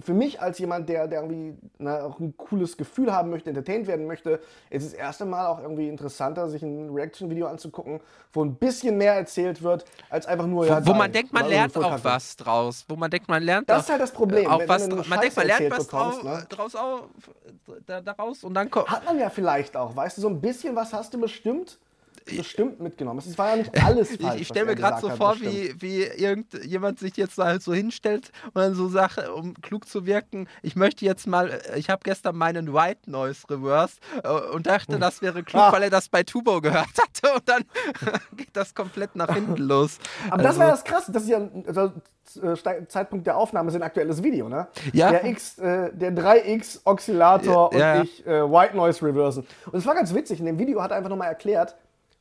für 0.00 0.14
mich 0.14 0.40
als 0.40 0.58
jemand, 0.58 0.88
der, 0.88 1.08
der 1.08 1.22
irgendwie 1.22 1.56
ne, 1.78 2.04
auch 2.04 2.20
ein 2.20 2.36
cooles 2.36 2.76
Gefühl 2.76 3.12
haben 3.12 3.30
möchte, 3.30 3.50
entertained 3.50 3.86
werden 3.86 4.06
möchte, 4.06 4.40
ist 4.70 4.84
es 4.84 4.90
das 4.92 4.98
erste 4.98 5.24
Mal 5.24 5.46
auch 5.46 5.60
irgendwie 5.60 5.88
interessanter, 5.88 6.48
sich 6.48 6.62
ein 6.62 6.90
Reaction-Video 6.90 7.46
anzugucken, 7.48 8.00
wo 8.32 8.44
ein 8.44 8.54
bisschen 8.54 8.96
mehr 8.96 9.14
erzählt 9.14 9.62
wird, 9.62 9.84
als 10.08 10.26
einfach 10.26 10.46
nur, 10.46 10.66
ja, 10.66 10.80
wo 10.86 10.90
geil, 10.90 10.98
man 10.98 11.12
denkt, 11.12 11.32
man 11.32 11.48
lernt 11.48 11.76
auch 11.76 12.04
was 12.04 12.36
draus. 12.36 12.84
Wo 12.88 12.96
man 12.96 13.10
denkt, 13.10 13.28
man 13.28 13.42
lernt 13.42 13.68
Das 13.68 13.78
auch, 13.78 13.82
ist 13.84 13.90
halt 13.90 14.00
das 14.02 14.12
Problem, 14.12 14.46
Auch 14.48 14.60
wenn- 14.60 14.68
was, 14.68 14.82
wenn 14.88 15.08
man 15.08 15.20
denkt, 15.20 15.36
man 15.36 15.46
lernt 15.46 15.70
was 15.70 15.86
bekommst, 15.86 16.22
drau 16.22 16.28
ne? 16.36 16.46
draus 16.48 16.76
da, 17.86 18.00
daraus 18.00 18.44
und 18.44 18.54
dann 18.54 18.70
kommt. 18.70 18.88
Hat 18.88 19.04
man 19.04 19.18
ja 19.18 19.30
vielleicht 19.30 19.76
auch, 19.76 19.94
weißt 19.96 20.16
du, 20.18 20.22
so 20.22 20.28
ein 20.28 20.40
bisschen 20.40 20.76
was 20.76 20.92
hast 20.92 21.12
du 21.14 21.20
bestimmt, 21.20 21.78
bestimmt 22.36 22.80
mitgenommen. 22.80 23.18
Es 23.18 23.36
war 23.38 23.50
ja 23.50 23.56
nicht 23.56 23.84
alles 23.84 24.16
falsch. 24.20 24.34
Ich, 24.36 24.40
ich 24.42 24.48
stelle 24.48 24.66
mir 24.66 24.74
gerade 24.76 25.00
so 25.00 25.10
vor, 25.10 25.32
bestimmt. 25.32 25.80
wie, 25.80 25.82
wie 25.82 26.02
irgendjemand 26.02 26.98
sich 26.98 27.16
jetzt 27.16 27.38
halt 27.38 27.62
so 27.62 27.72
hinstellt 27.74 28.30
und 28.46 28.56
dann 28.56 28.74
so 28.74 28.88
sagt, 28.88 29.28
um 29.28 29.54
klug 29.60 29.88
zu 29.88 30.06
wirken, 30.06 30.48
ich 30.62 30.76
möchte 30.76 31.04
jetzt 31.04 31.26
mal, 31.26 31.50
äh, 31.50 31.78
ich 31.78 31.90
habe 31.90 32.00
gestern 32.04 32.36
meinen 32.36 32.72
White 32.74 33.10
Noise 33.10 33.42
reversed 33.50 34.00
äh, 34.22 34.28
und 34.28 34.66
dachte, 34.66 34.98
das 34.98 35.22
wäre 35.22 35.42
klug, 35.42 35.62
Ah. 35.62 35.72
weil 35.72 35.82
er 35.84 35.90
das 35.90 36.08
bei 36.08 36.22
Tubo 36.22 36.60
gehört 36.60 36.86
hatte 37.00 37.34
und 37.34 37.48
dann 37.48 37.64
geht 38.36 38.50
das 38.54 38.74
komplett 38.74 39.16
nach 39.16 39.32
hinten 39.34 39.56
los. 39.56 39.98
Aber 40.30 40.42
das 40.42 40.50
Also- 40.50 40.60
war 40.60 40.66
ja 40.66 40.72
das 40.72 40.84
Krasse, 40.84 41.12
das 41.12 41.22
ist 41.24 41.28
ja 41.30 41.48
also, 41.66 41.92
äh, 42.42 42.86
Zeitpunkt 42.88 43.26
der 43.26 43.36
Aufnahme 43.38 43.70
ist 43.70 43.74
ein 43.74 43.82
aktuelles 43.82 44.22
Video, 44.22 44.48
ne? 44.50 44.68
Ja. 44.92 45.10
Der 45.10 45.24
X, 45.24 45.58
äh, 45.58 45.90
der 45.94 46.12
3X 46.12 46.80
Oszillator 46.84 47.70
Ja, 47.72 47.78
ja. 47.78 48.00
und 48.00 48.04
ich 48.04 48.26
äh, 48.26 48.42
White 48.50 48.76
Noise 48.76 49.02
Reversen. 49.04 49.46
Und 49.66 49.74
es 49.78 49.86
war 49.86 49.94
ganz 49.94 50.12
witzig, 50.14 50.38
in 50.40 50.46
dem 50.46 50.58
Video 50.58 50.82
hat 50.82 50.90
er 50.90 50.98
einfach 50.98 51.08
nochmal 51.10 51.28
erklärt, 51.28 51.74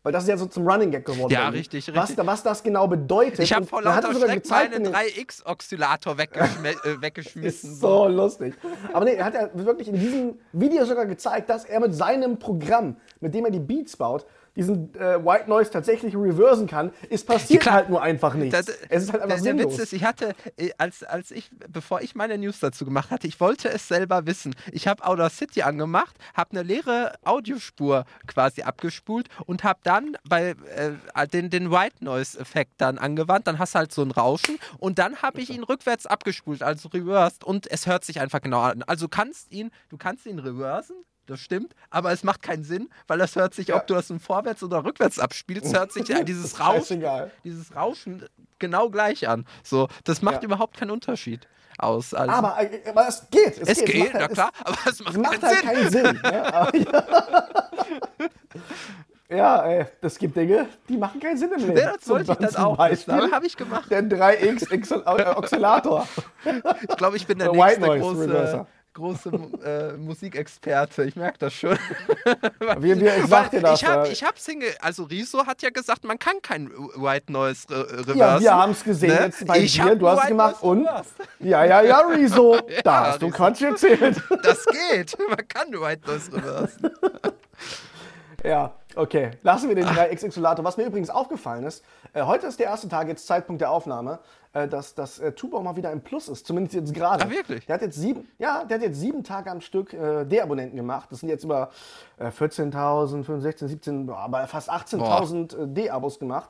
weil 0.07 0.13
das 0.13 0.23
ist 0.23 0.29
ja 0.29 0.37
so 0.37 0.45
zum 0.45 0.65
Running 0.65 0.89
Gag 0.89 1.03
geworden. 1.05 1.33
Ja, 1.33 1.49
richtig, 1.49 1.93
was, 1.93 2.11
richtig. 2.11 2.25
Was 2.25 2.41
das 2.41 2.63
genau 2.63 2.87
bedeutet. 2.87 3.39
Ich 3.39 3.51
habe 3.51 3.65
vor 3.65 3.83
er 3.83 3.93
hat 3.93 4.03
lauter 4.05 4.15
sogar 4.15 4.29
Schreck 4.29 4.49
meinen 4.49 4.83
den- 4.85 4.93
3X-Oszillator 4.93 6.17
weggeschmi 6.17 6.69
äh, 6.85 7.01
weggeschmissen. 7.01 7.71
Ist 7.71 7.81
so 7.81 8.07
lustig. 8.07 8.53
Aber 8.93 9.03
nee, 9.03 9.15
er 9.15 9.25
hat 9.25 9.33
ja 9.33 9.49
wirklich 9.53 9.89
in 9.89 9.99
diesem 9.99 10.39
Video 10.53 10.85
sogar 10.85 11.05
gezeigt, 11.07 11.49
dass 11.49 11.65
er 11.65 11.81
mit 11.81 11.93
seinem 11.93 12.39
Programm, 12.39 12.95
mit 13.19 13.33
dem 13.33 13.43
er 13.43 13.51
die 13.51 13.59
Beats 13.59 13.97
baut, 13.97 14.25
diesen 14.57 14.93
äh, 14.95 15.23
White 15.23 15.49
Noise 15.49 15.71
tatsächlich 15.71 16.15
reversen 16.15 16.67
kann. 16.67 16.91
Es 17.09 17.23
passiert 17.23 17.61
klar. 17.61 17.75
halt 17.75 17.89
nur 17.89 18.01
einfach 18.01 18.33
nichts. 18.33 18.57
Das- 18.65 18.75
es 18.89 19.03
ist 19.03 19.13
halt 19.13 19.23
einfach 19.23 19.41
der, 19.41 19.53
der. 19.53 19.65
Witz 19.65 19.79
ist, 19.79 19.93
ich 19.93 20.03
hatte, 20.03 20.35
äh, 20.57 20.71
als, 20.77 21.03
als 21.03 21.31
ich, 21.31 21.49
bevor 21.71 22.01
ich 22.01 22.15
meine 22.15 22.37
News 22.37 22.59
dazu 22.59 22.83
gemacht 22.83 23.11
hatte, 23.11 23.27
ich 23.27 23.39
wollte 23.39 23.69
es 23.69 23.87
selber 23.87 24.25
wissen. 24.25 24.55
Ich 24.71 24.87
habe 24.87 25.05
Audacity 25.05 25.61
angemacht, 25.61 26.15
habe 26.33 26.51
eine 26.51 26.63
leere 26.63 27.13
Audiospur 27.23 28.05
quasi 28.25 28.63
abgespult 28.63 29.27
und 29.45 29.63
habe 29.63 29.79
dann 29.83 30.17
bei 30.27 30.55
äh, 30.75 31.27
den, 31.27 31.49
den 31.49 31.71
White 31.71 32.03
Noise 32.03 32.39
Effekt 32.39 32.73
dann 32.77 32.97
angewandt. 32.97 33.47
Dann 33.47 33.59
hast 33.59 33.75
du 33.75 33.79
halt 33.79 33.93
so 33.93 34.01
ein 34.01 34.11
Rauschen 34.11 34.57
und 34.79 34.99
dann 34.99 35.21
habe 35.21 35.39
ich 35.39 35.49
ihn 35.49 35.63
rückwärts 35.63 36.05
abgespult, 36.07 36.63
also 36.63 36.89
reversed 36.89 37.43
und 37.43 37.69
es 37.71 37.85
hört 37.85 38.03
sich 38.03 38.19
einfach 38.19 38.41
genau 38.41 38.61
an. 38.61 38.83
Also 38.83 39.07
kannst 39.07 39.51
ihn, 39.51 39.69
du 39.89 39.97
kannst 39.97 40.25
ihn 40.25 40.39
reversen. 40.39 40.95
Das 41.27 41.39
stimmt, 41.41 41.75
aber 41.89 42.11
es 42.13 42.23
macht 42.23 42.41
keinen 42.41 42.63
Sinn, 42.63 42.89
weil 43.07 43.19
das 43.19 43.35
hört 43.35 43.53
sich, 43.53 43.67
Ja. 43.67 43.75
ob 43.75 43.85
du 43.87 43.93
das 43.93 44.11
vorwärts 44.19 44.63
oder 44.63 44.83
rückwärts 44.85 45.19
abspielst, 45.19 45.75
hört 45.77 45.91
sich 45.91 46.07
ja 46.07 46.23
dieses 46.23 46.59
Rauschen 46.59 47.03
dieses 47.43 47.75
Rauschen 47.75 48.25
genau 48.59 48.89
gleich 48.89 49.27
an. 49.27 49.45
So, 49.63 49.89
das 50.05 50.21
macht 50.21 50.37
Ja. 50.37 50.43
überhaupt 50.43 50.77
keinen 50.77 50.91
Unterschied 50.91 51.47
aus. 51.77 52.13
Also, 52.13 52.31
Aber, 52.33 52.57
äh, 52.61 52.81
aber 52.89 53.07
es 53.09 53.27
geht. 53.29 53.57
es 53.59 53.83
geht, 53.85 53.99
macht 54.05 54.13
halt- 54.13 54.21
na 54.21 54.27
klar, 54.29 54.51
aber 54.63 54.77
es 54.89 54.99
macht, 55.03 55.13
Es 55.15 55.17
macht 55.21 55.41
keinen 55.41 55.67
halt 55.67 55.91
Sinn. 55.91 56.03
keinen 56.03 56.15
Sinn. 56.15 56.21
ne? 56.23 56.53
Aber, 56.53 56.71
ja, 59.29 59.63
ey, 59.63 59.85
es 60.01 60.17
gibt 60.17 60.37
Dinge, 60.37 60.67
die 60.87 60.95
machen 60.97 61.19
keinen 61.19 61.37
Sinn 61.37 61.51
im 61.51 61.59
Leben. 61.59 61.77
Ja, 61.77 61.93
das 61.97 62.07
wollte 62.07 62.31
ich 62.31 62.37
dann 62.37 62.55
auch. 62.63 62.77
Beispiel 62.77 63.17
Das 63.17 63.31
habe 63.31 63.45
ich 63.45 63.57
gemacht. 63.57 63.91
der 63.91 64.01
3X 64.03 64.69
Exo- 64.71 65.03
äh, 65.19 65.35
Oszillator. 65.35 66.07
Ich 66.87 66.95
glaube, 66.95 67.17
ich 67.17 67.27
bin 67.27 67.37
der 67.37 67.51
Der 67.51 67.59
White 67.61 67.81
nächste 67.81 67.87
Noise 67.99 68.01
große, 68.15 68.29
Reverser. 68.29 68.67
Große 68.97 69.29
äh, 69.63 69.97
Musikexperte. 69.97 71.03
Ich 71.03 71.15
merke 71.15 71.37
das 71.37 71.53
schon. 71.53 71.77
Wir, 72.79 72.99
wir, 72.99 73.17
ich 73.17 73.25
sag 73.27 73.51
dir 73.51 73.61
das. 73.61 73.81
ich 73.81 73.87
habe 73.87 74.09
äh, 74.09 74.13
hab 74.15 74.37
Single, 74.37 74.69
also 74.81 75.03
Riso 75.03 75.45
hat 75.45 75.61
ja 75.61 75.69
gesagt, 75.69 76.03
man 76.03 76.19
kann 76.19 76.41
kein 76.41 76.69
White 76.69 77.31
Noise 77.31 77.69
re 77.69 77.89
reversen. 77.91 78.17
ja, 78.17 78.39
wir 78.39 78.55
haben 78.55 78.71
es 78.71 78.83
gesehen 78.83 79.15
ne? 79.15 79.21
jetzt 79.21 79.45
bei 79.45 79.59
Ich 79.59 79.79
dir. 79.79 79.95
Du 79.95 80.07
hast 80.07 80.23
es 80.23 80.27
gemacht 80.27 80.55
und. 80.61 80.85
Ja, 81.39 81.63
ja, 81.63 81.81
ja, 81.81 81.99
Rezo. 81.99 82.57
da 82.83 83.07
hast 83.07 83.21
du 83.21 83.27
Rezo. 83.27 83.37
Quatsch 83.37 83.61
erzählt. 83.61 84.21
Das 84.43 84.65
geht. 84.65 85.17
Man 85.29 85.47
kann 85.47 85.71
White 85.71 86.09
Noise 86.09 86.33
reversen. 86.33 86.91
Ja, 88.43 88.73
okay. 88.95 89.31
Lassen 89.43 89.67
wir 89.69 89.75
den 89.75 89.85
3X 89.85 90.25
Isolator. 90.25 90.63
Was 90.63 90.77
mir 90.77 90.85
übrigens 90.85 91.09
aufgefallen 91.09 91.65
ist, 91.65 91.83
äh, 92.13 92.23
heute 92.23 92.47
ist 92.47 92.59
der 92.59 92.67
erste 92.67 92.87
Tag, 92.87 93.07
jetzt 93.07 93.27
Zeitpunkt 93.27 93.61
der 93.61 93.71
Aufnahme, 93.71 94.19
äh, 94.57 94.67
dass 94.67 94.95
das 94.95 95.19
äh, 95.19 95.31
Tubo 95.31 95.61
mal 95.61 95.75
wieder 95.75 95.91
im 95.91 96.01
Plus 96.01 96.27
ist. 96.29 96.45
Zumindest 96.47 96.75
jetzt 96.75 96.93
gerade. 96.93 97.25
Ah, 97.25 97.29
wirklich? 97.29 97.65
Der 97.65 97.75
hat 97.75 97.81
jetzt 97.81 97.95
sieben, 97.97 98.27
ja, 98.39 98.63
der 98.65 98.77
hat 98.77 98.83
jetzt 98.83 98.99
sieben 98.99 99.23
Tage 99.23 99.51
am 99.51 99.61
Stück 99.61 99.93
äh, 99.93 100.25
D-Abonnenten 100.25 100.75
gemacht. 100.75 101.09
Das 101.11 101.19
sind 101.19 101.29
jetzt 101.29 101.43
über 101.43 101.69
äh, 102.17 102.27
14.000, 102.27 103.23
15, 103.23 103.41
16, 103.41 103.67
17, 103.67 104.05
boah, 104.07 104.17
aber 104.19 104.47
fast 104.47 104.71
18.000 104.71 105.57
äh, 105.63 105.67
D-Abos 105.67 106.19
gemacht. 106.19 106.49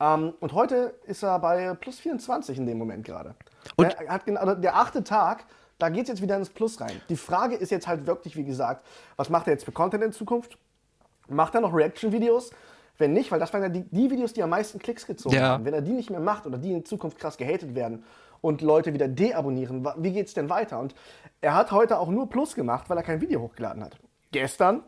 Ähm, 0.00 0.34
und 0.40 0.52
heute 0.52 0.94
ist 1.04 1.22
er 1.22 1.38
bei 1.38 1.74
plus 1.74 1.98
24 1.98 2.58
in 2.58 2.66
dem 2.66 2.78
Moment 2.78 3.04
gerade. 3.04 3.34
Und- 3.76 3.86
Er 3.98 4.08
hat 4.08 4.24
genau, 4.26 4.54
der 4.54 4.76
achte 4.76 5.02
Tag, 5.04 5.44
da 5.78 5.88
geht 5.88 6.02
es 6.04 6.08
jetzt 6.08 6.22
wieder 6.22 6.36
ins 6.36 6.50
Plus 6.50 6.80
rein. 6.80 7.00
Die 7.08 7.16
Frage 7.16 7.56
ist 7.56 7.70
jetzt 7.70 7.86
halt 7.88 8.06
wirklich, 8.06 8.36
wie 8.36 8.44
gesagt, 8.44 8.84
was 9.16 9.30
macht 9.30 9.46
er 9.48 9.54
jetzt 9.54 9.64
für 9.64 9.72
Content 9.72 10.04
in 10.04 10.12
Zukunft? 10.12 10.58
Macht 11.28 11.54
er 11.54 11.60
noch 11.60 11.72
Reaction-Videos? 11.72 12.50
Wenn 13.00 13.14
nicht, 13.14 13.32
weil 13.32 13.40
das 13.40 13.52
waren 13.54 13.62
ja 13.62 13.68
die, 13.70 13.82
die 13.90 14.10
Videos, 14.10 14.34
die 14.34 14.42
am 14.42 14.50
meisten 14.50 14.78
Klicks 14.78 15.06
gezogen 15.06 15.34
Ja. 15.34 15.48
haben. 15.48 15.64
Wenn 15.64 15.74
er 15.74 15.80
die 15.80 15.92
nicht 15.92 16.10
mehr 16.10 16.20
macht 16.20 16.46
oder 16.46 16.58
die 16.58 16.72
in 16.72 16.84
Zukunft 16.84 17.18
krass 17.18 17.38
gehatet 17.38 17.74
werden 17.74 18.04
und 18.42 18.60
Leute 18.60 18.92
wieder 18.92 19.08
deabonnieren, 19.08 19.86
wie 19.96 20.12
geht's 20.12 20.34
denn 20.34 20.50
weiter? 20.50 20.78
Und 20.78 20.94
er 21.40 21.54
hat 21.54 21.72
heute 21.72 21.98
auch 21.98 22.08
nur 22.08 22.28
Plus 22.28 22.54
gemacht, 22.54 22.90
weil 22.90 22.98
er 22.98 23.02
kein 23.02 23.20
Video 23.20 23.40
hochgeladen 23.40 23.82
hat. 23.82 23.96
Gestern 24.32 24.82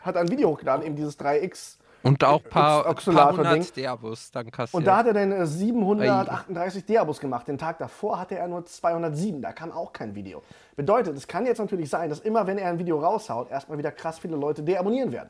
hat 0.00 0.14
er 0.16 0.22
ein 0.22 0.30
Video 0.30 0.48
hochgeladen, 0.48 0.84
eben 0.86 0.96
dieses 0.96 1.18
3X. 1.20 1.76
Und 2.02 2.24
auch 2.24 2.42
paar, 2.42 2.94
paar 2.94 3.32
hundert 3.36 3.76
Derbus 3.76 4.30
dann 4.30 4.50
kassiert. 4.50 4.72
Und 4.72 4.86
da 4.86 4.96
hat 4.96 5.06
er 5.06 5.12
dann 5.12 5.32
äh, 5.32 5.46
738 5.46 6.86
D-Abos 6.86 7.20
gemacht. 7.20 7.46
Den 7.46 7.58
Tag 7.58 7.76
davor 7.76 8.18
hatte 8.18 8.38
er 8.38 8.48
nur 8.48 8.64
207. 8.64 9.42
Da 9.42 9.52
kam 9.52 9.70
auch 9.70 9.92
kein 9.92 10.14
Video. 10.14 10.42
Bedeutet, 10.76 11.14
es 11.14 11.28
kann 11.28 11.44
jetzt 11.44 11.58
natürlich 11.58 11.90
sein, 11.90 12.08
dass 12.08 12.20
immer, 12.20 12.46
wenn 12.46 12.56
er 12.56 12.70
ein 12.70 12.78
Video 12.78 12.98
raushaut, 13.00 13.50
erstmal 13.50 13.76
wieder 13.76 13.92
krass 13.92 14.18
viele 14.18 14.36
Leute 14.36 14.62
deabonnieren 14.62 15.12
werden. 15.12 15.28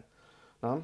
Na? 0.62 0.82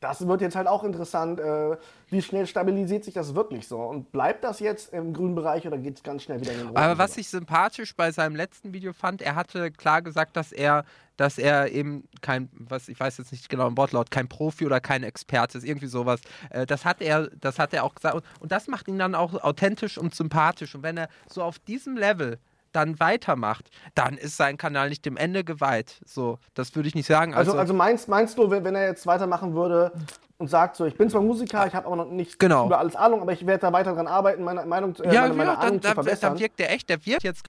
Das 0.00 0.26
wird 0.26 0.40
jetzt 0.40 0.56
halt 0.56 0.66
auch 0.66 0.82
interessant, 0.84 1.40
äh, 1.40 1.76
wie 2.10 2.22
schnell 2.22 2.46
stabilisiert 2.46 3.04
sich 3.04 3.14
das 3.14 3.34
wirklich 3.34 3.66
so? 3.68 3.80
Und 3.80 4.12
bleibt 4.12 4.44
das 4.44 4.60
jetzt 4.60 4.92
im 4.92 5.12
grünen 5.12 5.34
Bereich 5.34 5.66
oder 5.66 5.78
geht 5.78 5.96
es 5.96 6.02
ganz 6.02 6.22
schnell 6.22 6.40
wieder 6.40 6.52
in 6.52 6.58
den 6.58 6.66
roten? 6.68 6.78
Aber 6.78 6.98
was 6.98 7.16
ich 7.16 7.28
sympathisch 7.28 7.94
bei 7.94 8.10
seinem 8.12 8.34
letzten 8.36 8.72
Video 8.72 8.92
fand, 8.92 9.20
er 9.22 9.34
hatte 9.34 9.70
klar 9.70 10.00
gesagt, 10.02 10.36
dass 10.36 10.52
er, 10.52 10.84
dass 11.16 11.38
er 11.38 11.70
eben 11.72 12.08
kein, 12.22 12.48
was 12.54 12.88
ich 12.88 12.98
weiß 12.98 13.18
jetzt 13.18 13.32
nicht 13.32 13.48
genau 13.48 13.66
im 13.66 13.76
Wortlaut, 13.76 14.10
kein 14.10 14.28
Profi 14.28 14.64
oder 14.66 14.80
kein 14.80 15.02
Experte 15.02 15.58
ist, 15.58 15.64
irgendwie 15.64 15.86
sowas. 15.86 16.20
Äh, 16.50 16.66
Das 16.66 16.84
hat 16.84 17.00
er, 17.02 17.28
das 17.40 17.58
hat 17.58 17.72
er 17.74 17.84
auch 17.84 17.94
gesagt. 17.94 18.14
Und- 18.14 18.24
Und 18.40 18.52
das 18.52 18.68
macht 18.68 18.88
ihn 18.88 18.98
dann 18.98 19.14
auch 19.14 19.34
authentisch 19.42 19.96
und 19.98 20.14
sympathisch. 20.14 20.74
Und 20.74 20.82
wenn 20.82 20.96
er 20.96 21.08
so 21.28 21.42
auf 21.42 21.58
diesem 21.58 21.96
Level 21.96 22.38
dann 22.74 22.98
weitermacht, 23.00 23.70
dann 23.94 24.16
ist 24.16 24.36
sein 24.36 24.56
Kanal 24.56 24.88
nicht 24.88 25.04
dem 25.04 25.16
Ende 25.16 25.44
geweiht. 25.44 26.00
So, 26.04 26.38
das 26.54 26.74
würde 26.74 26.88
ich 26.88 26.94
nicht 26.94 27.06
sagen. 27.06 27.34
Also, 27.34 27.52
also 27.52 27.72
meinst, 27.74 28.08
meinst 28.08 28.36
du, 28.38 28.50
wenn, 28.50 28.64
wenn 28.64 28.74
er 28.74 28.86
jetzt 28.88 29.06
weitermachen 29.06 29.54
würde 29.54 29.92
und 30.38 30.48
sagt 30.48 30.76
so, 30.76 30.84
ich 30.84 30.96
bin 30.96 31.08
zwar 31.08 31.22
Musiker, 31.22 31.66
ich 31.66 31.74
habe 31.74 31.86
aber 31.86 31.96
noch 31.96 32.10
nicht 32.10 32.38
Genau. 32.38 32.66
über 32.66 32.78
alles 32.78 32.96
Ahnung, 32.96 33.22
aber 33.22 33.32
ich 33.32 33.46
werde 33.46 33.60
da 33.60 33.72
weiter 33.72 33.94
dran 33.94 34.06
arbeiten, 34.08 34.42
meine 34.42 34.66
Meinung, 34.66 34.94
äh, 34.96 35.14
ja, 35.14 35.22
meine, 35.22 35.34
meine 35.34 35.50
ja, 35.52 35.58
Ahnung 35.58 35.80
dann, 35.80 35.82
zu 35.82 35.94
verbessern. 35.94 36.32
dann 36.32 36.40
wirkt 36.40 36.58
der 36.58 36.72
echt, 36.72 36.88
der 36.88 37.04
wirkt 37.06 37.22
jetzt 37.22 37.44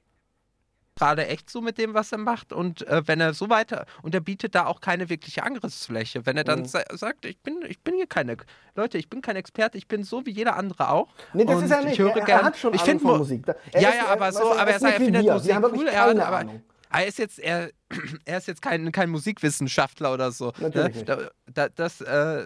gerade 0.96 1.28
echt 1.28 1.50
so 1.50 1.62
mit 1.62 1.78
dem, 1.78 1.94
was 1.94 2.12
er 2.12 2.18
macht. 2.18 2.54
Und 2.54 2.88
äh, 2.88 3.04
wenn 3.06 3.20
er 3.20 3.34
so 3.34 3.50
weiter, 3.50 3.86
und 4.02 4.16
er 4.16 4.22
bietet 4.22 4.56
da 4.56 4.66
auch 4.66 4.80
keine 4.82 5.10
wirkliche 5.10 5.44
Angriffsfläche. 5.44 6.26
Wenn 6.26 6.38
er 6.38 6.44
dann 6.46 6.60
Mhm. 6.62 6.66
sa 6.66 6.84
sagt, 6.94 7.26
ich 7.26 7.38
bin, 7.40 7.60
ich 7.68 7.80
bin 7.82 7.96
hier 7.96 8.08
keine, 8.08 8.38
Leute, 8.76 8.98
ich 8.98 9.10
bin 9.10 9.22
kein 9.22 9.36
Experte, 9.36 9.78
ich 9.78 9.88
bin 9.88 10.04
so 10.04 10.26
wie 10.26 10.32
jeder 10.32 10.56
andere 10.56 10.90
auch. 10.90 11.10
Nee, 11.34 11.46
das 11.46 11.58
und 11.58 11.66
ist 11.66 11.72
er 11.72 11.82
nicht. 11.84 11.94
Ich 11.94 12.00
höre 12.00 12.12
er, 12.12 12.18
er 12.18 12.26
gern, 12.26 12.44
hat 12.46 12.58
schon 12.58 12.74
ich 12.74 12.82
Ahnung 12.82 12.90
find 12.92 13.02
von 13.02 13.12
Mu- 13.12 13.18
Musik. 13.18 13.46
Er 13.48 13.82
ja, 13.82 13.90
ist- 13.90 13.96
ja, 13.98 14.04
er- 14.06 14.10
aber 14.12 14.32
so, 14.32 14.52
aber 14.54 14.70
er 14.70 14.76
ist 14.76 14.82
sagt, 14.82 14.94
er 14.94 15.00
findet 15.02 15.24
wir. 15.24 15.34
Musik 15.34 15.52
cool, 15.76 15.88
er, 15.88 16.06
keine 16.06 16.26
aber, 16.26 16.38
Ahnung. 16.38 16.62
er 16.92 17.06
ist 17.08 17.20
jetzt, 17.20 17.40
er, 17.40 17.72
er 18.26 18.38
ist 18.38 18.48
jetzt 18.48 18.62
kein, 18.62 18.92
kein 18.94 19.10
Musikwissenschaftler 19.10 20.14
oder 20.14 20.32
so. 20.32 20.54
Natürlich 20.60 20.96
ne? 20.96 21.04
Da, 21.06 21.18
da, 21.54 21.70
das, 21.70 22.00
äh, 22.02 22.46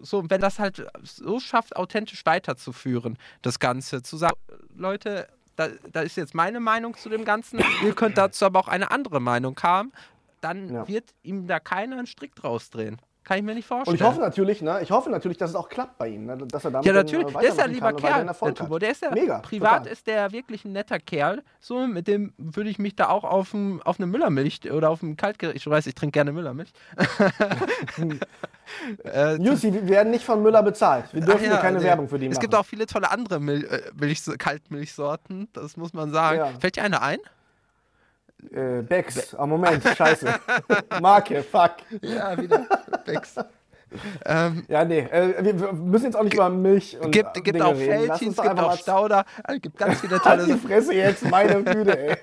so, 0.00 0.28
wenn 0.28 0.40
das 0.40 0.58
halt 0.58 0.84
so 1.04 1.38
schafft, 1.40 1.76
authentisch 1.76 2.26
weiterzuführen, 2.26 3.16
das 3.42 3.58
Ganze, 3.60 4.02
zu 4.02 4.16
sagen, 4.16 4.36
Leute, 4.74 5.28
da, 5.56 5.68
da 5.92 6.00
ist 6.02 6.16
jetzt 6.16 6.34
meine 6.34 6.60
Meinung 6.60 6.96
zu 6.96 7.08
dem 7.08 7.24
Ganzen, 7.24 7.60
ihr 7.82 7.94
könnt 7.94 8.16
dazu 8.18 8.44
aber 8.44 8.60
auch 8.60 8.68
eine 8.68 8.90
andere 8.90 9.20
Meinung 9.20 9.58
haben, 9.62 9.92
dann 10.40 10.72
Ja. 10.72 10.86
wird 10.88 11.04
ihm 11.22 11.46
da 11.46 11.58
keiner 11.60 11.96
einen 11.98 12.06
Strick 12.06 12.34
draus 12.34 12.70
drehen. 12.70 12.98
Kann 13.26 13.38
ich 13.38 13.42
mir 13.42 13.56
nicht 13.56 13.68
Und 13.68 13.78
vorstellen. 13.78 13.96
ich 13.96 14.02
hoffe 14.04 14.20
natürlich, 14.20 14.62
ne, 14.62 14.78
ich 14.82 14.90
hoffe 14.92 15.10
natürlich, 15.10 15.36
dass 15.36 15.50
es 15.50 15.56
auch 15.56 15.68
klappt 15.68 15.98
bei 15.98 16.10
ihm, 16.10 16.26
ne, 16.26 16.38
dass 16.46 16.64
er 16.64 16.70
damit 16.70 16.86
ja, 16.86 16.92
dann, 16.92 17.06
natürlich. 17.06 17.34
äh, 17.34 17.40
Der 17.40 17.48
ist 17.50 17.58
ja 17.58 17.66
lieber 17.66 17.88
und 17.88 17.96
Kerl, 17.96 18.24
der 18.24 18.28
hat. 18.28 18.82
Der 18.82 18.90
ist 18.92 19.02
ja 19.02 19.10
Mega, 19.10 19.38
privat 19.40 19.78
total. 19.78 19.92
ist 19.92 20.06
der 20.06 20.30
wirklich 20.30 20.64
ein 20.64 20.70
netter 20.70 21.00
Kerl. 21.00 21.42
So, 21.58 21.88
mit 21.88 22.06
dem 22.06 22.34
würde 22.38 22.70
ich 22.70 22.78
mich 22.78 22.94
da 22.94 23.08
auch 23.08 23.24
auf, 23.24 23.52
ein, 23.52 23.82
auf 23.82 23.98
eine 23.98 24.06
Müllermilch 24.06 24.70
oder 24.70 24.90
auf 24.90 25.02
ein 25.02 25.16
Kaltgericht. 25.16 25.56
Ich 25.56 25.68
weiß, 25.68 25.88
ich 25.88 25.96
trinke 25.96 26.12
gerne 26.12 26.30
Müllermilch. 26.30 26.72
äh, 29.04 29.34
Jussi, 29.42 29.72
wir 29.72 29.88
werden 29.88 30.12
nicht 30.12 30.24
von 30.24 30.40
Müller 30.40 30.62
bezahlt. 30.62 31.12
Wir 31.12 31.22
dürfen 31.22 31.46
ja, 31.46 31.56
keine 31.56 31.78
nee. 31.78 31.84
Werbung 31.84 32.08
für 32.08 32.20
die 32.20 32.26
Es 32.26 32.36
machen. 32.36 32.42
gibt 32.42 32.54
auch 32.54 32.64
viele 32.64 32.86
tolle 32.86 33.10
andere 33.10 33.40
Mil 33.40 33.64
äh, 33.64 33.80
Milch 33.98 34.22
Kaltmilchsorten, 34.38 35.48
das 35.52 35.76
muss 35.76 35.92
man 35.92 36.12
sagen. 36.12 36.38
Ja. 36.38 36.52
Fällt 36.60 36.76
dir 36.76 36.84
eine 36.84 37.02
ein? 37.02 37.18
Äh, 38.50 38.82
Becks, 38.82 39.34
ah, 39.34 39.46
Moment, 39.46 39.82
scheiße. 39.84 40.40
Marke, 41.00 41.42
fuck. 41.42 41.76
Ja, 42.02 42.36
wieder. 42.40 42.66
Becks. 43.04 43.34
Ähm, 44.24 44.64
Ja, 44.68 44.84
nee, 44.84 45.00
äh, 45.00 45.44
wir, 45.44 45.72
müssen 45.72 46.06
jetzt 46.06 46.16
auch 46.16 46.22
nicht 46.22 46.34
über 46.34 46.48
Milch 46.50 46.98
und 47.00 47.10
gibt 47.10 47.36
äh, 47.36 47.40
gibt 47.40 47.62
auch 47.62 47.74
Feltins, 47.74 48.36
gibt 48.36 48.40
einfach 48.40 48.72
auch 48.72 48.76
Stauder. 48.76 49.24
Also, 49.44 49.60
gibt 49.60 49.76
ganz 49.78 50.00
viele 50.00 50.12
Halt 50.24 50.40
tolle 50.40 50.44
die 50.44 50.52
Sachen. 50.52 50.68
Fresse 50.68 50.94
jetzt, 50.94 51.28
meine 51.30 51.62
Güte, 51.62 51.98
ey. 51.98 52.16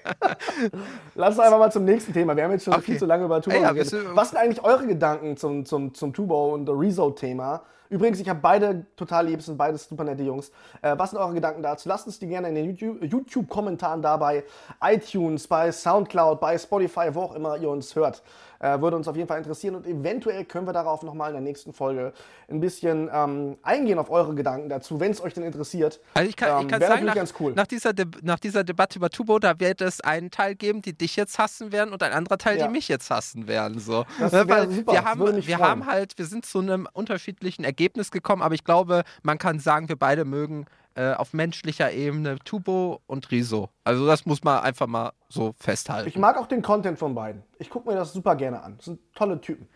Lass 1.16 1.36
uns 1.36 1.39
einfach 1.39 1.59
mal 1.59 1.72
zum 1.72 1.86
nächsten 1.86 2.14
Thema. 2.14 2.36
Wir 2.36 2.43
haben 2.43 2.51
jetzt 2.51 2.66
schon 2.66 2.74
Okay. 2.74 2.84
viel 2.84 2.97
zu 2.97 3.05
lange 3.05 3.26
über 3.26 3.41
Tubo 3.41 3.55
ja, 3.55 3.72
geredet. 3.72 3.93
Was 4.14 4.30
sind 4.30 4.39
eigentlich 4.39 4.64
eure 4.64 4.86
Gedanken 4.88 5.38
zum, 5.38 5.66
zum, 5.66 5.93
zum 5.93 6.14
Tubo 6.14 6.53
und 6.53 6.70
Rezo-Thema? 6.70 7.61
Übrigens, 7.89 8.20
ich 8.20 8.28
habe 8.28 8.39
beide 8.41 8.88
total 8.95 9.28
lieb, 9.28 9.41
sind 9.43 9.55
beides 9.55 9.88
super 9.88 10.03
nette 10.03 10.24
Jungs. 10.24 10.51
Äh, 10.82 10.95
was 10.97 11.11
sind 11.11 11.20
eure 11.20 11.34
Gedanken 11.36 11.61
dazu? 11.61 11.88
Lasst 11.88 12.07
uns 12.07 12.18
die 12.18 12.26
gerne 12.28 12.49
in 12.49 12.55
den 12.55 12.66
YouTube- 12.66 13.03
YouTube-Kommentaren 13.03 14.01
da 14.01 14.18
bei 14.18 14.43
iTunes, 14.84 15.47
bei 15.47 15.72
Soundcloud, 15.72 16.39
bei 16.39 16.57
Spotify, 16.57 17.09
wo 17.14 17.22
auch 17.22 17.36
immer 17.36 17.55
ihr 17.57 17.70
uns 17.70 17.95
hört. 17.95 18.24
Äh, 18.64 18.80
würde 18.80 18.95
uns 18.95 19.09
auf 19.09 19.18
jeden 19.18 19.28
Fall 19.28 19.39
interessieren 19.39 19.76
und 19.76 19.86
eventuell 19.86 20.45
können 20.45 20.66
wir 20.66 20.72
darauf 20.72 21.03
nochmal 21.03 21.32
in 21.32 21.34
der 21.34 21.41
nächsten 21.41 21.74
Folge 21.74 22.14
ein 22.49 22.61
bisschen 22.61 23.09
ähm, 23.14 23.57
eingehen 23.61 23.99
auf 23.99 24.09
eure 24.09 24.34
Gedanken 24.36 24.70
dazu, 24.70 25.01
wenn 25.01 25.11
es 25.11 25.22
euch 25.22 25.34
denn 25.34 25.43
interessiert. 25.43 25.99
Also 26.14 26.30
ich 26.30 26.38
kann, 26.38 26.59
ich 26.59 26.64
Ähm, 26.64 26.68
kann 26.70 26.80
wäre 26.80 26.91
sagen, 26.93 27.05
nach, 27.05 27.39
cool. 27.41 27.51
nach, 27.55 27.68
dieser 27.68 27.91
De 27.91 28.05
nach 28.22 28.39
dieser 28.39 28.64
Debatte 28.64 28.99
über 28.99 29.09
Tubo, 29.09 29.38
da 29.39 29.59
wird 29.59 29.82
es 29.82 29.99
einen 29.99 30.32
Teil 30.32 30.55
geben, 30.55 30.82
die 30.82 30.97
dich 30.97 31.18
jetzt 31.18 31.39
hassen 31.39 31.74
werden 31.74 31.93
und 31.93 32.01
ein 32.03 32.14
anderer 32.14 32.38
Teil, 32.38 32.57
Ja. 32.57 32.68
die 32.68 32.72
mich 32.72 32.88
jetzt 32.88 33.09
hassen 33.11 33.49
werden. 33.49 33.80
So. 33.80 34.05
Das 34.18 34.32
wär 34.32 34.47
Weil 34.47 34.72
super, 34.72 34.93
wir 34.93 35.03
haben, 35.03 35.45
wir 35.45 35.57
haben 35.57 35.86
halt, 35.86 36.18
wir 36.18 36.26
sind 36.26 36.45
zu 36.45 36.59
einem 36.59 36.88
unterschiedlichen 36.93 37.66
Ergebnis 37.66 38.11
gekommen, 38.11 38.41
aber 38.41 38.55
ich 38.55 38.64
glaube, 38.64 39.03
man 39.24 39.38
kann 39.39 39.59
sagen, 39.59 39.89
wir 39.89 39.97
beide 39.97 40.24
mögen 40.24 40.68
äh, 40.96 41.14
auf 41.14 41.34
menschlicher 41.34 41.91
Ebene 41.91 42.38
Tubo 42.46 43.02
und 43.08 43.32
Riso. 43.32 43.70
Also 43.84 44.06
das 44.06 44.26
muss 44.26 44.44
man 44.44 44.64
einfach 44.64 44.88
mal 44.88 45.12
so 45.30 45.54
festhalten. 45.60 46.08
Ich 46.08 46.18
mag 46.18 46.38
auch 46.38 46.48
den 46.48 46.62
Content 46.62 47.00
von 47.00 47.16
beiden. 47.16 47.44
Ich 47.60 47.70
gucke 47.70 47.89
mir 47.89 47.96
das 47.96 48.14
super 48.14 48.36
gerne 48.36 48.62
an. 48.62 48.76
Das 48.78 48.86
sind 48.86 49.00
tolle 49.16 49.39
Typen. 49.41 49.68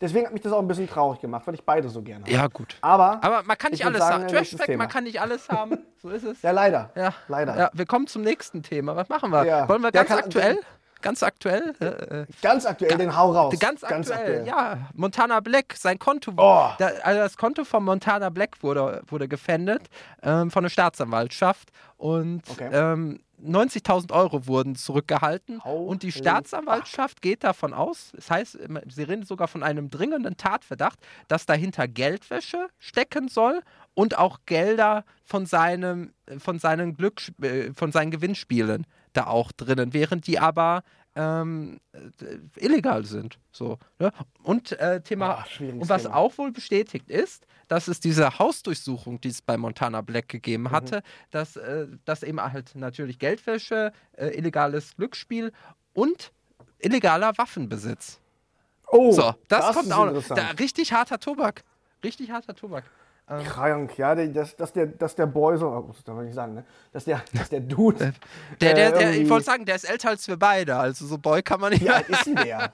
Deswegen 0.00 0.26
hat 0.26 0.32
mich 0.34 0.42
das 0.42 0.52
auch 0.52 0.58
ein 0.58 0.68
bisschen 0.68 0.88
traurig 0.88 1.20
gemacht, 1.20 1.46
weil 1.46 1.54
ich 1.54 1.62
beide 1.64 1.88
so 1.88 2.02
gerne 2.02 2.24
habe. 2.24 2.32
ja, 2.34 2.46
gut. 2.48 2.76
Aber, 2.82 3.18
Aber 3.24 3.42
man 3.44 3.56
kann 3.56 3.70
nicht 3.72 3.84
alles 3.86 3.98
sagen, 4.00 4.24
äh, 4.24 4.26
Trash 4.26 4.50
Thema. 4.50 4.84
man 4.84 4.88
kann 4.88 5.04
nicht 5.04 5.20
alles 5.22 5.48
haben. 5.48 5.78
So 6.02 6.10
ist 6.10 6.24
es. 6.24 6.42
ja, 6.42 6.50
leider. 6.50 6.90
Ja, 6.94 7.14
Leider. 7.28 7.56
Ja, 7.56 7.70
wir 7.72 7.86
kommen 7.86 8.06
zum 8.06 8.20
nächsten 8.22 8.62
Thema. 8.62 8.94
Was 8.96 9.08
machen 9.08 9.30
wir? 9.30 9.44
Ja. 9.46 9.68
Wollen 9.70 9.82
wir 9.82 9.90
ganz 9.90 10.08
kann- 10.08 10.18
aktuell? 10.18 10.58
Ganz 11.02 11.22
aktuell? 11.22 11.74
Äh, 11.80 11.84
äh, 11.86 12.26
Ganz 12.42 12.66
aktuell, 12.66 12.96
den 12.98 13.16
Hau 13.16 13.32
raus. 13.32 13.54
Ganz 13.58 13.82
aktuell, 13.82 14.46
ja. 14.46 14.88
Montana 14.94 15.40
Black, 15.40 15.74
sein 15.76 15.98
Konto, 15.98 16.32
Oh. 16.36 16.68
da, 16.78 16.90
also 17.02 17.20
das 17.20 17.36
Konto 17.36 17.64
von 17.64 17.84
Montana 17.84 18.28
Black 18.30 18.62
wurde, 18.62 19.02
wurde 19.06 19.28
gefändet 19.28 19.88
ähm, 20.22 20.50
von 20.50 20.62
der 20.62 20.70
Staatsanwaltschaft 20.70 21.70
und 21.96 22.42
Okay. 22.48 22.68
ähm, 22.72 23.20
90.000 23.42 24.12
Euro 24.12 24.46
wurden 24.46 24.76
zurückgehalten 24.76 25.64
Holy 25.64 25.86
und 25.88 26.02
die 26.02 26.12
Staatsanwaltschaft 26.12 27.22
geht 27.22 27.42
davon 27.42 27.72
aus, 27.72 28.12
das 28.14 28.30
heißt, 28.30 28.58
sie 28.88 29.02
reden 29.02 29.24
sogar 29.24 29.48
von 29.48 29.62
einem 29.62 29.88
dringenden 29.88 30.36
Tatverdacht, 30.36 30.98
dass 31.28 31.46
dahinter 31.46 31.88
Geldwäsche 31.88 32.66
stecken 32.78 33.28
soll 33.28 33.62
und 33.94 34.18
auch 34.18 34.40
Gelder 34.44 35.04
von 35.24 35.46
seinem, 35.46 36.12
von 36.38 36.58
seinen 36.58 36.96
Glück, 36.98 37.22
äh, 37.40 37.72
von 37.72 37.92
seinen 37.92 38.10
Gewinnspielen 38.10 38.86
da 39.12 39.26
auch 39.26 39.52
drinnen, 39.52 39.92
während 39.92 40.26
die 40.26 40.38
aber 40.38 40.82
ähm, 41.16 41.80
äh, 41.92 42.64
illegal 42.64 43.04
sind. 43.04 43.38
So, 43.52 43.78
ne? 43.98 44.12
Und 44.42 44.72
äh, 44.78 45.00
Thema, 45.02 45.44
schwieriges 45.46 45.82
und 45.82 45.88
was 45.88 46.02
Thema. 46.04 46.14
auch 46.16 46.38
wohl 46.38 46.52
bestätigt 46.52 47.10
ist, 47.10 47.46
dass 47.66 47.88
es 47.88 47.98
diese 48.00 48.38
Hausdurchsuchung, 48.38 49.20
die 49.20 49.28
es 49.28 49.42
bei 49.42 49.56
Montana 49.56 50.00
Black 50.02 50.26
Mhm. 50.26 50.28
gegeben 50.28 50.70
hatte, 50.70 51.02
dass, 51.30 51.56
äh, 51.56 51.86
dass 52.04 52.22
eben 52.22 52.40
halt 52.40 52.74
natürlich 52.76 53.18
Geldwäsche, 53.18 53.92
äh, 54.12 54.28
illegales 54.28 54.96
Glücksspiel 54.96 55.52
und 55.94 56.32
illegaler 56.78 57.36
Waffenbesitz. 57.38 58.20
Oh, 58.86 59.12
So, 59.12 59.34
das, 59.48 59.74
kommt 59.74 59.86
ist 59.86 59.92
auch 59.92 60.10
noch. 60.12 60.28
Da, 60.28 60.48
richtig 60.58 60.92
harter 60.92 61.18
Tobak. 61.18 61.62
Richtig 62.02 62.30
harter 62.30 62.54
Tobak. 62.54 62.84
Krank, 63.38 63.96
ja, 63.96 64.14
dass, 64.14 64.56
dass, 64.56 64.72
der, 64.72 64.86
dass 64.86 65.14
der 65.14 65.26
Boy 65.26 65.56
so, 65.56 65.86
das 65.94 66.02
darf 66.04 66.16
man 66.16 66.24
nicht 66.24 66.34
sagen, 66.34 66.54
ne? 66.54 66.64
Dass 66.92 67.04
der, 67.04 67.22
dass 67.32 67.48
der 67.48 67.60
Dude. 67.60 68.12
Der, 68.60 68.74
der, 68.74 68.88
äh, 68.88 68.98
der, 68.98 69.10
ich 69.10 69.16
irgendwie- 69.18 69.30
wollte 69.30 69.46
sagen, 69.46 69.64
der 69.64 69.76
ist 69.76 69.84
älter 69.84 70.08
als 70.10 70.26
wir 70.26 70.36
beide. 70.36 70.76
Also 70.76 71.06
so 71.06 71.16
Boy 71.16 71.42
kann 71.42 71.60
man 71.60 71.72
nicht. 71.72 71.82
Wie 71.84 71.90
alt 71.90 72.08
ist 72.08 72.26
denn 72.26 72.34
der? 72.36 72.72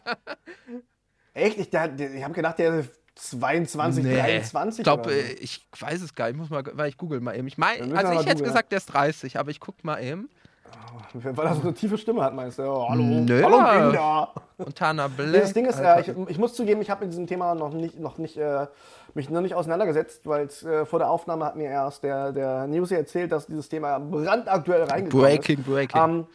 Echt? 1.34 1.58
Ich, 1.58 1.70
der, 1.70 1.98
ich 1.98 2.24
habe 2.24 2.32
gedacht, 2.34 2.58
der 2.58 2.80
ist 2.80 2.90
22, 3.16 4.04
23 4.04 4.78
Ich 4.78 4.84
glaube, 4.84 5.12
äh, 5.12 5.32
ich 5.34 5.66
weiß 5.78 6.00
es 6.02 6.14
gar 6.14 6.26
nicht. 6.26 6.34
Ich 6.34 6.38
muss 6.40 6.50
mal, 6.50 6.62
weil 6.72 6.88
ich 6.88 6.96
google 6.96 7.20
mal 7.20 7.36
eben. 7.36 7.46
Ich 7.46 7.58
mein, 7.58 7.78
Dann 7.78 7.88
müssen 7.90 7.98
also 8.06 8.12
ich 8.12 8.18
hätte 8.20 8.36
googeln. 8.36 8.50
gesagt, 8.52 8.72
der 8.72 8.78
ist 8.78 8.86
30, 8.86 9.38
aber 9.38 9.50
ich 9.50 9.60
guck 9.60 9.84
mal 9.84 10.02
eben. 10.02 10.28
Weil 11.12 11.46
er 11.46 11.54
so 11.54 11.62
eine 11.62 11.74
tiefe 11.74 11.96
Stimme 11.98 12.22
hat, 12.22 12.34
meinst 12.34 12.58
du? 12.58 12.62
Oh, 12.64 12.88
hallo, 12.88 13.02
Nö. 13.02 13.42
hallo 13.42 13.56
Kinder. 13.56 15.08
Black. 15.08 15.28
Nee, 15.30 15.40
das 15.40 15.52
Ding 15.52 15.66
ist, 15.66 15.78
äh, 15.78 16.00
ich, 16.00 16.08
ich 16.28 16.38
muss 16.38 16.54
zugeben, 16.54 16.80
ich 16.80 16.90
habe 16.90 17.04
mit 17.04 17.12
diesem 17.12 17.26
Thema 17.26 17.54
noch 17.54 17.72
nicht, 17.72 17.98
noch 17.98 18.18
nicht, 18.18 18.36
äh, 18.36 18.66
mich 19.14 19.30
noch 19.30 19.40
nicht 19.40 19.54
auseinandergesetzt, 19.54 20.26
weil 20.26 20.46
äh, 20.46 20.84
vor 20.84 20.98
der 20.98 21.10
Aufnahme 21.10 21.44
hat 21.44 21.56
mir 21.56 21.70
erst 21.70 22.02
der, 22.02 22.32
der 22.32 22.66
News 22.66 22.90
erzählt, 22.90 23.32
dass 23.32 23.46
dieses 23.46 23.68
Thema 23.68 23.98
brandaktuell 23.98 24.84
reingekommen 24.84 25.26
Breaking, 25.26 25.58
ist. 25.58 25.66
breaking. 25.66 26.00
Ähm, 26.00 26.26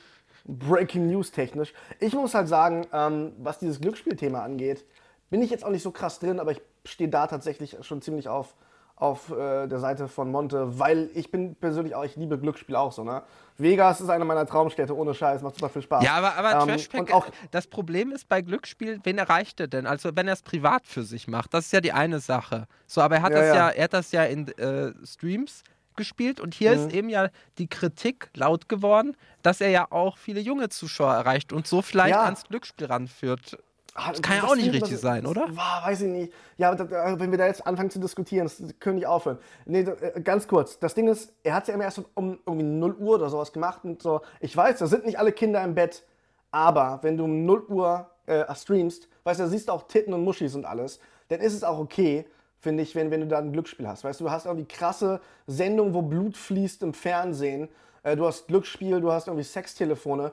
breaking 0.45 1.07
News 1.07 1.31
technisch. 1.31 1.73
Ich 1.99 2.13
muss 2.13 2.33
halt 2.33 2.47
sagen, 2.47 2.87
ähm, 2.93 3.33
was 3.39 3.59
dieses 3.59 3.79
Glücksspielthema 3.79 4.41
angeht, 4.43 4.85
bin 5.29 5.41
ich 5.41 5.49
jetzt 5.49 5.63
auch 5.63 5.69
nicht 5.69 5.83
so 5.83 5.91
krass 5.91 6.19
drin, 6.19 6.39
aber 6.39 6.51
ich 6.51 6.61
stehe 6.85 7.09
da 7.09 7.27
tatsächlich 7.27 7.77
schon 7.81 8.01
ziemlich 8.01 8.27
auf, 8.27 8.55
auf 9.01 9.31
äh, 9.31 9.65
der 9.67 9.79
Seite 9.79 10.07
von 10.07 10.29
Monte, 10.29 10.77
weil 10.79 11.09
ich 11.15 11.31
bin 11.31 11.55
persönlich 11.55 11.95
auch, 11.95 12.03
ich 12.03 12.15
liebe 12.15 12.37
Glücksspiel 12.37 12.75
auch 12.75 12.91
so, 12.91 13.03
ne? 13.03 13.23
Vegas 13.57 13.99
ist 13.99 14.09
eine 14.09 14.25
meiner 14.25 14.45
Traumstädte, 14.45 14.95
ohne 14.95 15.13
Scheiß, 15.15 15.41
macht 15.41 15.55
super 15.55 15.69
viel 15.69 15.81
Spaß. 15.81 16.03
Ja, 16.03 16.13
aber, 16.13 16.35
aber 16.35 16.61
Ähm, 16.61 16.67
Trashpack, 16.69 17.11
auch 17.11 17.25
das 17.49 17.65
Problem 17.65 18.11
ist 18.11 18.29
bei 18.29 18.41
Glücksspiel, 18.41 18.99
wen 19.03 19.17
erreicht 19.17 19.59
er 19.59 19.67
denn? 19.67 19.87
Also 19.87 20.11
wenn 20.15 20.27
er 20.27 20.33
es 20.33 20.43
privat 20.43 20.85
für 20.85 21.01
sich 21.01 21.27
macht, 21.27 21.53
das 21.55 21.65
ist 21.65 21.73
ja 21.73 21.81
die 21.81 21.93
eine 21.93 22.19
Sache. 22.19 22.67
So, 22.85 23.01
aber 23.01 23.15
er 23.15 23.21
hat 23.23 23.31
Ja, 23.31 23.37
das 23.39 23.47
ja. 23.47 23.55
ja. 23.55 23.69
er 23.69 23.83
hat 23.85 23.93
das 23.93 24.11
ja 24.11 24.23
in 24.23 24.47
äh, 24.59 24.93
Streams 25.03 25.63
gespielt 25.95 26.39
und 26.39 26.53
hier 26.53 26.69
Mhm. 26.71 26.75
ist 26.87 26.93
eben 26.93 27.09
ja 27.09 27.29
die 27.57 27.67
Kritik 27.67 28.29
laut 28.35 28.69
geworden, 28.69 29.17
dass 29.41 29.61
er 29.61 29.69
ja 29.69 29.87
auch 29.91 30.17
viele 30.17 30.39
junge 30.41 30.69
Zuschauer 30.69 31.13
erreicht 31.13 31.51
und 31.53 31.65
so 31.65 31.81
vielleicht 31.81 32.11
Ja. 32.15 32.23
ans 32.25 32.43
Glücksspiel 32.43 32.85
ranführt. 32.85 33.57
Ah, 33.93 34.11
Das 34.11 34.21
kann 34.21 34.37
ja 34.37 34.43
auch 34.43 34.55
nicht 34.55 34.71
richtig 34.71 34.97
sein, 34.99 35.25
oder? 35.25 35.47
War, 35.55 35.83
weiß 35.85 36.01
ich 36.01 36.07
nicht. 36.07 36.33
Ja, 36.57 36.73
da- 36.75 37.19
wenn 37.19 37.29
wir 37.31 37.37
da 37.37 37.45
jetzt 37.47 37.67
anfangen 37.67 37.89
zu 37.89 37.99
diskutieren, 37.99 38.45
das 38.45 38.61
können 38.79 38.95
nicht 38.95 39.07
aufhören. 39.07 39.37
Nee, 39.65 39.81
äh, 39.81 40.21
ganz 40.21 40.47
kurz. 40.47 40.79
Das 40.79 40.93
Ding 40.93 41.09
ist, 41.09 41.33
er 41.43 41.55
hat 41.55 41.63
es 41.63 41.67
ja 41.67 41.73
immer 41.73 41.83
erst 41.83 42.01
um 42.15 42.39
irgendwie 42.45 42.63
0 42.65 42.95
Uhr 42.95 43.15
oder 43.15 43.29
sowas 43.29 43.51
gemacht 43.51 43.81
und 43.83 44.01
so. 44.01 44.21
Ich 44.39 44.55
weiß, 44.55 44.79
da 44.79 44.87
sind 44.87 45.05
nicht 45.05 45.19
alle 45.19 45.33
Kinder 45.33 45.61
im 45.63 45.75
Bett, 45.75 46.03
aber 46.51 46.99
wenn 47.01 47.17
du 47.17 47.25
um 47.25 47.45
0 47.45 47.65
Uhr 47.67 48.09
äh, 48.27 48.45
streamst, 48.55 49.09
weißt 49.25 49.39
du, 49.41 49.43
da 49.43 49.49
siehst 49.49 49.67
du 49.67 49.73
auch 49.73 49.83
Titten 49.87 50.13
und 50.13 50.23
Muschis 50.23 50.55
und 50.55 50.65
alles, 50.65 50.99
dann 51.27 51.41
ist 51.41 51.53
es 51.53 51.63
auch 51.65 51.77
okay, 51.79 52.25
finde 52.59 52.83
ich, 52.83 52.95
wenn, 52.95 53.11
wenn 53.11 53.19
du 53.21 53.27
da 53.27 53.39
ein 53.39 53.51
Glücksspiel 53.51 53.87
hast. 53.87 54.03
Weißt 54.05 54.19
du, 54.21 54.25
du 54.25 54.31
hast 54.31 54.45
irgendwie 54.45 54.67
krasse 54.67 55.19
Sendungen, 55.47 55.93
wo 55.93 56.01
Blut 56.01 56.37
fließt 56.37 56.83
im 56.83 56.93
Fernsehen. 56.93 57.67
Äh, 58.03 58.15
du 58.15 58.25
hast 58.25 58.47
Glücksspiel, 58.47 59.01
du 59.01 59.11
hast 59.11 59.27
irgendwie 59.27 59.43
Sextelefone. 59.43 60.31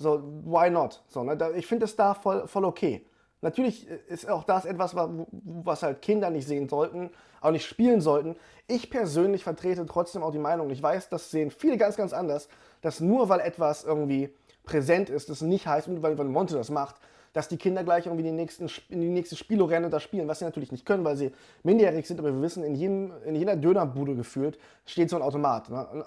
So, 0.00 0.22
why 0.44 0.70
not? 0.70 1.02
So, 1.08 1.22
ne? 1.22 1.36
ich 1.56 1.66
finde 1.66 1.84
das 1.84 1.94
da 1.94 2.14
voll, 2.14 2.48
voll 2.48 2.64
okay. 2.64 3.04
Natürlich 3.42 3.86
ist 4.08 4.28
auch 4.28 4.44
das 4.44 4.64
etwas, 4.64 4.94
was 4.96 5.82
halt 5.82 6.00
Kinder 6.00 6.30
nicht 6.30 6.46
sehen 6.46 6.70
sollten, 6.70 7.10
auch 7.42 7.50
nicht 7.50 7.66
spielen 7.66 8.00
sollten. 8.00 8.36
Ich 8.66 8.88
persönlich 8.88 9.44
vertrete 9.44 9.84
trotzdem 9.84 10.22
auch 10.22 10.30
die 10.30 10.38
Meinung, 10.38 10.70
ich 10.70 10.82
weiß, 10.82 11.10
das 11.10 11.30
sehen 11.30 11.50
viele 11.50 11.76
ganz, 11.76 11.96
ganz 11.96 12.14
anders, 12.14 12.48
dass 12.80 13.00
nur 13.00 13.28
weil 13.28 13.40
etwas 13.40 13.84
irgendwie 13.84 14.34
präsent 14.64 15.10
ist, 15.10 15.28
das 15.28 15.42
nicht 15.42 15.66
heißt, 15.66 15.88
weil, 16.02 16.16
weil 16.16 16.26
Monte 16.26 16.54
das 16.54 16.70
macht, 16.70 16.96
dass 17.34 17.48
die 17.48 17.58
Kinder 17.58 17.84
gleich 17.84 18.06
irgendwie 18.06 18.24
die 18.24 18.32
nächsten, 18.32 18.70
in 18.88 19.02
die 19.02 19.08
nächste 19.08 19.36
Spielorenne 19.36 19.90
da 19.90 20.00
spielen, 20.00 20.28
was 20.28 20.38
sie 20.38 20.46
natürlich 20.46 20.72
nicht 20.72 20.86
können, 20.86 21.04
weil 21.04 21.16
sie 21.16 21.30
minderjährig 21.62 22.06
sind, 22.06 22.18
aber 22.18 22.32
wir 22.32 22.40
wissen, 22.40 22.64
in, 22.64 22.74
jedem, 22.74 23.12
in 23.26 23.36
jeder 23.36 23.56
Dönerbude 23.56 24.16
gefühlt 24.16 24.58
steht 24.86 25.10
so 25.10 25.16
ein 25.16 25.22
Automat. 25.22 25.68
Ne? 25.68 26.06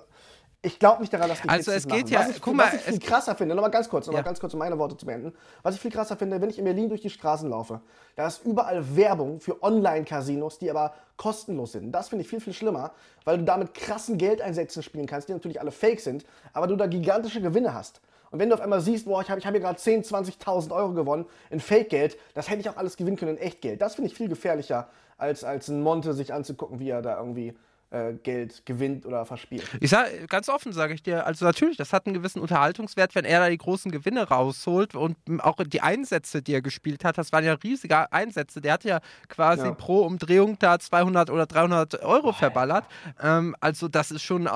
Ich 0.65 0.79
glaube 0.79 1.01
nicht 1.01 1.11
daran, 1.11 1.27
dass 1.27 1.41
die 1.41 1.49
Also 1.49 1.71
es 1.73 1.85
geht 1.85 2.05
machen. 2.05 2.07
ja- 2.13 2.19
was 2.21 2.29
ich, 2.29 2.41
guck 2.41 2.57
was 2.57 2.73
ich 2.73 2.81
viel 2.81 2.93
es- 2.93 2.99
krasser 3.01 3.35
finde, 3.35 3.53
nochmal 3.53 3.69
ganz 3.69 3.89
kurz, 3.89 4.05
nochmal 4.07 4.21
Ja. 4.21 4.25
ganz 4.25 4.39
kurz, 4.39 4.53
um 4.53 4.59
meine 4.59 4.79
Worte 4.79 4.95
zu 4.95 5.05
beenden. 5.05 5.33
Was 5.61 5.75
ich 5.75 5.81
viel 5.81 5.91
krasser 5.91 6.15
finde, 6.15 6.39
wenn 6.41 6.49
ich 6.49 6.57
in 6.57 6.63
Berlin 6.63 6.87
durch 6.87 7.01
die 7.01 7.09
Straßen 7.09 7.49
laufe, 7.49 7.81
da 8.15 8.27
ist 8.27 8.45
überall 8.45 8.95
Werbung 8.95 9.41
für 9.41 9.61
Online-Casinos, 9.61 10.59
die 10.59 10.69
aber 10.71 10.93
kostenlos 11.17 11.73
sind. 11.73 11.91
Das 11.91 12.07
finde 12.09 12.23
ich 12.23 12.29
viel, 12.29 12.39
viel 12.39 12.53
schlimmer, 12.53 12.91
weil 13.25 13.39
du 13.39 13.43
da 13.43 13.57
mit 13.57 13.73
krassen 13.73 14.17
Geldeinsätzen 14.17 14.83
spielen 14.83 15.05
kannst, 15.05 15.27
die 15.27 15.33
natürlich 15.33 15.59
alle 15.59 15.71
fake 15.71 15.99
sind, 15.99 16.25
aber 16.53 16.67
du 16.67 16.77
da 16.77 16.87
gigantische 16.87 17.41
Gewinne 17.41 17.73
hast. 17.73 17.99
Und 18.31 18.39
wenn 18.39 18.47
du 18.49 18.55
auf 18.55 18.61
einmal 18.61 18.79
siehst, 18.81 19.05
boah, 19.05 19.21
ich 19.21 19.29
habe 19.29 19.39
ich 19.39 19.45
hab 19.45 19.51
hier 19.53 19.61
gerade 19.61 19.77
10, 19.77 20.01
20.000 20.03 20.71
Euro 20.71 20.93
gewonnen 20.93 21.25
in 21.51 21.59
Fake-Geld, 21.59 22.17
das 22.35 22.49
hätte 22.49 22.61
ich 22.61 22.69
auch 22.69 22.77
alles 22.77 22.95
gewinnen 22.97 23.17
können 23.17 23.35
in 23.35 23.43
Echtgeld. 23.43 23.81
Das 23.81 23.95
finde 23.95 24.09
ich 24.09 24.15
viel 24.17 24.29
gefährlicher, 24.29 24.87
als, 25.17 25.43
als 25.43 25.67
ein 25.67 25.81
Monte 25.83 26.13
sich 26.13 26.33
anzugucken, 26.33 26.79
wie 26.79 26.89
er 26.89 27.01
da 27.01 27.19
irgendwie 27.19 27.53
äh, 27.93 28.13
Geld 28.23 28.65
gewinnt 28.65 29.05
oder 29.05 29.25
verspielt. 29.25 29.69
Ich 29.79 29.91
sage 29.91 30.25
ganz 30.27 30.49
offen, 30.49 30.73
sage 30.73 30.95
ich 30.95 31.03
dir, 31.03 31.27
also 31.27 31.45
natürlich, 31.45 31.77
das 31.77 31.93
hat 31.93 32.07
einen 32.07 32.15
gewissen 32.15 32.41
Unterhaltungswert, 32.41 33.13
wenn 33.13 33.23
er 33.23 33.39
da 33.39 33.49
die 33.49 33.57
großen 33.57 33.91
Gewinne 33.91 34.27
rausholt 34.27 34.95
und 34.95 35.15
auch 35.39 35.57
die 35.63 35.81
Einsätze, 35.81 36.41
die 36.41 36.53
er 36.53 36.61
gespielt 36.61 37.05
hat, 37.05 37.17
das 37.17 37.31
waren 37.31 37.45
ja 37.45 37.53
riesige 37.53 38.11
Einsätze. 38.11 38.61
Der 38.61 38.73
hat 38.73 38.83
ja 38.83 38.99
quasi 39.29 39.65
ja. 39.65 39.73
pro 39.73 40.01
Umdrehung 40.01 40.57
da 40.57 40.79
200 40.79 41.29
oder 41.29 41.45
300 41.45 42.01
Euro 42.03 42.29
oh, 42.29 42.33
verballert. 42.33 42.85
Ähm, 43.21 43.55
also 43.59 43.87
das 43.87 44.09
ist 44.09 44.23
schon, 44.23 44.49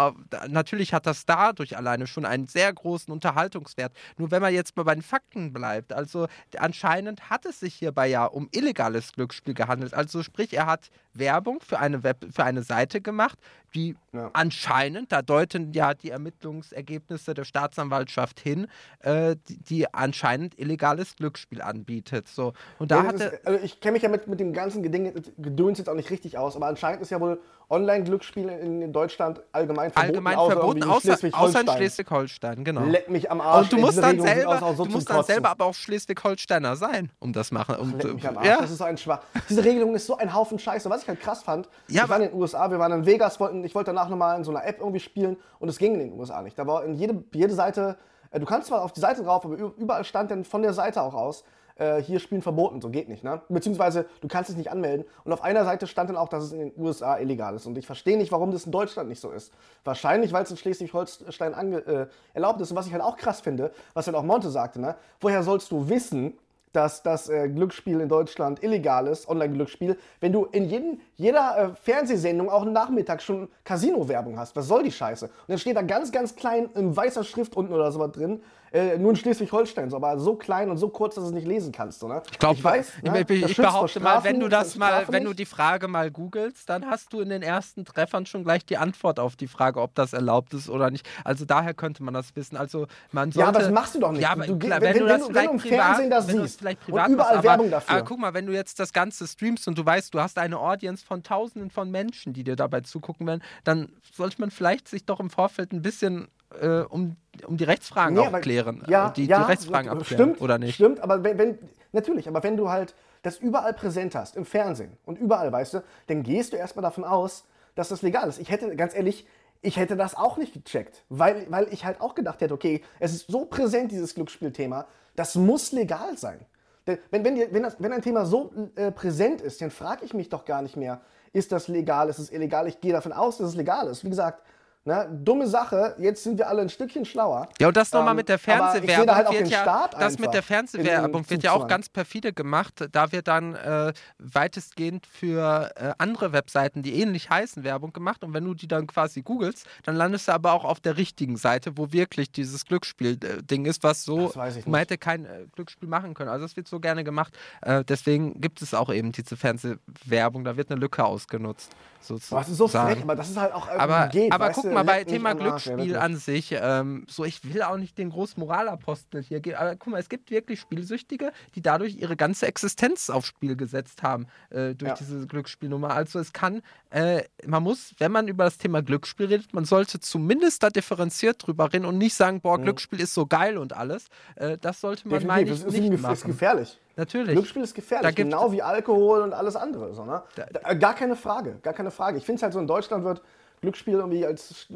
natürlich 0.47 0.93
hat 0.93 1.05
das 1.05 1.25
dadurch 1.25 1.77
alleine 1.77 2.07
schon 2.07 2.25
einen 2.25 2.47
sehr 2.47 2.73
großen 2.73 3.13
Unterhaltungswert. 3.13 3.93
Nur 4.17 4.31
wenn 4.31 4.41
man 4.41 4.53
jetzt 4.53 4.75
mal 4.75 4.83
bei 4.83 4.95
den 4.95 5.03
Fakten 5.03 5.53
bleibt, 5.53 5.93
also 5.93 6.27
anscheinend 6.57 7.29
hat 7.29 7.45
es 7.45 7.59
sich 7.59 7.75
hierbei 7.75 8.07
ja 8.07 8.25
um 8.25 8.49
illegales 8.51 9.13
Glücksspiel 9.13 9.53
gehandelt. 9.53 9.93
Also 9.93 10.23
sprich, 10.23 10.53
er 10.53 10.65
hat 10.65 10.89
Werbung 11.13 11.59
für 11.61 11.79
eine 11.79 12.03
Web, 12.03 12.25
für 12.31 12.43
eine 12.43 12.63
Seite 12.63 13.01
gemacht, 13.01 13.26
carte 13.27 13.39
die 13.77 13.95
ja. 14.11 14.31
anscheinend, 14.33 15.11
da 15.11 15.21
deuten 15.21 15.71
ja 15.71 15.93
die 15.93 16.09
Ermittlungsergebnisse 16.09 17.35
der 17.35 17.43
Staatsanwaltschaft 17.43 18.39
hin, 18.39 18.67
äh, 19.01 19.35
die, 19.47 19.59
die, 19.59 19.93
anscheinend 19.93 20.57
illegales 20.59 21.15
Glücksspiel 21.15 21.61
anbietet. 21.61 22.27
So. 22.27 22.53
Und 22.79 22.89
da 22.89 23.03
ja, 23.03 23.07
hatte, 23.07 23.23
ist, 23.23 23.47
also 23.47 23.63
ich 23.63 23.79
kenne 23.79 23.93
mich 23.93 24.01
ja 24.01 24.09
mit, 24.09 24.27
mit 24.27 24.39
dem 24.39 24.51
ganzen 24.51 24.81
Gedöns 24.81 25.77
jetzt 25.77 25.89
auch 25.89 25.93
nicht 25.95 26.09
richtig 26.09 26.39
aus, 26.39 26.55
aber 26.55 26.65
anscheinend 26.65 27.03
ist 27.03 27.11
ja 27.11 27.21
wohl 27.21 27.39
Online-Glücksspiel 27.69 28.47
in, 28.47 28.81
in, 28.81 28.93
Deutschland 28.93 29.41
allgemein 29.51 29.91
verboten. 29.91 30.07
Allgemein 30.07 30.37
außer 30.37 30.51
verboten, 30.53 30.83
außer, 30.83 31.59
in 31.61 31.67
Schleswig-Holstein, 31.67 32.63
genau. 32.63 32.83
Leck 32.85 33.09
mich 33.09 33.29
am 33.29 33.41
Arsch. 33.41 33.63
Und 33.63 33.73
du 33.73 33.77
musst 33.77 33.97
dann 33.97 34.21
selber, 34.21 34.73
so 34.75 34.85
du 34.85 34.91
musst 34.91 35.09
dann 35.09 35.23
selber 35.25 35.49
aber 35.49 35.65
auch 35.65 35.73
Schleswig-Holsteiner 35.73 36.77
sein, 36.77 37.11
um 37.19 37.33
das 37.33 37.51
machen. 37.51 37.75
Um, 37.75 37.97
Leck 37.97 38.13
mich 38.13 38.27
am 38.27 38.37
Arsch. 38.37 38.47
Ja. 38.47 38.61
Das 38.61 38.71
ist 38.71 38.77
so 38.77 38.85
ein 38.85 38.97
Schwach. 38.97 39.19
Diese 39.49 39.65
Regelung 39.65 39.93
ist 39.95 40.05
so 40.05 40.15
ein 40.15 40.33
Haufen 40.33 40.57
Scheiße. 40.57 40.89
Was 40.89 41.01
ich 41.01 41.09
halt 41.09 41.19
krass 41.19 41.43
fand, 41.43 41.67
ja, 41.89 42.03
wir 42.03 42.09
waren 42.09 42.21
in 42.21 42.29
den 42.29 42.39
USA, 42.39 42.71
wir 42.71 42.79
waren 42.79 42.93
in 42.93 43.05
Vegas, 43.05 43.37
wollten, 43.41 43.65
ich 43.67 43.75
wollte 43.75 43.91
danach 43.91 44.09
nochmal 44.09 44.37
in 44.37 44.43
so 44.43 44.51
einer 44.51 44.65
App 44.65 44.79
irgendwie 44.79 44.99
spielen 44.99 45.37
und 45.59 45.69
es 45.69 45.77
ging 45.77 45.93
in 45.93 45.99
den 45.99 46.19
USA 46.19 46.41
nicht. 46.41 46.57
Da 46.57 46.65
war 46.65 46.83
in 46.83 46.95
jede, 46.95 47.23
jede 47.33 47.53
Seite, 47.53 47.97
äh, 48.31 48.39
du 48.39 48.45
kannst 48.45 48.69
zwar 48.69 48.83
auf 48.83 48.93
die 48.93 48.99
Seite 48.99 49.23
drauf, 49.23 49.45
aber 49.45 49.55
überall 49.77 50.03
stand 50.03 50.31
dann 50.31 50.43
von 50.43 50.61
der 50.61 50.73
Seite 50.73 51.01
auch 51.01 51.13
aus, 51.13 51.43
äh, 51.75 52.01
hier 52.01 52.19
Spielen 52.19 52.41
verboten, 52.41 52.81
so 52.81 52.89
geht 52.89 53.07
nicht, 53.09 53.23
ne? 53.23 53.41
Beziehungsweise 53.49 54.05
du 54.21 54.27
kannst 54.27 54.49
es 54.49 54.55
nicht 54.55 54.71
anmelden. 54.71 55.05
Und 55.23 55.33
auf 55.33 55.43
einer 55.43 55.63
Seite 55.63 55.85
stand 55.85 56.09
dann 56.09 56.17
auch, 56.17 56.29
dass 56.29 56.45
es 56.45 56.51
in 56.51 56.59
den 56.59 56.73
USA 56.77 57.17
illegal 57.17 57.55
ist. 57.55 57.65
Und 57.65 57.77
ich 57.77 57.85
verstehe 57.85 58.17
nicht, 58.17 58.31
warum 58.31 58.51
das 58.51 58.65
in 58.65 58.71
Deutschland 58.71 59.09
nicht 59.09 59.21
so 59.21 59.29
ist. 59.29 59.53
Wahrscheinlich, 59.83 60.33
weil 60.33 60.43
es 60.43 60.51
in 60.51 60.57
Schleswig-Holstein 60.57 61.73
äh, 61.73 62.07
erlaubt 62.33 62.61
ist. 62.61 62.71
Und 62.71 62.77
was 62.77 62.87
ich 62.87 62.93
halt 62.93 63.03
auch 63.03 63.17
krass 63.17 63.41
finde, 63.41 63.71
was 63.93 64.07
halt 64.07 64.15
auch 64.15 64.23
Monte 64.23 64.49
sagte, 64.49 64.81
ne? 64.81 64.95
Woher 65.19 65.43
sollst 65.43 65.71
du 65.71 65.87
wissen, 65.87 66.37
dass 66.73 67.03
das 67.03 67.29
äh, 67.29 67.49
Glücksspiel 67.49 67.99
in 68.01 68.09
Deutschland 68.09 68.63
illegal 68.63 69.07
ist, 69.07 69.27
Online-Glücksspiel, 69.27 69.97
wenn 70.19 70.31
du 70.31 70.45
in 70.45 70.65
jedem, 70.65 70.99
jeder 71.15 71.57
äh, 71.57 71.75
Fernsehsendung 71.75 72.49
auch 72.49 72.65
Nachmittag 72.65 73.21
schon 73.21 73.47
Casino-Werbung 73.63 74.37
hast. 74.37 74.55
Was 74.55 74.67
soll 74.67 74.83
die 74.83 74.91
Scheiße? 74.91 75.25
Und 75.25 75.33
dann 75.47 75.57
steht 75.57 75.75
da 75.75 75.81
ganz, 75.81 76.11
ganz 76.11 76.35
klein 76.35 76.69
in 76.75 76.95
weißer 76.95 77.23
Schrift 77.23 77.55
unten 77.55 77.73
oder 77.73 77.91
sowas 77.91 78.11
drin, 78.11 78.41
äh, 78.71 78.97
nur 78.97 79.11
in 79.11 79.15
Schleswig-Holstein, 79.15 79.89
so, 79.89 79.95
aber 79.95 80.19
so 80.19 80.35
klein 80.35 80.69
und 80.69 80.77
so 80.77 80.89
kurz, 80.89 81.15
dass 81.15 81.23
du 81.23 81.29
es 81.29 81.35
nicht 81.35 81.47
lesen 81.47 81.71
kannst. 81.71 81.99
So, 81.99 82.07
ne? 82.07 82.21
Ich 82.31 82.39
glaube, 82.39 82.55
ich, 82.55 82.63
weiß, 82.63 82.91
ne? 83.03 83.25
ich, 83.27 83.43
ich 83.43 83.57
behaupte 83.57 83.99
mal, 83.99 84.23
wenn 84.23 84.39
du 84.39 84.47
das 84.47 84.75
mal, 84.75 85.05
wenn 85.07 85.23
du 85.23 85.33
die 85.33 85.45
Frage 85.45 85.87
mal 85.87 86.11
googelst, 86.11 86.69
dann 86.69 86.85
hast 86.85 87.13
du 87.13 87.21
in 87.21 87.29
den 87.29 87.41
ersten 87.41 87.85
Treffern 87.85 88.25
schon 88.25 88.43
gleich 88.43 88.65
die 88.65 88.77
Antwort 88.77 89.19
auf 89.19 89.35
die 89.35 89.47
Frage, 89.47 89.81
ob 89.81 89.95
das 89.95 90.13
erlaubt 90.13 90.53
ist 90.53 90.69
oder 90.69 90.91
nicht. 90.91 91.07
Also 91.23 91.45
daher 91.45 91.73
könnte 91.73 92.03
man 92.03 92.13
das 92.13 92.35
wissen. 92.35 92.57
Also 92.57 92.87
man 93.11 93.31
sollte, 93.31 93.45
ja, 93.45 93.49
aber 93.49 93.59
das 93.59 93.71
machst 93.71 93.95
du 93.95 93.99
doch 93.99 94.11
nicht. 94.11 94.21
Ja, 94.21 94.31
aber 94.31 94.47
du, 94.47 94.57
klar, 94.57 94.81
wenn, 94.81 94.95
wenn, 94.95 95.01
du 95.01 95.07
das 95.07 95.21
wenn, 95.21 95.27
vielleicht 95.27 95.35
wenn 95.35 95.57
du 95.57 95.63
im 95.63 95.69
privat, 95.69 95.85
Fernsehen 95.85 96.09
das 96.09 96.27
siehst 96.27 96.65
und 96.65 96.77
überall 96.87 97.09
machst, 97.09 97.43
Werbung 97.43 97.71
dafür. 97.71 97.95
Aber 97.95 98.05
guck 98.05 98.19
mal, 98.19 98.33
wenn 98.33 98.45
du 98.45 98.53
jetzt 98.53 98.79
das 98.79 98.93
Ganze 98.93 99.27
streamst 99.27 99.67
und 99.67 99.77
du 99.77 99.85
weißt, 99.85 100.13
du 100.13 100.19
hast 100.19 100.37
eine 100.37 100.59
Audience 100.59 101.05
von 101.05 101.23
Tausenden 101.23 101.69
von 101.69 101.89
Menschen, 101.89 102.33
die 102.33 102.43
dir 102.43 102.55
dabei 102.55 102.81
zugucken 102.81 103.27
werden, 103.27 103.41
dann 103.63 103.89
sollte 104.13 104.41
man 104.41 104.51
vielleicht 104.51 104.87
sich 104.87 105.05
doch 105.05 105.19
im 105.19 105.29
Vorfeld 105.29 105.71
ein 105.71 105.81
bisschen 105.81 106.27
äh, 106.59 106.81
um, 106.81 107.15
um 107.45 107.57
die 107.57 107.63
Rechtsfragen 107.63 108.15
nee, 108.15 108.25
aber, 108.25 108.39
klären. 108.39 108.83
Ja, 108.87 109.09
äh, 109.09 109.13
die, 109.13 109.25
ja, 109.25 109.39
die 109.39 109.51
Rechtsfragen 109.51 109.89
abklären, 109.89 110.05
stimmt, 110.05 110.41
oder 110.41 110.57
nicht? 110.57 110.75
Stimmt, 110.75 110.99
aber 111.01 111.23
wenn, 111.23 111.37
wenn, 111.37 111.59
natürlich, 111.91 112.27
aber 112.27 112.43
wenn 112.43 112.57
du 112.57 112.69
halt 112.69 112.95
das 113.23 113.37
überall 113.37 113.73
präsent 113.73 114.15
hast, 114.15 114.35
im 114.35 114.45
Fernsehen 114.45 114.97
und 115.05 115.17
überall, 115.17 115.51
weißt 115.51 115.75
du, 115.75 115.83
dann 116.07 116.23
gehst 116.23 116.53
du 116.53 116.57
erstmal 116.57 116.83
davon 116.83 117.03
aus, 117.03 117.45
dass 117.75 117.89
das 117.89 118.01
legal 118.01 118.29
ist. 118.29 118.39
Ich 118.39 118.49
hätte, 118.49 118.75
ganz 118.75 118.95
ehrlich, 118.95 119.27
ich 119.61 119.77
hätte 119.77 119.95
das 119.95 120.15
auch 120.15 120.37
nicht 120.37 120.53
gecheckt, 120.53 121.03
weil, 121.09 121.45
weil 121.49 121.67
ich 121.71 121.85
halt 121.85 121.99
auch 121.99 122.15
gedacht 122.15 122.41
hätte, 122.41 122.53
okay, 122.53 122.83
es 122.99 123.13
ist 123.13 123.29
so 123.29 123.45
präsent, 123.45 123.91
dieses 123.91 124.15
Glücksspielthema, 124.15 124.87
das 125.15 125.35
muss 125.35 125.71
legal 125.71 126.17
sein. 126.17 126.39
Wenn, 126.85 127.25
wenn, 127.25 127.53
wenn, 127.53 127.63
das, 127.63 127.75
wenn 127.79 127.91
ein 127.91 128.01
Thema 128.01 128.25
so 128.25 128.53
äh, 128.75 128.91
präsent 128.91 129.41
ist, 129.41 129.61
dann 129.61 129.71
frage 129.71 130.05
ich 130.05 130.13
mich 130.13 130.29
doch 130.29 130.45
gar 130.45 130.61
nicht 130.61 130.77
mehr, 130.77 131.01
ist 131.33 131.51
das 131.51 131.67
legal, 131.67 132.07
ist 132.07 132.19
es 132.19 132.31
illegal? 132.31 132.67
Ich 132.67 132.79
gehe 132.79 132.93
davon 132.93 133.11
aus, 133.11 133.37
dass 133.37 133.49
es 133.49 133.55
legal 133.55 133.87
ist. 133.87 134.05
Wie 134.05 134.09
gesagt, 134.09 134.41
Ne? 134.87 135.05
Dumme 135.21 135.47
Sache, 135.47 135.95
jetzt 135.97 136.23
sind 136.23 136.37
wir 136.37 136.47
alle 136.47 136.61
ein 136.61 136.69
Stückchen 136.69 137.03
schlauer. 137.03 137.49
Ja, 137.59 137.67
und 137.67 137.75
das 137.75 137.91
nochmal 137.91 138.11
ähm, 138.11 138.15
mit 138.15 138.29
der 138.29 138.39
Fernsehwerbung 138.39 139.13
halt 139.13 139.31
wird 139.33 139.49
ja, 139.49 139.89
das 139.99 140.17
mit 140.17 140.33
der 140.33 140.41
Fernsehwerbung 140.41 141.29
wird 141.29 141.43
ja 141.43 141.51
auch 141.51 141.67
ganz 141.67 141.89
perfide 141.89 142.31
gemacht. 142.31 142.87
Da 142.93 143.11
wird 143.11 143.27
dann 143.27 143.55
äh, 143.55 143.91
weitestgehend 144.17 145.05
für 145.05 145.71
äh, 145.75 145.91
andere 145.97 146.31
Webseiten, 146.31 146.83
die 146.83 147.01
ähnlich 147.01 147.29
heißen, 147.29 147.65
Werbung 147.65 147.91
gemacht. 147.91 148.23
Und 148.23 148.33
wenn 148.33 148.45
du 148.45 148.53
die 148.53 148.69
dann 148.69 148.87
quasi 148.87 149.23
googelst, 149.23 149.67
dann 149.83 149.97
landest 149.97 150.29
du 150.29 150.31
aber 150.31 150.53
auch 150.53 150.63
auf 150.63 150.79
der 150.79 150.95
richtigen 150.95 151.35
Seite, 151.35 151.77
wo 151.77 151.91
wirklich 151.91 152.31
dieses 152.31 152.63
Glücksspiel-Ding 152.63 153.65
ist, 153.65 153.83
was 153.83 154.05
so, 154.05 154.31
man 154.65 154.79
hätte 154.79 154.97
kein 154.97 155.25
äh, 155.25 155.47
Glücksspiel 155.53 155.89
machen 155.89 156.13
können. 156.13 156.29
Also 156.29 156.45
das 156.45 156.55
wird 156.55 156.69
so 156.69 156.79
gerne 156.79 157.03
gemacht. 157.03 157.33
Äh, 157.61 157.83
deswegen 157.83 158.39
gibt 158.39 158.61
es 158.61 158.73
auch 158.73 158.89
eben 158.89 159.11
diese 159.11 159.35
Fernsehwerbung. 159.35 160.45
Da 160.45 160.55
wird 160.55 160.71
eine 160.71 160.79
Lücke 160.79 161.03
ausgenutzt. 161.03 161.75
Sozusagen. 161.99 162.41
Das 162.41 162.49
ist 162.49 162.57
so 162.57 162.67
frech, 162.67 163.01
aber 163.01 163.15
das 163.15 163.29
ist 163.29 163.37
halt 163.37 163.53
auch 163.53 163.67
aber, 163.67 164.07
geht, 164.07 164.31
aber 164.31 164.51
guck 164.51 164.71
mal, 164.71 164.76
bei 164.83 165.03
Thema 165.03 165.33
Glücksspiel 165.33 165.95
an 165.95 166.15
sich, 166.15 166.55
ähm, 166.59 167.05
so 167.07 167.25
ich 167.25 167.53
will 167.53 167.61
auch 167.61 167.77
nicht 167.77 167.97
den 167.97 168.09
großen 168.09 168.39
Moralapostel 168.39 169.21
hier 169.21 169.39
geben, 169.39 169.57
aber 169.57 169.75
guck 169.75 169.93
mal, 169.93 169.99
es 169.99 170.09
gibt 170.09 170.31
wirklich 170.31 170.59
Spielsüchtige, 170.59 171.31
die 171.55 171.61
dadurch 171.61 171.95
ihre 171.95 172.15
ganze 172.15 172.47
Existenz 172.47 173.09
aufs 173.09 173.27
Spiel 173.27 173.55
gesetzt 173.55 174.03
haben 174.03 174.27
äh, 174.49 174.73
durch 174.75 174.89
ja. 174.89 174.95
diese 174.95 175.27
Glücksspielnummer. 175.27 175.91
Also 175.91 176.19
es 176.19 176.33
kann, 176.33 176.61
äh, 176.89 177.23
man 177.45 177.63
muss, 177.63 177.93
wenn 177.99 178.11
man 178.11 178.27
über 178.27 178.45
das 178.45 178.57
Thema 178.57 178.81
Glücksspiel 178.81 179.27
redet, 179.27 179.53
man 179.53 179.65
sollte 179.65 179.99
zumindest 179.99 180.63
da 180.63 180.69
differenziert 180.69 181.45
drüber 181.45 181.71
reden 181.73 181.85
und 181.85 181.97
nicht 181.97 182.15
sagen, 182.15 182.41
boah, 182.41 182.57
mhm. 182.57 182.63
Glücksspiel 182.63 182.99
ist 182.99 183.13
so 183.13 183.25
geil 183.25 183.57
und 183.57 183.73
alles. 183.73 184.07
Äh, 184.35 184.57
das 184.57 184.81
sollte 184.81 185.07
man 185.07 185.25
meine 185.25 185.51
ich, 185.51 185.65
nicht 185.65 185.93
ist, 185.93 186.01
machen. 186.01 186.13
ist 186.13 186.25
gefährlich. 186.25 186.79
Natürlich. 186.97 187.33
Glücksspiel 187.33 187.61
ist 187.61 187.75
gefährlich, 187.75 188.15
genau 188.15 188.51
wie 188.51 188.63
Alkohol 188.63 189.21
und 189.21 189.31
alles 189.31 189.55
andere. 189.55 189.93
So, 189.93 190.03
ne? 190.03 190.23
da, 190.35 190.73
gar 190.73 190.95
keine 190.95 191.15
Frage, 191.15 191.59
gar 191.61 191.73
keine 191.73 191.91
Frage. 191.91 192.17
Ich 192.17 192.25
finde 192.25 192.37
es 192.37 192.43
halt 192.43 192.53
so, 192.53 192.59
in 192.59 192.65
Deutschland 192.65 193.03
wird 193.03 193.21
Glücksspiel 193.61 193.95
irgendwie 193.95 194.25
als 194.25 194.67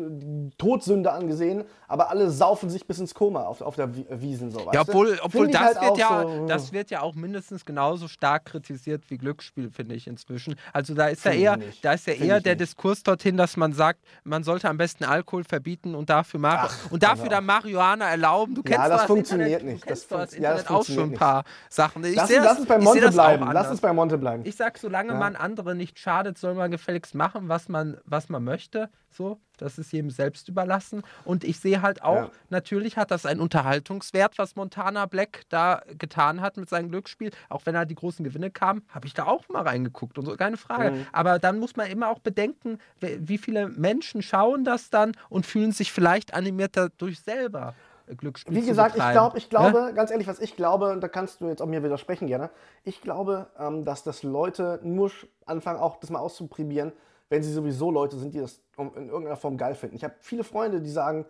Todsünde 0.58 1.12
angesehen, 1.12 1.66
aber 1.88 2.10
alle 2.10 2.32
saufen 2.32 2.70
sich 2.70 2.88
bis 2.88 3.00
ins 3.00 3.14
Koma 3.14 3.44
auf, 3.44 3.62
auf 3.62 3.76
der 3.76 3.90
Wiesen. 4.22 4.50
So, 4.50 4.68
ja, 4.74 4.82
obwohl, 4.82 5.20
obwohl 5.22 5.50
das, 5.50 5.62
halt 5.62 5.82
wird 5.82 5.98
ja, 5.98 6.24
so, 6.24 6.48
das 6.48 6.74
wird 6.74 6.90
ja 6.90 7.02
auch 7.02 7.14
mindestens 7.14 7.64
genauso 7.64 8.08
stark 8.08 8.46
kritisiert 8.46 9.04
wie 9.10 9.18
Glücksspiel, 9.18 9.70
finde 9.70 9.94
ich 9.94 10.08
inzwischen. 10.08 10.56
Also 10.74 10.96
da 10.96 11.08
ist 11.10 11.24
ja 11.26 11.32
eher, 11.32 11.60
da 11.84 11.94
ist 11.94 12.08
ja 12.08 12.14
eher 12.14 12.42
der 12.42 12.54
nicht. 12.54 12.62
Diskurs 12.62 13.04
dorthin, 13.04 13.38
dass 13.38 13.56
man 13.56 13.74
sagt, 13.74 14.00
man 14.24 14.44
sollte 14.44 14.68
am 14.68 14.78
besten 14.78 15.04
Alkohol 15.04 15.44
verbieten 15.44 15.94
und 15.94 16.10
dafür, 16.10 16.40
Mar 16.40 16.70
Ach, 16.72 16.92
und 16.92 17.04
dafür 17.04 17.30
dann 17.30 17.46
Marihuana 17.46 18.10
erlauben. 18.10 18.56
Du 18.56 18.64
kennst 18.64 18.80
ja, 18.80 18.90
das, 18.90 19.02
das 19.02 19.08
funktioniert 19.08 19.62
Internet, 19.62 19.74
nicht. 19.74 19.90
Das, 19.90 20.08
das 20.08 20.34
Internet 20.34 20.44
ja, 20.44 20.64
das 20.64 20.68
auch 20.68 20.86
schon 20.86 21.12
ein 21.12 21.14
paar 21.14 21.44
Sachen. 21.70 22.04
Ich 22.04 22.16
lass, 22.16 22.32
lass 22.32 22.58
uns 22.58 22.68
bei 22.68 22.80
Monte 22.80 23.12
bleiben. 23.12 23.50
Lass 23.54 23.70
uns 23.70 23.80
bei 23.80 23.94
Monte 23.94 24.18
bleiben. 24.18 24.44
Ich 24.46 24.56
sag, 24.56 24.80
solange 24.80 25.14
ja. 25.14 25.20
man 25.20 25.36
andere 25.36 25.76
nicht 25.76 26.00
schadet, 26.00 26.40
soll 26.40 26.56
man 26.56 26.72
gefälligst 26.72 27.14
machen, 27.14 27.48
was 27.48 27.70
man, 27.70 27.98
was 28.06 28.30
man 28.30 28.44
möchte. 28.44 28.71
So, 29.10 29.40
das 29.58 29.78
ist 29.78 29.92
jedem 29.92 30.10
selbst 30.10 30.48
überlassen. 30.48 31.04
Und 31.26 31.44
ich 31.44 31.60
sehe 31.60 31.82
halt 31.82 32.02
auch, 32.02 32.16
ja. 32.16 32.32
natürlich 32.50 32.96
hat 32.98 33.12
das 33.12 33.26
einen 33.26 33.42
Unterhaltungswert, 33.42 34.38
was 34.38 34.56
Montana 34.56 35.06
Black 35.06 35.42
da 35.50 35.82
getan 35.98 36.42
hat 36.42 36.58
mit 36.58 36.70
seinem 36.70 36.90
Glücksspiel. 36.90 37.32
Auch 37.50 37.66
wenn 37.66 37.76
er 37.76 37.86
die 37.86 37.96
großen 37.96 38.24
Gewinne 38.24 38.52
kam, 38.52 38.84
habe 38.90 39.08
ich 39.08 39.14
da 39.14 39.26
auch 39.26 39.50
mal 39.50 39.64
reingeguckt 39.64 40.18
und 40.18 40.26
so, 40.26 40.36
keine 40.38 40.58
Frage. 40.58 40.92
Mhm. 40.92 41.06
Aber 41.12 41.40
dann 41.40 41.60
muss 41.60 41.76
man 41.76 41.88
immer 41.88 42.10
auch 42.10 42.20
bedenken, 42.20 42.78
wie 43.00 43.38
viele 43.38 43.68
Menschen 43.68 44.22
schauen 44.22 44.64
das 44.64 44.90
dann 44.90 45.12
und 45.30 45.46
fühlen 45.46 45.74
sich 45.74 45.92
vielleicht 45.92 46.34
animiert 46.34 46.78
dadurch 46.78 47.20
selber. 47.20 47.76
Glücksspiel 48.18 48.56
Wie 48.56 48.66
gesagt, 48.66 48.96
ich, 48.96 49.12
glaub, 49.12 49.38
ich 49.38 49.50
glaube, 49.50 49.80
ja? 49.80 49.92
ganz 49.92 50.12
ehrlich, 50.12 50.28
was 50.28 50.40
ich 50.40 50.56
glaube, 50.56 50.98
da 51.00 51.08
kannst 51.08 51.42
du 51.42 51.48
jetzt 51.48 51.62
auch 51.62 51.68
mir 51.68 51.84
widersprechen 51.84 52.28
gerne, 52.28 52.50
ich 52.84 53.02
glaube, 53.02 53.48
ähm, 53.60 53.86
dass 53.86 54.04
das 54.04 54.24
Leute 54.24 54.80
nur 54.84 55.12
anfangen, 55.46 55.80
auch 55.80 55.98
das 55.98 56.10
mal 56.10 56.20
auszuprobieren, 56.20 56.92
wenn 57.32 57.42
sie 57.42 57.54
sowieso 57.54 57.90
Leute 57.92 58.18
sind, 58.18 58.34
die 58.34 58.40
das 58.40 58.60
in 58.78 59.08
irgendeiner 59.08 59.38
Form 59.38 59.56
geil 59.56 59.74
finden. 59.74 59.96
Ich 59.96 60.04
habe 60.04 60.14
viele 60.20 60.44
Freunde, 60.44 60.82
die 60.82 60.90
sagen, 60.90 61.26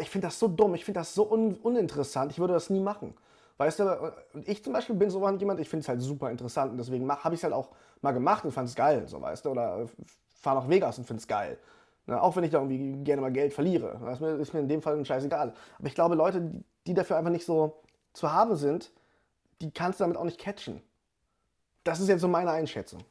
ich 0.00 0.10
finde 0.10 0.26
das 0.26 0.40
so 0.40 0.48
dumm, 0.48 0.74
ich 0.74 0.84
finde 0.84 0.98
das 0.98 1.14
so 1.14 1.30
un 1.30 1.54
uninteressant, 1.62 2.32
ich 2.32 2.40
würde 2.40 2.54
das 2.54 2.70
nie 2.70 2.80
machen. 2.80 3.14
Weißt 3.56 3.78
du, 3.78 4.12
ich 4.46 4.64
zum 4.64 4.72
Beispiel 4.72 4.96
bin 4.96 5.08
so 5.08 5.24
jemand, 5.38 5.60
ich 5.60 5.68
finde 5.68 5.82
es 5.82 5.88
halt 5.88 6.02
super 6.02 6.28
interessant 6.28 6.72
und 6.72 6.78
deswegen 6.78 7.08
habe 7.08 7.36
ich 7.36 7.38
es 7.38 7.44
halt 7.44 7.54
auch 7.54 7.68
mal 8.02 8.10
gemacht 8.10 8.44
und 8.44 8.50
fand 8.50 8.68
es 8.68 8.74
geil, 8.74 9.06
so 9.06 9.22
weißt 9.22 9.44
du, 9.44 9.50
oder 9.50 9.86
fahre 10.40 10.62
nach 10.62 10.68
Vegas 10.68 10.98
und 10.98 11.06
finde 11.06 11.20
es 11.20 11.28
geil. 11.28 11.56
Ne? 12.06 12.20
Auch 12.20 12.34
wenn 12.34 12.42
ich 12.42 12.50
da 12.50 12.58
irgendwie 12.58 13.04
gerne 13.04 13.22
mal 13.22 13.30
Geld 13.30 13.54
verliere. 13.54 14.00
Das 14.04 14.14
ist 14.14 14.20
mir, 14.20 14.30
ist 14.30 14.54
mir 14.54 14.60
in 14.60 14.68
dem 14.68 14.82
Fall 14.82 15.02
scheißegal. 15.04 15.54
Aber 15.78 15.86
ich 15.86 15.94
glaube, 15.94 16.16
Leute, 16.16 16.40
die, 16.40 16.64
die 16.88 16.94
dafür 16.94 17.16
einfach 17.16 17.30
nicht 17.30 17.46
so 17.46 17.80
zu 18.12 18.32
haben 18.32 18.56
sind, 18.56 18.90
die 19.60 19.70
kannst 19.70 20.00
du 20.00 20.04
damit 20.04 20.16
auch 20.16 20.24
nicht 20.24 20.40
catchen. 20.40 20.82
Das 21.84 22.00
ist 22.00 22.08
jetzt 22.08 22.22
so 22.22 22.28
meine 22.28 22.50
Einschätzung. 22.50 23.04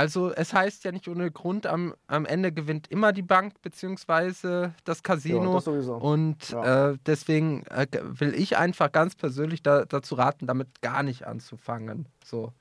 Also 0.00 0.32
es 0.32 0.54
heißt 0.54 0.84
ja 0.84 0.92
nicht 0.92 1.08
ohne 1.08 1.30
Grund, 1.30 1.66
am, 1.66 1.94
am 2.06 2.24
Ende 2.24 2.52
gewinnt 2.52 2.88
immer 2.90 3.12
die 3.12 3.20
Bank 3.20 3.60
beziehungsweise 3.60 4.72
das 4.84 5.02
Casino. 5.02 5.44
Ja, 5.44 5.52
das 5.56 5.64
sowieso. 5.64 5.96
Und 5.96 6.48
Ja. 6.48 6.92
äh, 6.92 6.96
deswegen 7.04 7.66
äh, 7.66 7.86
will 8.02 8.34
ich 8.34 8.56
einfach 8.56 8.90
ganz 8.92 9.14
persönlich 9.14 9.62
da, 9.62 9.84
dazu 9.84 10.14
raten, 10.14 10.46
damit 10.46 10.80
gar 10.80 11.02
nicht 11.02 11.26
anzufangen. 11.26 12.06
So, 12.24 12.52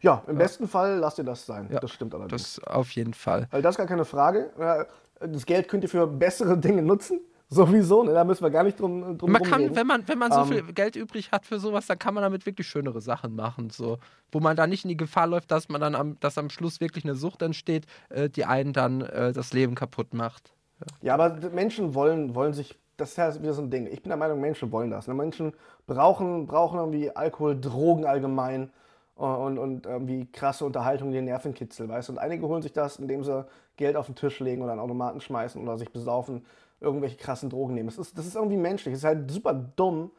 Ja, 0.00 0.24
im 0.26 0.36
besten 0.36 0.66
Fall 0.66 0.98
lasst 0.98 1.18
ihr 1.18 1.24
das 1.24 1.46
sein. 1.46 1.68
Ja, 1.70 1.78
das 1.78 1.92
stimmt 1.92 2.12
allerdings. 2.14 2.56
das 2.56 2.64
auf 2.64 2.90
jeden 2.90 3.14
Fall. 3.14 3.46
Weil 3.52 3.62
das 3.62 3.74
ist 3.74 3.78
gar 3.78 3.86
keine 3.86 4.04
Frage. 4.04 4.50
Äh, 4.58 4.84
Das 5.28 5.46
Geld 5.46 5.68
könnt 5.68 5.84
ihr 5.84 5.88
für 5.88 6.06
bessere 6.08 6.58
Dinge 6.58 6.82
nutzen. 6.82 7.20
Sowieso, 7.50 8.02
ne? 8.02 8.12
da 8.12 8.24
müssen 8.24 8.42
wir 8.42 8.50
gar 8.50 8.62
nicht 8.62 8.78
drum, 8.78 9.16
drum 9.16 9.32
Man 9.32 9.42
kann, 9.42 9.74
wenn 9.74 9.86
man, 9.86 10.06
wenn 10.06 10.18
man 10.18 10.30
so 10.32 10.40
Ähm, 10.40 10.46
viel 10.48 10.72
Geld 10.74 10.96
übrig 10.96 11.32
hat 11.32 11.46
für 11.46 11.58
sowas, 11.58 11.86
dann 11.86 11.98
kann 11.98 12.12
man 12.12 12.22
damit 12.22 12.44
wirklich 12.44 12.66
schönere 12.68 13.00
Sachen 13.00 13.34
machen. 13.34 13.70
So. 13.70 13.98
Wo 14.30 14.40
man 14.40 14.54
da 14.56 14.66
nicht 14.66 14.84
in 14.84 14.88
die 14.90 14.96
Gefahr 14.98 15.26
läuft, 15.26 15.50
dass 15.50 15.68
man 15.70 15.80
dann 15.80 15.94
am, 15.94 16.20
dass 16.20 16.36
am 16.36 16.50
Schluss 16.50 16.80
wirklich 16.80 17.04
eine 17.04 17.14
Sucht 17.14 17.40
entsteht, 17.42 17.86
äh, 18.10 18.28
die 18.28 18.44
einen 18.44 18.72
dann 18.74 19.00
äh, 19.00 19.32
das 19.32 19.52
Leben 19.54 19.74
kaputt 19.74 20.12
macht. 20.12 20.52
Ja, 21.00 21.14
aber 21.14 21.30
d- 21.30 21.48
Menschen 21.48 21.94
wollen, 21.94 22.34
wollen 22.34 22.52
sich, 22.52 22.78
das 22.98 23.10
ist 23.12 23.16
ja 23.16 23.34
wieder 23.42 23.54
so 23.54 23.62
ein 23.62 23.70
Ding. 23.70 23.86
Ich 23.86 24.02
bin 24.02 24.10
der 24.10 24.18
Meinung, 24.18 24.40
Menschen 24.40 24.70
wollen 24.70 24.90
das. 24.90 25.08
Ne? 25.08 25.14
Menschen 25.14 25.54
brauchen, 25.86 26.46
brauchen 26.46 26.78
irgendwie 26.78 27.10
Alkohol, 27.16 27.58
Drogen 27.58 28.04
allgemein 28.04 28.70
äh, 29.16 29.22
und, 29.22 29.56
und 29.56 29.86
irgendwie 29.86 30.26
krasse 30.30 30.66
Unterhaltung, 30.66 31.12
die 31.12 31.22
Nervenkitzel, 31.22 31.88
weißt 31.88 32.10
du? 32.10 32.12
Und 32.12 32.18
einige 32.18 32.46
holen 32.46 32.60
sich 32.60 32.74
das, 32.74 32.96
indem 32.98 33.24
sie 33.24 33.46
Geld 33.78 33.96
auf 33.96 34.04
den 34.04 34.16
Tisch 34.16 34.38
legen 34.40 34.60
oder 34.60 34.72
einen 34.72 34.80
Automaten 34.82 35.22
schmeißen 35.22 35.62
oder 35.62 35.78
sich 35.78 35.90
besaufen, 35.90 36.44
irgendwelche 36.80 37.16
krassen 37.16 37.50
Drogen 37.50 37.74
nehmen. 37.74 37.88
Das 37.88 37.98
ist, 37.98 38.16
das 38.16 38.26
ist 38.26 38.36
irgendwie 38.36 38.56
menschlich. 38.56 38.94
Es 38.94 39.00
ist 39.00 39.04
halt 39.04 39.30
super 39.30 39.54
dumm, 39.54 40.10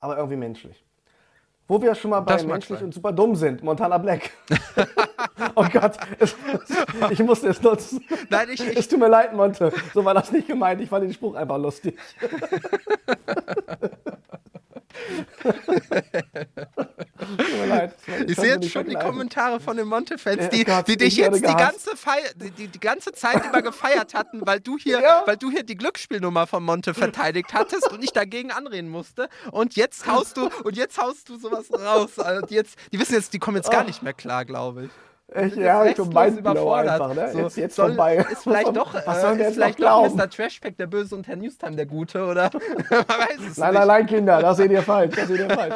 aber 0.00 0.16
irgendwie 0.16 0.36
menschlich. 0.36 0.84
Wo 1.66 1.82
wir 1.82 1.94
schon 1.94 2.10
mal 2.10 2.20
bei 2.20 2.32
Das 2.32 2.46
menschlich 2.46 2.82
und 2.82 2.94
super 2.94 3.12
dumm 3.12 3.36
sind, 3.36 3.62
Montana 3.62 3.98
Black. 3.98 4.30
oh 5.54 5.66
Gott, 5.70 5.98
es, 6.18 6.34
ich 7.10 7.22
musste 7.22 7.48
es 7.48 7.60
nutzen. 7.60 8.02
Nein, 8.30 8.48
ich, 8.50 8.76
Es 8.76 8.88
tut 8.88 8.98
mir 8.98 9.08
leid, 9.08 9.34
Monte. 9.34 9.70
So 9.92 10.02
war 10.02 10.14
das 10.14 10.32
nicht 10.32 10.48
gemeint. 10.48 10.80
Ich 10.80 10.88
fand 10.88 11.04
den 11.04 11.12
Spruch 11.12 11.34
einfach 11.34 11.58
lustig. 11.58 11.98
tut 17.36 17.52
mir 17.58 17.66
leid. 17.66 17.94
Das 18.06 18.18
war- 18.18 18.28
Ich 18.28 18.36
sehe 18.36 18.54
jetzt 18.54 18.70
schon 18.70 18.86
die. 18.88 18.94
Kommentare 18.94 19.60
von 19.60 19.76
den 19.76 19.86
Monte-Fans, 19.88 20.48
die, 20.50 20.64
die 20.64 20.96
dich 20.96 21.16
jetzt 21.16 21.36
die 21.38 21.42
ganze, 21.54 21.96
Feier, 21.96 22.30
die, 22.36 22.50
die, 22.50 22.68
die 22.68 22.80
ganze 22.80 23.12
Zeit 23.12 23.44
über 23.46 23.62
gefeiert 23.62 24.14
hatten, 24.14 24.44
weil 24.46 24.60
du 24.60 24.76
hier, 24.78 25.00
Ja. 25.00 25.22
weil 25.26 25.36
du 25.36 25.50
hier 25.50 25.62
die 25.62 25.76
Glücksspielnummer 25.76 26.46
von 26.46 26.62
Monte 26.64 26.94
verteidigt 26.94 27.52
hattest 27.54 27.90
und 27.92 28.02
ich 28.02 28.12
dagegen 28.12 28.50
anreden 28.50 28.88
musste. 28.90 29.28
Und 29.52 29.76
jetzt 29.76 30.06
haust 30.06 30.36
du 30.36 30.48
und 30.64 30.76
jetzt 30.76 30.98
haust 30.98 31.28
du 31.28 31.38
sowas 31.38 31.66
raus. 31.72 32.18
Also 32.18 32.46
die, 32.46 32.54
jetzt, 32.54 32.76
die 32.92 32.98
wissen 32.98 33.14
jetzt, 33.14 33.32
die 33.32 33.38
kommen 33.38 33.56
jetzt 33.56 33.70
gar 33.70 33.84
nicht 33.84 34.02
mehr 34.02 34.14
klar, 34.14 34.44
glaube 34.44 34.84
ich. 34.84 34.90
Ich, 35.34 35.52
sind 35.52 35.62
ja, 35.62 35.84
ich 35.84 35.94
bin 35.94 36.08
Mindblow 36.08 36.72
einfach. 36.72 37.14
Ne? 37.14 37.30
So, 37.32 37.38
jetzt 37.40 37.56
jetzt 37.58 37.76
soll, 37.76 37.88
vorbei. 37.88 38.16
Ist 38.32 38.44
vielleicht 38.44 38.68
doch, 38.76 38.94
Was 38.94 39.22
äh, 39.22 39.38
wir 39.38 39.48
ist 39.48 39.54
vielleicht 39.54 39.82
doch? 39.82 40.14
Mr. 40.14 40.30
Trashpack 40.30 40.76
der 40.78 40.86
Böse 40.86 41.14
und 41.14 41.28
Herr 41.28 41.36
Newstime 41.36 41.76
der 41.76 41.84
Gute, 41.84 42.24
oder? 42.24 42.50
Man 42.90 43.00
weiß 43.06 43.50
es 43.50 43.58
Nein, 43.58 43.70
nicht. 43.72 43.78
nein, 43.78 43.88
nein, 43.88 44.06
Kinder, 44.06 44.40
das 44.40 44.56
seht 44.56 44.70
ihr 44.70 44.82
falsch. 44.82 45.14
Das 45.16 45.28
seht 45.28 45.40
ihr 45.40 45.50
falsch. 45.50 45.74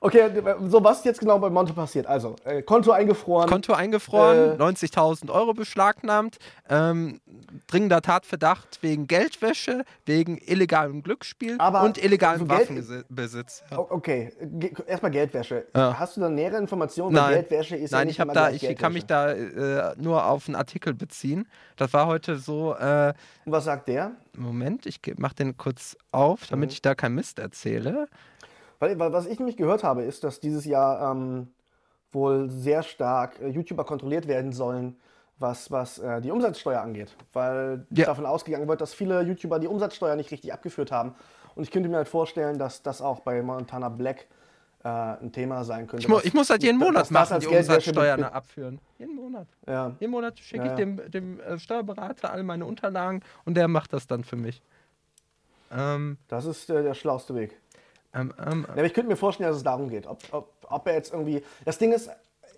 Okay, 0.00 0.30
so 0.68 0.84
was 0.84 0.98
ist 0.98 1.04
jetzt 1.06 1.18
genau 1.20 1.38
bei 1.40 1.50
Monte 1.50 1.72
passiert? 1.72 2.06
Also, 2.06 2.36
äh, 2.44 2.62
Konto 2.62 2.92
eingefroren. 2.92 3.48
Konto 3.50 3.72
eingefroren, 3.72 4.52
Äh, 4.52 4.62
90.000 4.62 5.30
Euro 5.32 5.52
beschlagnahmt, 5.52 6.38
ähm, 6.68 7.20
dringender 7.66 8.02
Tatverdacht 8.02 8.82
wegen 8.82 9.06
Geldwäsche, 9.06 9.84
wegen 10.04 10.38
illegalem 10.38 11.02
Glücksspiel 11.02 11.56
Aber 11.58 11.82
und 11.82 11.96
illegalem 12.02 12.40
so 12.40 12.46
Geld- 12.46 12.70
Waffenbesitz. 12.70 13.62
Ja. 13.70 13.78
Okay, 13.78 14.32
erstmal 14.86 15.10
Geldwäsche. 15.12 15.66
Ja. 15.74 15.98
Hast 15.98 16.16
du 16.16 16.20
da 16.20 16.28
nähere 16.28 16.56
Informationen? 16.58 17.14
Nein, 17.14 17.34
Geldwäsche 17.34 17.76
ist 17.76 17.92
ja 17.92 17.98
Nein 17.98 18.08
nicht 18.08 18.18
ich, 18.18 18.26
da, 18.32 18.50
ich 18.50 18.76
kann 18.76 18.92
mich 18.92 19.06
da 19.06 19.32
äh, 19.32 19.94
nur 19.96 20.24
auf 20.26 20.48
einen 20.48 20.56
Artikel 20.56 20.94
beziehen. 20.94 21.46
Das 21.76 21.92
war 21.92 22.06
heute 22.06 22.36
so, 22.36 22.74
äh, 22.74 23.12
Und 23.44 23.52
was 23.52 23.64
sagt 23.64 23.88
der? 23.88 24.12
Moment, 24.36 24.86
ich 24.86 25.00
mache 25.18 25.34
den 25.36 25.56
kurz 25.56 25.96
auf, 26.12 26.46
damit 26.48 26.70
Mhm. 26.70 26.72
ich 26.72 26.82
da 26.82 26.94
kein 26.94 27.14
Mist 27.14 27.38
erzähle. 27.38 28.08
Weil, 28.78 28.98
weil 28.98 29.12
was 29.12 29.26
ich 29.26 29.38
nämlich 29.38 29.56
gehört 29.56 29.84
habe, 29.84 30.02
ist, 30.02 30.24
dass 30.24 30.40
dieses 30.40 30.64
Jahr 30.64 31.12
ähm, 31.12 31.48
wohl 32.12 32.50
sehr 32.50 32.82
stark 32.82 33.40
äh, 33.40 33.48
YouTuber 33.48 33.84
kontrolliert 33.84 34.26
werden 34.28 34.52
sollen, 34.52 34.96
was, 35.38 35.70
was 35.70 35.98
äh, 35.98 36.20
die 36.20 36.30
Umsatzsteuer 36.30 36.80
angeht. 36.80 37.14
Weil 37.32 37.86
Ja. 37.90 38.06
davon 38.06 38.26
ausgegangen 38.26 38.66
wird, 38.68 38.80
dass 38.80 38.94
viele 38.94 39.22
YouTuber 39.22 39.58
die 39.58 39.66
Umsatzsteuer 39.66 40.16
nicht 40.16 40.30
richtig 40.30 40.52
abgeführt 40.52 40.90
haben. 40.92 41.14
Und 41.54 41.62
ich 41.62 41.70
könnte 41.70 41.88
mir 41.88 41.96
halt 41.96 42.08
vorstellen, 42.08 42.58
dass 42.58 42.82
das 42.82 43.00
auch 43.00 43.20
bei 43.20 43.42
Montana 43.42 43.88
Black 43.88 44.26
äh, 44.84 44.88
ein 44.88 45.32
Thema 45.32 45.64
sein 45.64 45.86
könnte. 45.86 46.04
Ich, 46.04 46.08
mu 46.08 46.20
ich 46.22 46.32
muss 46.34 46.48
halt 46.50 46.62
jeden 46.62 46.78
Monat 46.78 47.10
machen, 47.10 47.40
die 47.40 47.46
Umsatzsteuer 47.46 48.32
abführen. 48.32 48.78
Jeden 48.98 49.14
Monat. 49.16 49.46
Ja. 49.66 49.92
Jeden 49.98 50.10
Monat 50.12 50.38
schicke 50.38 50.64
Ja, 50.66 50.70
ich 50.72 50.76
dem, 50.76 51.10
dem 51.10 51.40
äh, 51.40 51.58
Steuerberater 51.58 52.30
all 52.32 52.42
meine 52.42 52.64
Unterlagen 52.66 53.22
und 53.44 53.56
der 53.56 53.68
macht 53.68 53.92
das 53.92 54.06
dann 54.06 54.22
für 54.24 54.36
mich. 54.36 54.62
Ähm, 55.70 56.18
Das 56.28 56.44
ist 56.44 56.70
äh, 56.70 56.82
der 56.82 56.94
schlauste 56.94 57.34
Weg. 57.34 57.58
ähm, 58.14 58.32
ähm, 58.46 58.66
ich 58.84 58.94
könnte 58.94 59.10
mir 59.10 59.16
vorstellen, 59.16 59.48
dass 59.48 59.56
es 59.56 59.64
darum 59.64 59.88
geht. 59.88 60.06
Ob, 60.06 60.22
ob, 60.32 60.52
ob 60.68 60.86
er 60.86 60.94
jetzt 60.94 61.12
irgendwie. 61.12 61.42
Das 61.64 61.78
Ding 61.78 61.92
ist, 61.92 62.08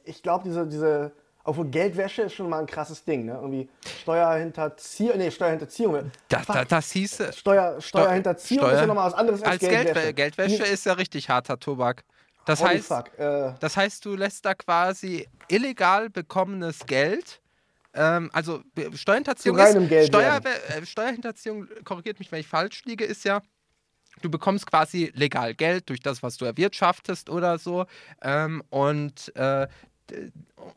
ich 0.04 0.22
glaube, 0.22 0.44
diese, 0.44 0.66
diese. 0.66 1.12
Obwohl 1.48 1.66
Geldwäsche 1.66 2.22
ist 2.22 2.34
schon 2.34 2.48
mal 2.50 2.58
ein 2.60 2.66
krasses 2.66 3.02
Ding, 3.04 3.24
ne? 3.24 3.32
Irgendwie 3.32 3.68
Steuerhinterziehung. 4.02 5.16
Nee, 5.16 5.30
Steuerhinterziehung. 5.30 6.10
da, 6.28 6.40
Fuck. 6.40 6.54
da, 6.54 6.64
das 6.66 6.92
hieße. 6.92 7.32
Steuer, 7.32 7.80
Steuerhinterziehung 7.80 8.64
ist 8.64 8.68
Steuer- 8.70 8.80
ja 8.80 8.86
nochmal 8.86 9.06
was 9.06 9.14
anderes 9.14 9.42
als, 9.42 9.52
Als 9.52 9.60
Geldwäsche, 9.60 10.12
Geldwäsche. 10.12 10.48
Geldwäsche 10.48 10.72
ist 10.72 10.84
ja 10.86 10.92
richtig 10.92 11.28
harter 11.30 11.58
Tobak. 11.58 12.04
Das 12.44 12.60
Holy 12.60 12.80
heißt. 12.80 13.18
Äh, 13.18 13.52
das 13.60 13.76
heißt, 13.76 14.04
du 14.04 14.14
lässt 14.14 14.44
da 14.44 14.54
quasi 14.54 15.26
illegal 15.48 16.10
bekommenes 16.10 16.84
Geld. 16.86 17.40
Ähm, 17.94 18.30
also 18.32 18.62
Steuerhinterziehung 18.94 19.58
ist 19.58 19.88
Geld 19.88 20.08
Steuer, 20.08 20.40
äh, 20.44 20.84
Steuerhinterziehung, 20.84 21.66
korrigiert 21.84 22.18
mich, 22.18 22.30
wenn 22.30 22.40
ich 22.40 22.46
falsch 22.46 22.84
liege, 22.84 23.04
ist 23.04 23.24
ja, 23.24 23.40
du 24.22 24.30
bekommst 24.30 24.66
quasi 24.66 25.10
legal 25.14 25.54
Geld 25.54 25.88
durch 25.88 26.00
das, 26.00 26.22
was 26.22 26.36
du 26.36 26.44
erwirtschaftest 26.44 27.30
oder 27.30 27.58
so. 27.58 27.86
Ähm, 28.22 28.62
und, 28.70 29.34
äh, 29.36 29.66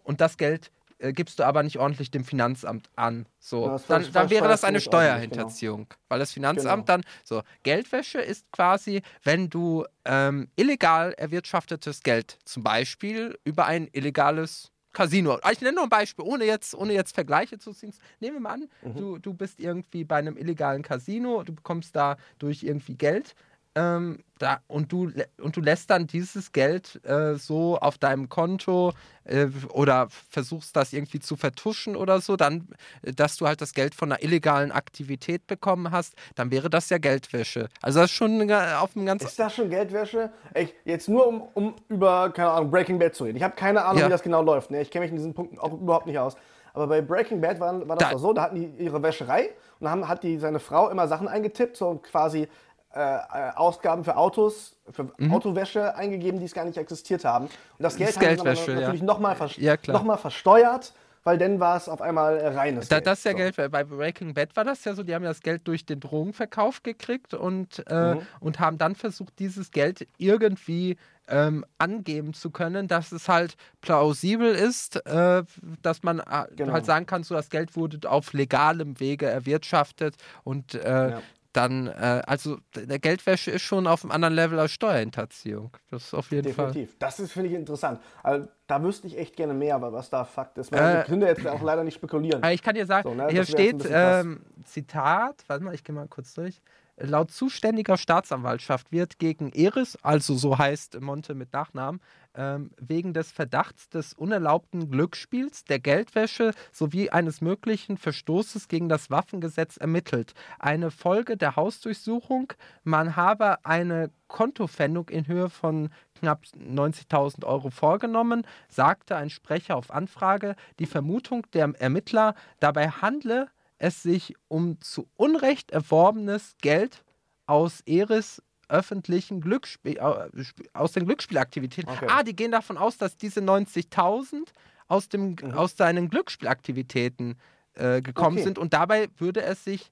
und 0.04 0.22
das 0.22 0.38
Geld 0.38 0.72
äh, 1.00 1.14
gibst 1.14 1.40
du 1.40 1.44
aber 1.44 1.64
nicht 1.64 1.78
ordentlich 1.80 2.12
dem 2.12 2.24
Finanzamt 2.24 2.90
an. 2.96 3.26
So, 3.40 3.66
Ja, 3.68 3.80
dann, 3.88 4.12
dann 4.12 4.30
wäre 4.30 4.48
das 4.48 4.64
eine 4.64 4.78
genau. 4.80 4.90
Steuerhinterziehung. 4.92 5.88
Weil 6.10 6.20
das 6.20 6.32
Finanzamt 6.32 6.68
Genau. 6.70 6.84
dann, 6.86 7.04
so, 7.24 7.42
Geldwäsche 7.64 8.20
ist 8.22 8.52
quasi, 8.52 9.02
wenn 9.24 9.50
du 9.50 9.86
ähm, 10.06 10.48
illegal 10.56 11.14
erwirtschaftetes 11.14 12.02
Geld, 12.04 12.38
zum 12.46 12.64
Beispiel 12.64 13.38
über 13.44 13.66
ein 13.66 13.90
illegales 13.94 14.72
Casino. 14.94 15.40
Ah, 15.42 15.52
Ich 15.52 15.62
nenne 15.62 15.76
nur 15.76 15.84
ein 15.86 15.90
Beispiel, 15.90 16.26
ohne 16.26 16.44
jetzt, 16.46 16.76
ohne 16.76 16.94
jetzt 16.94 17.16
Vergleiche 17.16 17.58
zu 17.58 17.72
ziehen. 17.72 17.94
Nehmen 18.20 18.36
wir 18.36 18.42
mal 18.42 18.54
an, 18.56 18.70
Mhm. 18.84 18.96
du, 18.98 19.18
du 19.20 19.34
bist 19.34 19.60
irgendwie 19.60 20.04
bei 20.04 20.18
einem 20.18 20.36
illegalen 20.38 20.82
Casino, 20.82 21.44
du 21.44 21.54
bekommst 21.54 21.96
da 21.96 22.18
durch 22.40 22.64
irgendwie 22.64 22.96
Geld 22.96 23.34
ähm, 23.76 24.24
da, 24.38 24.60
und, 24.68 24.92
du, 24.92 25.12
und 25.40 25.56
du 25.56 25.62
lässt 25.62 25.90
dann 25.92 26.08
dieses 26.08 26.52
Geld 26.52 27.00
äh, 27.06 27.36
so 27.36 27.78
auf 27.78 27.98
deinem 27.98 28.28
Konto 28.28 28.92
äh, 29.24 29.48
oder 29.72 30.08
versuchst 30.30 30.76
das 30.76 30.94
irgendwie 30.94 31.20
zu 31.20 31.36
vertuschen 31.36 31.96
oder 31.96 32.20
so, 32.22 32.36
dann, 32.36 32.68
äh, 33.04 33.14
dass 33.14 33.38
du 33.38 33.48
halt 33.48 33.62
das 33.62 33.74
Geld 33.74 33.94
von 33.96 34.12
einer 34.12 34.24
illegalen 34.24 34.72
Aktivität 34.72 35.46
bekommen 35.48 35.92
hast, 35.92 36.16
dann 36.36 36.52
wäre 36.52 36.70
das 36.70 36.90
ja 36.90 36.98
Geldwäsche. 36.98 37.70
Also 37.82 38.00
das 38.00 38.10
ist 38.10 38.16
schon 38.18 38.52
auf 38.52 38.96
einem 38.96 39.06
ganz 39.06 39.24
ist 39.24 39.38
das 39.40 39.56
schon 39.56 39.70
Geldwäsche? 39.70 40.32
Ich, 40.56 40.74
jetzt 40.86 41.08
nur 41.08 41.28
um, 41.28 41.42
um 41.54 41.76
über, 41.88 42.32
keine 42.32 42.50
Ahnung, 42.52 42.72
Breaking 42.72 42.98
Bad 43.00 43.16
zu 43.16 43.24
reden. 43.26 43.38
Ich 43.38 43.44
habe 43.44 43.56
keine 43.56 43.86
Ahnung, 43.86 44.00
Ja. 44.02 44.08
wie 44.08 44.12
das 44.12 44.24
genau 44.24 44.42
läuft. 44.42 44.72
Ne? 44.72 44.82
Ich 44.82 44.90
kenne 44.92 45.04
mich 45.04 45.12
in 45.12 45.18
diesen 45.18 45.34
Punkten 45.34 45.60
auch 45.60 45.72
überhaupt 45.74 46.08
nicht 46.08 46.18
aus. 46.20 46.36
Aber 46.74 46.88
bei 46.88 47.02
Breaking 47.02 47.42
Bad 47.42 47.60
war, 47.60 47.88
war 47.88 47.98
das 47.98 48.12
Da- 48.12 48.18
so, 48.18 48.34
da 48.34 48.44
hatten 48.44 48.56
die 48.56 48.84
ihre 48.84 49.04
Wäscherei 49.04 49.50
und 49.80 49.90
haben, 49.90 50.08
hat 50.08 50.24
die 50.24 50.38
seine 50.40 50.60
Frau 50.60 50.90
immer 50.90 51.08
Sachen 51.08 51.28
eingetippt, 51.28 51.76
so 51.78 51.96
quasi 52.02 52.48
äh, 52.94 53.00
äh, 53.00 53.52
Ausgaben 53.56 54.04
für 54.04 54.18
Autos, 54.18 54.76
für 54.92 55.12
Autowäsche 55.30 55.96
eingegeben, 55.96 56.40
die 56.40 56.46
es 56.46 56.54
gar 56.54 56.66
nicht 56.66 56.78
existiert 56.78 57.24
haben. 57.26 57.46
Und 57.46 57.52
das 57.80 57.96
Geld 57.96 58.10
Mhm. 58.10 58.10
ist 58.10 58.18
haben 58.18 58.36
Geldwäsche, 58.38 58.72
natürlich 58.74 59.00
ja. 59.02 59.06
nochmal 59.06 59.36
vers 59.36 59.56
Ja, 59.58 59.76
noch 59.88 60.20
versteuert, 60.20 60.94
weil 61.24 61.38
dann 61.38 61.60
war 61.60 61.78
es 61.78 61.88
auf 61.88 62.02
einmal 62.02 62.38
äh, 62.38 62.48
reines 62.50 62.90
Da, 62.90 62.96
Geld. 62.98 63.08
das 63.08 63.20
ist 63.20 63.26
ja 63.26 63.32
so. 63.32 63.38
Geld, 63.38 63.56
bei 63.72 63.84
Breaking 63.84 64.34
Bad 64.34 64.56
war 64.56 64.64
das 64.66 64.84
ja 64.86 64.94
so, 64.94 65.04
die 65.04 65.14
haben 65.16 65.24
ja 65.24 65.30
das 65.30 65.42
Geld 65.42 65.68
durch 65.68 65.86
den 65.86 66.00
Drogenverkauf 66.00 66.84
gekriegt 66.84 67.34
und, 67.34 67.84
äh, 67.90 68.16
Mhm. 68.16 68.22
und 68.40 68.60
haben 68.60 68.78
dann 68.78 68.96
versucht, 68.96 69.38
dieses 69.40 69.72
Geld 69.72 70.08
irgendwie 70.18 70.98
ähm, 71.28 71.64
angeben 71.78 72.34
zu 72.34 72.50
können, 72.50 72.90
dass 72.90 73.14
es 73.14 73.30
halt 73.30 73.56
plausibel 73.80 74.54
ist, 74.54 75.06
äh, 75.06 75.44
dass 75.82 76.04
man 76.04 76.20
äh, 76.20 76.24
Genau. 76.58 76.74
halt 76.74 76.86
sagen 76.86 77.06
kann, 77.06 77.24
so 77.24 77.36
das 77.36 77.50
Geld 77.50 77.78
wurde 77.78 78.10
auf 78.10 78.34
legalem 78.34 79.00
Wege 79.00 79.28
erwirtschaftet 79.28 80.16
und 80.44 80.74
äh, 80.76 81.12
Ja. 81.12 81.22
Dann, 81.54 81.88
äh, 81.88 82.22
also 82.26 82.58
der 82.76 83.00
Geldwäsche 83.00 83.52
ist 83.52 83.62
schon 83.64 83.88
auf 83.88 84.04
einem 84.04 84.12
anderen 84.12 84.34
Level 84.34 84.60
als 84.60 84.72
Steuerhinterziehung. 84.72 85.72
Das 85.90 86.04
ist 86.06 86.14
auf 86.14 86.32
jeden 86.32 86.44
Definitiv. 86.44 86.90
Fall. 86.90 86.98
Das 87.00 87.20
ist, 87.20 87.32
finde 87.32 87.50
ich, 87.50 87.56
interessant. 87.56 88.00
Also, 88.24 88.48
da 88.68 88.82
wüsste 88.82 89.08
ich 89.08 89.18
echt 89.18 89.36
gerne 89.36 89.54
mehr, 89.54 89.82
was 89.82 90.10
da 90.10 90.24
Fakt 90.24 90.58
ist. 90.58 90.72
Weil 90.72 90.98
wir 90.98 91.04
können 91.04 91.22
jetzt 91.22 91.46
auch 91.46 91.62
leider 91.62 91.84
nicht 91.84 91.96
spekulieren. 91.96 92.42
Aber 92.42 92.54
ich 92.54 92.62
kann 92.62 92.76
dir 92.76 92.86
sagen, 92.86 93.10
So, 93.10 93.16
ne, 93.16 93.28
hier 93.30 93.44
steht, 93.44 93.86
ähm, 93.90 94.42
Zitat, 94.64 95.44
warte 95.48 95.64
mal, 95.64 95.76
ich 95.76 95.84
gehe 95.84 95.94
mal 95.94 96.08
kurz 96.08 96.34
durch. 96.34 96.62
Laut 97.04 97.32
zuständiger 97.32 97.98
Staatsanwaltschaft 97.98 98.92
wird 98.92 99.18
gegen 99.18 99.52
Eris, 99.54 99.98
also 100.04 100.36
so 100.36 100.60
heißt 100.60 101.02
Monte 101.02 101.34
mit 101.34 101.52
Nachnamen, 101.52 102.00
ähm, 102.36 102.70
wegen 102.80 103.14
des 103.14 103.32
Verdachts 103.32 103.90
des 103.90 104.14
unerlaubten 104.14 104.92
Glücksspiels, 104.92 105.64
der 105.64 105.80
Geldwäsche 105.80 106.54
sowie 106.72 107.10
eines 107.10 107.42
möglichen 107.42 107.98
Verstoßes 107.98 108.68
gegen 108.68 108.88
das 108.88 109.10
Waffengesetz 109.10 109.78
ermittelt. 109.78 110.34
Eine 110.60 110.92
Folge 110.92 111.38
der 111.38 111.56
Hausdurchsuchung, 111.56 112.54
man 112.84 113.16
habe 113.16 113.66
eine 113.66 114.12
Kontopfändung 114.28 115.10
in 115.10 115.28
Höhe 115.28 115.50
von 115.50 115.90
knapp 116.14 116.44
90.000 116.56 117.46
Euro 117.46 117.72
vorgenommen, 117.72 118.46
sagte 118.70 119.16
ein 119.16 119.32
Sprecher 119.32 119.76
auf 119.76 119.90
Anfrage. 119.90 120.56
Die 120.78 120.86
Vermutung 120.86 121.48
der 121.54 121.74
Ermittler, 121.80 122.36
dabei 122.60 122.90
handle 122.90 123.50
es 123.82 124.04
sich 124.04 124.36
um 124.48 124.80
zu 124.80 125.08
Unrecht 125.18 125.72
erworbenes 125.72 126.56
Geld 126.62 127.04
aus 127.48 127.82
Eris 127.82 128.42
öffentlichen 128.70 129.42
Glücksspiel, 129.42 130.00
Sp- 130.40 130.70
aus 130.74 130.94
den 130.94 131.06
Glücksspielaktivitäten. 131.06 131.92
Okay. 131.92 132.08
Ah, 132.10 132.24
die 132.24 132.36
gehen 132.36 132.52
davon 132.52 132.78
aus, 132.78 132.98
dass 132.98 133.18
diese 133.18 133.42
90.000 133.42 134.54
aus, 134.88 135.10
dem, 135.10 135.36
Mhm. 135.42 135.52
aus 135.54 135.76
seinen 135.76 136.10
Glücksspielaktivitäten 136.10 137.38
äh, 137.74 138.02
gekommen 138.02 138.36
Okay. 138.38 138.44
sind 138.44 138.58
und 138.60 138.74
dabei 138.74 139.08
würde 139.18 139.42
es 139.42 139.64
sich 139.64 139.92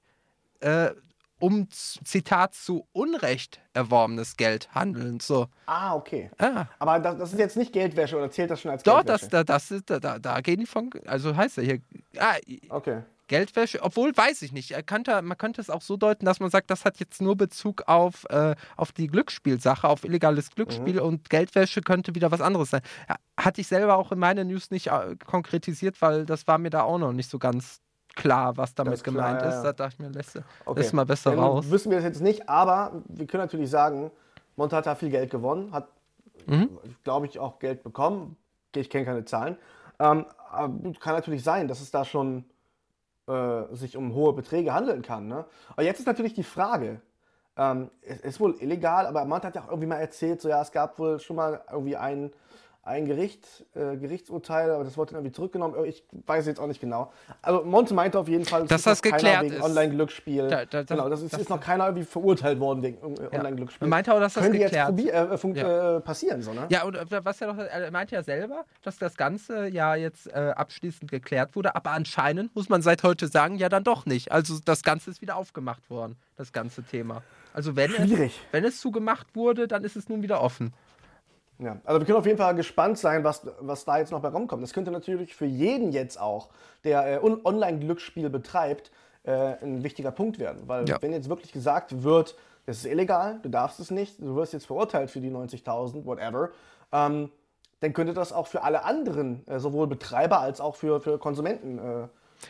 äh, 0.60 0.90
um, 1.38 1.68
Zitat, 1.70 2.54
zu 2.54 2.86
Unrecht 2.92 3.60
erworbenes 3.72 4.36
Geld 4.36 4.74
handeln. 4.74 5.20
So. 5.20 5.46
Ah, 5.64 5.94
okay. 5.94 6.30
Ah. 6.38 6.66
Aber 6.78 6.98
das, 7.00 7.16
das 7.16 7.32
ist 7.32 7.38
jetzt 7.38 7.56
nicht 7.56 7.72
Geldwäsche 7.72 8.16
oder 8.18 8.30
zählt 8.30 8.50
das 8.50 8.60
schon 8.60 8.70
als 8.70 8.82
Doch, 8.82 8.96
Geldwäsche? 9.02 9.28
das, 9.30 9.30
da, 9.30 9.44
das 9.44 9.70
ist, 9.70 9.88
da, 9.88 9.98
da, 9.98 10.18
da 10.18 10.40
gehen 10.42 10.60
die 10.60 10.66
von, 10.66 10.90
also 11.06 11.34
heißt 11.34 11.56
er 11.58 11.64
hier, 11.64 11.80
ah, 12.18 12.36
Okay. 12.68 13.02
Geldwäsche, 13.30 13.80
obwohl 13.82 14.14
weiß 14.14 14.42
ich 14.42 14.50
nicht. 14.52 14.74
Könnte, 14.88 15.22
man 15.22 15.38
könnte 15.38 15.60
es 15.60 15.70
auch 15.70 15.82
so 15.82 15.96
deuten, 15.96 16.24
dass 16.26 16.40
man 16.40 16.50
sagt, 16.50 16.68
das 16.68 16.84
hat 16.84 16.98
jetzt 16.98 17.22
nur 17.22 17.36
Bezug 17.36 17.84
auf, 17.86 18.24
äh, 18.28 18.56
auf 18.76 18.90
die 18.90 19.06
Glücksspielsache, 19.06 19.88
auf 19.88 20.02
illegales 20.04 20.50
Glücksspiel 20.50 20.94
Mhm. 20.96 21.06
und 21.06 21.30
Geldwäsche 21.30 21.80
könnte 21.80 22.16
wieder 22.16 22.32
was 22.32 22.40
anderes 22.40 22.70
sein. 22.70 22.80
Ja, 23.08 23.14
hatte 23.38 23.60
ich 23.60 23.68
selber 23.68 23.96
auch 23.96 24.10
in 24.10 24.18
meiner 24.18 24.42
News 24.42 24.72
nicht 24.72 24.88
äh, 24.88 25.14
konkretisiert, 25.24 26.02
weil 26.02 26.26
das 26.26 26.48
war 26.48 26.58
mir 26.58 26.70
da 26.70 26.82
auch 26.82 26.98
noch 26.98 27.12
nicht 27.12 27.30
so 27.30 27.38
ganz 27.38 27.80
klar, 28.16 28.56
was 28.56 28.74
damit 28.74 28.94
ist 28.94 29.04
klar, 29.04 29.14
gemeint 29.14 29.42
ja, 29.42 29.48
ist. 29.48 29.62
Da 29.62 29.72
dachte 29.74 29.94
ich 29.94 29.98
mir, 30.00 30.10
lässt, 30.10 30.40
okay. 30.66 30.88
mal 30.92 31.06
besser 31.06 31.30
Dann 31.30 31.38
raus. 31.38 31.70
Wissen 31.70 31.90
wir 31.92 31.98
das 31.98 32.04
jetzt 32.06 32.20
nicht, 32.20 32.48
aber 32.48 33.00
wir 33.06 33.28
können 33.28 33.44
natürlich 33.44 33.70
sagen, 33.70 34.10
Monte 34.56 34.74
hat 34.74 34.86
da 34.86 34.96
viel 34.96 35.10
Geld 35.10 35.30
gewonnen, 35.30 35.70
hat, 35.72 35.86
Mhm. 36.46 36.68
glaube 37.04 37.26
ich, 37.26 37.38
auch 37.38 37.60
Geld 37.60 37.84
bekommen. 37.84 38.36
Ich 38.74 38.90
kenne 38.90 39.04
keine 39.04 39.24
Zahlen. 39.24 39.56
Ähm, 40.00 40.26
aber 40.50 40.72
kann 40.98 41.14
natürlich 41.14 41.44
sein, 41.44 41.68
dass 41.68 41.80
es 41.80 41.92
da 41.92 42.04
schon 42.04 42.44
äh, 43.30 43.74
sich 43.74 43.96
um 43.96 44.14
hohe 44.14 44.32
Beträge 44.32 44.74
handeln 44.74 45.02
kann. 45.02 45.28
Ne? 45.28 45.44
Aber 45.70 45.82
jetzt 45.82 46.00
ist 46.00 46.06
natürlich 46.06 46.34
die 46.34 46.42
Frage, 46.42 47.00
ähm, 47.56 47.90
es 48.02 48.20
ist 48.20 48.40
wohl 48.40 48.56
illegal, 48.60 49.06
aber 49.06 49.24
Monte 49.24 49.46
hat 49.46 49.54
ja 49.54 49.62
auch 49.62 49.68
irgendwie 49.68 49.86
mal 49.86 50.00
erzählt, 50.00 50.40
so 50.40 50.48
ja, 50.48 50.60
es 50.62 50.72
gab 50.72 50.98
wohl 50.98 51.18
schon 51.20 51.36
mal 51.36 51.62
irgendwie 51.70 51.96
ein, 51.96 52.32
ein 52.82 53.04
Gericht, 53.04 53.46
äh, 53.74 53.96
Gerichtsurteil, 53.98 54.70
aber 54.70 54.84
das 54.84 54.96
wurde 54.96 55.12
dann 55.12 55.20
irgendwie 55.20 55.34
zurückgenommen. 55.36 55.84
Ich 55.84 56.02
weiß 56.26 56.46
jetzt 56.46 56.58
auch 56.58 56.66
nicht 56.66 56.80
genau. 56.80 57.12
Also 57.42 57.62
Monte 57.62 57.92
meinte 57.92 58.18
auf 58.18 58.26
jeden 58.26 58.46
Fall, 58.46 58.62
es 58.62 58.68
Dass 58.68 58.82
das 58.82 58.98
noch 59.04 59.12
geklärt 59.12 59.42
wegen 59.44 59.54
ist. 59.54 59.62
Online-Glücksspiel. 59.62 60.48
Da- 60.48 60.64
da- 60.64 60.82
das- 60.82 60.86
genau, 60.86 61.08
das 61.10 61.20
ist, 61.20 61.34
das- 61.34 61.42
ist 61.42 61.50
noch 61.50 61.60
keiner 61.60 61.84
irgendwie 61.84 62.04
verurteilt 62.06 62.58
worden 62.58 62.82
wegen 62.82 62.96
äh, 63.16 63.22
Ja. 63.24 63.38
Online-Glücksspiel. 63.38 63.86
Er 63.86 63.90
meinte 63.90 64.14
auch, 64.14 64.18
dass 64.18 64.32
das 64.34 64.44
Könnte 64.44 64.58
jetzt 64.58 64.70
geklärt 64.70 64.86
probier, 64.88 65.12
äh, 65.14 65.36
fun- 65.38 65.54
Ja. 65.54 65.96
äh, 65.98 66.00
passieren, 66.00 66.40
so, 66.42 66.54
ne? 66.54 66.66
Ja, 66.70 66.84
und 66.84 66.96
äh, 66.96 67.24
was 67.24 67.40
er 67.42 67.48
doch, 67.48 67.58
er 67.58 67.90
meinte 67.90 68.14
ja 68.14 68.22
selber, 68.22 68.64
dass 68.82 68.96
das 68.96 69.14
Ganze 69.16 69.68
ja 69.68 69.94
jetzt 69.94 70.26
äh, 70.28 70.52
abschließend 70.56 71.10
geklärt 71.10 71.54
wurde, 71.56 71.76
aber 71.76 71.90
anscheinend 71.90 72.54
muss 72.56 72.70
man 72.70 72.80
seit 72.80 73.02
heute 73.02 73.28
sagen, 73.28 73.56
ja 73.56 73.68
dann 73.68 73.84
doch 73.84 74.06
nicht. 74.06 74.32
Also 74.32 74.54
das 74.64 74.82
Ganze 74.82 75.10
ist 75.10 75.20
wieder 75.20 75.36
aufgemacht 75.36 75.90
worden, 75.90 76.16
das 76.36 76.52
ganze 76.52 76.82
Thema. 76.82 77.22
Also 77.52 77.76
wenn 77.76 77.90
es, 77.90 77.96
Schwierig. 78.08 78.40
wenn 78.52 78.64
es 78.64 78.80
zugemacht 78.80 79.36
wurde, 79.36 79.68
dann 79.68 79.84
ist 79.84 79.96
es 79.96 80.08
nun 80.08 80.22
wieder 80.22 80.40
offen. 80.40 80.72
Ja, 81.62 81.76
also 81.84 82.00
wir 82.00 82.06
können 82.06 82.18
auf 82.18 82.26
jeden 82.26 82.38
Fall 82.38 82.54
gespannt 82.54 82.96
sein, 82.98 83.22
was, 83.22 83.46
was 83.60 83.84
da 83.84 83.98
jetzt 83.98 84.12
noch 84.12 84.20
bei 84.20 84.28
rumkommt. 84.28 84.62
Das 84.62 84.72
könnte 84.72 84.90
natürlich 84.90 85.34
für 85.34 85.44
jeden 85.44 85.92
jetzt 85.92 86.18
auch, 86.18 86.48
der 86.84 87.06
äh, 87.06 87.18
on- 87.22 87.44
Online-Glücksspiel 87.44 88.30
betreibt, 88.30 88.90
äh, 89.24 89.32
ein 89.62 89.84
wichtiger 89.84 90.10
Punkt 90.10 90.38
werden. 90.38 90.62
Weil 90.66 90.88
Ja. 90.88 90.96
wenn 91.02 91.12
jetzt 91.12 91.28
wirklich 91.28 91.52
gesagt 91.52 92.02
wird, 92.02 92.34
das 92.66 92.78
ist 92.78 92.86
illegal, 92.86 93.40
du 93.42 93.50
darfst 93.50 93.78
es 93.80 93.90
nicht, 93.90 94.20
du 94.20 94.36
wirst 94.36 94.52
jetzt 94.54 94.66
verurteilt 94.66 95.10
für 95.10 95.20
die 95.20 95.30
90.000, 95.30 96.06
whatever, 96.06 96.50
ähm, 96.92 97.30
dann 97.80 97.92
könnte 97.92 98.14
das 98.14 98.32
auch 98.32 98.46
für 98.46 98.62
alle 98.62 98.84
anderen, 98.84 99.46
äh, 99.46 99.58
sowohl 99.58 99.86
Betreiber 99.86 100.40
als 100.40 100.60
auch 100.60 100.76
für, 100.76 101.00
für 101.00 101.18
Konsumenten, 101.18 101.78
äh, 101.78 102.08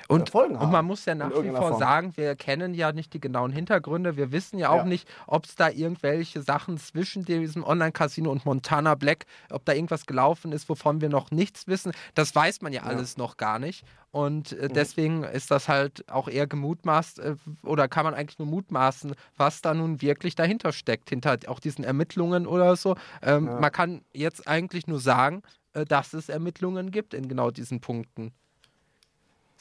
Und, 0.09 0.35
und 0.35 0.71
man 0.71 0.85
muss 0.85 1.05
ja 1.05 1.15
nach 1.15 1.31
wie 1.43 1.49
vor 1.51 1.69
Form. 1.71 1.79
sagen, 1.79 2.17
wir 2.17 2.37
kennen 2.37 2.75
ja 2.75 2.93
nicht 2.93 3.13
die 3.13 3.21
genauen 3.21 3.53
Hintergründe. 3.53 4.17
Wir 4.17 4.33
wissen 4.33 4.59
ja 4.59 4.71
auch 4.71 4.79
Ja. 4.79 4.85
nicht, 4.85 5.09
ob 5.27 5.47
es 5.47 5.55
da 5.57 5.69
irgendwelche 5.69 6.43
Sachen 6.43 6.79
zwischen 6.79 7.25
diesem 7.25 7.65
Online-Casino 7.65 8.31
und 8.31 8.45
Montana 8.45 8.95
Black, 8.95 9.27
ob 9.51 9.65
da 9.65 9.73
irgendwas 9.73 10.07
gelaufen 10.07 10.53
ist, 10.53 10.69
wovon 10.69 11.01
wir 11.01 11.09
noch 11.09 11.31
nichts 11.31 11.67
wissen. 11.67 11.93
Das 12.15 12.35
weiß 12.35 12.63
man 12.63 12.73
ja 12.73 12.83
alles 12.83 13.17
noch 13.17 13.37
gar 13.37 13.59
nicht. 13.59 13.85
Und 14.13 14.53
Mhm. 14.53 14.59
äh, 14.65 14.69
deswegen 14.69 15.23
ist 15.25 15.51
das 15.51 15.69
halt 15.69 16.09
auch 16.11 16.29
eher 16.29 16.47
gemutmaßt 16.47 17.19
äh, 17.21 17.37
oder 17.63 17.87
kann 17.89 18.05
man 18.05 18.15
eigentlich 18.15 18.39
nur 18.39 18.49
mutmaßen, 18.49 19.15
was 19.37 19.63
da 19.63 19.73
nun 19.75 20.03
wirklich 20.03 20.35
dahinter 20.35 20.73
steckt, 20.73 21.11
hinter 21.11 21.39
auch 21.47 21.61
diesen 21.61 21.85
Ermittlungen 21.85 22.47
oder 22.47 22.75
so. 22.77 22.97
Ähm, 23.23 23.45
Man 23.45 23.71
kann 23.73 24.03
jetzt 24.13 24.49
eigentlich 24.49 24.87
nur 24.89 24.99
sagen, 25.01 25.43
äh, 25.75 25.85
dass 25.85 26.13
es 26.13 26.29
Ermittlungen 26.29 26.91
gibt 26.91 27.15
in 27.15 27.29
genau 27.29 27.51
diesen 27.53 27.81
Punkten. 27.81 28.33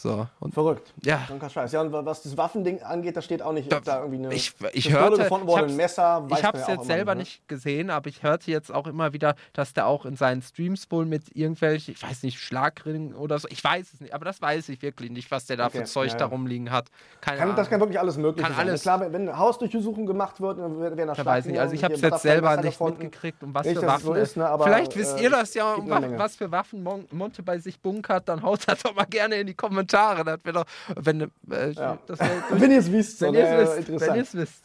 So, 0.01 0.25
und 0.39 0.53
verrückt. 0.53 0.93
Ja. 1.01 1.27
Ja, 1.27 1.81
und 1.81 1.91
was 1.91 2.21
das 2.21 2.37
Waffending 2.37 2.81
angeht, 2.83 3.17
da 3.17 3.21
steht 3.21 3.41
auch 3.41 3.51
nicht, 3.51 3.73
ob 3.73 3.83
da 3.83 3.97
irgendwie 3.99 4.25
eine 4.27 4.33
ich, 4.33 4.53
ich 4.71 4.85
Pistole 4.85 4.97
hörte, 4.97 5.17
gefunden 5.23 5.45
ich 5.45 5.51
wurde, 5.51 5.61
hab's- 5.63 5.71
ein 5.73 5.75
Messer, 5.75 6.27
ich 6.29 6.43
habe 6.45 6.57
es 6.57 6.67
jetzt 6.67 6.85
selber 6.85 7.15
ne? 7.15 7.19
nicht 7.19 7.45
gesehen, 7.49 7.89
aber 7.89 8.07
ich 8.07 8.23
hörte 8.23 8.49
jetzt 8.49 8.73
auch 8.73 8.87
immer 8.87 9.11
wieder, 9.11 9.35
dass 9.51 9.73
der 9.73 9.87
auch 9.87 10.05
in 10.05 10.15
seinen 10.15 10.41
Streams 10.41 10.89
wohl 10.89 11.05
mit 11.05 11.35
irgendwelchen, 11.35 11.93
ich 11.95 12.01
weiß 12.01 12.23
nicht, 12.23 12.39
Schlagringen 12.39 13.13
oder 13.13 13.39
so, 13.39 13.49
ich 13.49 13.61
weiß 13.61 13.91
es 13.93 13.99
nicht, 13.99 14.13
aber 14.13 14.23
das 14.23 14.41
weiß 14.41 14.69
ich 14.69 14.81
wirklich 14.81 15.11
nicht, 15.11 15.31
was 15.31 15.47
der 15.47 15.57
da 15.57 15.69
für 15.69 15.79
Okay, 15.79 15.87
Zeug 15.87 16.11
ja, 16.11 16.15
da 16.17 16.25
rumliegen 16.27 16.71
hat. 16.71 16.87
Keine 17.19 17.35
Kann, 17.39 17.43
Ahnung. 17.47 17.57
das 17.57 17.69
kann 17.69 17.81
wirklich 17.81 17.99
alles 17.99 18.15
Mögliche 18.15 18.47
Kann 18.47 18.55
sein. 18.55 18.69
alles. 18.69 18.81
Klar, 18.83 19.11
wenn, 19.11 19.37
Hausdurchsuchung 19.37 20.05
gemacht 20.05 20.39
wird, 20.39 20.59
dann 20.59 20.79
werden 20.79 20.95
da 21.07 21.13
Da 21.13 21.25
weiß 21.25 21.45
ich 21.45 21.51
nicht. 21.51 21.59
Also 21.59 21.73
ich 21.75 21.83
habe 21.83 21.95
es 21.95 21.99
Schlagringen 21.99 22.13
jetzt 22.15 22.21
selber 22.23 22.55
nicht 22.55 22.65
gefunden. 22.67 23.03
mitgekriegt, 23.03 23.43
um 23.43 23.53
was 23.53 23.65
Nicht, 23.67 23.79
für 23.79 23.85
Waffen. 23.85 24.05
so 24.05 24.13
ist, 24.13 24.37
ne, 24.37 24.47
aber, 24.47 24.63
Vielleicht 24.63 24.95
wisst 24.95 25.19
äh, 25.19 25.23
ihr 25.23 25.29
das 25.29 25.53
ja, 25.55 25.73
um 25.73 25.89
was 25.89 26.37
für 26.37 26.49
Waffen 26.53 26.83
Mon 26.83 27.05
Monte 27.11 27.43
bei 27.43 27.57
sich 27.59 27.81
bunkert, 27.81 28.29
dann 28.29 28.41
haut 28.43 28.61
das 28.65 28.81
doch 28.83 28.95
mal 28.95 29.03
gerne 29.03 29.35
in 29.35 29.47
die 29.47 29.53
Kommentare. 29.55 29.88
Das 29.91 30.43
wäre 30.45 30.53
doch, 30.53 30.65
wenn, 30.95 31.21
äh, 31.51 31.71
Ja. 31.71 31.97
das 32.07 32.19
wär, 32.19 32.29
Wenn 32.51 32.71
ihr 32.71 32.79
es 32.79 32.91
wisst, 32.91 33.21
wenn 33.21 33.33
ihr 33.33 33.43
es 33.47 33.77
wisst, 33.87 34.01
wenn 34.01 34.15
ihr 34.15 34.21
es 34.21 34.33
wisst. 34.35 34.63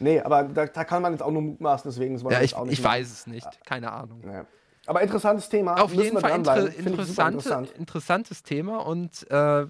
Nee, 0.00 0.20
aber 0.20 0.42
da, 0.44 0.66
da 0.66 0.84
kann 0.84 1.02
man 1.02 1.12
jetzt 1.12 1.22
auch 1.22 1.30
nur 1.30 1.42
mutmaßen, 1.42 1.90
deswegen 1.90 2.18
soll 2.18 2.24
man 2.24 2.32
Ja, 2.34 2.40
ich, 2.42 2.54
auch 2.54 2.64
nicht 2.64 2.74
ich 2.74 2.82
machen. 2.82 2.92
weiß 2.98 3.10
es 3.12 3.26
nicht. 3.26 3.46
Keine 3.64 3.92
Ahnung. 3.92 4.20
Nee. 4.24 4.42
Aber 4.86 5.00
interessantes 5.00 5.48
Thema. 5.48 5.80
Auf 5.80 5.90
müssen 5.92 6.02
jeden 6.04 6.20
Fall 6.20 6.32
inter 6.36 6.66
interessante, 6.74 7.36
interessant. 7.38 7.70
interessantes 7.78 8.42
Thema 8.42 8.78
und 8.84 9.30
äh, 9.30 9.66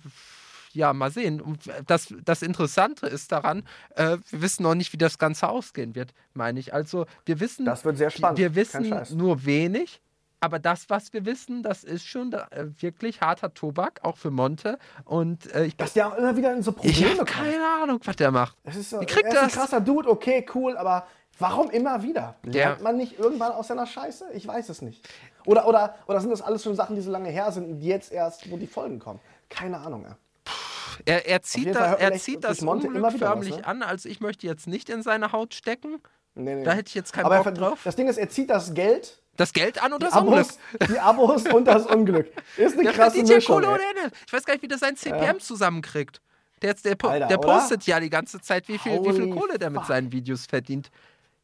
ja, 0.73 0.93
mal 0.93 1.13
sehen. 1.13 1.41
Und 1.41 1.71
das, 1.87 2.13
das 2.25 2.43
Interessante 2.43 3.07
ist 3.07 3.31
daran, 3.31 3.63
äh, 3.95 4.17
wir 4.31 4.43
wissen 4.43 4.65
noch 4.65 4.75
nicht, 4.75 4.93
wie 4.93 4.97
das 4.97 5.19
Ganze 5.19 5.49
ausgehen 5.49 5.95
wird, 5.95 6.13
meine 6.33 6.59
ich. 6.59 6.75
Also 6.75 7.07
wir 7.27 7.39
wissen, 7.39 7.65
Das 7.65 7.85
wird 7.85 7.97
sehr 7.99 8.11
spannend. 8.11 8.39
wir 8.41 8.57
wissen 8.57 8.93
nur 9.17 9.45
wenig, 9.45 10.01
aber 10.41 10.59
das, 10.59 10.91
was 10.91 11.13
wir 11.13 11.25
wissen, 11.25 11.63
das 11.63 11.85
ist 11.85 12.07
schon 12.07 12.31
da, 12.31 12.47
äh, 12.51 12.67
wirklich 12.81 13.21
harter 13.21 13.55
Tobak, 13.55 14.01
auch 14.03 14.17
für 14.19 14.31
Monte. 14.31 14.79
Und 15.05 15.53
äh, 15.55 15.65
ich, 15.67 15.77
Dass 15.77 15.95
der 15.95 16.09
auch 16.09 16.17
immer 16.17 16.37
wieder 16.37 16.53
in 16.55 16.63
so 16.63 16.71
ich 16.71 16.77
Probleme 16.99 17.07
habe 17.11 17.17
kommt. 17.19 17.31
keine 17.31 17.65
Ahnung, 17.83 18.01
was 18.05 18.17
der 18.17 18.31
macht. 18.31 18.57
Es 18.65 18.77
ist 18.77 18.93
Wie 19.01 19.07
kriegt 19.07 19.25
er 19.25 19.33
ist 19.33 19.39
ein 19.39 19.45
das? 19.49 19.55
krasser 19.55 19.81
Dude, 19.81 20.09
okay, 20.09 20.45
cool, 20.55 20.77
aber 20.77 21.07
warum 21.39 21.71
immer 21.71 22.03
wieder? 22.03 22.37
Lernt 22.43 22.79
Ja. 22.79 22.83
man 22.85 22.97
nicht 22.97 23.19
irgendwann 23.19 23.53
aus 23.53 23.69
seiner 23.69 23.87
Scheiße? 23.87 24.27
Ich 24.35 24.47
weiß 24.47 24.69
es 24.69 24.83
nicht. 24.83 25.09
Oder, 25.47 25.67
oder, 25.67 25.95
oder 26.07 26.21
sind 26.21 26.31
das 26.31 26.43
alles 26.43 26.63
schon 26.63 26.75
Sachen, 26.75 26.95
die 26.97 27.03
so 27.03 27.11
lange 27.11 27.31
her 27.31 27.51
sind 27.53 27.67
und 27.67 27.79
die 27.81 27.89
jetzt 27.89 28.13
erst, 28.13 28.51
wo 28.51 28.57
die 28.57 28.67
Folgen 28.67 28.99
kommen? 28.99 29.21
Keine 29.49 29.79
Ahnung. 29.79 30.05
Ja. 30.05 30.17
Er, 31.07 31.27
er 31.27 31.43
zieht, 31.43 31.75
das, 31.75 31.91
man 31.91 31.99
er 31.99 32.13
zieht 32.19 32.45
das 32.45 32.61
Monte 32.61 32.87
Unglück 32.87 33.19
förmlich 33.19 33.57
ne? 33.57 33.67
an. 33.67 33.83
Also 33.83 34.09
ich 34.09 34.21
möchte 34.21 34.47
jetzt 34.47 34.67
nicht 34.67 34.89
in 34.89 35.03
seine 35.03 35.33
Haut 35.33 35.55
stecken. 35.55 36.01
Nee, 36.37 36.55
nee. 36.57 36.65
Da 36.65 36.73
hätte 36.73 36.89
ich 36.89 36.95
jetzt 36.95 37.13
keinen 37.13 37.27
aber 37.27 37.37
er 37.37 37.45
Bock 37.45 37.55
drauf. 37.55 37.81
das 37.85 37.97
Ding 37.97 38.09
ist, 38.09 38.17
er 38.17 38.29
zieht 38.29 38.51
das 38.51 38.75
Geld, 38.75 39.21
Das 39.37 39.53
Geld 39.53 39.83
an 39.83 39.93
oder 39.93 40.09
das 40.09 40.17
Unglück? 40.17 40.39
Abos, 40.39 40.59
die 40.89 40.99
Abos 40.99 41.43
und 41.53 41.65
das 41.67 41.87
Unglück. 41.87 42.31
Ist 42.57 42.75
eine 42.75 42.85
Der 42.85 42.93
krasse 42.93 43.11
verdient 43.17 43.29
ja 43.31 43.35
Mischung. 43.37 43.63
Kohle. 43.63 43.79
Ich 44.27 44.33
weiß 44.33 44.45
gar 44.45 44.55
nicht, 44.55 44.63
wie 44.63 44.69
der 44.69 44.79
sein 44.79 44.97
CPM 44.97 45.41
zusammenkriegt. 45.41 46.21
Der, 46.63 46.75
der, 46.75 46.95
po- 46.95 47.09
Alter, 47.09 47.27
der 47.27 47.39
oder? 47.41 47.49
postet 47.49 47.85
ja 47.87 47.99
die 48.01 48.11
ganze 48.11 48.41
Zeit, 48.41 48.69
wie 48.69 48.79
viel, 48.79 49.03
wie 49.05 49.13
viel 49.13 49.31
Kohle 49.31 49.59
der 49.59 49.71
mit 49.71 49.81
fuck. 49.81 49.89
seinen 49.89 50.13
Videos 50.13 50.47
verdient. 50.47 50.91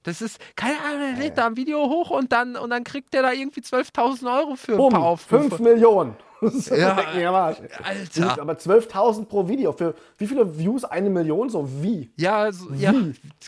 Das 0.05 0.23
ist, 0.23 0.39
keine 0.57 0.79
Ahnung, 0.81 1.01
der 1.01 1.13
lädt 1.25 1.37
da 1.37 1.47
ein 1.47 1.57
Video 1.57 1.81
hoch 1.91 2.09
und 2.11 2.33
dann, 2.33 2.57
und 2.57 2.71
dann 2.71 2.85
kriegt 2.85 3.13
der 3.13 3.21
da 3.23 3.33
irgendwie 3.33 3.61
12.000 3.61 4.35
Euro 4.39 4.57
für 4.57 4.73
ein 4.73 4.79
paar 4.79 4.89
Bumm, 4.91 4.95
Aufrufe. 5.03 5.49
5 5.51 5.59
Millionen. 5.61 6.17
Das 6.41 6.69
Ja. 6.69 6.97
Alter. 7.83 8.41
Aber 8.41 8.55
12.000 8.55 9.27
pro 9.27 9.49
Video. 9.49 9.73
Für 9.73 9.95
wie 10.19 10.27
viele 10.27 10.59
Views? 10.59 10.85
Eine 10.85 11.11
Million? 11.11 11.49
So 11.51 11.69
wie? 11.83 12.11
Ja, 12.17 12.51
so, 12.53 12.73
ja 12.73 12.95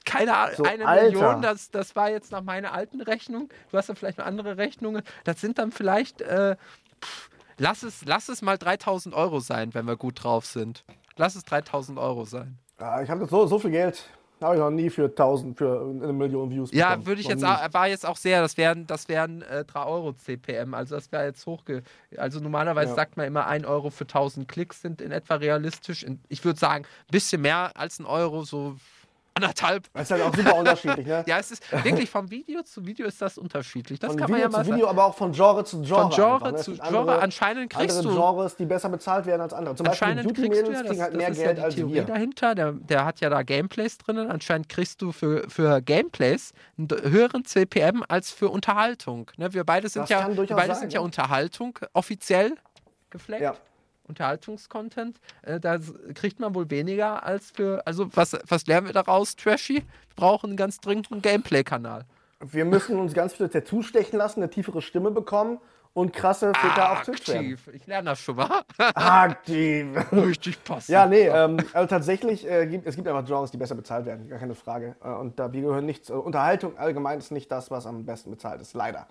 keine 0.05 0.37
Ahnung, 0.37 0.57
So, 0.57 0.65
eine 0.65 0.87
Alter. 0.87 1.05
Million, 1.05 1.43
das, 1.43 1.71
das 1.71 1.97
war 1.97 2.11
jetzt 2.11 2.33
nach 2.33 2.43
meiner 2.43 2.73
alten 2.73 3.01
Rechnung. 3.01 3.49
Du 3.71 3.79
hast 3.79 3.89
ja 3.89 3.95
vielleicht 3.95 4.19
noch 4.19 4.27
andere 4.27 4.57
Rechnungen. 4.57 5.03
Das 5.25 5.41
sind 5.41 5.59
dann 5.59 5.73
vielleicht, 5.73 6.21
äh, 6.21 6.57
pff, 7.03 7.31
lass, 7.59 7.83
es, 7.83 8.05
lass 8.05 8.29
es 8.29 8.43
mal 8.43 8.59
3000 8.59 9.15
Euro 9.15 9.41
sein, 9.41 9.75
wenn 9.75 9.87
wir 9.87 9.97
gut 9.97 10.23
drauf 10.25 10.47
sind. 10.47 10.85
Lass 11.17 11.35
es 11.35 11.45
3000 11.45 11.99
Euro 11.99 12.25
sein. 12.25 12.59
Ja, 12.81 13.03
ich 13.03 13.11
habe 13.11 13.27
so, 13.27 13.47
so 13.47 13.59
viel 13.59 13.71
Geld. 13.71 14.05
Habe 14.43 14.55
ich 14.57 14.61
noch 14.61 14.71
nie 14.71 14.91
für 14.91 15.05
1000, 15.05 15.57
für 15.57 15.81
eine 15.81 16.13
Million 16.13 16.51
Views 16.51 16.71
Ja, 16.73 16.91
bekommen. 16.91 17.07
würde 17.07 17.21
ich 17.21 17.27
Noch 17.29 17.35
jetzt 17.35 17.45
auch, 17.45 17.73
war 17.75 17.89
jetzt 17.89 18.07
auch 18.07 18.17
sehr, 18.17 18.41
das 18.41 18.57
wären, 18.57 18.87
das 18.87 19.09
wären 19.09 19.43
äh, 19.43 19.65
3 19.65 19.85
Euro 19.85 20.13
CPM, 20.13 20.75
also 20.75 20.95
das 20.97 21.11
wäre 21.13 21.25
jetzt 21.25 21.47
hochge. 21.47 21.83
Also 22.17 22.41
normalerweise 22.41 22.91
Ja. 22.91 22.97
sagt 22.97 23.17
man 23.17 23.27
immer 23.27 23.47
1 23.47 23.65
Euro 23.67 23.91
für 23.91 24.05
1000 24.05 24.49
Klicks 24.49 24.81
sind 24.83 25.01
in 25.01 25.13
etwa 25.13 25.37
realistisch. 25.37 26.05
Ich 26.29 26.45
würde 26.45 26.59
sagen, 26.59 26.85
ein 26.85 27.11
bisschen 27.11 27.43
mehr 27.43 27.73
als 27.77 27.99
ein 27.99 28.07
Euro, 28.07 28.43
so 28.45 28.77
anderthalb. 29.35 29.85
Das 29.95 30.03
ist 30.05 30.11
halt 30.11 30.23
auch 30.23 30.35
super 30.35 30.57
unterschiedlich, 30.57 31.07
ne? 31.07 31.25
Ja, 31.27 31.39
es 31.39 31.51
ist 31.51 31.63
wirklich 31.85 32.11
vom 32.11 32.31
Video 32.31 32.63
zu 32.63 32.85
Video 32.87 33.07
ist 33.07 33.21
das 33.23 33.39
unterschiedlich. 33.39 33.99
Das 33.99 34.11
Von 34.13 34.19
kann 34.19 34.29
Video 34.29 34.43
man 34.45 34.53
ja 34.53 34.59
mal 34.59 34.65
zu 34.65 34.71
Video, 34.73 34.87
sagen. 34.87 34.99
aber 34.99 35.07
auch 35.09 35.15
von 35.17 35.33
Genre 35.33 35.65
zu 35.65 35.81
Genre. 35.83 36.03
Von 36.03 36.11
Genre 36.11 36.35
einfach, 36.35 36.53
ne? 36.53 36.57
Zu 36.59 36.73
Genre. 36.73 36.87
andere- 36.99 37.21
Anscheinend 37.21 37.73
kriegst 37.73 37.97
andere 37.99 38.15
du. 38.15 38.21
Genres, 38.21 38.57
die 38.57 38.67
besser 38.67 38.89
bezahlt 38.89 39.27
werden 39.27 39.41
als 39.43 39.53
andere. 39.53 39.75
Zum 39.75 39.85
Beispiel 39.87 40.09
Anscheinend 40.09 40.37
kriegst 40.37 40.63
du 40.67 40.73
ja, 40.73 40.83
das, 40.83 40.89
kriegen 40.89 41.03
halt 41.03 41.13
das 41.15 41.19
mehr 41.19 41.29
ist 41.31 41.39
Geld 41.39 41.59
ja 41.59 41.65
als 41.65 41.75
die 41.75 41.81
Theorie 41.81 41.95
wir. 41.95 42.05
dahinter. 42.05 42.55
Der, 42.55 42.73
der 42.73 43.05
hat 43.05 43.21
ja 43.21 43.31
da 43.31 43.43
Gameplays 43.43 43.99
drinnen. 43.99 44.31
Anscheinend 44.31 44.69
kriegst 44.69 45.01
du 45.03 45.13
für, 45.13 45.49
für 45.49 45.81
Gameplays 45.83 46.53
einen 46.79 46.89
höheren 47.11 47.45
CPM 47.45 48.03
als 48.09 48.31
für 48.31 48.49
Unterhaltung. 48.49 49.31
Ne, 49.37 49.53
wir 49.55 49.65
beide 49.65 49.89
sind 49.89 50.03
Das 50.03 50.11
ja, 50.11 50.29
beide 50.29 50.47
sein, 50.75 50.81
sind 50.81 50.93
ja 50.93 51.01
ja. 51.01 51.05
Unterhaltung 51.05 51.79
offiziell 51.93 52.55
gefleckt. 53.11 53.43
Ja. 53.43 53.55
Unterhaltungscontent, 54.13 55.19
äh, 55.43 55.59
da 55.59 55.79
kriegt 56.15 56.39
man 56.39 56.55
wohl 56.55 56.71
weniger 56.71 57.25
als 57.25 57.51
für, 57.51 57.87
also 57.87 58.09
was, 58.15 58.37
was 58.47 58.67
lernen 58.67 58.87
wir 58.87 58.93
daraus, 58.93 59.37
Trashy? 59.37 59.77
Wir 59.77 60.17
brauchen 60.17 60.57
ganz 60.57 60.79
dringend 60.79 61.11
einen 61.11 61.23
Gameplay-Kanal. 61.23 62.05
Wir 62.41 62.65
müssen 62.65 62.99
uns 62.99 63.15
ganz 63.15 63.35
viele 63.35 63.49
Tattoos 63.49 63.87
stechen 63.87 64.19
lassen, 64.19 64.41
eine 64.41 64.51
tiefere 64.51 64.83
Stimme 64.83 65.11
bekommen 65.11 65.59
und 65.95 66.13
krasse 66.13 66.53
Ficker 66.55 66.93
auf 66.93 67.03
Twitch. 67.03 67.31
Aktiv. 67.31 67.71
Ich 67.73 67.87
lerne 67.87 68.11
das 68.11 68.21
schon 68.21 68.37
mal. 68.37 68.63
Aktiv. 68.95 69.87
Richtig 70.13 70.63
passen. 70.63 70.93
Ja, 70.93 71.07
nee, 71.07 71.29
ähm, 71.29 71.59
also 71.73 71.87
tatsächlich, 71.87 72.47
äh, 72.47 72.67
gibt, 72.67 72.87
es 72.87 72.97
gibt 72.97 73.09
einfach 73.09 73.25
Genres, 73.25 73.51
die 73.51 73.57
besser 73.57 73.75
bezahlt 73.75 74.05
werden, 74.05 74.29
gar 74.29 74.39
keine 74.39 74.55
Frage. 74.55 74.97
Äh, 75.03 75.09
und 75.09 75.39
da 75.39 75.53
wir 75.53 75.61
gehören 75.63 75.87
nicht, 75.87 76.11
äh, 76.11 76.15
Unterhaltung 76.15 76.77
allgemein 76.77 77.19
ist 77.19 77.31
nicht 77.31 77.51
das, 77.51 77.71
was 77.71 77.87
am 77.87 78.05
besten 78.05 78.31
bezahlt 78.31 78.61
ist, 78.61 78.75
leider. 78.75 79.07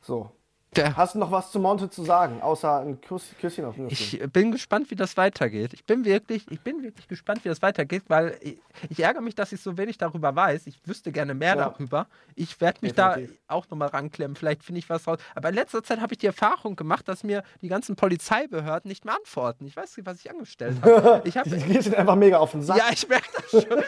So. 0.00 0.30
Der, 0.76 0.96
Hast 0.96 1.14
du 1.14 1.18
noch 1.18 1.30
was 1.30 1.50
zu 1.52 1.60
Monte 1.60 1.90
zu 1.90 2.02
sagen, 2.02 2.40
außer 2.40 2.80
ein 2.80 2.98
Kuss, 3.02 3.26
Küsschen 3.38 3.66
auf 3.66 3.74
den? 3.74 3.88
Ich 3.90 4.18
bin 4.32 4.52
gespannt, 4.52 4.90
wie 4.90 4.94
das 4.94 5.18
weitergeht. 5.18 5.74
Ich 5.74 5.84
bin 5.84 6.06
wirklich, 6.06 6.50
ich 6.50 6.60
bin 6.62 6.82
wirklich 6.82 7.06
gespannt, 7.08 7.44
wie 7.44 7.50
das 7.50 7.60
weitergeht, 7.60 8.04
weil 8.08 8.38
ich, 8.40 8.58
ich 8.88 9.00
ärgere 9.00 9.20
mich, 9.20 9.34
dass 9.34 9.52
ich 9.52 9.60
so 9.60 9.76
wenig 9.76 9.98
darüber 9.98 10.34
weiß. 10.34 10.66
Ich 10.66 10.80
wüsste 10.86 11.12
gerne 11.12 11.34
mehr 11.34 11.56
Ja. 11.56 11.68
darüber. 11.68 12.06
Ich 12.36 12.58
werde 12.62 12.78
mich 12.80 12.94
Definitiv. 12.94 13.38
da 13.48 13.54
auch 13.54 13.68
nochmal 13.68 13.88
ranklemmen. 13.88 14.34
Vielleicht 14.34 14.64
finde 14.64 14.78
ich 14.78 14.88
was 14.88 15.06
raus. 15.06 15.18
Aber 15.34 15.50
in 15.50 15.56
letzter 15.56 15.82
Zeit 15.82 16.00
habe 16.00 16.14
ich 16.14 16.18
die 16.18 16.26
Erfahrung 16.26 16.74
gemacht, 16.74 17.06
dass 17.06 17.22
mir 17.22 17.42
die 17.60 17.68
ganzen 17.68 17.94
Polizeibehörden 17.94 18.88
nicht 18.88 19.04
mehr 19.04 19.14
antworten. 19.14 19.66
Ich 19.66 19.76
weiß 19.76 19.94
nicht, 19.98 20.06
was 20.06 20.20
ich 20.20 20.30
angestellt 20.30 20.78
habe. 20.80 21.20
Ich 21.24 21.36
habe 21.36 21.50
Die 21.50 21.96
einfach 21.96 22.16
mega 22.16 22.38
auf 22.38 22.52
den 22.52 22.62
Sack. 22.62 22.78
ja, 22.78 22.84
ich 22.90 23.06
merke 23.08 23.28
das 23.36 23.50
schon. 23.62 23.82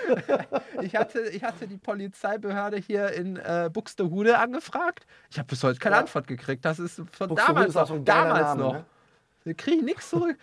Ich 0.82 0.94
hatte, 0.96 1.20
ich 1.30 1.42
hatte 1.42 1.66
die 1.66 1.78
Polizeibehörde 1.78 2.76
hier 2.76 3.10
in 3.12 3.36
äh, 3.36 3.70
Buxtehude 3.72 4.38
angefragt. 4.38 5.06
Ich 5.30 5.38
habe 5.38 5.46
bis 5.46 5.62
heute 5.62 5.78
keine 5.78 5.96
Ja. 5.96 6.00
Antwort 6.02 6.26
gekriegt. 6.26 6.62
Das 6.64 6.73
ist 6.78 7.02
von 7.12 7.28
Buxtehude 7.28 7.36
damals 7.36 7.68
ist 7.70 7.90
noch. 7.90 8.04
damals 8.04 8.42
Name, 8.42 8.62
noch. 8.62 8.72
ne? 8.74 8.84
Wir 9.44 9.54
kriegen 9.54 9.84
nichts 9.84 10.10
zurück. 10.10 10.36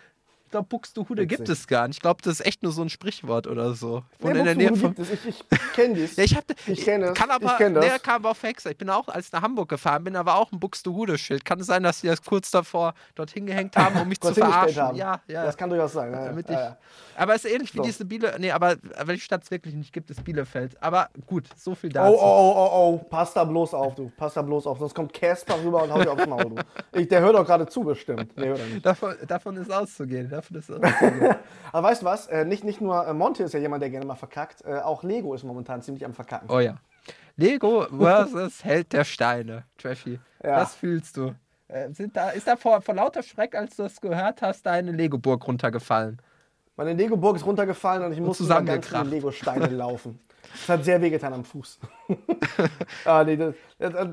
Ich 0.52 0.54
glaube, 0.54 0.68
Buxtehude 0.68 1.26
gibt 1.26 1.48
es 1.48 1.66
gar 1.66 1.88
nicht. 1.88 1.96
Ich 1.96 2.02
glaube, 2.02 2.20
das 2.22 2.34
ist 2.40 2.46
echt 2.46 2.62
nur 2.62 2.72
so 2.72 2.82
ein 2.82 2.90
Sprichwort 2.90 3.46
oder 3.46 3.72
so. 3.72 4.02
Nee, 4.20 4.28
Und 4.32 4.36
in 4.36 4.44
der 4.44 4.54
Nähe 4.54 4.76
von. 4.76 4.94
gibt 4.94 4.98
es. 4.98 5.10
Ich, 5.10 5.24
ich 5.26 5.72
kenne 5.72 5.94
dies. 5.94 6.14
Ja, 6.18 6.24
ich 6.24 6.36
Ich 6.66 6.84
kenn 6.84 7.00
das. 7.00 7.14
Kann 7.14 7.30
aber, 7.30 7.46
Ich 7.52 7.56
kenn 7.56 7.72
das. 7.72 7.82
Nee, 7.86 7.90
kam 8.02 8.16
aber 8.16 8.32
auf 8.32 8.44
extra. 8.44 8.68
Ich 8.68 8.76
bin 8.76 8.90
auch, 8.90 9.08
als 9.08 9.28
ich 9.28 9.32
nach 9.32 9.40
Hamburg 9.40 9.70
gefahren 9.70 10.04
bin, 10.04 10.14
aber 10.14 10.36
auch 10.36 10.52
ein 10.52 10.60
Buxtehude-Schild. 10.60 11.42
Kann 11.46 11.58
es 11.60 11.68
sein, 11.68 11.82
dass 11.84 12.00
sie 12.02 12.08
das 12.08 12.20
kurz 12.22 12.50
davor 12.50 12.92
dort 13.14 13.30
hingehängt 13.30 13.74
haben, 13.78 13.98
um 13.98 14.06
mich 14.06 14.20
zu 14.20 14.34
verarschen? 14.34 14.82
haben. 14.82 14.96
Ja, 14.98 15.22
ja. 15.26 15.42
Das 15.46 15.56
kann 15.56 15.70
durchaus 15.70 15.94
sein. 15.94 16.12
Ja, 16.12 16.26
damit 16.26 16.46
ja, 16.50 16.54
ich, 16.54 16.60
ja. 16.60 16.76
Aber 17.16 17.34
es 17.34 17.46
ist 17.46 17.50
ähnlich 17.54 17.72
wie 17.72 17.78
So. 17.78 17.84
diese 17.84 18.04
Biele. 18.04 18.34
Nee, 18.38 18.50
aber 18.50 18.76
welche 19.06 19.22
Stadt 19.24 19.44
es 19.44 19.50
wirklich 19.50 19.72
nicht 19.72 19.90
gibt, 19.94 20.10
ist 20.10 20.22
Bielefeld. 20.22 20.76
Aber 20.82 21.08
gut, 21.26 21.48
so 21.56 21.74
viel 21.74 21.88
Oh, 21.90 21.94
dazu. 21.94 22.14
oh, 22.18 22.18
oh, 22.20 22.54
oh, 22.56 22.70
oh, 23.00 23.06
pass 23.08 23.32
da 23.32 23.44
bloß 23.44 23.72
auf, 23.72 23.94
du. 23.94 24.12
Pass 24.18 24.34
da 24.34 24.42
bloß 24.42 24.66
auf, 24.66 24.78
sonst 24.78 24.94
kommt 24.94 25.14
Casper 25.14 25.56
rüber 25.64 25.82
und 25.84 25.92
haut 25.94 26.04
dir 26.04 26.12
aufs 26.12 26.26
Maul, 26.26 26.44
du. 26.44 26.54
Ich, 27.00 27.08
der 27.08 27.22
hört 27.22 27.34
doch 27.36 27.46
gerade 27.46 27.66
zu, 27.66 27.80
bestimmt. 27.84 28.36
Nee, 28.36 28.48
hört 28.48 28.58
er 28.58 28.66
nicht. 28.66 28.84
Davon, 28.84 29.14
davon 29.26 29.56
ist 29.56 29.72
auszugehen. 29.72 30.28
Davon 30.28 30.41
ist 30.50 30.70
auszugehen. 30.70 31.36
Aber 31.72 31.88
weißt 31.88 32.02
du 32.02 32.06
was? 32.06 32.26
Äh, 32.26 32.44
nicht, 32.44 32.64
nicht 32.64 32.80
nur 32.80 33.06
äh, 33.06 33.14
Monte 33.14 33.44
ist 33.44 33.54
ja 33.54 33.60
jemand, 33.60 33.82
der 33.82 33.90
gerne 33.90 34.06
mal 34.06 34.14
verkackt, 34.14 34.64
äh, 34.64 34.78
auch 34.78 35.02
Lego 35.02 35.34
ist 35.34 35.44
momentan 35.44 35.82
ziemlich 35.82 36.04
am 36.04 36.14
Verkacken. 36.14 36.48
oh 36.50 36.60
ja. 36.60 36.76
Lego 37.36 37.86
versus 37.96 38.62
Held 38.64 38.92
der 38.92 39.04
Steine. 39.04 39.64
Trashy. 39.78 40.20
Ja. 40.42 40.58
Was 40.58 40.74
fühlst 40.74 41.16
du? 41.16 41.34
Sind 41.92 42.14
da, 42.14 42.28
ist 42.28 42.46
da 42.46 42.56
vor, 42.56 42.82
vor 42.82 42.94
lauter 42.94 43.22
Schreck, 43.22 43.54
als 43.54 43.76
du 43.76 43.84
das 43.84 43.98
gehört 43.98 44.42
hast, 44.42 44.66
deine 44.66 44.92
Lego-Burg 44.92 45.46
runtergefallen? 45.48 46.20
Meine 46.76 46.92
Lego-Burg 46.92 47.36
ist 47.36 47.46
runtergefallen 47.46 48.04
und 48.04 48.12
ich 48.12 48.20
musste 48.20 48.44
über 48.44 48.60
ganz 48.60 48.88
viele. 48.88 49.04
Lego-Steine 49.04 49.68
laufen. 49.68 50.20
Das 50.52 50.68
hat 50.68 50.84
sehr 50.84 51.00
wehgetan 51.00 51.32
am 51.32 51.44
Fuß. 51.44 51.78
ah, 53.04 53.24
nee, 53.24 53.36
das, 53.36 53.54
das, 53.78 54.08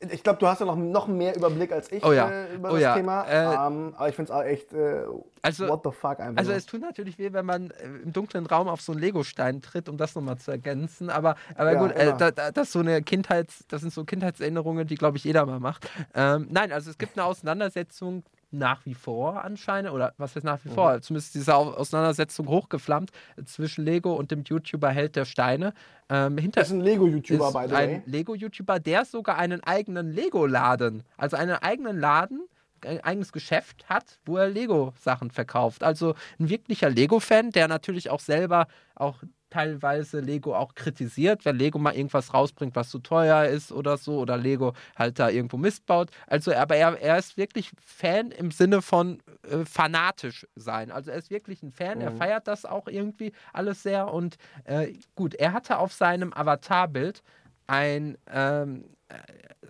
ich 0.00 0.22
glaube, 0.22 0.38
du 0.38 0.46
hast 0.46 0.60
ja 0.60 0.66
noch, 0.66 0.76
noch 0.76 1.06
mehr 1.08 1.36
Überblick 1.36 1.72
als 1.72 1.92
ich 1.92 2.02
Oh 2.04 2.12
ja. 2.12 2.30
äh, 2.30 2.54
über 2.54 2.70
Oh 2.70 2.72
das 2.74 2.82
ja. 2.82 2.94
Thema. 2.94 3.22
Äh, 3.24 3.66
ähm, 3.66 3.94
aber 3.96 4.08
ich 4.08 4.14
finde 4.16 4.32
es 4.32 4.38
auch 4.38 4.42
echt, 4.42 4.72
äh, 4.72 5.02
Also- 5.42 5.68
what 5.68 5.82
the 5.84 5.90
fuck 5.90 6.20
einfach. 6.20 6.38
Also 6.38 6.52
es 6.52 6.64
tut 6.64 6.80
natürlich 6.80 7.18
weh, 7.18 7.32
wenn 7.32 7.44
man 7.44 7.70
äh, 7.70 7.84
im 8.04 8.12
dunklen 8.12 8.46
Raum 8.46 8.68
auf 8.68 8.80
so 8.80 8.92
einen 8.92 9.00
Legostein 9.02 9.60
tritt, 9.60 9.88
um 9.88 9.96
das 9.98 10.14
nochmal 10.14 10.38
zu 10.38 10.50
ergänzen. 10.50 11.10
Aber, 11.10 11.36
aber 11.54 11.72
Ja, 11.72 11.78
gut, 11.80 11.92
äh, 11.92 12.14
da, 12.16 12.30
da, 12.30 12.50
das 12.50 12.72
so 12.72 12.78
eine 12.78 13.02
Kindheits, 13.02 13.64
das 13.68 13.82
sind 13.82 13.92
so 13.92 14.04
Kindheitserinnerungen, 14.04 14.86
die 14.86 14.94
glaube 14.94 15.18
ich 15.18 15.24
jeder 15.24 15.44
mal 15.44 15.60
macht. 15.60 15.90
Ähm, 16.14 16.46
nein, 16.50 16.72
also 16.72 16.90
es 16.90 16.96
gibt 16.96 17.18
eine 17.18 17.26
Auseinandersetzung 17.26 18.22
nach 18.52 18.84
wie 18.86 18.94
vor 18.94 19.44
anscheinend, 19.44 19.92
oder 19.92 20.12
was 20.18 20.34
heißt 20.34 20.44
nach 20.44 20.58
wie 20.64 20.68
Mhm. 20.70 20.74
vor? 20.74 21.00
Zumindest 21.02 21.34
diese 21.34 21.54
Au- 21.54 21.72
Auseinandersetzung 21.72 22.48
hochgeflammt 22.48 23.10
zwischen 23.44 23.84
Lego 23.84 24.14
und 24.14 24.30
dem 24.30 24.42
YouTuber 24.44 24.90
Held 24.90 25.16
der 25.16 25.24
Steine. 25.24 25.72
Ähm, 26.08 26.36
hinter 26.38 26.60
das 26.60 26.68
ist 26.70 26.74
ein 26.74 26.80
Lego-YouTuber, 26.80 27.52
by 27.52 27.68
the 27.68 27.74
ein. 27.74 28.02
Lego-YouTuber, 28.06 28.80
der 28.80 29.04
sogar 29.04 29.38
einen 29.38 29.62
eigenen 29.62 30.10
Lego-Laden, 30.12 31.04
also 31.16 31.36
einen 31.36 31.56
eigenen 31.56 31.98
Laden, 31.98 32.46
ein 32.84 33.00
eigenes 33.04 33.30
Geschäft 33.32 33.88
hat, 33.88 34.18
wo 34.24 34.38
er 34.38 34.48
Lego-Sachen 34.48 35.30
verkauft. 35.30 35.84
Also 35.84 36.14
ein 36.38 36.48
wirklicher 36.48 36.88
Lego-Fan, 36.90 37.50
der 37.50 37.68
natürlich 37.68 38.08
auch 38.10 38.20
selber 38.20 38.66
auch 38.94 39.22
teilweise 39.50 40.20
Lego 40.20 40.54
auch 40.54 40.74
kritisiert, 40.74 41.44
wenn 41.44 41.56
Lego 41.56 41.78
mal 41.78 41.94
irgendwas 41.94 42.32
rausbringt, 42.32 42.74
was 42.76 42.90
zu 42.90 43.00
teuer 43.00 43.46
ist 43.46 43.72
oder 43.72 43.96
so, 43.96 44.18
oder 44.18 44.36
Lego 44.36 44.72
halt 44.96 45.18
da 45.18 45.28
irgendwo 45.28 45.56
missbaut. 45.56 46.10
Also, 46.26 46.52
aber 46.54 46.76
er, 46.76 47.00
er 47.00 47.18
ist 47.18 47.36
wirklich 47.36 47.70
Fan 47.84 48.30
im 48.30 48.50
Sinne 48.50 48.82
von 48.82 49.22
äh, 49.42 49.64
fanatisch 49.64 50.46
sein. 50.56 50.90
Also 50.90 51.10
er 51.10 51.18
ist 51.18 51.30
wirklich 51.30 51.62
ein 51.62 51.72
Fan, 51.72 52.00
er 52.00 52.12
feiert 52.12 52.46
das 52.48 52.64
auch 52.64 52.86
irgendwie 52.88 53.32
alles 53.52 53.82
sehr 53.82 54.12
und 54.12 54.36
äh, 54.64 54.94
gut, 55.14 55.34
er 55.34 55.52
hatte 55.52 55.78
auf 55.78 55.92
seinem 55.92 56.32
Avatarbild 56.32 57.22
ein 57.66 58.18
ähm, 58.32 58.84
äh, 58.84 58.99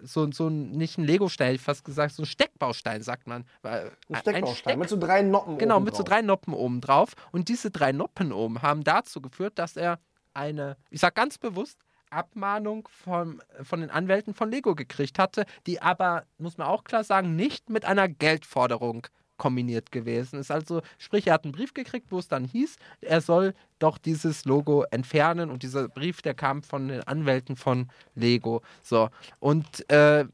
so, 0.02 0.30
so 0.32 0.48
ein, 0.48 0.70
nicht 0.72 0.98
ein 0.98 1.04
Lego-Stein, 1.04 1.58
fast 1.58 1.84
gesagt, 1.84 2.14
so 2.14 2.22
ein 2.22 2.26
Steckbaustein, 2.26 3.02
sagt 3.02 3.26
man. 3.26 3.44
Weil, 3.62 3.92
Ein 4.08 4.16
Steckbaustein 4.16 4.78
mit 4.78 4.88
so 4.88 4.98
drei 4.98 5.22
Noppen 5.22 5.58
Genau, 5.58 5.76
oben 5.76 5.84
mit 5.84 5.96
so 5.96 6.02
drei 6.02 6.22
Noppen 6.22 6.54
oben 6.54 6.80
drauf. 6.80 7.14
Und 7.32 7.48
diese 7.48 7.70
drei 7.70 7.92
Noppen 7.92 8.32
oben 8.32 8.62
haben 8.62 8.84
dazu 8.84 9.20
geführt, 9.20 9.58
dass 9.58 9.76
er 9.76 9.98
eine, 10.34 10.76
ich 10.90 11.00
sag 11.00 11.14
ganz 11.14 11.38
bewusst, 11.38 11.78
Abmahnung 12.10 12.88
vom, 12.90 13.40
von 13.62 13.80
den 13.80 13.90
Anwälten 13.90 14.34
von 14.34 14.50
Lego 14.50 14.74
gekriegt 14.74 15.18
hatte, 15.18 15.46
die 15.66 15.80
aber, 15.80 16.24
muss 16.38 16.58
man 16.58 16.66
auch 16.66 16.84
klar 16.84 17.04
sagen, 17.04 17.36
nicht 17.36 17.70
mit 17.70 17.84
einer 17.84 18.08
Geldforderung 18.08 19.06
kombiniert 19.40 19.90
gewesen 19.90 20.38
ist. 20.38 20.52
Also, 20.52 20.82
sprich, 20.98 21.26
er 21.26 21.34
hat 21.34 21.44
einen 21.44 21.52
Brief 21.52 21.74
gekriegt, 21.74 22.12
wo 22.12 22.20
es 22.20 22.28
dann 22.28 22.44
hieß, 22.44 22.76
er 23.00 23.20
soll 23.20 23.54
doch 23.80 23.98
dieses 23.98 24.44
Logo 24.44 24.84
entfernen 24.92 25.50
und 25.50 25.64
dieser 25.64 25.88
Brief, 25.88 26.22
der 26.22 26.34
kam 26.34 26.62
von 26.62 26.86
den 26.88 27.02
Anwälten 27.08 27.56
von 27.56 27.88
Lego. 28.14 28.62
So, 28.82 29.08
und 29.40 29.90
äh, 29.90 30.26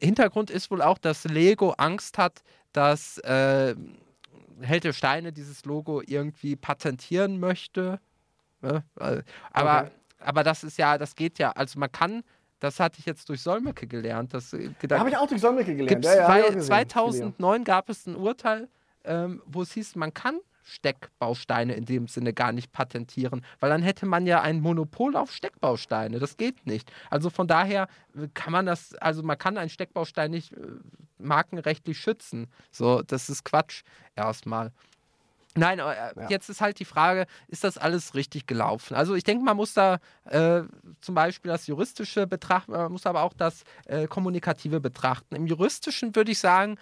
Hintergrund 0.00 0.50
ist 0.50 0.70
wohl 0.70 0.82
auch, 0.82 0.98
dass 0.98 1.24
Lego 1.24 1.70
Angst 1.78 2.18
hat, 2.18 2.42
dass 2.72 3.18
äh, 3.18 3.74
Held 4.60 4.84
der 4.84 4.92
Steine 4.92 5.32
dieses 5.32 5.64
Logo 5.64 6.02
irgendwie 6.04 6.56
patentieren 6.56 7.38
möchte. 7.40 8.00
Ne? 8.60 8.82
Äh, 9.00 9.22
Aber, 9.52 9.82
Okay. 9.84 9.90
aber 10.18 10.42
das 10.44 10.64
ist 10.64 10.78
ja, 10.78 10.98
das 10.98 11.14
geht 11.14 11.38
ja, 11.38 11.52
also 11.52 11.78
man 11.78 11.92
kann, 11.92 12.22
das 12.60 12.80
hatte 12.80 12.98
ich 12.98 13.06
jetzt 13.06 13.28
durch 13.28 13.42
Solmecke 13.42 13.86
gelernt. 13.86 14.34
Das, 14.34 14.52
äh, 14.52 14.70
Da 14.82 14.98
habe 14.98 15.10
ich 15.10 15.16
auch 15.16 15.28
durch 15.28 15.40
Sonnenwickel 15.40 15.76
gelernt. 15.76 16.04
Ja, 16.04 16.38
ja, 16.38 16.46
gesehen, 16.46 16.62
2009 16.62 17.64
gab 17.64 17.88
es 17.88 18.06
ein 18.06 18.16
Urteil, 18.16 18.68
ähm, 19.04 19.42
wo 19.46 19.62
es 19.62 19.72
hieß, 19.72 19.96
man 19.96 20.12
kann 20.12 20.40
Steckbausteine 20.64 21.72
in 21.74 21.86
dem 21.86 22.08
Sinne 22.08 22.34
gar 22.34 22.52
nicht 22.52 22.72
patentieren, 22.72 23.44
weil 23.58 23.70
dann 23.70 23.82
hätte 23.82 24.04
man 24.06 24.26
ja 24.26 24.42
ein 24.42 24.60
Monopol 24.60 25.16
auf 25.16 25.32
Steckbausteine. 25.32 26.18
Das 26.18 26.36
geht 26.36 26.66
nicht. 26.66 26.92
Also 27.10 27.30
von 27.30 27.46
daher 27.46 27.88
äh, 28.14 28.28
kann 28.34 28.52
man 28.52 28.66
das, 28.66 28.94
also 28.96 29.22
man 29.22 29.38
kann 29.38 29.56
einen 29.56 29.70
Steckbaustein 29.70 30.30
nicht 30.30 30.52
äh, 30.52 30.58
markenrechtlich 31.18 31.98
schützen. 31.98 32.48
So, 32.70 33.02
das 33.02 33.30
ist 33.30 33.44
Quatsch 33.44 33.82
erstmal. 34.14 34.72
Nein, 35.54 35.78
äh, 35.78 35.82
ja. 35.82 36.12
jetzt 36.28 36.48
ist 36.48 36.60
halt 36.60 36.78
die 36.78 36.84
Frage, 36.84 37.26
ist 37.48 37.64
das 37.64 37.78
alles 37.78 38.14
richtig 38.14 38.46
gelaufen? 38.46 38.94
Also 38.94 39.14
ich 39.14 39.24
denke, 39.24 39.44
man 39.44 39.56
muss 39.56 39.74
da 39.74 39.98
äh, 40.24 40.62
zum 41.00 41.14
Beispiel 41.14 41.50
das 41.50 41.66
Juristische 41.66 42.26
betrachten, 42.26 42.72
man 42.72 42.92
muss 42.92 43.06
aber 43.06 43.22
auch 43.22 43.32
das 43.32 43.64
äh, 43.86 44.06
Kommunikative 44.06 44.80
betrachten. 44.80 45.34
Im 45.34 45.46
Juristischen 45.46 46.14
würde 46.14 46.32
ich 46.32 46.38
sagen, 46.38 46.76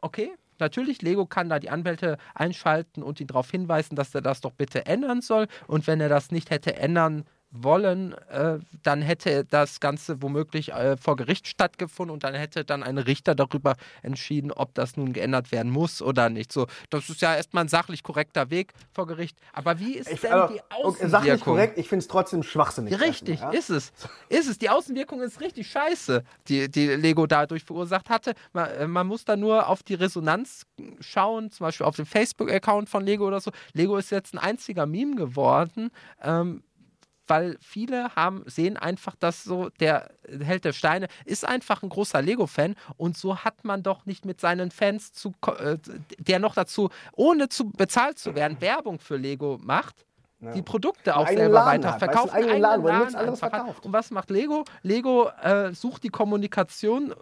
okay, 0.00 0.32
Natürlich, 0.58 1.02
Lego 1.02 1.26
kann 1.26 1.48
da 1.48 1.58
die 1.58 1.70
Anwälte 1.70 2.16
einschalten 2.34 3.02
und 3.02 3.20
ihn 3.20 3.26
darauf 3.26 3.50
hinweisen, 3.50 3.96
dass 3.96 4.14
er 4.14 4.20
das 4.20 4.40
doch 4.40 4.52
bitte 4.52 4.86
ändern 4.86 5.20
soll. 5.20 5.48
Und 5.66 5.86
wenn 5.86 6.00
er 6.00 6.08
das 6.08 6.30
nicht 6.30 6.50
hätte 6.50 6.76
ändern 6.76 7.24
wollen, 7.54 8.12
äh, 8.30 8.58
dann 8.82 9.02
hätte 9.02 9.44
das 9.44 9.80
Ganze 9.80 10.20
womöglich 10.22 10.72
äh, 10.72 10.96
vor 10.96 11.16
Gericht 11.16 11.46
stattgefunden 11.46 12.12
und 12.12 12.24
dann 12.24 12.34
hätte 12.34 12.64
dann 12.64 12.82
ein 12.82 12.98
Richter 12.98 13.34
darüber 13.34 13.76
entschieden, 14.02 14.50
ob 14.50 14.74
das 14.74 14.96
nun 14.96 15.12
geändert 15.12 15.52
werden 15.52 15.70
muss 15.70 16.02
oder 16.02 16.28
nicht. 16.28 16.52
So, 16.52 16.66
das 16.90 17.08
ist 17.08 17.20
ja 17.22 17.36
erstmal 17.36 17.64
ein 17.64 17.68
sachlich 17.68 18.02
korrekter 18.02 18.50
Weg 18.50 18.72
vor 18.92 19.06
Gericht. 19.06 19.38
Aber 19.52 19.78
wie 19.78 19.94
ist 19.94 20.10
ich, 20.10 20.20
denn 20.20 20.32
also, 20.32 20.54
die 20.54 20.60
Außenwirkung? 20.70 21.10
Sachlich 21.10 21.40
korrekt, 21.40 21.78
ich 21.78 21.88
finde 21.88 22.02
es 22.02 22.08
trotzdem 22.08 22.42
schwachsinnig. 22.42 23.00
Richtig, 23.00 23.40
ja? 23.40 23.50
ist 23.50 23.70
es. 23.70 23.92
Ist 24.28 24.48
es. 24.48 24.58
Die 24.58 24.70
Außenwirkung 24.70 25.20
ist 25.20 25.40
richtig 25.40 25.70
scheiße, 25.70 26.24
die, 26.48 26.70
die 26.70 26.88
Lego 26.88 27.26
dadurch 27.26 27.64
verursacht 27.64 28.10
hatte. 28.10 28.34
Man, 28.52 28.70
äh, 28.70 28.86
man 28.86 29.06
muss 29.06 29.24
da 29.24 29.36
nur 29.36 29.68
auf 29.68 29.82
die 29.82 29.94
Resonanz 29.94 30.66
schauen, 31.00 31.50
zum 31.50 31.64
Beispiel 31.64 31.86
auf 31.86 31.96
den 31.96 32.06
Facebook-Account 32.06 32.88
von 32.88 33.04
Lego 33.04 33.26
oder 33.26 33.40
so. 33.40 33.52
Lego 33.72 33.96
ist 33.96 34.10
jetzt 34.10 34.34
ein 34.34 34.38
einziger 34.38 34.86
Meme 34.86 35.16
geworden. 35.16 35.90
Ähm, 36.22 36.62
weil 37.26 37.56
viele 37.60 38.14
haben, 38.14 38.42
sehen 38.46 38.76
einfach, 38.76 39.16
dass 39.16 39.44
so 39.44 39.70
der 39.80 40.10
Held 40.42 40.64
der 40.64 40.72
Steine 40.72 41.08
ist 41.24 41.46
einfach 41.46 41.82
ein 41.82 41.88
großer 41.88 42.22
Lego-Fan 42.22 42.74
und 42.96 43.16
so 43.16 43.38
hat 43.38 43.64
man 43.64 43.82
doch 43.82 44.06
nicht 44.06 44.24
mit 44.24 44.40
seinen 44.40 44.70
Fans 44.70 45.12
zu, 45.12 45.32
äh, 45.58 45.78
der 46.18 46.38
noch 46.38 46.54
dazu, 46.54 46.90
ohne 47.12 47.48
zu 47.48 47.70
bezahlt 47.70 48.18
zu 48.18 48.34
werden, 48.34 48.60
Werbung 48.60 48.98
für 48.98 49.16
Lego 49.16 49.58
macht. 49.62 50.04
Die 50.54 50.62
Produkte 50.62 51.16
auch 51.16 51.26
selber 51.26 51.54
Laden 51.54 51.84
weiterverkauft. 51.84 52.34
Du, 52.34 52.36
einen 52.36 52.60
Laden, 52.60 52.84
Laden, 52.84 53.12
Laden 53.12 53.26
nichts 53.26 53.38
verkauft. 53.38 53.86
Und 53.86 53.92
was 53.92 54.10
macht 54.10 54.28
Lego? 54.28 54.64
Lego 54.82 55.30
äh, 55.42 55.72
sucht 55.72 56.02
die 56.02 56.10
Kommunikation 56.10 57.14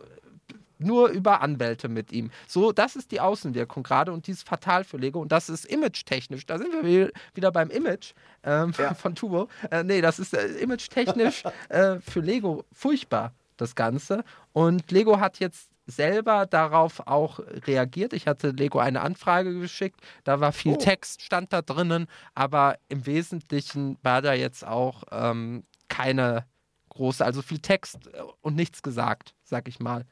nur 0.83 1.09
über 1.09 1.41
Anwälte 1.41 1.89
mit 1.89 2.13
ihm. 2.13 2.31
So, 2.47 2.73
das 2.73 2.97
ist 2.97 3.13
die 3.13 3.21
Außenwirkung 3.21 3.83
gerade 3.83 4.13
und 4.13 4.27
die 4.27 4.33
ist 4.33 4.47
fatal 4.47 4.85
für 4.85 4.97
Lego 4.97 5.21
und 5.21 5.33
das 5.33 5.49
ist 5.49 5.65
image-technisch. 5.67 6.47
Da 6.47 6.59
sind 6.59 6.73
wir 6.73 7.11
wieder 7.35 7.53
beim 7.53 7.71
Image 7.71 8.13
ähm, 8.45 8.73
ja. 8.79 8.95
von 9.03 9.15
Tubo. 9.15 9.49
Äh, 9.71 9.85
nee, 9.85 10.01
das 10.01 10.19
ist 10.19 10.35
äh, 10.35 10.47
image-technisch 10.59 11.45
äh, 11.69 12.01
für 12.01 12.21
Lego 12.21 12.65
furchtbar, 12.73 13.33
das 13.57 13.75
Ganze. 13.75 14.25
Und 14.53 14.91
Lego 14.91 15.21
hat 15.21 15.39
jetzt 15.39 15.69
selber 15.87 16.47
darauf 16.47 17.07
auch 17.07 17.41
reagiert. 17.67 18.13
Ich 18.13 18.27
hatte 18.27 18.51
Lego 18.51 18.79
eine 18.79 19.01
Anfrage 19.01 19.59
geschickt, 19.59 20.01
da 20.25 20.41
war 20.41 20.53
viel 20.53 20.75
oh. 20.75 20.79
Text, 20.79 21.23
stand 21.23 21.53
da 21.53 21.63
drinnen, 21.63 22.07
aber 22.35 22.79
im 22.89 23.07
Wesentlichen 23.07 23.99
war 24.03 24.23
da 24.23 24.33
jetzt 24.33 24.67
auch 24.67 25.03
ähm, 25.11 25.65
keine 25.89 26.47
große, 26.91 27.25
also 27.25 27.43
viel 27.43 27.59
Text 27.59 28.07
äh, 28.09 28.23
und 28.41 28.55
nichts 28.55 28.83
gesagt, 28.83 29.35
sag 29.43 29.69
ich 29.69 29.81
mal. 29.81 30.07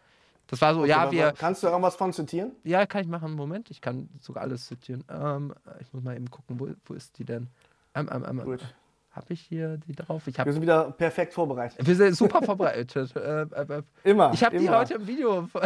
Das 0.50 0.60
war 0.60 0.74
so, 0.74 0.80
okay, 0.80 0.88
ja, 0.88 1.10
wir. 1.12 1.32
Kannst 1.38 1.62
du 1.62 1.68
irgendwas 1.68 1.94
von 1.94 2.12
zitieren? 2.12 2.50
Ja, 2.64 2.84
kann 2.84 3.02
ich 3.02 3.06
machen. 3.06 3.34
Moment, 3.34 3.70
ich 3.70 3.80
kann 3.80 4.08
sogar 4.18 4.42
alles 4.42 4.66
zitieren. 4.66 5.04
Ähm, 5.08 5.54
ich 5.80 5.92
muss 5.92 6.02
mal 6.02 6.16
eben 6.16 6.28
gucken, 6.28 6.58
wo, 6.58 6.68
wo 6.86 6.94
ist 6.94 7.16
die 7.18 7.24
denn? 7.24 7.46
Ähm, 7.94 8.10
ähm, 8.12 8.26
ähm, 8.28 8.42
Gut. 8.42 8.60
Habe 9.12 9.32
ich 9.32 9.42
hier 9.42 9.76
die 9.76 9.94
drauf? 9.94 10.26
Ich 10.26 10.40
hab, 10.40 10.46
wir 10.46 10.52
sind 10.52 10.62
wieder 10.62 10.90
perfekt 10.90 11.34
vorbereitet. 11.34 11.86
Wir 11.86 11.94
sind 11.94 12.16
super 12.16 12.42
vorbereitet. 12.42 13.14
äh, 13.14 13.42
äh, 13.42 13.78
äh. 13.78 13.82
immer. 14.02 14.32
Ich 14.34 14.42
habe 14.42 14.58
die 14.58 14.68
heute 14.68 14.94
im 14.94 15.06
Video. 15.06 15.48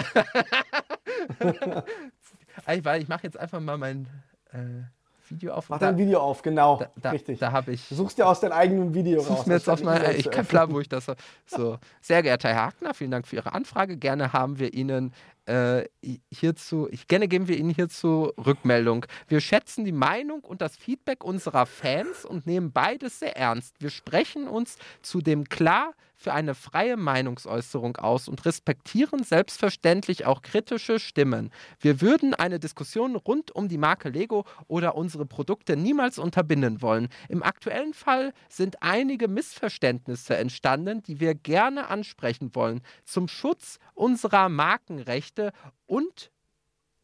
ich, 2.68 2.86
ich 2.86 3.08
mache 3.08 3.22
jetzt 3.22 3.38
einfach 3.38 3.60
mal 3.60 3.78
mein. 3.78 4.06
Äh, 4.52 4.82
Video 5.30 5.54
auf. 5.54 5.68
Mach 5.68 5.78
dein 5.78 5.96
Video 5.98 6.20
auf, 6.20 6.42
genau. 6.42 6.78
Da, 6.78 6.90
da, 6.96 7.10
Richtig. 7.10 7.38
Da 7.38 7.52
habe 7.52 7.72
ich. 7.72 7.88
Du 7.88 7.94
suchst 7.94 8.18
dir 8.18 8.26
aus 8.26 8.40
deinem 8.40 8.52
eigenen 8.52 8.94
Video 8.94 9.22
raus. 9.22 9.46
Mir 9.46 9.54
jetzt 9.54 9.68
auf 9.68 9.82
mein, 9.82 10.02
ich 10.16 10.30
kann 10.30 10.46
klar, 10.46 10.70
wo 10.72 10.80
ich 10.80 10.88
das 10.88 11.06
so. 11.46 11.78
Sehr 12.00 12.22
geehrter 12.22 12.48
Herr 12.50 12.66
Hackner, 12.66 12.94
vielen 12.94 13.10
Dank 13.10 13.26
für 13.26 13.36
Ihre 13.36 13.52
Anfrage. 13.52 13.96
Gerne 13.96 14.32
haben 14.32 14.58
wir 14.58 14.74
Ihnen 14.74 15.12
äh, 15.46 15.84
hierzu, 16.30 16.88
ich 16.90 17.06
gerne 17.06 17.28
geben 17.28 17.48
wir 17.48 17.58
Ihnen 17.58 17.70
hierzu 17.70 18.32
Rückmeldung. 18.38 19.06
Wir 19.28 19.40
schätzen 19.40 19.84
die 19.84 19.92
Meinung 19.92 20.40
und 20.40 20.60
das 20.60 20.76
Feedback 20.76 21.24
unserer 21.24 21.66
Fans 21.66 22.24
und 22.24 22.46
nehmen 22.46 22.72
beides 22.72 23.20
sehr 23.20 23.36
ernst. 23.36 23.74
Wir 23.80 23.90
sprechen 23.90 24.48
uns 24.48 24.78
zudem 25.02 25.48
klar 25.48 25.92
für 26.16 26.32
eine 26.32 26.54
freie 26.54 26.96
Meinungsäußerung 26.96 27.96
aus 27.96 28.28
und 28.28 28.44
respektieren 28.44 29.24
selbstverständlich 29.24 30.26
auch 30.26 30.42
kritische 30.42 30.98
Stimmen. 30.98 31.50
Wir 31.80 32.00
würden 32.00 32.34
eine 32.34 32.58
Diskussion 32.58 33.16
rund 33.16 33.50
um 33.50 33.68
die 33.68 33.78
Marke 33.78 34.08
Lego 34.08 34.44
oder 34.66 34.94
unsere 34.94 35.26
Produkte 35.26 35.76
niemals 35.76 36.18
unterbinden 36.18 36.82
wollen. 36.82 37.08
Im 37.28 37.42
aktuellen 37.42 37.94
Fall 37.94 38.32
sind 38.48 38.82
einige 38.82 39.28
Missverständnisse 39.28 40.36
entstanden, 40.36 41.02
die 41.02 41.20
wir 41.20 41.34
gerne 41.34 41.88
ansprechen 41.88 42.54
wollen. 42.54 42.82
Zum 43.04 43.28
Schutz 43.28 43.78
unserer 43.94 44.48
Markenrechte 44.48 45.52
und 45.86 46.30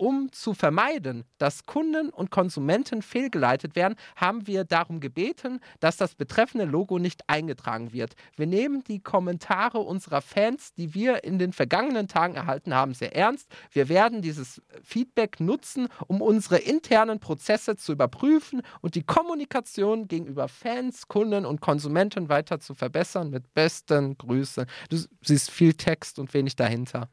um 0.01 0.33
zu 0.33 0.55
vermeiden, 0.55 1.25
dass 1.37 1.67
Kunden 1.67 2.09
und 2.09 2.31
Konsumenten 2.31 3.03
fehlgeleitet 3.03 3.77
werden, 3.77 3.97
haben 4.17 4.47
wir 4.47 4.65
darum 4.65 4.99
gebeten, 4.99 5.61
dass 5.79 5.99
das 5.99 6.15
betreffende 6.15 6.65
Logo 6.65 6.99
nicht 6.99 7.29
eingetragen 7.29 7.93
wird. 7.93 8.15
Wir 8.35 8.47
nehmen 8.47 8.83
die 8.83 9.01
Kommentare 9.01 9.79
unserer 9.79 10.23
Fans, 10.23 10.73
die 10.73 10.95
wir 10.95 11.23
in 11.25 11.39
den 11.39 11.53
vergangenen 11.53 12.09
Tagen 12.09 12.35
erhalten 12.35 12.75
haben, 12.75 12.95
sehr 12.95 13.15
ernst. 13.15 13.51
Wir 13.73 13.91
werden 13.91 14.23
dieses 14.23 14.63
Feedback 14.83 15.39
nutzen, 15.39 15.89
um 16.07 16.23
unsere 16.23 16.57
internen 16.57 17.21
Prozesse 17.21 17.77
zu 17.77 17.93
überprüfen 17.93 18.63
und 18.81 18.95
die 18.95 19.03
Kommunikation 19.03 20.09
gegenüber 20.09 20.49
Fans, 20.49 21.09
Kunden 21.09 21.45
und 21.45 21.61
Konsumenten 21.61 22.31
weiter 22.31 22.59
zu 22.59 22.75
verbessern. 22.75 23.29
Mit 23.29 23.53
besten 23.53 24.17
Grüßen. 24.17 24.65
Du 24.89 24.97
siehst 25.21 25.51
viel 25.51 25.75
Text 25.75 26.19
und 26.19 26.33
wenig 26.33 26.57
dahinter. 26.57 27.11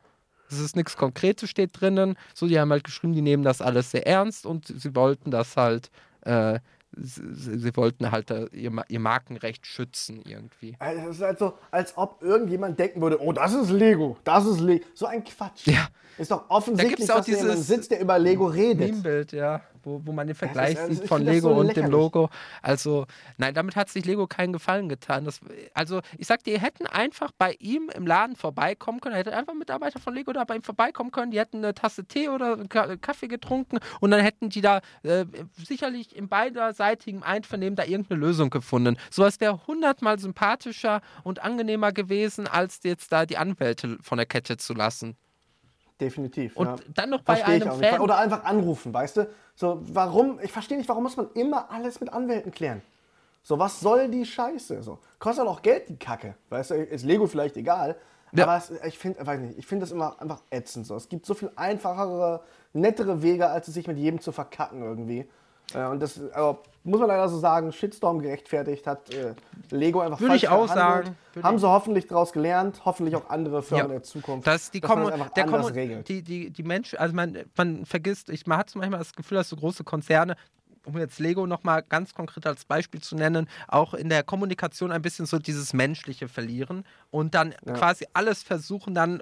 Es 0.50 0.60
ist 0.60 0.76
nichts 0.76 0.96
Konkretes 0.98 1.50
steht 1.50 1.80
drinnen. 1.80 2.18
So, 2.34 2.48
die 2.48 2.60
haben 2.60 2.72
halt 2.72 2.84
geschrieben, 2.84 3.14
die 3.14 3.22
nehmen 3.22 3.44
das 3.44 3.62
alles 3.62 3.92
sehr 3.92 4.08
ernst 4.08 4.46
und 4.46 4.68
sie 4.68 4.96
wollten 4.96 5.32
das 5.32 5.58
halt, 5.58 5.90
äh, 6.22 6.60
sie, 6.96 7.60
sie, 7.60 7.76
wollten 7.76 8.12
halt 8.12 8.32
äh, 8.32 8.46
ihr, 8.54 8.72
ihr, 8.88 9.00
Markenrecht 9.00 9.66
schützen 9.66 10.22
irgendwie. 10.26 10.76
Also, 10.80 11.10
es 11.10 11.16
ist 11.18 11.22
halt 11.22 11.40
so, 11.40 11.54
als 11.72 11.98
ob 11.98 12.24
irgendjemand 12.24 12.80
denken 12.80 13.02
würde, 13.02 13.22
oh, 13.22 13.34
das 13.34 13.54
ist 13.54 13.70
Lego, 13.70 14.18
das 14.24 14.46
ist 14.46 14.60
Lego. 14.60 14.86
So 14.94 15.06
ein 15.06 15.24
Quatsch. 15.24 15.68
Ja. 15.68 15.88
Ist 16.18 16.32
doch 16.32 16.50
offensichtlich, 16.50 17.08
da 17.08 17.18
dass 17.18 17.28
jemand 17.28 17.60
sitzt, 17.60 17.92
der 17.92 18.02
über 18.02 18.18
Lego 18.18 18.48
redet. 18.48 18.92
Meme-Bild, 18.92 19.32
ja 19.34 19.62
wo, 19.84 20.02
wo 20.04 20.12
man 20.12 20.28
den 20.28 20.36
Vergleich 20.36 20.76
ist, 20.76 21.02
sieht 21.02 21.08
von 21.08 21.24
Lego 21.24 21.50
so 21.50 21.56
und 21.56 21.76
dem 21.76 21.90
Logo. 21.90 22.30
Also, 22.62 23.06
nein, 23.38 23.54
damit 23.54 23.76
hat 23.76 23.90
sich 23.90 24.06
Lego 24.06 24.28
keinen 24.28 24.54
Gefallen 24.54 24.90
getan. 24.90 25.26
Das, 25.26 25.40
also, 25.74 26.02
ich 26.18 26.28
sag 26.28 26.44
dir, 26.44 26.58
die 26.58 26.62
hätten 26.62 26.88
einfach 26.88 27.32
bei 27.38 27.56
ihm 27.60 27.90
im 27.94 28.08
Laden 28.08 28.36
vorbeikommen 28.36 29.00
können, 29.00 29.16
hätte 29.16 29.36
einfach 29.36 29.54
Mitarbeiter 29.54 30.00
von 30.00 30.14
Lego 30.16 30.34
da 30.34 30.44
bei 30.44 30.56
ihm 30.56 30.64
vorbeikommen 30.64 31.12
können, 31.12 31.32
die 31.32 31.40
hätten 31.40 31.58
eine 31.58 31.74
Tasse 31.74 32.06
Tee 32.06 32.30
oder 32.30 32.58
Kaffee 32.68 33.28
getrunken 33.28 33.80
und 34.00 34.12
dann 34.12 34.22
hätten 34.22 34.50
die 34.50 34.62
da 34.62 34.82
äh, 35.04 35.26
sicherlich 35.56 36.16
in 36.16 36.28
beiderseitigem 36.28 37.22
Einvernehmen 37.22 37.76
da 37.76 37.84
irgendeine 37.84 38.20
Lösung 38.20 38.50
gefunden. 38.50 38.98
Sowas 39.12 39.40
wäre 39.40 39.68
hundertmal 39.68 40.20
sympathischer 40.20 41.02
und 41.24 41.44
angenehmer 41.44 41.92
gewesen, 41.92 42.48
als 42.48 42.80
jetzt 42.84 43.12
da 43.12 43.26
die 43.26 43.38
Anwälte 43.38 43.98
von 44.02 44.18
der 44.18 44.26
Kette 44.26 44.58
zu 44.58 44.74
lassen. 44.74 45.16
Definitiv. 46.00 46.56
Und 46.56 46.68
ja. 46.68 46.76
dann 46.94 47.10
noch 47.10 47.22
bei 47.22 47.38
Versteh 47.38 47.64
einem 47.64 47.80
Fan. 47.80 48.02
Oder 48.02 48.18
einfach 48.20 48.44
anrufen, 48.44 48.94
weißt 48.94 49.18
du? 49.18 49.30
So, 49.56 49.82
warum, 49.92 50.40
ich 50.42 50.52
verstehe 50.52 50.78
nicht, 50.78 50.88
warum 50.88 51.04
muss 51.04 51.18
man 51.18 51.30
immer 51.34 51.72
alles 51.72 52.00
mit 52.00 52.14
Anwälten 52.14 52.52
klären? 52.52 52.82
So, 53.42 53.58
was 53.58 53.80
soll 53.80 54.10
die 54.10 54.26
Scheiße? 54.26 54.84
So, 54.84 55.00
kostet 55.20 55.48
auch 55.48 55.62
Geld, 55.62 55.90
die 55.90 55.98
Kacke. 55.98 56.36
Weißt 56.50 56.72
du, 56.72 56.76
ist 56.76 57.06
Lego 57.06 57.28
vielleicht 57.28 57.58
egal. 57.58 57.96
Ja. 58.34 58.44
Aber 58.44 58.58
es, 58.58 58.72
ich 58.86 58.98
finde, 58.98 59.26
weiß 59.26 59.40
nicht, 59.40 59.58
ich 59.58 59.66
finde 59.66 59.84
das 59.84 59.92
immer 59.92 60.22
einfach 60.22 60.42
ätzend. 60.52 60.86
So. 60.86 60.96
Es 60.96 61.10
gibt 61.10 61.26
so 61.26 61.34
viel 61.34 61.52
einfachere, 61.56 62.42
nettere 62.74 63.22
Wege, 63.22 63.48
als 63.48 63.68
es 63.68 63.74
sich 63.74 63.88
mit 63.88 63.98
jedem 63.98 64.20
zu 64.20 64.32
verkacken 64.32 64.84
irgendwie. 64.84 65.28
Äh, 65.74 65.86
und 65.88 66.02
das 66.02 66.20
also, 66.32 66.60
muss 66.84 67.00
man 67.00 67.10
leider 67.10 67.28
so 67.28 67.38
sagen, 67.38 67.72
Shitstorm 67.72 68.22
gerechtfertigt 68.22 68.88
hat 68.88 69.14
äh, 69.14 69.34
Lego 69.70 70.00
einfach 70.00 70.20
Würde 70.20 70.36
ich 70.36 70.48
auch 70.48 70.68
sagen. 70.68 71.16
Haben 71.44 71.60
sie 71.60 71.68
hoffentlich 71.68 72.08
daraus 72.08 72.32
gelernt, 72.32 72.82
hoffentlich 72.86 73.16
auch 73.16 73.30
andere 73.30 73.62
Firmen 73.62 73.88
ja. 73.88 73.94
der 73.94 74.04
Zukunft. 74.04 74.48
Dass 74.48 74.72
die, 74.72 74.80
dass 74.80 74.90
man 74.96 75.20
das 75.20 75.34
der 75.34 75.44
anders 75.46 75.76
regelt. 75.76 76.08
Die, 76.08 76.22
die, 76.22 76.50
die 76.50 76.64
Menschen, 76.64 76.98
also 76.98 77.14
man, 77.14 77.38
man 77.56 77.86
vergisst, 77.86 78.30
ich, 78.30 78.48
man 78.48 78.58
hat 78.58 78.74
manchmal 78.76 79.00
das 79.00 79.14
Gefühl, 79.14 79.38
dass 79.38 79.50
so 79.50 79.56
große 79.56 79.84
Konzerne 79.84 80.36
um 80.88 80.98
jetzt 80.98 81.20
Lego 81.20 81.46
nochmal 81.46 81.84
ganz 81.84 82.14
konkret 82.14 82.48
als 82.48 82.66
Beispiel 82.66 83.02
zu 83.02 83.16
nennen, 83.16 83.48
auch 83.68 83.94
in 83.94 84.10
der 84.10 84.24
Kommunikation 84.24 84.92
ein 84.92 85.02
bisschen 85.02 85.26
so 85.26 85.38
dieses 85.38 85.74
Menschliche 85.74 86.28
verlieren 86.28 86.86
und 87.12 87.36
dann 87.36 87.54
ja. 87.66 87.74
quasi 87.74 88.06
alles 88.14 88.42
versuchen, 88.42 88.96
dann 88.96 89.22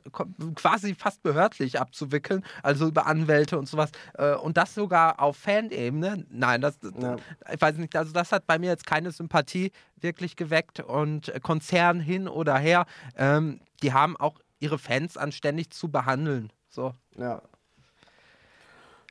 quasi 0.56 0.94
fast 0.94 1.24
behördlich 1.24 1.80
abzuwickeln, 1.80 2.46
also 2.64 2.88
über 2.88 3.08
Anwälte 3.08 3.58
und 3.58 3.68
sowas. 3.68 3.90
Äh, 4.14 4.36
und 4.36 4.58
das 4.58 4.76
sogar 4.76 5.20
auf 5.20 5.38
Fanebene. 5.38 6.26
Nein, 6.30 6.62
das, 6.62 6.78
ja. 7.00 7.16
ich 7.52 7.62
weiß 7.62 7.78
nicht, 7.78 7.96
also 7.96 8.14
das 8.14 8.32
hat 8.32 8.46
bei 8.46 8.60
mir 8.60 8.70
jetzt 8.70 8.86
keine 8.86 9.12
Sympathie 9.12 9.72
wirklich 10.00 10.36
geweckt 10.36 10.80
und 10.80 11.34
Konzern 11.42 12.00
hin 12.00 12.28
oder 12.28 12.58
her, 12.58 12.86
ähm, 13.18 13.60
die 13.82 13.92
haben 13.92 14.16
auch 14.18 14.40
ihre 14.60 14.78
Fans 14.78 15.18
anständig 15.18 15.72
zu 15.72 15.90
behandeln. 15.90 16.52
So. 16.70 16.94
Ja. 17.18 17.42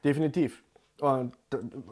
Definitiv. 0.05 0.63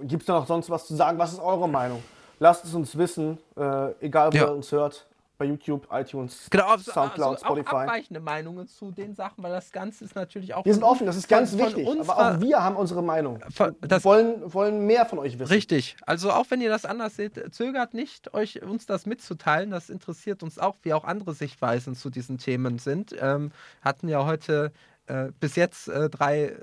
Gibt 0.03 0.22
es 0.22 0.28
noch 0.28 0.46
sonst 0.46 0.70
was 0.70 0.86
zu 0.86 0.94
sagen? 0.94 1.18
Was 1.18 1.32
ist 1.32 1.40
eure 1.40 1.68
Meinung? 1.68 2.03
Lasst 2.38 2.64
es 2.64 2.74
uns 2.74 2.96
wissen, 2.96 3.38
äh, 3.57 3.92
egal 4.05 4.32
wo 4.32 4.36
Ja. 4.36 4.44
ihr 4.46 4.53
uns 4.53 4.72
hört, 4.72 5.07
bei 5.38 5.46
YouTube, 5.46 5.88
iTunes, 5.90 6.46
Genau, 6.50 6.68
also, 6.68 6.92
Soundcloud, 6.92 7.34
also 7.34 7.44
Spotify. 7.46 7.68
auch 7.74 7.80
abweichende 7.80 8.20
Meinungen 8.20 8.68
zu 8.68 8.92
den 8.92 9.14
Sachen, 9.14 9.42
weil 9.42 9.50
das 9.50 9.72
Ganze 9.72 10.05
ist 10.05 10.14
natürlich 10.14 10.55
auch. 10.55 10.64
Wir 10.64 10.72
sind 10.72 10.84
offen, 10.84 11.05
das 11.05 11.16
ist 11.16 11.28
ganz 11.28 11.57
wichtig. 11.59 11.88
Aber 12.00 12.16
auch 12.36 12.40
wir 12.40 12.62
haben 12.62 12.76
unsere 12.76 13.03
Meinung. 13.03 13.40
Wir 13.80 14.05
wollen, 14.05 14.55
wollen 14.55 14.86
mehr 14.86 15.05
von 15.05 15.18
euch 15.18 15.38
wissen. 15.40 15.53
Richtig. 15.53 15.96
Also 16.07 16.30
auch 16.30 16.46
wenn 16.50 16.61
ihr 16.61 16.70
das 16.70 16.84
anders 16.84 17.16
seht, 17.16 17.53
zögert 17.55 17.92
nicht, 17.92 18.34
euch 18.34 18.62
uns 18.62 18.86
das 18.86 19.05
mitzuteilen. 19.07 19.70
Das 19.70 19.90
interessiert 19.90 20.44
uns 20.44 20.61
auch, 20.61 20.76
wie 20.82 20.94
auch 20.94 21.05
andere 21.05 21.34
Sichtweisen 21.34 21.96
zu 21.96 22.09
diesen 22.11 22.38
Themen 22.38 22.78
sind. 22.78 23.12
Ähm, 23.20 23.50
hatten 23.82 24.09
ja 24.09 24.24
heute 24.24 24.72
äh, 25.07 25.32
bis 25.40 25.57
jetzt 25.57 25.88
äh, 25.88 26.09
drei, 26.09 26.42
äh, 26.44 26.57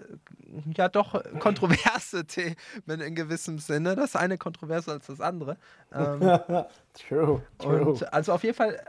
ja 0.76 0.88
doch 0.90 1.22
kontroverse 1.40 2.26
Themen 2.28 2.56
in 2.88 3.16
gewissem 3.16 3.60
Sinne. 3.60 3.96
Das 3.96 4.16
eine 4.16 4.38
kontroverser 4.38 4.94
als 4.94 5.08
das 5.08 5.22
andere. 5.22 5.58
Ähm, 5.94 6.20
True, 7.08 7.42
true. 7.58 7.86
und 7.86 8.14
also 8.14 8.34
auf 8.34 8.44
jeden 8.44 8.56
Fall 8.56 8.80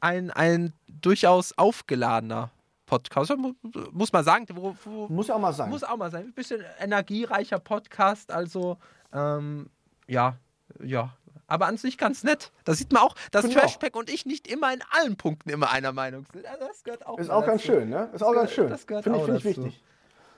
ein, 0.00 0.30
ein 0.30 0.72
durchaus 1.00 1.56
aufgeladener 1.58 2.50
Podcast. 2.86 3.36
Mu- 3.36 3.54
Muss 3.92 4.12
man 4.12 4.24
sagen, 4.24 4.46
wo, 4.54 4.74
wo, 4.84 5.08
Muss 5.08 5.28
auch 5.30 5.38
mal 5.38 5.52
sein. 5.52 5.68
muss 5.70 5.84
auch 5.84 5.96
mal 5.96 6.10
sein. 6.10 6.26
Ein 6.26 6.32
bisschen 6.32 6.62
energiereicher 6.78 7.58
Podcast, 7.58 8.30
also 8.32 8.78
ähm, 9.12 9.68
ja, 10.06 10.36
ja. 10.82 11.12
Aber 11.48 11.66
an 11.66 11.76
sich 11.78 11.98
ganz 11.98 12.22
nett. 12.22 12.52
Da 12.64 12.74
sieht 12.74 12.92
man 12.92 13.02
auch, 13.02 13.14
dass 13.32 13.44
ich 13.46 13.54
Trashpack 13.54 13.96
und 13.96 14.10
ich 14.10 14.26
nicht 14.26 14.46
immer 14.46 14.72
in 14.72 14.80
allen 14.90 15.16
Punkten 15.16 15.48
immer 15.50 15.70
einer 15.72 15.92
Meinung 15.92 16.26
sind. 16.32 16.46
Also 16.46 16.66
das 16.68 16.84
gehört 16.84 17.06
auch 17.06 17.18
Ist 17.18 17.30
auch 17.30 17.44
ganz 17.44 17.62
dazu. 17.62 17.72
schön, 17.72 17.88
ne? 17.88 18.10
Ist 18.12 18.22
auch 18.22 18.28
gehört- 18.32 18.36
ganz 18.46 18.52
schön. 18.52 18.68
das 18.70 18.86
gehört 18.86 19.04
Finde 19.04 19.18
ich, 19.18 19.22
auch 19.22 19.26
finde 19.26 19.38
ich 19.40 19.44
wichtig. 19.56 19.82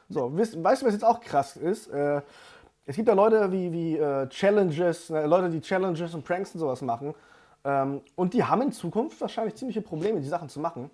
So, 0.08 0.32
weißt 0.36 0.54
du, 0.54 0.86
was 0.86 0.92
jetzt 0.92 1.04
auch 1.04 1.20
krass 1.20 1.56
ist? 1.56 1.88
Äh, 1.88 2.22
es 2.86 2.96
gibt 2.96 3.08
ja 3.08 3.14
Leute 3.14 3.52
wie, 3.52 3.70
wie 3.72 3.96
äh, 3.98 4.28
Challenges, 4.28 5.10
ne, 5.10 5.26
Leute, 5.26 5.50
die 5.50 5.60
Challenges 5.60 6.14
und 6.14 6.24
Pranks 6.24 6.54
und 6.54 6.60
sowas 6.60 6.80
machen. 6.82 7.14
Ähm, 7.64 8.00
und 8.16 8.32
die 8.32 8.42
haben 8.42 8.62
in 8.62 8.72
Zukunft 8.72 9.20
wahrscheinlich 9.20 9.54
ziemliche 9.56 9.82
Probleme, 9.82 10.20
die 10.20 10.28
Sachen 10.28 10.48
zu 10.48 10.60
machen, 10.60 10.90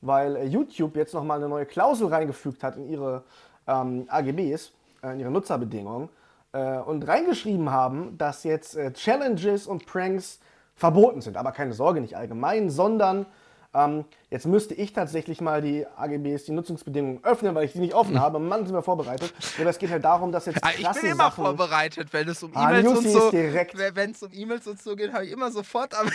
weil 0.00 0.36
äh, 0.36 0.44
YouTube 0.44 0.94
jetzt 0.96 1.12
nochmal 1.14 1.38
eine 1.38 1.48
neue 1.48 1.66
Klausel 1.66 2.06
reingefügt 2.08 2.62
hat 2.62 2.76
in 2.76 2.88
ihre 2.88 3.24
ähm, 3.66 4.04
AGBs, 4.08 4.72
äh, 5.02 5.12
in 5.14 5.20
ihre 5.20 5.30
Nutzerbedingungen 5.30 6.08
äh, 6.54 6.78
und 6.78 7.06
reingeschrieben 7.06 7.70
haben, 7.70 8.16
dass 8.16 8.44
jetzt 8.44 8.76
äh, 8.76 8.92
Challenges 8.92 9.66
und 9.66 9.86
Pranks 9.86 10.38
verboten 10.76 11.20
sind. 11.20 11.36
Aber 11.36 11.52
keine 11.52 11.74
Sorge, 11.74 12.00
nicht 12.00 12.16
allgemein, 12.16 12.70
sondern 12.70 13.26
ähm, 13.74 14.04
jetzt 14.30 14.46
müsste 14.46 14.72
ich 14.74 14.92
tatsächlich 14.92 15.40
mal 15.40 15.60
die 15.60 15.84
AGBs, 15.96 16.44
die 16.44 16.52
Nutzungsbedingungen 16.52 17.24
öffnen, 17.24 17.56
weil 17.56 17.64
ich 17.64 17.72
die 17.72 17.80
nicht 17.80 17.94
offen 17.94 18.20
habe. 18.20 18.38
Mann, 18.38 18.64
sind 18.64 18.74
wir 18.74 18.82
vorbereitet. 18.82 19.34
Aber 19.58 19.68
es 19.68 19.78
geht 19.78 19.90
halt 19.90 20.04
darum, 20.04 20.30
dass 20.30 20.46
jetzt 20.46 20.62
Ah, 20.62 20.70
krasse 20.70 20.98
Ich 20.98 21.02
bin 21.02 21.10
immer 21.10 21.24
Sachen... 21.24 21.44
vorbereitet, 21.44 22.12
wenn 22.12 22.28
es 22.28 22.40
um 22.44 22.52
Ah, 22.54 22.70
E-Mails 22.70 22.86
und 22.86 22.94
Lucy 22.94 23.10
so. 23.10 23.32
Wenn 23.32 24.10
es 24.12 24.22
um 24.22 24.30
E-Mails 24.32 24.66
und 24.68 24.80
so 24.80 24.94
geht, 24.94 25.12
habe 25.12 25.26
ich 25.26 25.32
immer 25.32 25.50
sofort 25.50 25.92
am. 25.98 26.08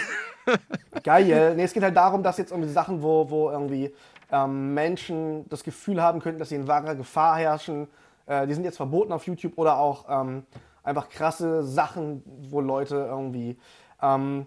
Geil. 1.04 1.56
Nee, 1.56 1.64
es 1.64 1.74
geht 1.74 1.84
halt 1.84 1.98
darum, 1.98 2.24
dass 2.24 2.38
jetzt 2.38 2.52
irgendwie 2.52 2.72
Sachen, 2.72 3.04
wo, 3.04 3.30
wo 3.30 3.50
irgendwie 3.52 3.94
ähm, 4.32 4.74
Menschen 4.74 5.48
das 5.50 5.64
Gefühl 5.64 6.02
haben 6.02 6.22
könnten, 6.22 6.40
dass 6.40 6.50
sie 6.50 6.56
in 6.56 6.68
wahrer 6.68 6.96
Gefahr 6.96 7.38
herrschen, 7.38 7.90
äh, 8.30 8.48
die 8.48 8.54
sind 8.54 8.64
jetzt 8.64 8.78
verboten 8.78 9.12
auf 9.12 9.26
YouTube 9.26 9.58
oder 9.58 9.78
auch 9.78 10.06
ähm, 10.08 10.44
einfach 10.84 11.10
krasse 11.10 11.64
Sachen, 11.64 12.24
wo 12.50 12.62
Leute 12.62 12.96
irgendwie 12.96 13.58
ähm, 14.02 14.46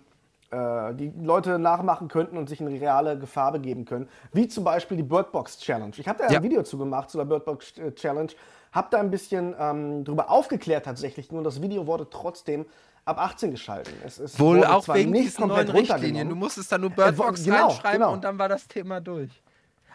äh, 0.51 0.95
die 0.95 1.13
Leute 1.21 1.59
nachmachen 1.59 2.09
könnten 2.09 2.39
und 2.39 2.49
sich 2.49 2.61
in 2.61 2.69
reale 2.69 3.19
Gefahr 3.19 3.53
begeben 3.53 3.85
können. 3.85 4.09
Wie 4.33 4.49
zum 4.49 4.65
Beispiel 4.65 4.97
die 4.97 5.03
Birdbox 5.03 5.59
Challenge. 5.59 5.93
Ich 5.97 6.09
habe 6.09 6.21
da 6.21 6.31
ja. 6.31 6.39
Ein 6.39 6.45
Video 6.45 6.63
zu 6.63 6.79
gemacht, 6.79 7.11
zu 7.11 7.19
der 7.19 7.25
Birdbox 7.25 7.79
äh, 7.79 7.93
Challenge. 7.93 8.31
Habe 8.71 8.89
da 8.91 9.01
ein 9.01 9.11
bisschen 9.11 9.55
ähm, 9.59 10.05
drüber 10.05 10.31
aufgeklärt 10.31 10.87
tatsächlich, 10.87 11.31
nur 11.31 11.43
das 11.43 11.61
Video 11.61 11.87
wurde 11.87 12.09
trotzdem 12.09 12.65
ab 13.05 13.19
18 13.19 13.51
geschalten. 13.51 13.93
Es, 14.07 14.19
es 14.19 14.39
Wohl 14.39 14.65
auch 14.65 14.87
wegen 14.89 15.11
nicht 15.11 15.27
diesen 15.27 15.49
neuen 15.49 15.67
komplett 15.67 15.91
Richtlinien. 15.91 16.29
Du 16.29 16.37
musstest 16.37 16.71
da 16.71 16.79
nur 16.79 16.91
Birdbox 16.91 17.45
genau, 17.45 17.67
reinschreiben 17.67 18.01
genau. 18.01 18.13
und 18.13 18.25
dann 18.25 18.39
war 18.39 18.49
das 18.49 18.67
Thema 18.69 19.01
durch. 19.01 19.42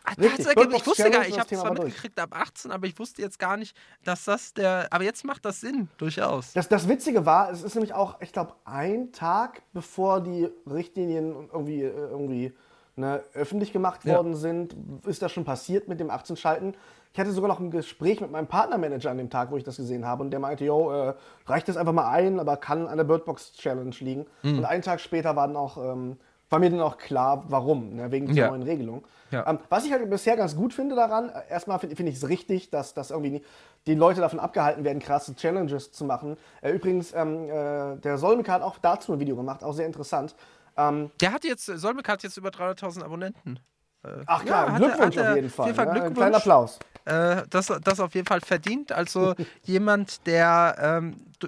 Ah, 0.10 0.14
Richtig, 0.18 0.48
ich 0.48 0.88
wusste 0.88 1.12
gar 1.12 1.20
und 1.22 1.28
ich 1.28 1.38
habe 1.38 1.50
zwar 1.50 1.74
mitgekriegt 1.74 2.18
ab 2.18 2.30
18, 2.32 2.72
aber 2.72 2.88
ich 2.88 2.98
wusste 2.98 3.22
jetzt 3.22 3.38
gar 3.40 3.58
nicht, 3.58 3.76
dass 4.06 4.24
das 4.24 4.54
der. 4.54 4.88
Aber 4.90 5.04
jetzt 5.04 5.26
macht 5.26 5.44
das 5.44 5.60
Sinn, 5.60 5.90
durchaus. 5.98 6.54
Das, 6.54 6.70
das 6.70 6.88
Witzige 6.88 7.26
war, 7.26 7.52
es 7.52 7.62
ist 7.62 7.76
nämlich 7.76 7.94
auch, 7.94 8.16
ich 8.22 8.32
glaube, 8.32 8.54
ein 8.64 9.12
Tag 9.12 9.62
bevor 9.74 10.22
die 10.22 10.48
Richtlinien 10.66 11.50
irgendwie, 11.52 11.82
irgendwie 11.82 12.54
ne, 12.96 13.22
öffentlich 13.34 13.74
gemacht 13.74 14.06
Ja. 14.06 14.16
worden 14.16 14.36
sind, 14.36 14.76
ist 15.06 15.22
das 15.22 15.34
schon 15.34 15.44
passiert 15.44 15.90
mit 15.90 16.00
dem 16.00 16.10
18-Schalten. 16.10 16.74
Ich 17.12 17.20
hatte 17.20 17.32
sogar 17.32 17.50
noch 17.50 17.60
ein 17.60 17.72
Gespräch 17.72 18.22
mit 18.22 18.32
meinem 18.32 18.48
Partnermanager 18.48 19.12
an 19.12 19.18
dem 19.18 19.30
Tag, 19.30 19.52
wo 19.52 19.58
ich 19.58 19.64
das 19.66 19.76
gesehen 19.78 20.06
habe. 20.06 20.24
Und 20.24 20.32
der 20.32 20.40
meinte, 20.40 20.64
yo, 20.64 20.92
äh, 20.92 21.14
reicht 21.48 21.68
das 21.68 21.76
einfach 21.76 21.94
mal 21.94 22.10
ein, 22.10 22.40
aber 22.40 22.56
kann 22.58 22.88
an 22.88 22.96
der 22.98 23.04
Birdbox 23.06 23.54
Challenge 23.54 23.96
liegen. 24.00 24.26
Mhm. 24.44 24.60
Und 24.60 24.66
einen 24.66 24.84
Tag 24.84 25.02
später 25.02 25.36
war, 25.36 25.48
dann 25.48 25.58
auch, 25.58 25.78
ähm, 25.78 26.18
war 26.50 26.60
mir 26.60 26.70
dann 26.70 26.80
auch 26.82 26.98
klar, 26.98 27.44
warum, 27.48 27.96
ne, 27.96 28.12
wegen 28.12 28.28
dieser 28.28 28.42
Ja. 28.42 28.48
neuen 28.50 28.64
Regelung. 28.64 29.04
Ja. 29.32 29.46
Ähm, 29.50 29.60
was 29.70 29.86
ich 29.86 29.92
halt 29.92 30.10
bisher 30.10 30.38
ganz 30.38 30.56
gut 30.56 30.74
finde 30.74 30.96
daran, 30.96 31.30
äh, 31.30 31.42
erstmal 31.50 31.80
finde 31.80 31.96
find 31.96 32.08
ich 32.10 32.16
es 32.16 32.30
richtig, 32.30 32.70
dass, 32.70 32.94
dass 32.94 33.12
irgendwie 33.12 33.32
nie- 33.32 33.44
die 33.86 33.96
Leute 33.96 34.22
davon 34.22 34.40
abgehalten 34.40 34.84
werden, 34.84 35.00
krasse 35.00 35.36
Challenges 35.36 35.92
zu 35.92 36.06
machen. 36.06 36.38
Äh, 36.62 36.72
übrigens, 36.72 37.14
ähm, 37.14 37.50
äh, 37.50 37.98
der 37.98 38.18
Solmika 38.18 38.54
hat 38.54 38.62
auch 38.62 38.78
dazu 38.78 39.14
ein 39.14 39.20
Video 39.20 39.36
gemacht, 39.36 39.64
auch 39.64 39.74
sehr 39.74 39.86
interessant. 39.86 40.36
Ähm, 40.78 41.12
Der 41.20 41.34
hat 41.34 41.44
jetzt, 41.44 41.66
Solmecke 41.66 42.12
hat 42.12 42.24
jetzt 42.24 42.38
über 42.38 42.50
300.000 42.50 43.04
Abonnenten. 43.04 43.60
ach 44.26 44.46
klar, 44.46 44.68
Ja, 44.70 44.78
Glückwunsch 44.78 45.18
er 45.18 45.32
auf 45.32 45.36
jeden 45.36 45.48
auf 45.48 45.54
Fall. 45.56 45.66
jeden 45.66 45.76
Fall 45.76 45.86
ne? 45.86 45.92
Ein 45.92 45.96
Glückwunsch. 45.96 46.18
kleiner 46.18 46.38
Applaus. 46.38 46.80
Äh, 47.08 47.44
das, 47.50 47.68
das 47.84 48.00
auf 48.02 48.14
jeden 48.16 48.28
Fall 48.28 48.42
verdient. 48.42 48.92
Also 48.92 49.34
jemand, 49.64 50.28
der 50.28 50.76
ähm, 50.78 51.16
du, 51.40 51.48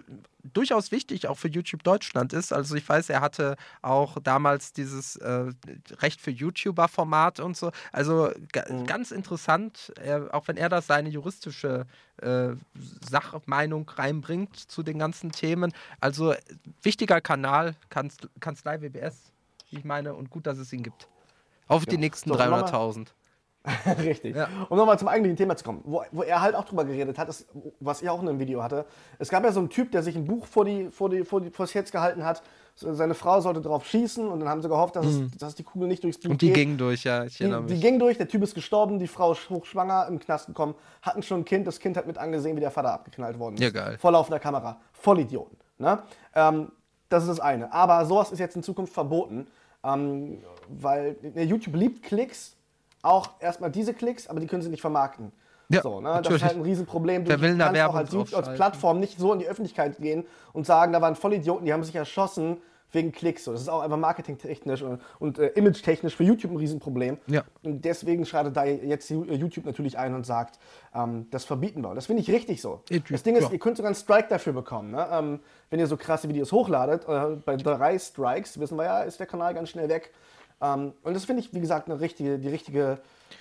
durchaus 0.53 0.91
wichtig 0.93 1.27
auch 1.27 1.37
für 1.37 1.49
YouTube 1.49 1.83
Deutschland 1.83 2.31
ist. 2.31 2.53
Also 2.53 2.75
ich 2.75 2.87
weiß, 2.87 3.09
er 3.09 3.19
hatte 3.19 3.57
auch 3.81 4.17
damals 4.23 4.71
dieses 4.71 5.17
äh, 5.17 5.51
Recht 5.99 6.21
für 6.21 6.31
YouTuber-Format 6.31 7.41
und 7.41 7.57
so. 7.57 7.71
Also 7.91 8.31
ga, 8.53 8.63
ganz 8.85 9.11
interessant, 9.11 9.91
er, 10.01 10.33
auch 10.33 10.47
wenn 10.47 10.55
er 10.55 10.69
das 10.69 10.87
seine 10.87 11.09
juristische 11.09 11.85
äh, 12.21 12.51
Sachmeinung 13.09 13.89
reinbringt 13.89 14.55
zu 14.55 14.81
den 14.81 14.97
ganzen 14.97 15.33
Themen. 15.33 15.73
Also 15.99 16.33
wichtiger 16.81 17.19
Kanal, 17.19 17.75
Kanz, 17.89 18.15
Kanzlei 18.39 18.79
WBS, 18.81 19.33
wie 19.71 19.79
ich 19.79 19.83
meine, 19.83 20.13
und 20.13 20.29
gut, 20.29 20.47
dass 20.47 20.57
es 20.57 20.71
ihn 20.71 20.83
gibt. 20.83 21.09
Auf 21.67 21.85
die 21.85 21.97
nächsten 21.97 22.29
So, 22.29 22.35
nochmal- 22.37 22.63
300.000. 22.63 23.07
Richtig. 24.03 24.35
Ja. 24.35 24.47
Um 24.69 24.77
nochmal 24.77 24.97
zum 24.97 25.07
eigentlichen 25.09 25.35
Thema 25.37 25.55
zu 25.55 25.63
kommen, 25.65 25.81
wo, 25.83 26.01
wo 26.11 26.23
er 26.23 26.41
halt 26.41 26.55
auch 26.55 26.63
drüber 26.63 26.85
geredet 26.85 27.17
hat, 27.17 27.27
ist, 27.29 27.45
was 27.79 28.01
ich 28.01 28.09
auch 28.09 28.21
in 28.21 28.29
einem 28.29 28.39
Video 28.39 28.63
hatte. 28.63 28.85
Es 29.19 29.29
gab 29.29 29.43
ja 29.43 29.51
so 29.51 29.59
einen 29.59 29.69
Typ, 29.69 29.91
der 29.91 30.01
sich 30.01 30.15
ein 30.15 30.25
Buch 30.25 30.45
vor 30.45 30.63
die, 30.65 30.89
vor 30.91 31.09
die, 31.09 31.23
vor 31.25 31.41
die, 31.41 31.49
vors 31.51 31.75
Herz 31.75 31.91
gehalten 31.91 32.23
hat. 32.25 32.41
Seine 32.75 33.13
Frau 33.13 33.41
sollte 33.41 33.59
drauf 33.59 33.85
schießen 33.85 34.25
und 34.29 34.39
dann 34.39 34.47
haben 34.47 34.61
sie 34.61 34.69
gehofft, 34.69 34.95
dass, 34.95 35.05
es, 35.05 35.37
dass 35.37 35.55
die 35.55 35.63
Kugel 35.63 35.89
nicht 35.89 36.01
durchs 36.03 36.17
Buch 36.17 36.27
Mhm. 36.27 36.31
Und 36.31 36.41
die 36.41 36.47
geht. 36.47 36.55
ging 36.55 36.77
durch, 36.77 37.03
ja, 37.03 37.25
ich 37.25 37.41
erinnere 37.41 37.61
Die, 37.63 37.67
die 37.67 37.73
mich. 37.73 37.81
ging 37.81 37.99
durch, 37.99 38.17
der 38.17 38.29
Typ 38.29 38.41
ist 38.41 38.55
gestorben, 38.55 38.97
die 38.99 39.07
Frau 39.07 39.33
ist 39.33 39.49
hochschwanger, 39.49 40.07
im 40.07 40.19
Knast 40.19 40.47
gekommen, 40.47 40.75
hatten 41.01 41.21
schon 41.21 41.41
ein 41.41 41.45
Kind, 41.45 41.67
das 41.67 41.79
Kind 41.79 41.97
hat 41.97 42.07
mit 42.07 42.17
angesehen, 42.17 42.55
wie 42.55 42.61
der 42.61 42.71
Vater 42.71 42.93
abgeknallt 42.93 43.37
worden 43.37 43.55
ist. 43.55 43.61
Ja, 43.61 43.69
geil. 43.71 43.97
Vor 43.99 44.11
laufender 44.13 44.39
Kamera. 44.39 44.79
Vollidioten. 44.93 45.57
Ne? 45.77 45.99
Ähm, 46.33 46.71
das 47.09 47.23
ist 47.23 47.29
das 47.29 47.39
eine. 47.41 47.73
Aber 47.73 48.05
sowas 48.05 48.31
ist 48.31 48.39
jetzt 48.39 48.55
in 48.55 48.63
Zukunft 48.63 48.93
verboten, 48.93 49.47
ähm, 49.83 50.37
weil 50.69 51.17
äh, 51.35 51.43
YouTube 51.43 51.75
liebt 51.75 52.03
Klicks, 52.03 52.55
auch 53.01 53.29
erstmal 53.39 53.71
diese 53.71 53.93
Klicks, 53.93 54.27
aber 54.27 54.39
die 54.39 54.47
können 54.47 54.61
sie 54.61 54.69
nicht 54.69 54.81
vermarkten. 54.81 55.31
Ja, 55.71 55.83
so, 55.83 56.01
ne? 56.01 56.19
Das 56.23 56.33
ist 56.33 56.43
halt 56.43 56.55
ein 56.55 56.63
Riesenproblem. 56.63 57.25
Du 57.25 57.37
kannst 57.37 57.81
auch 57.81 57.95
als, 57.95 58.11
YouTube- 58.11 58.35
als? 58.35 58.55
Plattform 58.55 58.99
nicht 58.99 59.19
so 59.19 59.31
in 59.33 59.39
die 59.39 59.47
Öffentlichkeit 59.47 59.97
gehen 59.99 60.25
und 60.51 60.65
sagen, 60.65 60.93
da 60.93 61.01
waren 61.01 61.15
Vollidioten, 61.15 61.65
die 61.65 61.73
haben 61.73 61.83
sich 61.83 61.95
erschossen 61.95 62.57
wegen 62.91 63.11
Klicks. 63.11 63.43
So, 63.43 63.51
das 63.51 63.61
ist 63.61 63.69
auch 63.69 63.81
einfach 63.81 63.97
marketingtechnisch 63.97 64.81
und, 64.81 64.99
und 65.19 65.37
äh, 65.37 65.49
imagetechnisch 65.49 66.15
für 66.15 66.23
YouTube 66.23 66.51
ein 66.51 66.57
Riesenproblem. 66.57 67.19
Ja. 67.27 67.43
Und 67.61 67.85
deswegen 67.85 68.25
schreitet 68.25 68.57
da 68.57 68.65
jetzt 68.65 69.11
Ju- 69.11 69.31
YouTube 69.31 69.65
natürlich 69.65 69.99
ein 69.99 70.15
und 70.15 70.25
sagt, 70.25 70.57
ähm, 70.95 71.27
das 71.29 71.45
verbieten 71.45 71.83
wir. 71.83 71.89
Und 71.89 71.95
das 71.97 72.07
finde 72.07 72.23
ich 72.23 72.31
richtig 72.31 72.63
so. 72.63 72.81
YouTube, 72.89 73.11
das 73.11 73.21
Ding 73.21 73.35
ist, 73.35 73.43
ja. 73.43 73.51
ihr 73.51 73.59
könnt 73.59 73.77
sogar 73.77 73.89
einen 73.89 73.95
Strike 73.95 74.29
dafür 74.29 74.53
bekommen. 74.53 74.89
Ne? 74.89 75.07
Ähm, 75.11 75.39
wenn 75.69 75.79
ihr 75.79 75.85
so 75.85 75.97
krasse 75.97 76.27
Videos 76.29 76.51
hochladet, 76.51 77.07
äh, 77.07 77.35
bei 77.45 77.57
drei 77.57 77.99
Strikes, 77.99 78.59
wissen 78.59 78.75
wir 78.75 78.85
ja, 78.85 79.01
ist 79.01 79.19
der 79.19 79.27
Kanal 79.27 79.53
ganz 79.53 79.69
schnell 79.69 79.87
weg. 79.87 80.11
Ähm, 80.61 80.93
und 81.03 81.13
das 81.13 81.25
finde 81.25 81.41
ich, 81.41 81.53
wie 81.53 81.59
gesagt, 81.59 81.89
eine 81.89 81.99
richtige, 81.99 82.39
die 82.39 82.49
richtige 82.49 82.99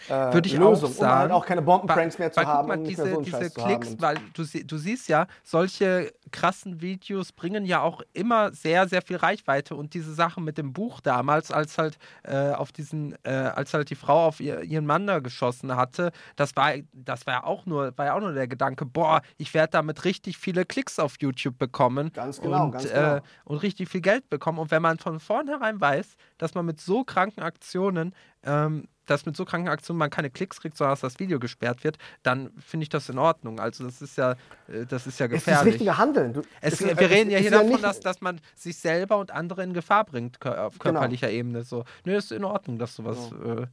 äh, 0.08 0.32
Würde 0.32 0.48
ich 0.48 0.56
Lösung, 0.56 0.90
auch 0.90 0.94
sagen. 0.94 1.12
um 1.12 1.18
halt 1.18 1.32
auch 1.32 1.46
keine 1.46 1.62
Bombenpranks 1.62 2.18
mehr 2.18 2.32
zu 2.32 2.40
haben 2.40 2.68
mal, 2.68 2.78
diese, 2.78 3.10
so 3.10 3.20
diese 3.20 3.50
Klicks, 3.50 3.96
weil 3.98 4.16
du, 4.34 4.44
du 4.44 4.78
siehst 4.78 5.08
ja, 5.08 5.26
solche 5.42 6.12
krassen 6.30 6.80
Videos 6.80 7.32
bringen 7.32 7.64
ja 7.64 7.82
auch 7.82 8.02
immer 8.12 8.52
sehr, 8.52 8.88
sehr 8.88 9.02
viel 9.02 9.16
Reichweite. 9.16 9.74
Und 9.74 9.94
diese 9.94 10.12
Sache 10.14 10.40
mit 10.40 10.58
dem 10.58 10.72
Buch 10.72 11.00
damals, 11.00 11.50
als 11.50 11.78
halt 11.78 11.98
äh, 12.22 12.50
auf 12.50 12.72
diesen, 12.72 13.14
äh, 13.24 13.30
als 13.30 13.74
halt 13.74 13.90
die 13.90 13.94
Frau 13.94 14.26
auf 14.26 14.40
ihr, 14.40 14.62
ihren 14.62 14.86
Mann 14.86 15.06
da 15.06 15.20
geschossen 15.20 15.76
hatte, 15.76 16.12
das 16.36 16.56
war, 16.56 16.72
das 16.92 17.26
war 17.26 17.34
ja 17.34 17.44
auch 17.44 17.66
nur, 17.66 17.96
war 17.96 18.06
ja 18.06 18.14
auch 18.14 18.20
nur 18.20 18.32
der 18.32 18.48
Gedanke, 18.48 18.86
boah, 18.86 19.22
ich 19.36 19.54
werde 19.54 19.70
damit 19.72 20.04
richtig 20.04 20.38
viele 20.38 20.64
Klicks 20.64 20.98
auf 20.98 21.16
YouTube 21.20 21.58
bekommen. 21.58 22.12
Ganz 22.12 22.40
genau, 22.40 22.66
und, 22.66 22.72
ganz 22.72 22.88
genau. 22.88 23.16
Äh, 23.16 23.20
und 23.44 23.58
richtig 23.58 23.88
viel 23.88 24.00
Geld 24.00 24.28
bekommen. 24.30 24.58
Und 24.58 24.70
wenn 24.70 24.82
man 24.82 24.98
von 24.98 25.20
vornherein 25.20 25.80
weiß, 25.80 26.16
dass 26.38 26.54
man 26.54 26.66
mit 26.66 26.80
so 26.80 27.04
kranken 27.04 27.42
Aktionen 27.42 28.14
ähm, 28.48 28.88
dass 29.06 29.24
mit 29.24 29.36
so 29.36 29.44
kranken 29.46 29.68
Aktionen 29.68 29.98
man 29.98 30.10
keine 30.10 30.28
Klicks 30.28 30.60
kriegt, 30.60 30.76
sondern 30.76 30.92
dass 30.92 31.00
das 31.00 31.18
Video 31.18 31.38
gesperrt 31.38 31.82
wird, 31.82 31.96
dann 32.22 32.50
finde 32.58 32.82
ich 32.84 32.88
das 32.90 33.08
in 33.08 33.18
Ordnung. 33.18 33.58
Also 33.58 33.84
das 33.84 34.02
ist 34.02 34.16
ja, 34.18 34.32
äh, 34.68 34.84
das 34.86 35.06
ist 35.06 35.18
ja 35.18 35.26
Es 35.26 35.32
ist 35.32 35.38
das 35.38 35.44
gefährlich. 35.54 35.72
richtige 35.74 35.96
Handeln. 35.96 36.32
Du, 36.34 36.42
Es, 36.60 36.78
wir 36.80 36.92
es- 36.92 36.98
reden 37.10 37.30
ja 37.30 37.38
es 37.38 37.42
hier 37.44 37.50
ist 37.52 37.54
davon, 37.54 37.68
nicht- 37.70 37.84
dass, 37.84 38.00
dass 38.00 38.20
man 38.20 38.38
sich 38.54 38.76
selber 38.76 39.16
und 39.16 39.30
andere 39.30 39.62
in 39.62 39.72
Gefahr 39.72 40.04
bringt, 40.04 40.44
auf 40.44 40.78
Genau. 40.78 40.92
körperlicher 41.00 41.30
Ebene. 41.30 41.62
So, 41.62 41.84
nö, 42.04 42.16
ist 42.16 42.32
in 42.32 42.44
Ordnung, 42.44 42.78
dass 42.78 42.94
sowas. 42.96 43.30
Äh, 43.32 43.66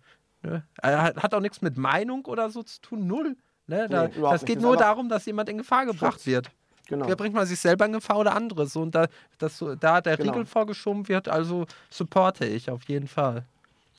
nö. 0.44 0.60
Äh, 0.82 0.96
Hat, 0.96 1.18
hat 1.22 1.34
auch 1.34 1.42
nichts 1.42 1.62
mit 1.62 1.76
Meinung 1.78 2.24
oder 2.26 2.50
so 2.50 2.64
zu 2.64 2.80
tun, 2.82 3.06
null. 3.08 3.36
Ne? 3.68 3.88
Da, 3.90 4.08
Nee, 4.08 4.14
das 4.22 4.46
geht 4.46 4.58
Das 4.58 4.64
nur 4.64 4.78
darum, 4.78 5.10
dass 5.10 5.26
jemand 5.26 5.50
in 5.50 5.58
Gefahr 5.58 5.86
gebracht 5.86 6.14
Schutz. 6.20 6.26
wird. 6.28 6.52
Genau. 6.88 7.08
Wer 7.08 7.16
bringt 7.16 7.34
man 7.34 7.48
sich 7.48 7.60
selber 7.60 7.88
in 7.88 7.94
Gefahr 7.94 8.20
oder 8.20 8.36
andere? 8.36 8.68
So, 8.68 8.84
und 8.84 8.94
da, 8.94 9.08
dass 9.40 9.58
so, 9.58 9.74
da 9.76 10.02
der 10.02 10.18
Genau. 10.18 10.32
Riegel 10.34 10.46
vorgeschoben 10.46 11.08
wird, 11.10 11.28
also 11.28 11.66
supporte 11.90 12.46
ich 12.46 12.70
auf 12.70 12.84
jeden 12.84 13.08
Fall. 13.08 13.44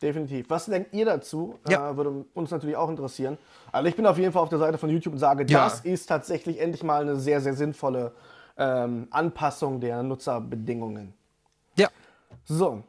Definitiv. 0.03 0.51
Was 0.51 0.67
denkt 0.67 0.93
ihr 0.93 1.07
dazu? 1.07 1.59
Ja. 1.69 1.91
Äh, 1.91 1.97
würde 1.97 2.25
uns 2.35 2.51
natürlich 2.51 2.77
auch 2.77 2.91
interessieren. 2.91 3.39
Also 3.73 3.89
ich 3.89 3.97
bin 3.97 4.07
auf 4.07 4.19
jeden 4.19 4.33
Fall 4.33 4.43
auf 4.43 4.49
der 4.51 4.59
Seite 4.59 4.77
von 4.79 4.91
YouTube 4.91 5.15
und 5.15 5.19
sage, 5.19 5.45
Ja. 5.49 5.65
das 5.65 5.81
ist 5.81 6.07
tatsächlich 6.07 6.61
endlich 6.61 6.83
mal 6.83 7.01
eine 7.03 7.17
sehr, 7.17 7.41
sehr 7.41 7.55
sinnvolle 7.55 8.13
ähm, 8.59 9.09
Anpassung 9.11 9.81
der 9.81 10.03
Nutzerbedingungen. 10.03 11.13
Ja, 11.77 11.89
So, 12.45 12.83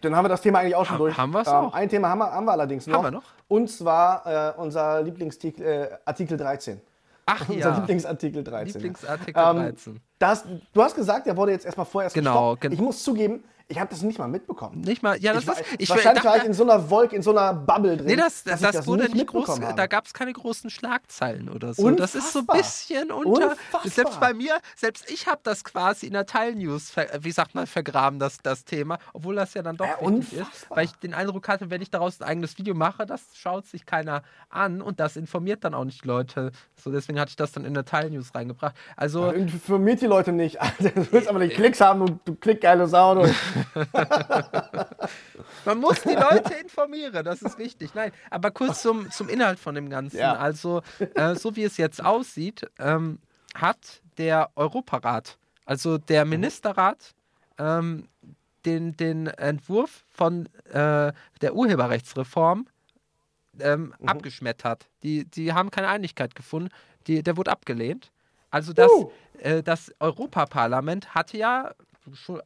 dann 0.00 0.14
haben 0.16 0.24
wir 0.24 0.28
das 0.28 0.40
Thema 0.40 0.60
eigentlich 0.60 0.74
auch 0.76 0.84
schon 0.86 0.94
Ha- 0.94 0.98
durch. 0.98 1.16
haben 1.18 1.32
wir's 1.32 1.48
ähm, 1.48 1.54
auch? 1.54 1.72
Ein 1.74 1.88
Thema 1.88 2.08
haben 2.08 2.18
wir, 2.18 2.32
haben 2.32 2.44
wir 2.44 2.52
allerdings 2.52 2.86
noch. 2.86 2.96
Haben 2.98 3.04
wir 3.06 3.10
noch? 3.12 3.22
Und 3.48 3.68
zwar 3.70 4.26
äh, 4.26 4.60
unser 4.60 5.02
Lieblingsartikel 5.02 5.64
äh, 5.66 5.88
Artikel 6.04 6.36
13. 6.36 6.80
ach 7.26 7.48
Unser 7.48 7.58
ja. 7.70 7.76
Lieblingsartikel 7.78 8.42
13. 8.44 8.72
Lieblingsartikel 8.74 9.34
Ähm, 9.44 9.56
13. 9.56 10.00
Das, 10.18 10.44
du 10.72 10.82
hast 10.82 10.94
gesagt, 10.94 11.26
der 11.26 11.36
wurde 11.36 11.52
jetzt 11.52 11.64
erstmal 11.66 11.86
vorerst 11.86 12.14
Genau, 12.14 12.50
gestoppt. 12.54 12.60
gen- 12.62 12.72
Ich 12.72 12.80
muss 12.80 13.02
zugeben, 13.02 13.42
ich 13.70 13.78
habe 13.78 13.88
das 13.90 14.02
nicht 14.02 14.18
mal 14.18 14.26
mitbekommen. 14.28 14.80
Nicht 14.80 15.02
mal, 15.02 15.16
ja, 15.20 15.32
das 15.32 15.42
ich 15.44 15.48
war, 15.48 15.58
ist, 15.60 15.66
ich 15.78 15.88
wahrscheinlich 15.90 16.24
war 16.24 16.36
ich 16.38 16.44
in 16.44 16.52
so 16.54 16.64
einer 16.64 16.90
Wolke, 16.90 17.14
in 17.16 17.22
so 17.22 17.30
einer 17.30 17.54
Bubble 17.54 17.96
drin. 17.96 18.06
Nee, 18.06 18.16
das, 18.16 18.42
dass 18.44 18.60
das, 18.60 18.80
ich 18.80 18.86
wurde 18.86 19.08
nicht 19.08 19.28
groß, 19.28 19.48
habe. 19.60 19.74
da 19.76 19.86
gab 19.86 20.06
es 20.06 20.12
keine 20.12 20.32
großen 20.32 20.70
Schlagzeilen 20.70 21.48
oder 21.48 21.72
so. 21.72 21.88
Das 21.92 22.14
ist 22.14 22.32
so 22.32 22.40
ein 22.40 22.42
Unfassbar. 22.46 22.56
bisschen 22.56 23.10
unter. 23.12 23.50
Unfassbar. 23.52 23.80
Selbst 23.84 24.20
bei 24.20 24.34
mir, 24.34 24.58
selbst 24.76 25.08
ich 25.10 25.26
habe 25.28 25.40
das 25.44 25.62
quasi 25.64 26.06
in 26.06 26.12
der 26.14 26.26
Teilnews, 26.26 26.92
wie 27.20 27.30
sagt 27.30 27.54
man, 27.54 27.66
vergraben, 27.66 28.18
das, 28.18 28.38
das 28.42 28.64
Thema, 28.64 28.98
obwohl 29.12 29.36
das 29.36 29.54
ja 29.54 29.62
dann 29.62 29.76
doch 29.76 29.86
Äh, 29.86 30.00
wichtig 30.06 30.32
ist. 30.32 30.38
unfassbar. 30.40 30.76
Weil 30.78 30.84
ich 30.86 30.92
den 30.96 31.14
Eindruck 31.14 31.46
hatte, 31.48 31.70
wenn 31.70 31.80
ich 31.82 31.90
daraus 31.90 32.20
ein 32.20 32.26
eigenes 32.28 32.58
Video 32.58 32.74
mache, 32.74 33.06
das 33.06 33.22
schaut 33.34 33.66
sich 33.66 33.86
keiner 33.86 34.22
an 34.48 34.82
und 34.82 34.98
das 34.98 35.16
informiert 35.16 35.62
dann 35.64 35.74
auch 35.74 35.84
nicht 35.84 36.04
Leute. 36.04 36.50
So, 36.74 36.90
deswegen 36.90 37.20
hatte 37.20 37.30
ich 37.30 37.36
das 37.36 37.52
dann 37.52 37.64
in 37.64 37.74
der 37.74 37.84
Teilnews 37.84 38.34
reingebracht. 38.34 38.74
Also. 38.96 39.30
Informiert 39.30 40.00
die 40.00 40.06
Leute 40.06 40.32
nicht. 40.32 40.58
Du 40.80 41.12
willst 41.12 41.28
aber 41.28 41.38
nicht 41.38 41.54
Klicks 41.54 41.80
haben, 41.80 42.04
du, 42.06 42.18
du 42.24 42.34
klickgeile 42.34 42.86
Sau. 42.88 43.10
Man 45.64 45.78
muss 45.78 46.02
die 46.02 46.14
Leute 46.14 46.54
informieren, 46.54 47.24
das 47.24 47.42
ist 47.42 47.58
wichtig. 47.58 47.94
Nein, 47.94 48.12
aber 48.30 48.50
kurz 48.50 48.82
zum, 48.82 49.10
zum 49.10 49.28
Inhalt 49.28 49.58
von 49.58 49.74
dem 49.74 49.90
Ganzen. 49.90 50.18
Ja. 50.18 50.34
Also, 50.34 50.82
äh, 51.14 51.34
so 51.34 51.56
wie 51.56 51.64
es 51.64 51.76
jetzt 51.76 52.04
aussieht, 52.04 52.68
ähm, 52.78 53.18
hat 53.54 54.02
der 54.18 54.50
Europarat, 54.56 55.38
also 55.64 55.98
der 55.98 56.24
Ministerrat, 56.24 57.14
ähm, 57.58 58.08
den, 58.64 58.96
den 58.96 59.26
Entwurf 59.26 60.04
von 60.10 60.46
äh, 60.66 61.12
der 61.40 61.54
Urheberrechtsreform 61.54 62.66
ähm, 63.58 63.94
abgeschmettert. 64.04 64.88
Die, 65.02 65.24
die 65.24 65.52
haben 65.52 65.70
keine 65.70 65.88
Einigkeit 65.88 66.34
gefunden. 66.34 66.70
Die, 67.06 67.22
der 67.22 67.36
wurde 67.36 67.50
abgelehnt. 67.50 68.12
Also 68.50 68.72
das, 68.72 68.90
Uh. 68.90 69.10
äh, 69.38 69.62
das 69.62 69.92
Europaparlament 70.00 71.14
hatte 71.14 71.38
ja, 71.38 71.72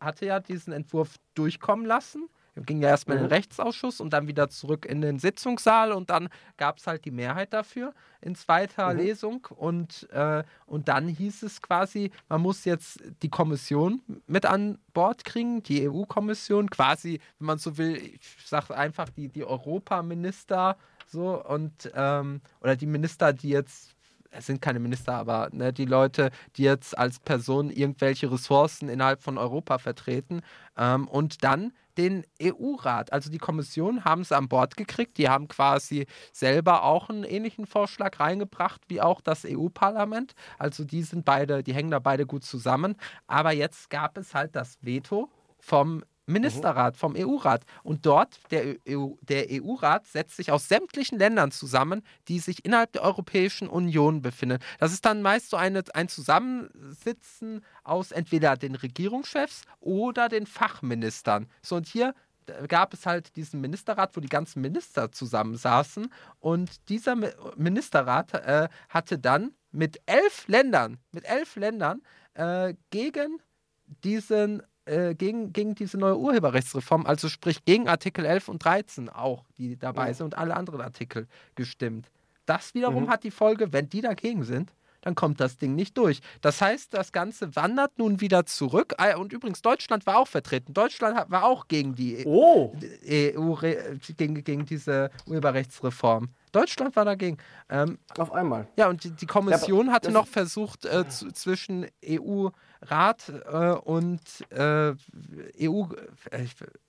hatte 0.00 0.26
ja 0.26 0.40
diesen 0.40 0.72
Entwurf 0.72 1.16
durchkommen 1.34 1.86
lassen. 1.86 2.28
Ging 2.56 2.80
ja 2.80 2.88
erstmal 2.88 3.16
in 3.16 3.24
den 3.24 3.32
Rechtsausschuss 3.32 4.00
und 4.00 4.12
dann 4.12 4.28
wieder 4.28 4.48
zurück 4.48 4.86
in 4.86 5.00
den 5.00 5.18
Sitzungssaal 5.18 5.90
und 5.90 6.08
dann 6.08 6.28
gab 6.56 6.78
es 6.78 6.86
halt 6.86 7.04
die 7.04 7.10
Mehrheit 7.10 7.52
dafür 7.52 7.92
in 8.20 8.36
zweiter 8.36 8.94
Lesung. 8.94 9.44
Und, 9.50 10.08
äh, 10.12 10.44
und 10.66 10.86
dann 10.86 11.08
hieß 11.08 11.42
es 11.42 11.60
quasi, 11.60 12.12
man 12.28 12.42
muss 12.42 12.64
jetzt 12.64 13.02
die 13.22 13.28
Kommission 13.28 14.02
mit 14.28 14.46
an 14.46 14.78
Bord 14.92 15.24
kriegen, 15.24 15.64
die 15.64 15.88
EU-Kommission, 15.88 16.70
quasi, 16.70 17.20
wenn 17.40 17.46
man 17.46 17.58
so 17.58 17.76
will, 17.76 17.96
ich 17.96 18.20
sage 18.46 18.76
einfach 18.76 19.08
die, 19.08 19.28
die 19.28 19.44
Europaminister 19.44 20.76
so 21.06 21.44
und 21.44 21.90
ähm, 21.94 22.40
oder 22.60 22.76
die 22.76 22.86
Minister, 22.86 23.32
die 23.32 23.48
jetzt 23.48 23.94
es 24.36 24.46
sind 24.46 24.60
keine 24.60 24.80
Minister, 24.80 25.14
aber 25.14 25.48
ne, 25.52 25.72
die 25.72 25.84
Leute, 25.84 26.30
die 26.56 26.62
jetzt 26.62 26.96
als 26.96 27.20
Person 27.20 27.70
irgendwelche 27.70 28.30
Ressourcen 28.30 28.88
innerhalb 28.88 29.22
von 29.22 29.38
Europa 29.38 29.78
vertreten 29.78 30.42
ähm, 30.76 31.08
und 31.08 31.44
dann 31.44 31.72
den 31.96 32.24
EU-Rat, 32.42 33.12
also 33.12 33.30
die 33.30 33.38
Kommission, 33.38 34.04
haben 34.04 34.22
es 34.22 34.32
an 34.32 34.48
Bord 34.48 34.76
gekriegt. 34.76 35.16
Die 35.18 35.28
haben 35.28 35.46
quasi 35.48 36.06
selber 36.32 36.82
auch 36.82 37.08
einen 37.08 37.24
ähnlichen 37.24 37.66
Vorschlag 37.66 38.18
reingebracht 38.18 38.82
wie 38.88 39.00
auch 39.00 39.20
das 39.20 39.44
EU-Parlament. 39.44 40.34
Also 40.58 40.84
die 40.84 41.02
sind 41.02 41.24
beide, 41.24 41.62
die 41.62 41.74
hängen 41.74 41.92
da 41.92 42.00
beide 42.00 42.26
gut 42.26 42.44
zusammen. 42.44 42.96
Aber 43.26 43.52
jetzt 43.52 43.90
gab 43.90 44.18
es 44.18 44.34
halt 44.34 44.56
das 44.56 44.78
Veto 44.80 45.30
vom 45.60 46.02
Ministerrat, 46.26 46.96
vom 46.96 47.14
EU-Rat. 47.16 47.64
Und 47.82 48.06
dort, 48.06 48.38
der 48.50 48.76
EU 48.88 49.12
der 49.20 49.46
EU-Rat 49.50 50.06
setzt 50.06 50.36
sich 50.36 50.50
aus 50.50 50.68
sämtlichen 50.68 51.18
Ländern 51.18 51.50
zusammen, 51.50 52.02
die 52.28 52.38
sich 52.38 52.64
innerhalb 52.64 52.92
der 52.92 53.02
Europäischen 53.02 53.68
Union 53.68 54.22
befinden. 54.22 54.58
Das 54.78 54.92
ist 54.92 55.04
dann 55.04 55.22
meist 55.22 55.50
so 55.50 55.56
eine, 55.56 55.82
ein 55.94 56.08
Zusammensitzen 56.08 57.64
aus 57.82 58.10
entweder 58.12 58.56
den 58.56 58.74
Regierungschefs 58.74 59.62
oder 59.80 60.28
den 60.28 60.46
Fachministern. 60.46 61.48
So, 61.62 61.76
und 61.76 61.86
hier 61.86 62.14
gab 62.68 62.92
es 62.94 63.06
halt 63.06 63.36
diesen 63.36 63.60
Ministerrat, 63.60 64.16
wo 64.16 64.20
die 64.20 64.28
ganzen 64.28 64.60
Minister 64.60 65.10
zusammensaßen. 65.12 66.12
Und 66.40 66.88
dieser 66.88 67.14
Mi- 67.14 67.32
Ministerrat 67.56 68.34
äh, 68.34 68.68
hatte 68.88 69.18
dann 69.18 69.54
mit 69.72 70.00
elf 70.06 70.46
Ländern, 70.46 70.98
mit 71.10 71.24
elf 71.24 71.56
Ländern 71.56 72.02
äh, 72.34 72.74
gegen 72.90 73.40
diesen 74.04 74.62
äh, 74.86 75.14
gegen, 75.14 75.52
gegen 75.52 75.74
diese 75.74 75.96
neue 75.98 76.18
Urheberrechtsreform, 76.18 77.06
also 77.06 77.28
sprich 77.28 77.64
gegen 77.64 77.88
Artikel 77.88 78.24
11 78.24 78.48
und 78.48 78.64
13 78.64 79.08
auch, 79.08 79.44
die 79.58 79.76
dabei 79.78 80.08
Ja. 80.08 80.14
sind 80.14 80.24
und 80.26 80.38
alle 80.38 80.56
anderen 80.56 80.80
Artikel 80.80 81.26
gestimmt. 81.54 82.10
Das 82.46 82.74
wiederum 82.74 83.08
hat 83.08 83.24
die 83.24 83.30
Folge, 83.30 83.72
wenn 83.72 83.88
die 83.88 84.02
dagegen 84.02 84.44
sind, 84.44 84.72
dann 85.00 85.14
kommt 85.14 85.38
das 85.38 85.58
Ding 85.58 85.74
nicht 85.74 85.98
durch. 85.98 86.20
Das 86.40 86.62
heißt, 86.62 86.94
das 86.94 87.12
Ganze 87.12 87.54
wandert 87.56 87.98
nun 87.98 88.22
wieder 88.22 88.46
zurück. 88.46 88.94
Ah, 88.96 89.16
Und 89.16 89.34
übrigens, 89.34 89.60
Deutschland 89.60 90.06
war 90.06 90.16
auch 90.18 90.28
vertreten. 90.28 90.72
Deutschland 90.72 91.30
war 91.30 91.44
auch 91.44 91.68
gegen 91.68 91.94
die 91.94 92.24
Oh, 92.26 92.72
EU, 93.06 93.52
re- 93.52 93.98
gegen, 94.16 94.42
gegen 94.42 94.64
diese 94.64 95.10
Urheberrechtsreform. 95.26 96.28
Deutschland 96.52 96.96
war 96.96 97.04
dagegen. 97.04 97.36
Ähm, 97.68 97.98
auf 98.16 98.32
einmal. 98.32 98.66
ja, 98.76 98.88
und 98.88 99.04
die, 99.04 99.10
die 99.10 99.26
Kommission 99.26 99.92
hatte 99.92 100.10
noch 100.10 100.26
versucht, 100.26 100.86
äh, 100.86 101.06
zu, 101.08 101.30
zwischen 101.32 101.86
EU-Rat 102.84 103.32
äh, 103.50 103.70
und 103.72 104.20
äh, 104.50 104.94
EU 105.60 105.86
äh, 106.30 106.46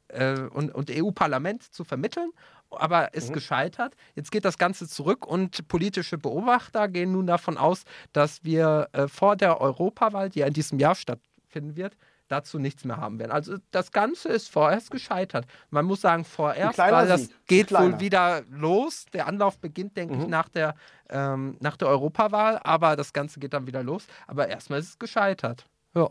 äh, 0.10 0.40
und, 0.50 0.74
und 0.74 0.92
EU-Parlament 0.92 1.64
zu 1.64 1.84
vermitteln, 1.84 2.32
aber 2.70 3.14
ist 3.14 3.34
gescheitert. 3.34 3.96
Jetzt 4.16 4.32
geht 4.32 4.46
das 4.46 4.58
Ganze 4.58 4.88
zurück 4.88 5.26
und 5.26 5.68
politische 5.68 6.18
Beobachter 6.18 6.88
gehen 6.88 7.12
nun 7.12 7.28
davon 7.28 7.58
aus, 7.58 7.84
dass 8.14 8.44
wir 8.44 8.90
äh, 8.92 9.08
vor 9.08 9.36
der 9.36 9.62
Europawahl, 9.62 10.30
die 10.30 10.40
ja 10.40 10.48
in 10.48 10.54
diesem 10.54 10.80
Jahr 10.80 10.96
stattfinden 10.96 11.76
wird, 11.76 11.96
dazu 12.28 12.58
nichts 12.58 12.84
mehr 12.86 12.98
haben 12.98 13.20
werden. 13.20 13.32
Also 13.32 13.58
das 13.72 13.92
Ganze 13.92 14.30
ist 14.30 14.50
vorerst 14.50 14.90
gescheitert. 14.90 15.46
Man 15.70 15.86
muss 15.86 16.02
sagen, 16.02 16.26
vorerst, 16.26 16.78
weil 16.80 17.08
das 17.08 17.22
Sieg. 17.22 17.48
Geht 17.48 17.72
wohl 17.72 18.00
wieder 18.00 18.42
los. 18.50 19.06
Der 19.14 19.28
Anlauf 19.28 19.60
beginnt, 19.60 19.96
denke 19.96 20.16
ich, 20.16 20.28
nach 20.28 20.50
der, 20.50 20.76
ähm, 21.10 21.56
nach 21.60 21.78
der 21.78 21.88
Europawahl, 21.88 22.60
aber 22.64 22.96
das 22.96 23.14
Ganze 23.14 23.40
geht 23.40 23.54
dann 23.54 23.68
wieder 23.68 23.84
los. 23.84 24.08
Aber 24.26 24.48
erstmal 24.48 24.80
ist 24.80 24.90
es 24.90 25.00
gescheitert. 25.00 25.68
Ja. 25.96 26.10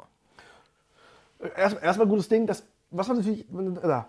Erst, 1.57 1.83
erstmal 1.83 2.07
ein 2.07 2.11
gutes 2.11 2.29
Ding, 2.29 2.47
das, 2.47 2.65
was 2.91 3.09
man 3.09 3.19
natürlich, 3.19 3.45
äh, 3.51 4.03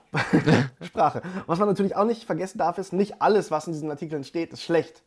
Sprache, 0.85 1.21
was 1.47 1.59
man 1.59 1.67
natürlich 1.67 1.95
auch 1.95 2.05
nicht 2.05 2.23
vergessen 2.23 2.57
darf, 2.57 2.77
ist, 2.77 2.93
nicht 2.93 3.21
alles, 3.21 3.51
was 3.51 3.67
in 3.67 3.73
diesen 3.73 3.89
Artikeln 3.89 4.23
steht, 4.23 4.53
ist 4.53 4.63
schlecht. 4.63 5.03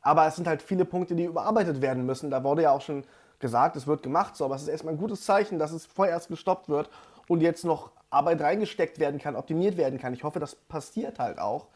Aber 0.00 0.26
es 0.26 0.36
sind 0.36 0.46
halt 0.46 0.62
viele 0.62 0.84
Punkte, 0.84 1.16
die 1.16 1.24
überarbeitet 1.24 1.80
werden 1.80 2.06
müssen. 2.06 2.30
Da 2.30 2.44
wurde 2.44 2.62
ja 2.62 2.70
auch 2.70 2.82
schon 2.82 3.04
gesagt, 3.40 3.76
es 3.76 3.86
wird 3.86 4.02
gemacht, 4.02 4.36
so, 4.36 4.44
aber 4.44 4.54
es 4.54 4.62
ist 4.62 4.68
erstmal 4.68 4.94
ein 4.94 5.00
gutes 5.00 5.22
Zeichen, 5.22 5.58
dass 5.58 5.72
es 5.72 5.86
vorerst 5.86 6.28
gestoppt 6.28 6.68
wird 6.68 6.88
und 7.26 7.40
jetzt 7.40 7.64
noch 7.64 7.90
Arbeit 8.10 8.40
reingesteckt 8.40 8.98
werden 8.98 9.18
kann, 9.18 9.34
optimiert 9.34 9.76
werden 9.76 9.98
kann. 9.98 10.14
Ich 10.14 10.22
hoffe, 10.22 10.38
das 10.38 10.54
passiert 10.54 11.18
halt 11.18 11.38
auch. 11.38 11.66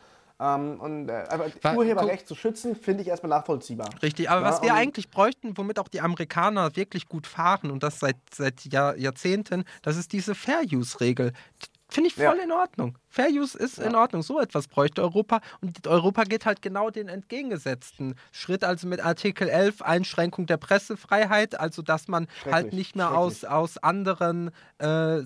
Ähm, 0.40 0.80
und 0.80 1.08
äh, 1.08 1.24
aber 1.28 1.76
Urheberrecht 1.76 2.28
zu 2.28 2.34
schützen, 2.36 2.76
finde 2.76 3.02
ich 3.02 3.08
erstmal 3.08 3.30
nachvollziehbar. 3.30 3.88
Richtig, 4.02 4.30
aber 4.30 4.42
Ja, 4.42 4.46
was 4.46 4.62
wir 4.62 4.74
eigentlich 4.74 5.10
bräuchten, 5.10 5.56
womit 5.58 5.78
auch 5.78 5.88
die 5.88 6.00
Amerikaner 6.00 6.76
wirklich 6.76 7.08
gut 7.08 7.26
fahren 7.26 7.70
und 7.70 7.82
das 7.82 7.98
seit, 7.98 8.16
seit 8.32 8.64
Jahr, 8.72 8.96
Jahrzehnten, 8.96 9.64
das 9.82 9.96
ist 9.96 10.12
diese 10.12 10.34
Fair-Use-Regel. 10.34 11.32
Finde 11.90 12.08
ich 12.08 12.14
voll 12.14 12.36
ja. 12.36 12.44
in 12.44 12.52
Ordnung. 12.52 12.98
Fair 13.08 13.30
Use 13.30 13.56
ist 13.56 13.78
ja. 13.78 13.84
in 13.84 13.94
Ordnung. 13.94 14.22
So 14.22 14.38
etwas 14.38 14.68
bräuchte 14.68 15.00
Europa. 15.00 15.40
Und 15.62 15.86
Europa 15.86 16.24
geht 16.24 16.44
halt 16.44 16.60
genau 16.60 16.90
den 16.90 17.08
entgegengesetzten 17.08 18.14
Schritt, 18.30 18.62
also 18.62 18.86
mit 18.86 19.00
Artikel 19.00 19.48
11, 19.48 19.80
Einschränkung 19.80 20.44
der 20.44 20.58
Pressefreiheit, 20.58 21.58
also 21.58 21.80
dass 21.80 22.06
man 22.06 22.28
halt 22.44 22.74
nicht 22.74 22.94
mehr 22.94 23.16
aus, 23.16 23.44
aus 23.44 23.78
anderen 23.78 24.50
äh, 24.76 25.22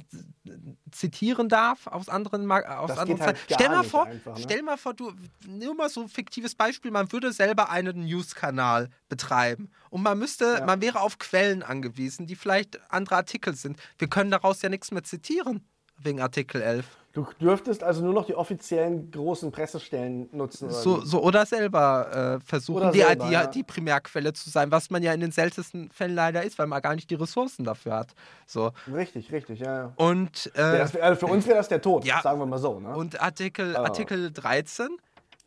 zitieren 0.92 1.48
darf, 1.48 1.88
aus 1.88 2.08
anderen, 2.08 2.50
aus 2.50 2.88
das 2.88 2.98
anderen 2.98 3.20
halt 3.20 3.38
Stell 3.50 3.68
mal 3.68 3.82
vor, 3.82 4.06
einfach, 4.06 4.36
ne? 4.36 4.42
stell 4.42 4.62
mal 4.62 4.76
vor, 4.76 4.94
du, 4.94 5.12
nur 5.48 5.74
mal 5.74 5.88
so 5.88 6.02
ein 6.02 6.08
fiktives 6.08 6.54
Beispiel, 6.54 6.92
man 6.92 7.10
würde 7.10 7.32
selber 7.32 7.70
einen 7.70 8.04
News-Kanal 8.04 8.88
betreiben 9.08 9.68
und 9.90 10.02
man 10.02 10.16
müsste, 10.16 10.58
ja. 10.58 10.64
man 10.64 10.80
wäre 10.80 11.00
auf 11.00 11.18
Quellen 11.18 11.64
angewiesen, 11.64 12.28
die 12.28 12.36
vielleicht 12.36 12.80
andere 12.92 13.16
Artikel 13.16 13.56
sind. 13.56 13.78
Wir 13.98 14.08
können 14.08 14.30
daraus 14.30 14.62
ja 14.62 14.68
nichts 14.68 14.92
mehr 14.92 15.02
zitieren 15.02 15.66
wegen 16.04 16.20
Artikel 16.20 16.62
11. 16.62 16.86
Du 17.12 17.26
dürftest 17.38 17.82
also 17.82 18.02
nur 18.02 18.14
noch 18.14 18.24
die 18.24 18.34
offiziellen 18.34 19.10
großen 19.10 19.52
Pressestellen 19.52 20.30
nutzen. 20.32 20.68
Oder 20.68 20.74
so, 20.74 21.00
so, 21.02 21.22
oder 21.22 21.44
selber 21.44 22.38
äh, 22.40 22.46
versuchen, 22.46 22.78
oder 22.78 22.90
die, 22.90 23.00
selber, 23.00 23.26
die, 23.26 23.32
ja. 23.32 23.46
die, 23.46 23.62
Primärquelle 23.62 24.32
zu 24.32 24.48
sein, 24.48 24.70
was 24.70 24.88
man 24.88 25.02
ja 25.02 25.12
in 25.12 25.20
den 25.20 25.30
seltensten 25.30 25.90
Fällen 25.90 26.14
leider 26.14 26.42
ist, 26.42 26.58
weil 26.58 26.66
man 26.66 26.80
gar 26.80 26.94
nicht 26.94 27.10
die 27.10 27.14
Ressourcen 27.14 27.64
dafür 27.64 27.96
hat. 27.96 28.14
So. 28.46 28.72
Richtig, 28.90 29.30
richtig, 29.30 29.60
ja. 29.60 29.76
ja. 29.76 29.92
Und, 29.96 30.50
äh, 30.56 30.78
ja, 30.78 30.94
wär, 30.94 31.04
also 31.04 31.26
für 31.26 31.32
uns 31.32 31.46
wäre 31.46 31.58
das 31.58 31.68
der 31.68 31.82
Tod, 31.82 32.06
ja, 32.06 32.22
sagen 32.22 32.38
wir 32.38 32.46
mal 32.46 32.58
so. 32.58 32.80
Ne? 32.80 32.96
Und 32.96 33.20
Artikel, 33.20 33.74
oh. 33.76 33.80
Artikel 33.80 34.32
13 34.32 34.88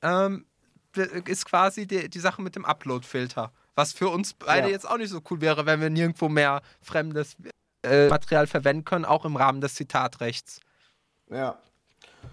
ähm, 0.04 0.46
ist 1.26 1.46
quasi 1.46 1.88
die, 1.88 2.10
die 2.10 2.20
Sache 2.20 2.44
mit 2.44 2.56
dem 2.56 2.66
Upload-Filter. 2.66 3.52
Was 3.74 3.92
für 3.92 4.10
uns 4.10 4.36
beide 4.36 4.70
jetzt 4.70 4.88
auch 4.88 4.98
nicht 4.98 5.10
so 5.10 5.20
cool 5.30 5.42
wäre, 5.42 5.66
wenn 5.66 5.82
wir 5.82 5.90
nirgendwo 5.90 6.30
mehr 6.30 6.62
fremdes 6.82 7.36
äh, 7.86 8.10
Material 8.10 8.48
verwenden 8.48 8.86
können, 8.86 9.06
auch 9.06 9.26
im 9.26 9.36
Rahmen 9.36 9.62
des 9.62 9.76
Zitatrechts. 9.76 10.60
Ja. 11.30 11.58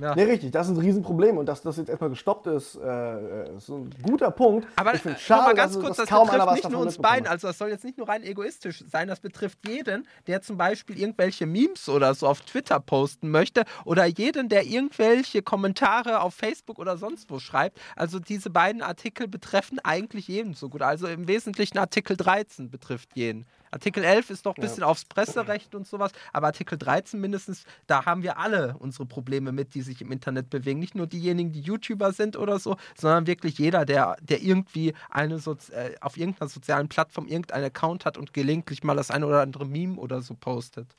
Ja. 0.01 0.15
Nee, 0.15 0.25
richtig, 0.25 0.51
das 0.51 0.69
ist 0.69 0.77
ein 0.77 0.81
Riesenproblem 0.81 1.39
und 1.39 1.47
dass 1.47 1.63
das 1.63 1.77
jetzt 1.77 1.89
erstmal 1.89 2.11
gestoppt 2.11 2.47
ist, 2.47 2.77
äh, 2.77 3.57
ist 3.57 3.69
ein 3.69 3.91
guter 4.03 4.31
Punkt. 4.31 4.67
Aber 4.77 4.95
ich 4.95 5.03
finde 5.03 5.19
schade, 5.19 5.43
mal 5.43 5.55
ganz 5.55 5.75
dass, 5.75 5.83
kurz, 5.83 5.97
dass 5.97 6.09
das 6.09 6.31
betrifft 6.31 6.55
nicht 6.55 6.71
nur 6.71 6.81
uns 6.81 6.99
beiden, 6.99 7.29
also 7.29 7.49
das 7.49 7.59
soll 7.59 7.69
jetzt 7.69 7.85
nicht 7.85 7.99
nur 7.99 8.09
rein 8.09 8.23
egoistisch 8.23 8.85
sein, 8.91 9.09
das 9.09 9.21
betrifft 9.21 9.59
jeden, 9.67 10.07
der 10.27 10.43
zum 10.43 10.57
Beispiel 10.57 10.99
irgendwelche 10.99 11.47
Memes 11.47 11.89
oder 11.89 12.15
so 12.15 12.27
auf 12.27 12.41
Twitter 12.41 12.81
posten 12.81 13.31
möchte 13.31 13.65
oder 13.85 14.07
jeden, 14.07 14.49
der 14.49 14.65
irgendwelche 14.67 15.43
Kommentare 15.43 16.21
auf 16.21 16.35
Facebook 16.35 16.79
oder 16.79 16.97
sonst 16.97 17.31
wo 17.31 17.39
schreibt. 17.39 17.79
Also 17.97 18.19
diese 18.19 18.51
beiden 18.51 18.83
Artikel 18.83 19.29
betreffen 19.29 19.79
eigentlich 19.83 20.29
jeden 20.29 20.55
so 20.55 20.69
gut. 20.69 20.83
Also 20.83 21.07
im 21.07 21.29
Wesentlichen 21.29 21.79
Artikel 21.79 22.17
13 22.17 22.71
betrifft 22.71 23.11
jeden. 23.15 23.47
Artikel 23.73 24.05
11 24.05 24.31
ist 24.31 24.47
doch 24.47 24.55
ein 24.55 24.61
bisschen 24.61 24.83
ja. 24.83 24.87
aufs 24.87 25.07
Presserecht 25.07 25.75
und 25.75 25.87
sowas, 25.87 26.13
aber 26.33 26.49
Artikel 26.49 26.77
13 26.77 27.19
mindestens, 27.19 27.65
da 27.87 28.05
haben 28.05 28.23
wir 28.23 28.39
alle 28.39 28.77
unsere 28.79 29.07
Probleme 29.07 29.51
mit, 29.51 29.75
die 29.75 29.81
sich 29.81 30.03
im 30.03 30.13
Internet 30.13 30.51
bewegen. 30.51 30.79
Nicht 30.79 30.95
nur 30.95 31.07
diejenigen, 31.07 31.53
die 31.53 31.63
YouTuber 31.63 32.13
sind 32.13 32.37
oder 32.37 32.59
so, 32.59 32.77
sondern 32.95 33.27
wirklich 33.27 33.59
jeder, 33.59 33.87
der, 33.87 34.17
der 34.21 34.43
irgendwie 34.43 34.93
eine 35.09 35.39
Sozi 35.39 35.73
äh, 35.73 35.97
auf 36.03 36.19
irgendeiner 36.19 36.51
sozialen 36.51 36.89
Plattform 36.89 37.27
irgendeinen 37.27 37.65
Account 37.65 38.05
hat 38.05 38.19
und 38.19 38.35
gelegentlich 38.35 38.85
mal 38.85 38.95
das 38.95 39.11
eine 39.11 39.27
oder 39.27 39.41
andere 39.41 39.65
Meme 39.65 39.97
oder 39.97 40.21
so 40.21 40.35
postet. 40.35 40.95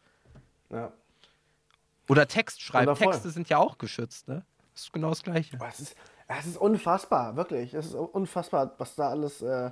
Ja. 0.71 0.91
Oder 2.09 2.27
Text 2.27 2.61
schreibt. 2.61 2.97
Texte 2.97 3.29
sind 3.29 3.49
ja 3.49 3.59
auch 3.59 3.77
geschützt, 3.77 4.27
ne? 4.27 4.43
Das 4.73 4.85
ist 4.85 4.93
genau 4.93 5.09
das 5.09 5.21
Gleiche. 5.21 5.59
Es 5.69 5.79
ist, 5.79 5.95
es 6.27 6.45
ist 6.47 6.57
unfassbar, 6.57 7.35
wirklich. 7.35 7.75
Es 7.75 7.85
ist 7.85 7.93
unfassbar, 7.93 8.73
was 8.79 8.95
da 8.95 9.09
alles. 9.09 9.43
Äh 9.43 9.71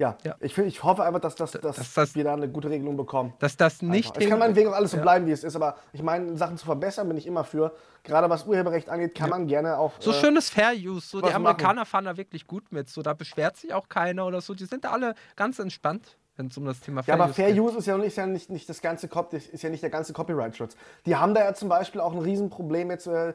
ja, 0.00 0.16
ja. 0.24 0.34
Ich, 0.40 0.56
ich 0.56 0.82
hoffe 0.82 1.04
einfach, 1.04 1.20
dass, 1.20 1.34
das, 1.34 1.52
dass, 1.52 1.76
dass 1.76 1.92
das, 1.92 2.14
wir 2.14 2.24
da 2.24 2.32
eine 2.32 2.48
gute 2.48 2.70
Regelung 2.70 2.96
bekommen. 2.96 3.34
Dass 3.38 3.58
das 3.58 3.82
nicht. 3.82 4.16
Es 4.16 4.26
kann 4.26 4.38
meinetwegen 4.38 4.70
auch 4.70 4.74
alles 4.74 4.92
so 4.92 4.96
ja. 4.96 5.02
bleiben, 5.02 5.26
wie 5.26 5.30
es 5.30 5.44
ist, 5.44 5.54
aber 5.54 5.76
ich 5.92 6.02
meine, 6.02 6.38
Sachen 6.38 6.56
zu 6.56 6.64
verbessern 6.64 7.06
bin 7.06 7.18
ich 7.18 7.26
immer 7.26 7.44
für. 7.44 7.74
Gerade 8.02 8.30
was 8.30 8.46
Urheberrecht 8.46 8.88
angeht, 8.88 9.14
kann 9.14 9.28
ja. 9.28 9.36
man 9.36 9.46
gerne 9.46 9.76
auch. 9.76 9.92
So 10.00 10.12
äh, 10.12 10.14
schönes 10.14 10.48
Fair 10.48 10.72
Use. 10.72 11.06
So, 11.06 11.20
die 11.20 11.30
Amerikaner 11.30 11.82
machen. 11.82 11.86
fahren 11.86 12.04
da 12.06 12.16
wirklich 12.16 12.46
gut 12.46 12.72
mit. 12.72 12.88
So, 12.88 13.02
da 13.02 13.12
beschwert 13.12 13.58
sich 13.58 13.74
auch 13.74 13.90
keiner 13.90 14.26
oder 14.26 14.40
so. 14.40 14.54
Die 14.54 14.64
sind 14.64 14.84
da 14.84 14.92
alle 14.92 15.14
ganz 15.36 15.58
entspannt 15.58 16.16
wenn 16.36 16.46
es 16.46 16.56
um 16.56 16.64
das 16.64 16.80
Thema 16.80 17.02
Fair 17.02 17.16
Use 17.16 17.28
geht. 17.28 17.36
Ja, 17.36 17.44
aber 17.44 17.52
Fair 17.52 17.62
Use 17.62 17.76
ist 17.76 17.86
ja 17.86 17.98
nicht, 17.98 18.06
ist 18.06 18.16
ja 18.16 18.26
nicht, 18.26 18.48
nicht 18.48 18.68
das 18.70 18.80
ganze 18.80 19.10
ist 19.52 19.62
ja 19.62 19.68
nicht 19.68 19.82
der 19.82 19.90
ganze 19.90 20.14
Copyright-Schutz. 20.14 20.74
Die 21.04 21.14
haben 21.14 21.34
da 21.34 21.44
ja 21.44 21.52
zum 21.52 21.68
Beispiel 21.68 22.00
auch 22.00 22.14
ein 22.14 22.18
Riesenproblem 22.18 22.90
jetzt 22.90 23.06
äh, 23.06 23.34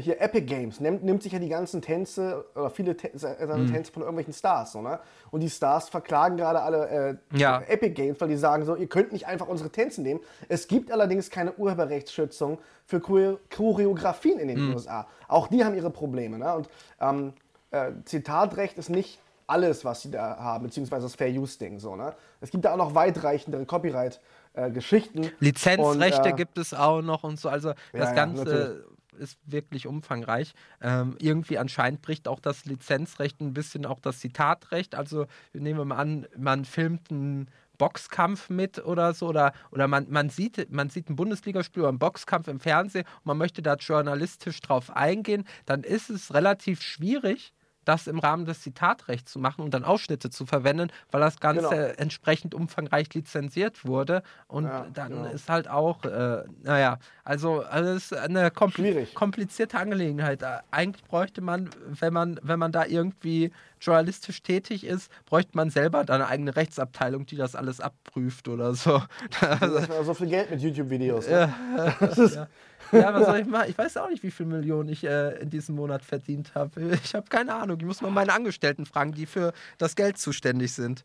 hier 0.00 0.20
Epic 0.20 0.44
Games 0.46 0.78
nimmt, 0.80 1.04
nimmt 1.04 1.22
sich 1.22 1.32
ja 1.32 1.38
die 1.38 1.48
ganzen 1.48 1.80
Tänze 1.80 2.44
oder 2.54 2.68
viele 2.68 2.96
seine 3.14 3.56
mhm. 3.56 3.72
Tänze 3.72 3.92
von 3.92 4.02
irgendwelchen 4.02 4.34
Stars. 4.34 4.72
So, 4.72 4.82
ne? 4.82 5.00
Und 5.30 5.40
die 5.40 5.48
Stars 5.48 5.88
verklagen 5.88 6.36
gerade 6.36 6.60
alle 6.60 7.18
äh, 7.32 7.38
ja. 7.38 7.62
Epic 7.62 7.94
Games, 7.94 8.20
weil 8.20 8.28
die 8.28 8.36
sagen 8.36 8.64
so, 8.64 8.76
ihr 8.76 8.88
könnt 8.88 9.12
nicht 9.12 9.26
einfach 9.26 9.48
unsere 9.48 9.70
Tänze 9.70 10.02
nehmen. 10.02 10.20
Es 10.48 10.68
gibt 10.68 10.92
allerdings 10.92 11.30
keine 11.30 11.54
Urheberrechtsschützung 11.54 12.58
für 12.84 13.00
Choreografien 13.00 14.38
in 14.38 14.48
den 14.48 14.66
mhm. 14.66 14.74
USA. 14.74 15.06
Auch 15.28 15.48
die 15.48 15.64
haben 15.64 15.74
ihre 15.74 15.90
Probleme. 15.90 16.38
Ne? 16.38 16.54
Und 16.54 16.68
ähm, 17.00 17.32
äh, 17.70 17.92
Zitatrecht 18.04 18.76
ist 18.76 18.90
nicht 18.90 19.18
alles, 19.46 19.84
was 19.84 20.02
sie 20.02 20.10
da 20.10 20.36
haben, 20.38 20.64
beziehungsweise 20.64 21.04
das 21.06 21.14
Fair-Use-Ding. 21.14 21.78
So, 21.78 21.96
ne? 21.96 22.14
Es 22.40 22.50
gibt 22.50 22.64
da 22.64 22.72
auch 22.72 22.76
noch 22.78 22.94
weitreichendere 22.94 23.66
Copyright-Geschichten. 23.66 25.24
Äh, 25.24 25.30
Lizenzrechte 25.40 26.20
und, 26.20 26.26
äh, 26.26 26.32
gibt 26.32 26.58
es 26.58 26.72
auch 26.72 27.02
noch 27.02 27.24
und 27.24 27.38
so. 27.38 27.48
Also 27.48 27.72
das 27.92 28.10
ja, 28.10 28.12
Ganze 28.14 28.84
ja, 28.86 28.93
ist 29.18 29.38
wirklich 29.44 29.86
umfangreich. 29.86 30.54
Ähm, 30.80 31.16
irgendwie 31.20 31.58
anscheinend 31.58 32.02
bricht 32.02 32.28
auch 32.28 32.40
das 32.40 32.64
Lizenzrecht 32.64 33.40
ein 33.40 33.54
bisschen 33.54 33.86
auch 33.86 34.00
das 34.00 34.20
Zitatrecht. 34.20 34.94
Also 34.94 35.26
nehmen 35.52 35.78
wir 35.78 35.84
mal 35.84 35.96
an, 35.96 36.26
man 36.36 36.64
filmt 36.64 37.10
einen 37.10 37.48
Boxkampf 37.78 38.50
mit 38.50 38.84
oder 38.84 39.14
so 39.14 39.28
oder, 39.28 39.52
oder 39.70 39.88
man, 39.88 40.06
man, 40.10 40.30
sieht, 40.30 40.70
man 40.70 40.90
sieht 40.90 41.10
ein 41.10 41.16
Bundesligaspiel 41.16 41.82
oder 41.82 41.88
einen 41.88 41.98
Boxkampf 41.98 42.48
im 42.48 42.60
Fernsehen 42.60 43.04
und 43.18 43.26
man 43.26 43.38
möchte 43.38 43.62
da 43.62 43.74
journalistisch 43.74 44.60
drauf 44.60 44.94
eingehen, 44.94 45.44
dann 45.66 45.82
ist 45.82 46.10
es 46.10 46.34
relativ 46.34 46.82
schwierig, 46.82 47.53
das 47.84 48.06
im 48.06 48.18
Rahmen 48.18 48.44
des 48.46 48.62
Zitatrechts 48.62 49.32
zu 49.32 49.38
machen 49.38 49.62
und 49.62 49.72
dann 49.74 49.84
Ausschnitte 49.84 50.30
zu 50.30 50.46
verwenden, 50.46 50.88
weil 51.10 51.20
das 51.20 51.40
Ganze 51.40 51.68
genau. 51.68 51.92
entsprechend 51.96 52.54
umfangreich 52.54 53.12
lizenziert 53.14 53.84
wurde. 53.84 54.22
Und 54.46 54.64
ja, 54.64 54.86
dann 54.92 55.12
genau. 55.12 55.30
ist 55.30 55.48
halt 55.48 55.68
auch, 55.68 56.04
äh, 56.04 56.44
naja, 56.62 56.98
also, 57.24 57.62
also 57.62 57.90
es 57.90 58.12
ist 58.12 58.18
eine 58.18 58.50
kompl 58.50 59.06
komplizierte 59.14 59.78
Angelegenheit. 59.78 60.42
Äh, 60.42 60.58
eigentlich 60.70 61.04
bräuchte 61.04 61.40
man, 61.40 61.70
wenn 61.86 62.12
man, 62.12 62.40
wenn 62.42 62.58
man 62.58 62.72
da 62.72 62.84
irgendwie 62.84 63.50
journalistisch 63.80 64.42
tätig 64.42 64.84
ist, 64.84 65.10
bräuchte 65.26 65.52
man 65.54 65.70
selber 65.70 66.04
da 66.04 66.14
eine 66.14 66.26
eigene 66.26 66.56
Rechtsabteilung, 66.56 67.26
die 67.26 67.36
das 67.36 67.54
alles 67.54 67.80
abprüft 67.80 68.48
oder 68.48 68.74
so. 68.74 69.02
so 70.04 70.14
viel 70.14 70.28
Geld 70.28 70.50
mit 70.50 70.60
YouTube-Videos. 70.60 71.28
Ne? 71.28 71.32
Ja, 71.32 71.96
ja. 72.16 72.48
Ja, 72.94 73.14
was 73.14 73.26
soll 73.26 73.40
ich 73.40 73.46
machen? 73.46 73.66
Ich 73.68 73.78
weiß 73.78 73.96
auch 73.98 74.08
nicht, 74.08 74.22
wie 74.22 74.30
viele 74.30 74.48
Millionen 74.48 74.88
ich 74.88 75.04
äh, 75.04 75.40
in 75.40 75.50
diesem 75.50 75.74
Monat 75.74 76.02
verdient 76.04 76.54
habe. 76.54 76.98
Ich 77.04 77.14
habe 77.14 77.26
keine 77.28 77.54
Ahnung. 77.54 77.78
Ich 77.80 77.86
muss 77.86 78.00
mal 78.00 78.10
meine 78.10 78.32
Angestellten 78.32 78.86
fragen, 78.86 79.12
die 79.12 79.26
für 79.26 79.52
das 79.78 79.96
Geld 79.96 80.18
zuständig 80.18 80.72
sind. 80.72 81.04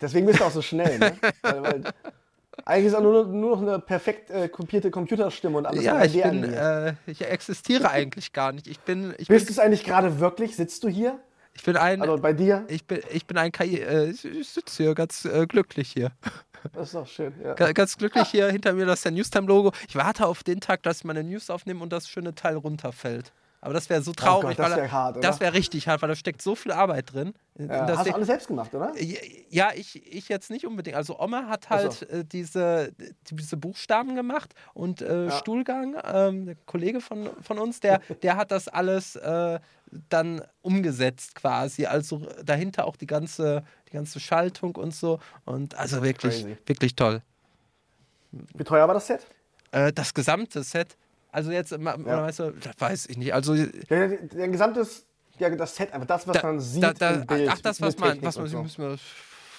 Deswegen 0.00 0.26
bist 0.26 0.40
du 0.40 0.44
auch 0.44 0.50
so 0.50 0.62
schnell, 0.62 0.98
ne? 0.98 1.16
weil, 1.42 1.62
weil 1.62 1.82
eigentlich 2.64 2.86
ist 2.86 2.94
auch 2.94 3.02
nur, 3.02 3.26
nur 3.26 3.56
noch 3.56 3.62
eine 3.62 3.78
perfekt 3.78 4.30
äh, 4.30 4.48
kopierte 4.48 4.90
Computerstimme 4.90 5.58
und 5.58 5.66
alles. 5.66 5.84
Ja, 5.84 6.04
ich, 6.04 6.20
bin, 6.20 6.44
äh, 6.44 6.94
ich 7.06 7.24
existiere 7.24 7.90
eigentlich 7.90 8.32
gar 8.32 8.52
nicht. 8.52 8.66
Ich 8.66 8.80
bin, 8.80 9.14
ich 9.18 9.28
Bist 9.28 9.48
du 9.48 9.52
es 9.52 9.58
eigentlich 9.58 9.84
gerade 9.84 10.20
wirklich? 10.20 10.56
Sitzt 10.56 10.82
du 10.84 10.88
hier? 10.88 11.18
Ich 11.54 11.62
bin 11.64 11.76
ein. 11.76 12.02
Also 12.02 12.18
bei 12.18 12.32
dir? 12.32 12.64
Ich 12.68 12.86
bin, 12.86 13.00
ich 13.10 13.26
bin 13.26 13.36
ein 13.38 13.52
KI. 13.52 13.80
Äh, 13.80 14.10
ich 14.10 14.48
sitze 14.48 14.82
hier 14.82 14.94
ganz 14.94 15.24
äh, 15.24 15.46
glücklich 15.46 15.92
hier. 15.92 16.12
Das 16.72 16.88
ist 16.88 16.94
doch 16.94 17.06
schön, 17.06 17.34
ja. 17.42 17.54
Ganz 17.54 17.96
glücklich 17.96 18.28
hier 18.28 18.48
hinter 18.50 18.72
mir, 18.72 18.86
das 18.86 19.00
ist 19.00 19.04
der 19.04 19.12
Newstime-Logo. 19.12 19.72
Ich 19.88 19.96
warte 19.96 20.26
auf 20.26 20.42
den 20.42 20.60
Tag, 20.60 20.82
dass 20.82 20.98
ich 20.98 21.04
meine 21.04 21.24
News 21.24 21.50
aufnehme 21.50 21.82
und 21.82 21.92
das 21.92 22.08
schöne 22.08 22.34
Teil 22.34 22.56
runterfällt. 22.56 23.32
Aber 23.60 23.74
das 23.74 23.90
wäre 23.90 24.02
so 24.02 24.12
traurig, 24.12 24.56
oh 24.58 24.62
Gott, 24.62 24.70
das 24.70 24.76
wäre 24.76 24.92
hart, 24.92 25.16
oder? 25.16 25.28
Das 25.28 25.40
wäre 25.40 25.52
richtig 25.52 25.88
hart, 25.88 26.00
weil 26.00 26.08
da 26.08 26.14
steckt 26.14 26.42
so 26.42 26.54
viel 26.54 26.70
Arbeit 26.70 27.12
drin. 27.12 27.34
Ja, 27.58 27.88
hast 27.88 28.06
du 28.06 28.14
alles 28.14 28.28
selbst 28.28 28.46
gemacht, 28.46 28.72
oder? 28.72 28.92
Ja, 29.50 29.70
ich, 29.74 30.00
ich 30.14 30.28
jetzt 30.28 30.48
nicht 30.50 30.64
unbedingt. 30.64 30.96
Also 30.96 31.18
Oma 31.18 31.48
hat 31.48 31.68
halt 31.68 31.92
so. 31.92 32.06
äh, 32.06 32.24
diese, 32.24 32.92
diese 33.30 33.56
Buchstaben 33.56 34.14
gemacht 34.14 34.54
und 34.74 35.02
äh, 35.02 35.24
ja. 35.24 35.30
Stuhlgang, 35.32 35.96
ähm, 36.04 36.46
der 36.46 36.54
Kollege 36.66 37.00
von, 37.00 37.30
von 37.42 37.58
uns, 37.58 37.80
der, 37.80 38.00
der 38.22 38.36
hat 38.36 38.52
das 38.52 38.68
alles 38.68 39.16
äh, 39.16 39.58
dann 40.08 40.42
umgesetzt 40.62 41.34
quasi. 41.34 41.86
Also 41.86 42.28
dahinter 42.44 42.86
auch 42.86 42.96
die 42.96 43.06
ganze, 43.06 43.64
die 43.88 43.92
ganze 43.92 44.20
Schaltung 44.20 44.76
und 44.76 44.94
so. 44.94 45.18
Und 45.44 45.74
also 45.74 46.02
wirklich, 46.02 46.42
Crazy. 46.42 46.56
wirklich 46.66 46.94
toll. 46.94 47.22
Wie 48.30 48.64
teuer 48.64 48.86
war 48.86 48.94
das 48.94 49.06
Set? 49.06 49.26
Äh, 49.70 49.92
das 49.92 50.12
gesamte 50.14 50.62
Set 50.62 50.96
also 51.30 51.50
jetzt, 51.50 51.72
ja. 51.72 51.78
weißt 51.78 52.38
du, 52.38 52.50
das 52.52 52.74
weiß 52.78 53.06
ich 53.06 53.18
nicht. 53.18 53.34
Also 53.34 53.54
der, 53.54 54.08
der 54.08 54.48
gesamtes, 54.48 55.06
ja, 55.38 55.50
das 55.50 55.76
Set, 55.76 55.92
einfach 55.92 56.06
das, 56.06 56.26
was 56.26 56.36
da, 56.40 56.46
man 56.46 56.60
sieht 56.60 56.82
da, 56.82 56.92
da, 56.92 57.10
im 57.10 57.26
Bild. 57.26 57.50
Ach, 57.52 57.58
das, 57.60 57.80
was 57.80 57.98
man, 57.98 58.22
was 58.22 58.38
man, 58.38 58.46
so. 58.46 58.62
müssen 58.62 58.82
wir 58.82 58.98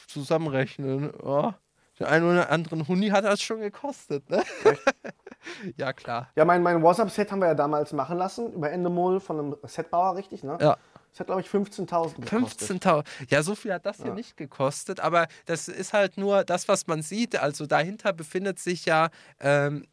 zusammenrechnen. 0.08 1.12
Oh. 1.22 1.52
Den 2.00 2.08
einen 2.08 2.32
oder 2.32 2.50
anderen 2.50 2.88
Huni 2.88 3.10
hat 3.10 3.26
das 3.26 3.42
schon 3.42 3.60
gekostet, 3.60 4.30
ne? 4.30 4.42
ja, 5.78 5.94
klar. 5.94 6.30
Ja, 6.36 6.46
mein, 6.46 6.64
mein 6.64 6.82
WhatsApp-Set 6.82 7.32
haben 7.32 7.40
wir 7.40 7.50
ja 7.50 7.56
damals 7.56 7.92
machen 7.94 8.18
lassen, 8.18 8.54
über 8.54 8.72
Endemol 8.72 9.20
von 9.20 9.40
einem 9.40 9.56
Setbauer, 9.64 10.16
richtig, 10.16 10.44
ne? 10.44 10.58
Ja. 10.62 10.78
Das 11.12 11.22
hat, 11.22 11.28
glaube 11.28 11.42
ich, 11.42 11.48
15.000 11.48 12.22
gekostet. 12.22 12.84
15.000. 12.84 13.06
Ja, 13.30 13.44
so 13.44 13.56
viel 13.56 13.74
hat 13.74 13.86
das 13.86 13.98
ja. 13.98 14.06
hier 14.06 14.14
nicht 14.14 14.38
gekostet, 14.38 15.00
aber 15.00 15.28
das 15.46 15.68
ist 15.68 15.94
halt 15.94 16.18
nur 16.18 16.44
das, 16.44 16.68
was 16.68 16.88
man 16.88 17.02
sieht. 17.02 17.36
Also 17.36 17.66
dahinter 17.66 18.14
befindet 18.14 18.60
sich 18.60 18.86
ja 18.86 19.10
ähm, 19.40 19.86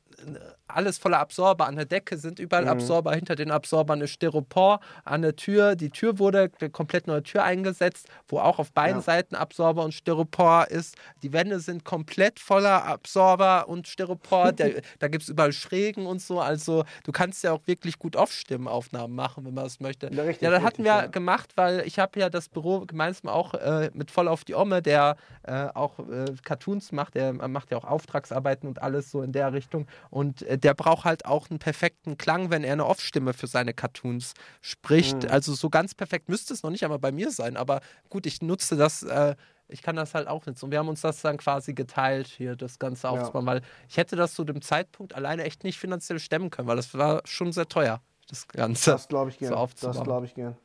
alles 0.69 0.99
voller 0.99 1.19
Absorber. 1.19 1.67
An 1.67 1.77
der 1.77 1.85
Decke 1.85 2.19
sind 2.19 2.39
überall 2.39 2.65
mhm. 2.65 2.71
Absorber, 2.71 3.15
hinter 3.15 3.37
den 3.37 3.51
Absorbern 3.51 4.01
ist 4.01 4.11
Styropor, 4.11 4.81
an 5.05 5.23
der 5.23 5.37
Tür, 5.37 5.77
die 5.77 5.91
Tür 5.91 6.19
wurde 6.19 6.51
eine 6.61 6.71
komplett 6.71 7.07
neue 7.07 7.23
Tür 7.23 7.45
eingesetzt, 7.45 8.09
wo 8.29 8.39
auch 8.39 8.59
auf 8.59 8.73
beiden 8.73 8.99
ja. 8.99 9.03
Seiten 9.03 9.35
Absorber 9.35 9.85
und 9.85 9.93
Styropor 9.93 10.69
ist. 10.69 10.97
Die 11.23 11.33
Wände 11.33 11.61
sind 11.61 11.85
komplett 11.85 12.41
voller 12.41 12.85
Absorber 12.85 13.69
und 13.69 13.89
Styropor. 13.89 14.53
der, 14.53 14.83
da 14.99 15.09
gibt 15.09 15.23
es 15.25 15.29
überall 15.29 15.53
Schrägen 15.53 16.07
und 16.07 16.21
so. 16.21 16.41
Also 16.41 16.85
du 17.05 17.13
kannst 17.13 17.45
ja 17.45 17.53
auch 17.53 17.67
wirklich 17.67 17.99
gut 17.99 18.17
Off-Stimmenaufnahmen 18.17 19.15
machen, 19.15 19.45
wenn 19.45 19.55
man 19.55 19.65
das 19.65 19.81
möchte. 19.81 20.11
Ja, 20.13 20.23
richtig, 20.25 20.43
ja 20.43 20.51
das 20.51 20.63
hatten 20.63 20.85
wir 20.85 20.91
ja. 20.91 21.07
gemacht, 21.07 21.53
weil 21.57 21.81
ich 21.87 21.99
habe 21.99 22.19
ja 22.19 22.29
das 22.31 22.49
Büro 22.49 22.81
gemeinsam 22.81 23.31
auch 23.31 23.55
äh, 23.55 23.91
mit 23.95 24.11
voll 24.11 24.29
auf 24.29 24.45
die 24.45 24.55
Omme, 24.55 24.83
der 24.83 25.17
äh, 25.43 25.69
auch 25.75 25.99
äh, 25.99 26.27
Cartoons 26.45 26.93
macht, 26.93 27.15
der 27.15 27.33
macht 27.33 27.71
ja 27.71 27.79
auch 27.79 27.85
Auftragsarbeiten 27.85 28.69
und 28.69 28.83
alles 28.83 29.11
so 29.11 29.23
in 29.23 29.33
der 29.33 29.53
Richtung. 29.53 29.87
Und 30.11 30.43
äh, 30.43 30.56
der 30.57 30.75
braucht 30.75 31.05
halt 31.05 31.27
auch 31.27 31.51
einen 31.51 31.59
perfekten 31.59 32.17
Klang, 32.17 32.51
wenn 32.51 32.65
er 32.65 32.73
eine 32.73 32.87
Off-Stimme 32.87 33.33
für 33.33 33.47
seine 33.47 33.75
Cartoons 33.75 34.35
spricht. 34.61 35.25
Mhm. 35.25 35.31
Also 35.31 35.55
so 35.55 35.71
ganz 35.71 35.95
perfekt 35.95 36.29
müsste 36.29 36.55
es 36.55 36.63
noch 36.63 36.71
nicht 36.71 36.85
einmal 36.85 36.99
bei 36.99 37.13
mir 37.13 37.31
sein. 37.31 37.57
Aber 37.57 37.81
gut, 38.09 38.27
ich 38.27 38.43
nutze 38.43 38.77
das 38.77 39.03
äh, 39.03 39.35
ich 39.69 39.83
kann 39.83 39.97
das 39.97 40.15
halt 40.15 40.29
auch 40.29 40.47
nutzen. 40.47 40.67
Und 40.67 40.71
wir 40.71 40.79
haben 40.79 40.89
uns 40.89 41.01
das 41.01 41.21
dann 41.23 41.39
quasi 41.39 41.75
geteilt, 41.75 42.29
hier 42.29 42.57
das 42.57 42.79
Ganze 42.79 43.09
aufzubauen, 43.09 43.47
ja. 43.47 43.53
weil 43.53 43.63
ich 43.89 43.97
hätte 43.97 44.17
das 44.17 44.35
zu 44.35 44.45
dem 44.45 44.63
Zeitpunkt 44.63 45.15
alleine 45.15 45.45
echt 45.45 45.65
nicht 45.65 45.79
finanziell 45.79 46.19
stemmen 46.19 46.51
können, 46.51 46.69
weil 46.69 46.77
das 46.77 46.95
war 46.95 47.23
schon 47.25 47.53
sehr 47.53 47.69
teuer, 47.69 48.01
das 48.29 48.47
Ganze. 48.49 48.93
Das 48.93 49.09
glaube 49.09 49.31
ich 49.31 49.39
gern. 49.39 49.53
So 49.53 49.89
das 49.89 50.03
glaube 50.03 50.27
ich 50.27 50.35
gern. 50.35 50.57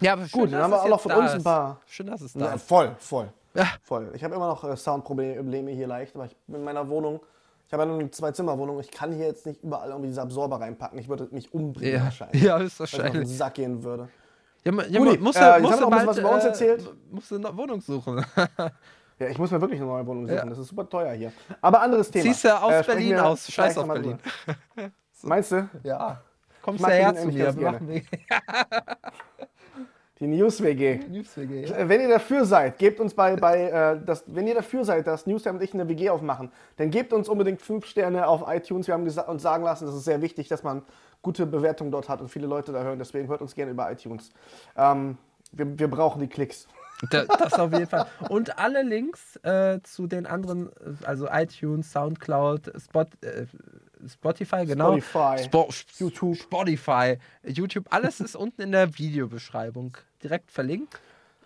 Ja, 0.00 0.12
aber 0.12 0.28
schön, 0.28 0.40
Gut, 0.40 0.52
dann 0.52 0.62
haben 0.62 0.70
wir 0.70 0.82
auch 0.82 0.88
noch 0.88 1.00
von 1.00 1.12
uns 1.12 1.32
ein 1.32 1.42
paar. 1.42 1.80
Schön, 1.86 2.06
dass 2.06 2.20
es 2.20 2.32
da 2.32 2.46
ja, 2.46 2.52
ist. 2.52 2.68
Voll, 2.68 2.94
voll. 3.00 3.32
Ja. 3.54 3.66
Voll. 3.82 4.12
Ich 4.14 4.22
habe 4.22 4.34
immer 4.36 4.46
noch 4.46 4.62
äh, 4.62 4.76
Soundprobleme 4.76 5.72
hier 5.72 5.88
leicht, 5.88 6.14
aber 6.14 6.26
ich 6.26 6.36
bin 6.46 6.56
in 6.56 6.64
meiner 6.64 6.88
Wohnung. 6.88 7.20
Ich 7.68 7.72
habe 7.74 7.82
ja 7.82 7.86
nur 7.86 7.98
eine 7.98 8.10
Zwei-Zimmer-Wohnung. 8.10 8.80
Ich 8.80 8.90
kann 8.90 9.12
hier 9.12 9.26
jetzt 9.26 9.44
nicht 9.44 9.62
überall 9.62 9.90
irgendwie 9.90 10.08
diese 10.08 10.22
Absorber 10.22 10.58
reinpacken. 10.58 10.98
Ich 10.98 11.06
würde 11.06 11.28
mich 11.32 11.52
umbringen 11.52 11.96
ja. 11.96 12.04
wahrscheinlich. 12.04 12.42
Ja, 12.42 12.56
ist 12.56 12.80
wahrscheinlich. 12.80 13.12
Wenn 13.12 13.20
ich 13.20 13.26
auf 13.26 13.32
den 13.32 13.36
Sack 13.36 13.54
gehen 13.54 13.84
würde. 13.84 14.08
Ja, 14.64 14.72
ja, 14.84 15.00
Uli, 15.00 15.18
musst 15.18 15.38
du, 15.38 15.44
äh, 15.44 15.60
musst 15.60 15.78
du 15.78 15.90
bald, 15.90 16.06
was 16.06 16.16
über 16.16 16.32
uns 16.32 16.44
äh, 16.44 16.48
erzählt. 16.48 16.80
Äh, 16.80 17.14
musst 17.14 17.30
du 17.30 17.34
eine 17.34 17.54
Wohnung 17.54 17.82
suchen. 17.82 18.24
ja, 19.18 19.28
ich 19.28 19.36
muss 19.36 19.50
mir 19.50 19.60
wirklich 19.60 19.80
eine 19.80 19.90
neue 19.90 20.06
Wohnung 20.06 20.26
suchen. 20.26 20.38
Ja. 20.38 20.46
Das 20.46 20.56
ist 20.56 20.68
super 20.68 20.88
teuer 20.88 21.12
hier. 21.12 21.30
Aber 21.60 21.82
anderes 21.82 22.10
Thema. 22.10 22.22
Siehst 22.22 22.44
du 22.44 22.58
aus 22.58 22.72
äh, 22.72 22.82
Berlin 22.86 23.18
aus. 23.18 23.52
Scheiß 23.52 23.76
auf 23.76 23.86
Berlin. 23.86 24.18
so. 25.12 25.28
Meinst 25.28 25.52
du? 25.52 25.68
Ja. 25.82 26.22
Kommst 26.62 26.82
du 26.82 26.88
her 26.88 27.14
zu 27.14 27.26
mir. 27.26 27.54
Die 30.20 30.26
News-WG. 30.26 31.00
News 31.08 31.36
-WG 31.36 31.68
ja. 31.68 31.88
Wenn 31.88 32.00
ihr 32.00 32.08
dafür 32.08 32.44
seid, 32.44 32.78
gebt 32.78 32.98
uns 32.98 33.14
bei, 33.14 33.36
bei 33.36 33.70
äh, 33.70 34.00
das, 34.04 34.24
wenn 34.26 34.48
ihr 34.48 34.54
dafür 34.54 34.84
seid, 34.84 35.06
dass 35.06 35.26
Newstime 35.26 35.58
und 35.58 35.62
ich 35.62 35.74
eine 35.74 35.88
WG 35.88 36.10
aufmachen, 36.10 36.50
dann 36.76 36.90
gebt 36.90 37.12
uns 37.12 37.28
unbedingt 37.28 37.62
fünf 37.62 37.86
Sterne 37.86 38.26
auf 38.26 38.42
iTunes. 38.48 38.88
Wir 38.88 38.94
haben 38.94 39.04
uns 39.04 39.42
sagen 39.42 39.64
lassen, 39.64 39.86
das 39.86 39.94
ist 39.94 40.04
sehr 40.04 40.20
wichtig, 40.20 40.48
dass 40.48 40.64
man 40.64 40.82
gute 41.22 41.46
Bewertungen 41.46 41.92
dort 41.92 42.08
hat 42.08 42.20
und 42.20 42.28
viele 42.28 42.48
Leute 42.48 42.72
da 42.72 42.82
hören. 42.82 42.98
Deswegen 42.98 43.28
hört 43.28 43.42
uns 43.42 43.54
gerne 43.54 43.70
über 43.70 43.90
iTunes. 43.90 44.30
Ähm, 44.76 45.18
wir, 45.52 45.78
wir 45.78 45.88
brauchen 45.88 46.20
die 46.20 46.28
Klicks. 46.28 46.66
Das 47.10 47.54
auf 47.54 47.72
jeden 47.72 47.86
Fall. 47.86 48.06
Und 48.28 48.58
alle 48.58 48.82
Links 48.82 49.36
äh, 49.44 49.80
zu 49.82 50.06
den 50.06 50.26
anderen, 50.26 50.70
also 51.04 51.28
iTunes, 51.30 51.92
Soundcloud, 51.92 52.72
Spot, 52.80 53.06
äh, 53.22 53.46
Spotify, 54.08 54.64
genau. 54.66 54.98
Spotify. 54.98 55.44
Spo 55.44 55.68
YouTube. 55.98 56.36
Spotify, 56.36 57.18
YouTube, 57.44 57.86
alles 57.90 58.20
ist 58.20 58.36
unten 58.36 58.62
in 58.62 58.72
der 58.72 58.98
Videobeschreibung 58.98 59.96
direkt 60.22 60.50
verlinkt. 60.50 61.00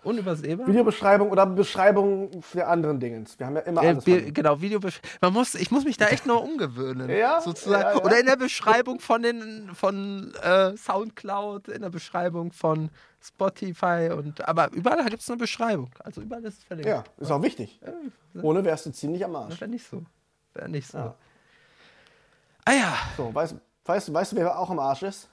Unübersehbar. 0.05 0.67
Videobeschreibung 0.67 1.31
oder 1.31 1.47
Beschreibung 1.47 2.43
für 2.43 2.67
anderen 2.67 2.99
Dingen. 2.99 3.27
Wir 3.37 3.47
haben 3.47 3.57
ja 3.57 3.63
immer 3.63 3.81
alles. 3.83 4.07
Äh, 4.07 4.33
genau, 4.33 4.61
Videobeschreibung. 4.61 5.33
muss, 5.33 5.55
ich 5.55 5.71
muss 5.71 5.85
mich 5.85 5.97
da 5.97 6.09
echt 6.09 6.27
noch 6.27 6.43
umgewöhnen. 6.43 7.09
ja? 7.17 7.41
Sozusagen. 7.41 7.83
Ja, 7.83 7.95
ja. 7.95 8.05
Oder 8.05 8.19
in 8.19 8.27
der 8.27 8.37
Beschreibung 8.37 8.99
von 8.99 9.23
den 9.23 9.71
von 9.75 10.35
äh, 10.43 10.77
Soundcloud, 10.77 11.69
in 11.69 11.83
der 11.83 11.91
Beschreibung 11.91 12.53
von 12.53 12.91
Spotify 13.23 14.11
und 14.17 14.47
aber 14.49 14.73
überall 14.73 15.05
gibt 15.09 15.23
es 15.23 15.31
eine 15.31 15.39
Beschreibung. 15.39 15.91
Also 16.01 16.21
überall 16.21 16.45
ist 16.45 16.59
es 16.59 16.65
verlinkt. 16.65 16.89
Ja, 16.89 17.05
ist 17.19 17.31
auch 17.31 17.43
wichtig. 17.43 17.81
Ohne 18.43 18.65
wärst 18.65 18.87
du 18.87 18.91
ziemlich 18.91 19.25
am 19.25 19.37
Arsch. 19.37 19.61
Wäre 19.61 19.71
nicht 19.71 19.87
so. 19.87 20.03
Wäre 20.55 20.69
nicht 20.69 20.91
so. 20.91 21.15
Ah 22.65 22.73
ja. 22.73 22.95
So, 23.17 23.33
weißt, 23.33 23.55
weißt, 23.85 24.13
weißt 24.13 24.33
du, 24.33 24.37
wer 24.37 24.59
auch 24.59 24.71
am 24.71 24.79
Arsch 24.79 25.03
ist? 25.03 25.29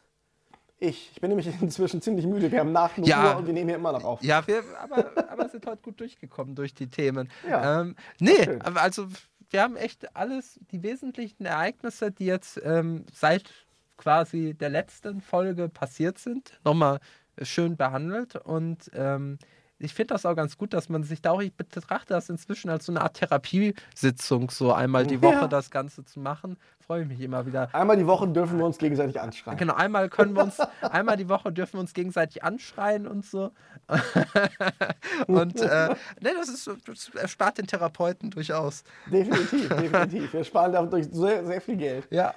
Ich. 0.80 1.12
Ich 1.14 1.22
bin 1.22 1.30
nämlich 1.30 1.48
inzwischen 1.62 2.02
ziemlich 2.02 2.26
müde. 2.26 2.52
Wir 2.52 2.60
haben 2.60 2.72
nach 2.72 2.98
ja, 2.98 3.34
Uhr 3.34 3.38
und 3.38 3.48
wir 3.48 3.54
nehmen 3.54 3.70
hier 3.70 3.78
immer 3.78 3.92
noch 3.92 4.04
auf. 4.04 4.24
Ja, 4.24 4.46
wir, 4.48 4.64
aber, 4.80 5.12
aber 5.30 5.50
sind 5.50 5.66
heute 5.66 5.82
gut 5.82 6.00
durchgekommen 6.00 6.56
durch 6.56 6.74
die 6.74 6.88
Themen. 6.88 7.30
Ja, 7.48 7.82
ähm, 7.82 7.96
nee, 8.20 8.48
also 8.76 9.08
wir 9.50 9.62
haben 9.62 9.76
echt 9.76 10.16
alles, 10.16 10.60
die 10.72 10.84
wesentlichen 10.84 11.46
Ereignisse, 11.46 12.12
die 12.12 12.26
jetzt 12.26 12.62
ähm, 12.64 13.06
seit 13.12 13.52
quasi 13.98 14.54
der 14.54 14.70
letzten 14.70 15.22
Folge 15.22 15.68
passiert 15.68 16.18
sind, 16.20 16.60
nochmal 16.64 17.00
schön 17.42 17.76
behandelt 17.76 18.36
und 18.36 18.90
ähm, 18.94 19.38
ich 19.80 19.94
finde 19.94 20.14
das 20.14 20.26
auch 20.26 20.36
ganz 20.36 20.58
gut, 20.58 20.74
dass 20.74 20.90
man 20.90 21.04
sich 21.04 21.22
da 21.22 21.32
auch, 21.32 21.42
ich 21.42 21.54
betrachte 21.54 22.14
das 22.14 22.30
inzwischen 22.30 22.70
als 22.70 22.86
so 22.86 22.92
eine 22.92 23.02
Art 23.02 23.16
Therapiesitzung, 23.16 24.50
so 24.52 24.74
einmal 24.74 25.08
die 25.08 25.22
Woche 25.22 25.34
ja. 25.34 25.48
das 25.48 25.72
Ganze 25.72 26.04
zu 26.04 26.20
machen. 26.20 26.58
Freue 26.86 27.04
ich 27.04 27.08
mich 27.08 27.22
immer 27.22 27.46
wieder. 27.46 27.70
Einmal 27.74 27.98
die 27.98 28.08
Woche 28.08 28.28
dürfen 28.28 28.58
wir 28.58 28.66
uns 28.66 28.78
gegenseitig 28.78 29.22
anschreien. 29.22 29.58
Genau, 29.58 29.76
einmal 29.76 30.10
können 30.10 30.36
wir 30.36 30.44
uns, 30.44 30.60
einmal 30.82 31.18
die 31.18 31.30
Woche 31.30 31.52
dürfen 31.52 31.74
wir 31.74 31.82
uns 31.82 31.94
gegenseitig 31.94 32.44
anschreien 32.44 33.08
und 33.08 33.26
so. 33.26 33.52
und 35.28 35.62
äh, 35.62 35.90
ne, 36.20 36.32
das 36.36 36.50
ist 36.50 36.70
das 36.86 37.10
erspart 37.16 37.60
den 37.60 37.68
Therapeuten 37.68 38.32
durchaus. 38.32 38.84
Definitiv, 39.06 39.70
definitiv. 39.70 40.34
Wir 40.34 40.44
sparen 40.44 40.74
dadurch 40.74 41.08
sehr, 41.12 41.46
sehr 41.46 41.62
viel 41.62 41.78
Geld. 41.78 42.08
Ja. 42.10 42.34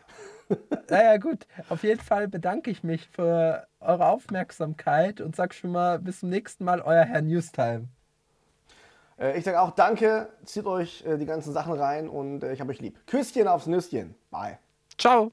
Naja, 0.88 1.16
gut. 1.16 1.46
Auf 1.68 1.82
jeden 1.82 2.00
Fall 2.00 2.28
bedanke 2.28 2.70
ich 2.70 2.82
mich 2.82 3.08
für 3.08 3.66
eure 3.80 4.06
Aufmerksamkeit 4.06 5.20
und 5.20 5.36
sag 5.36 5.54
schon 5.54 5.72
mal 5.72 5.98
bis 5.98 6.20
zum 6.20 6.28
nächsten 6.28 6.64
Mal, 6.64 6.80
euer 6.80 7.04
Herr 7.04 7.22
Newstime. 7.22 7.88
Äh, 9.18 9.38
ich 9.38 9.44
sage 9.44 9.60
auch 9.60 9.70
danke, 9.70 10.28
zieht 10.44 10.66
euch 10.66 11.04
äh, 11.06 11.16
die 11.16 11.26
ganzen 11.26 11.52
Sachen 11.52 11.74
rein 11.74 12.08
und 12.08 12.42
äh, 12.42 12.52
ich 12.52 12.60
habe 12.60 12.70
euch 12.70 12.80
lieb. 12.80 12.98
Küsschen 13.06 13.48
aufs 13.48 13.66
Nüsschen. 13.66 14.14
Bye. 14.30 14.58
Ciao. 14.98 15.32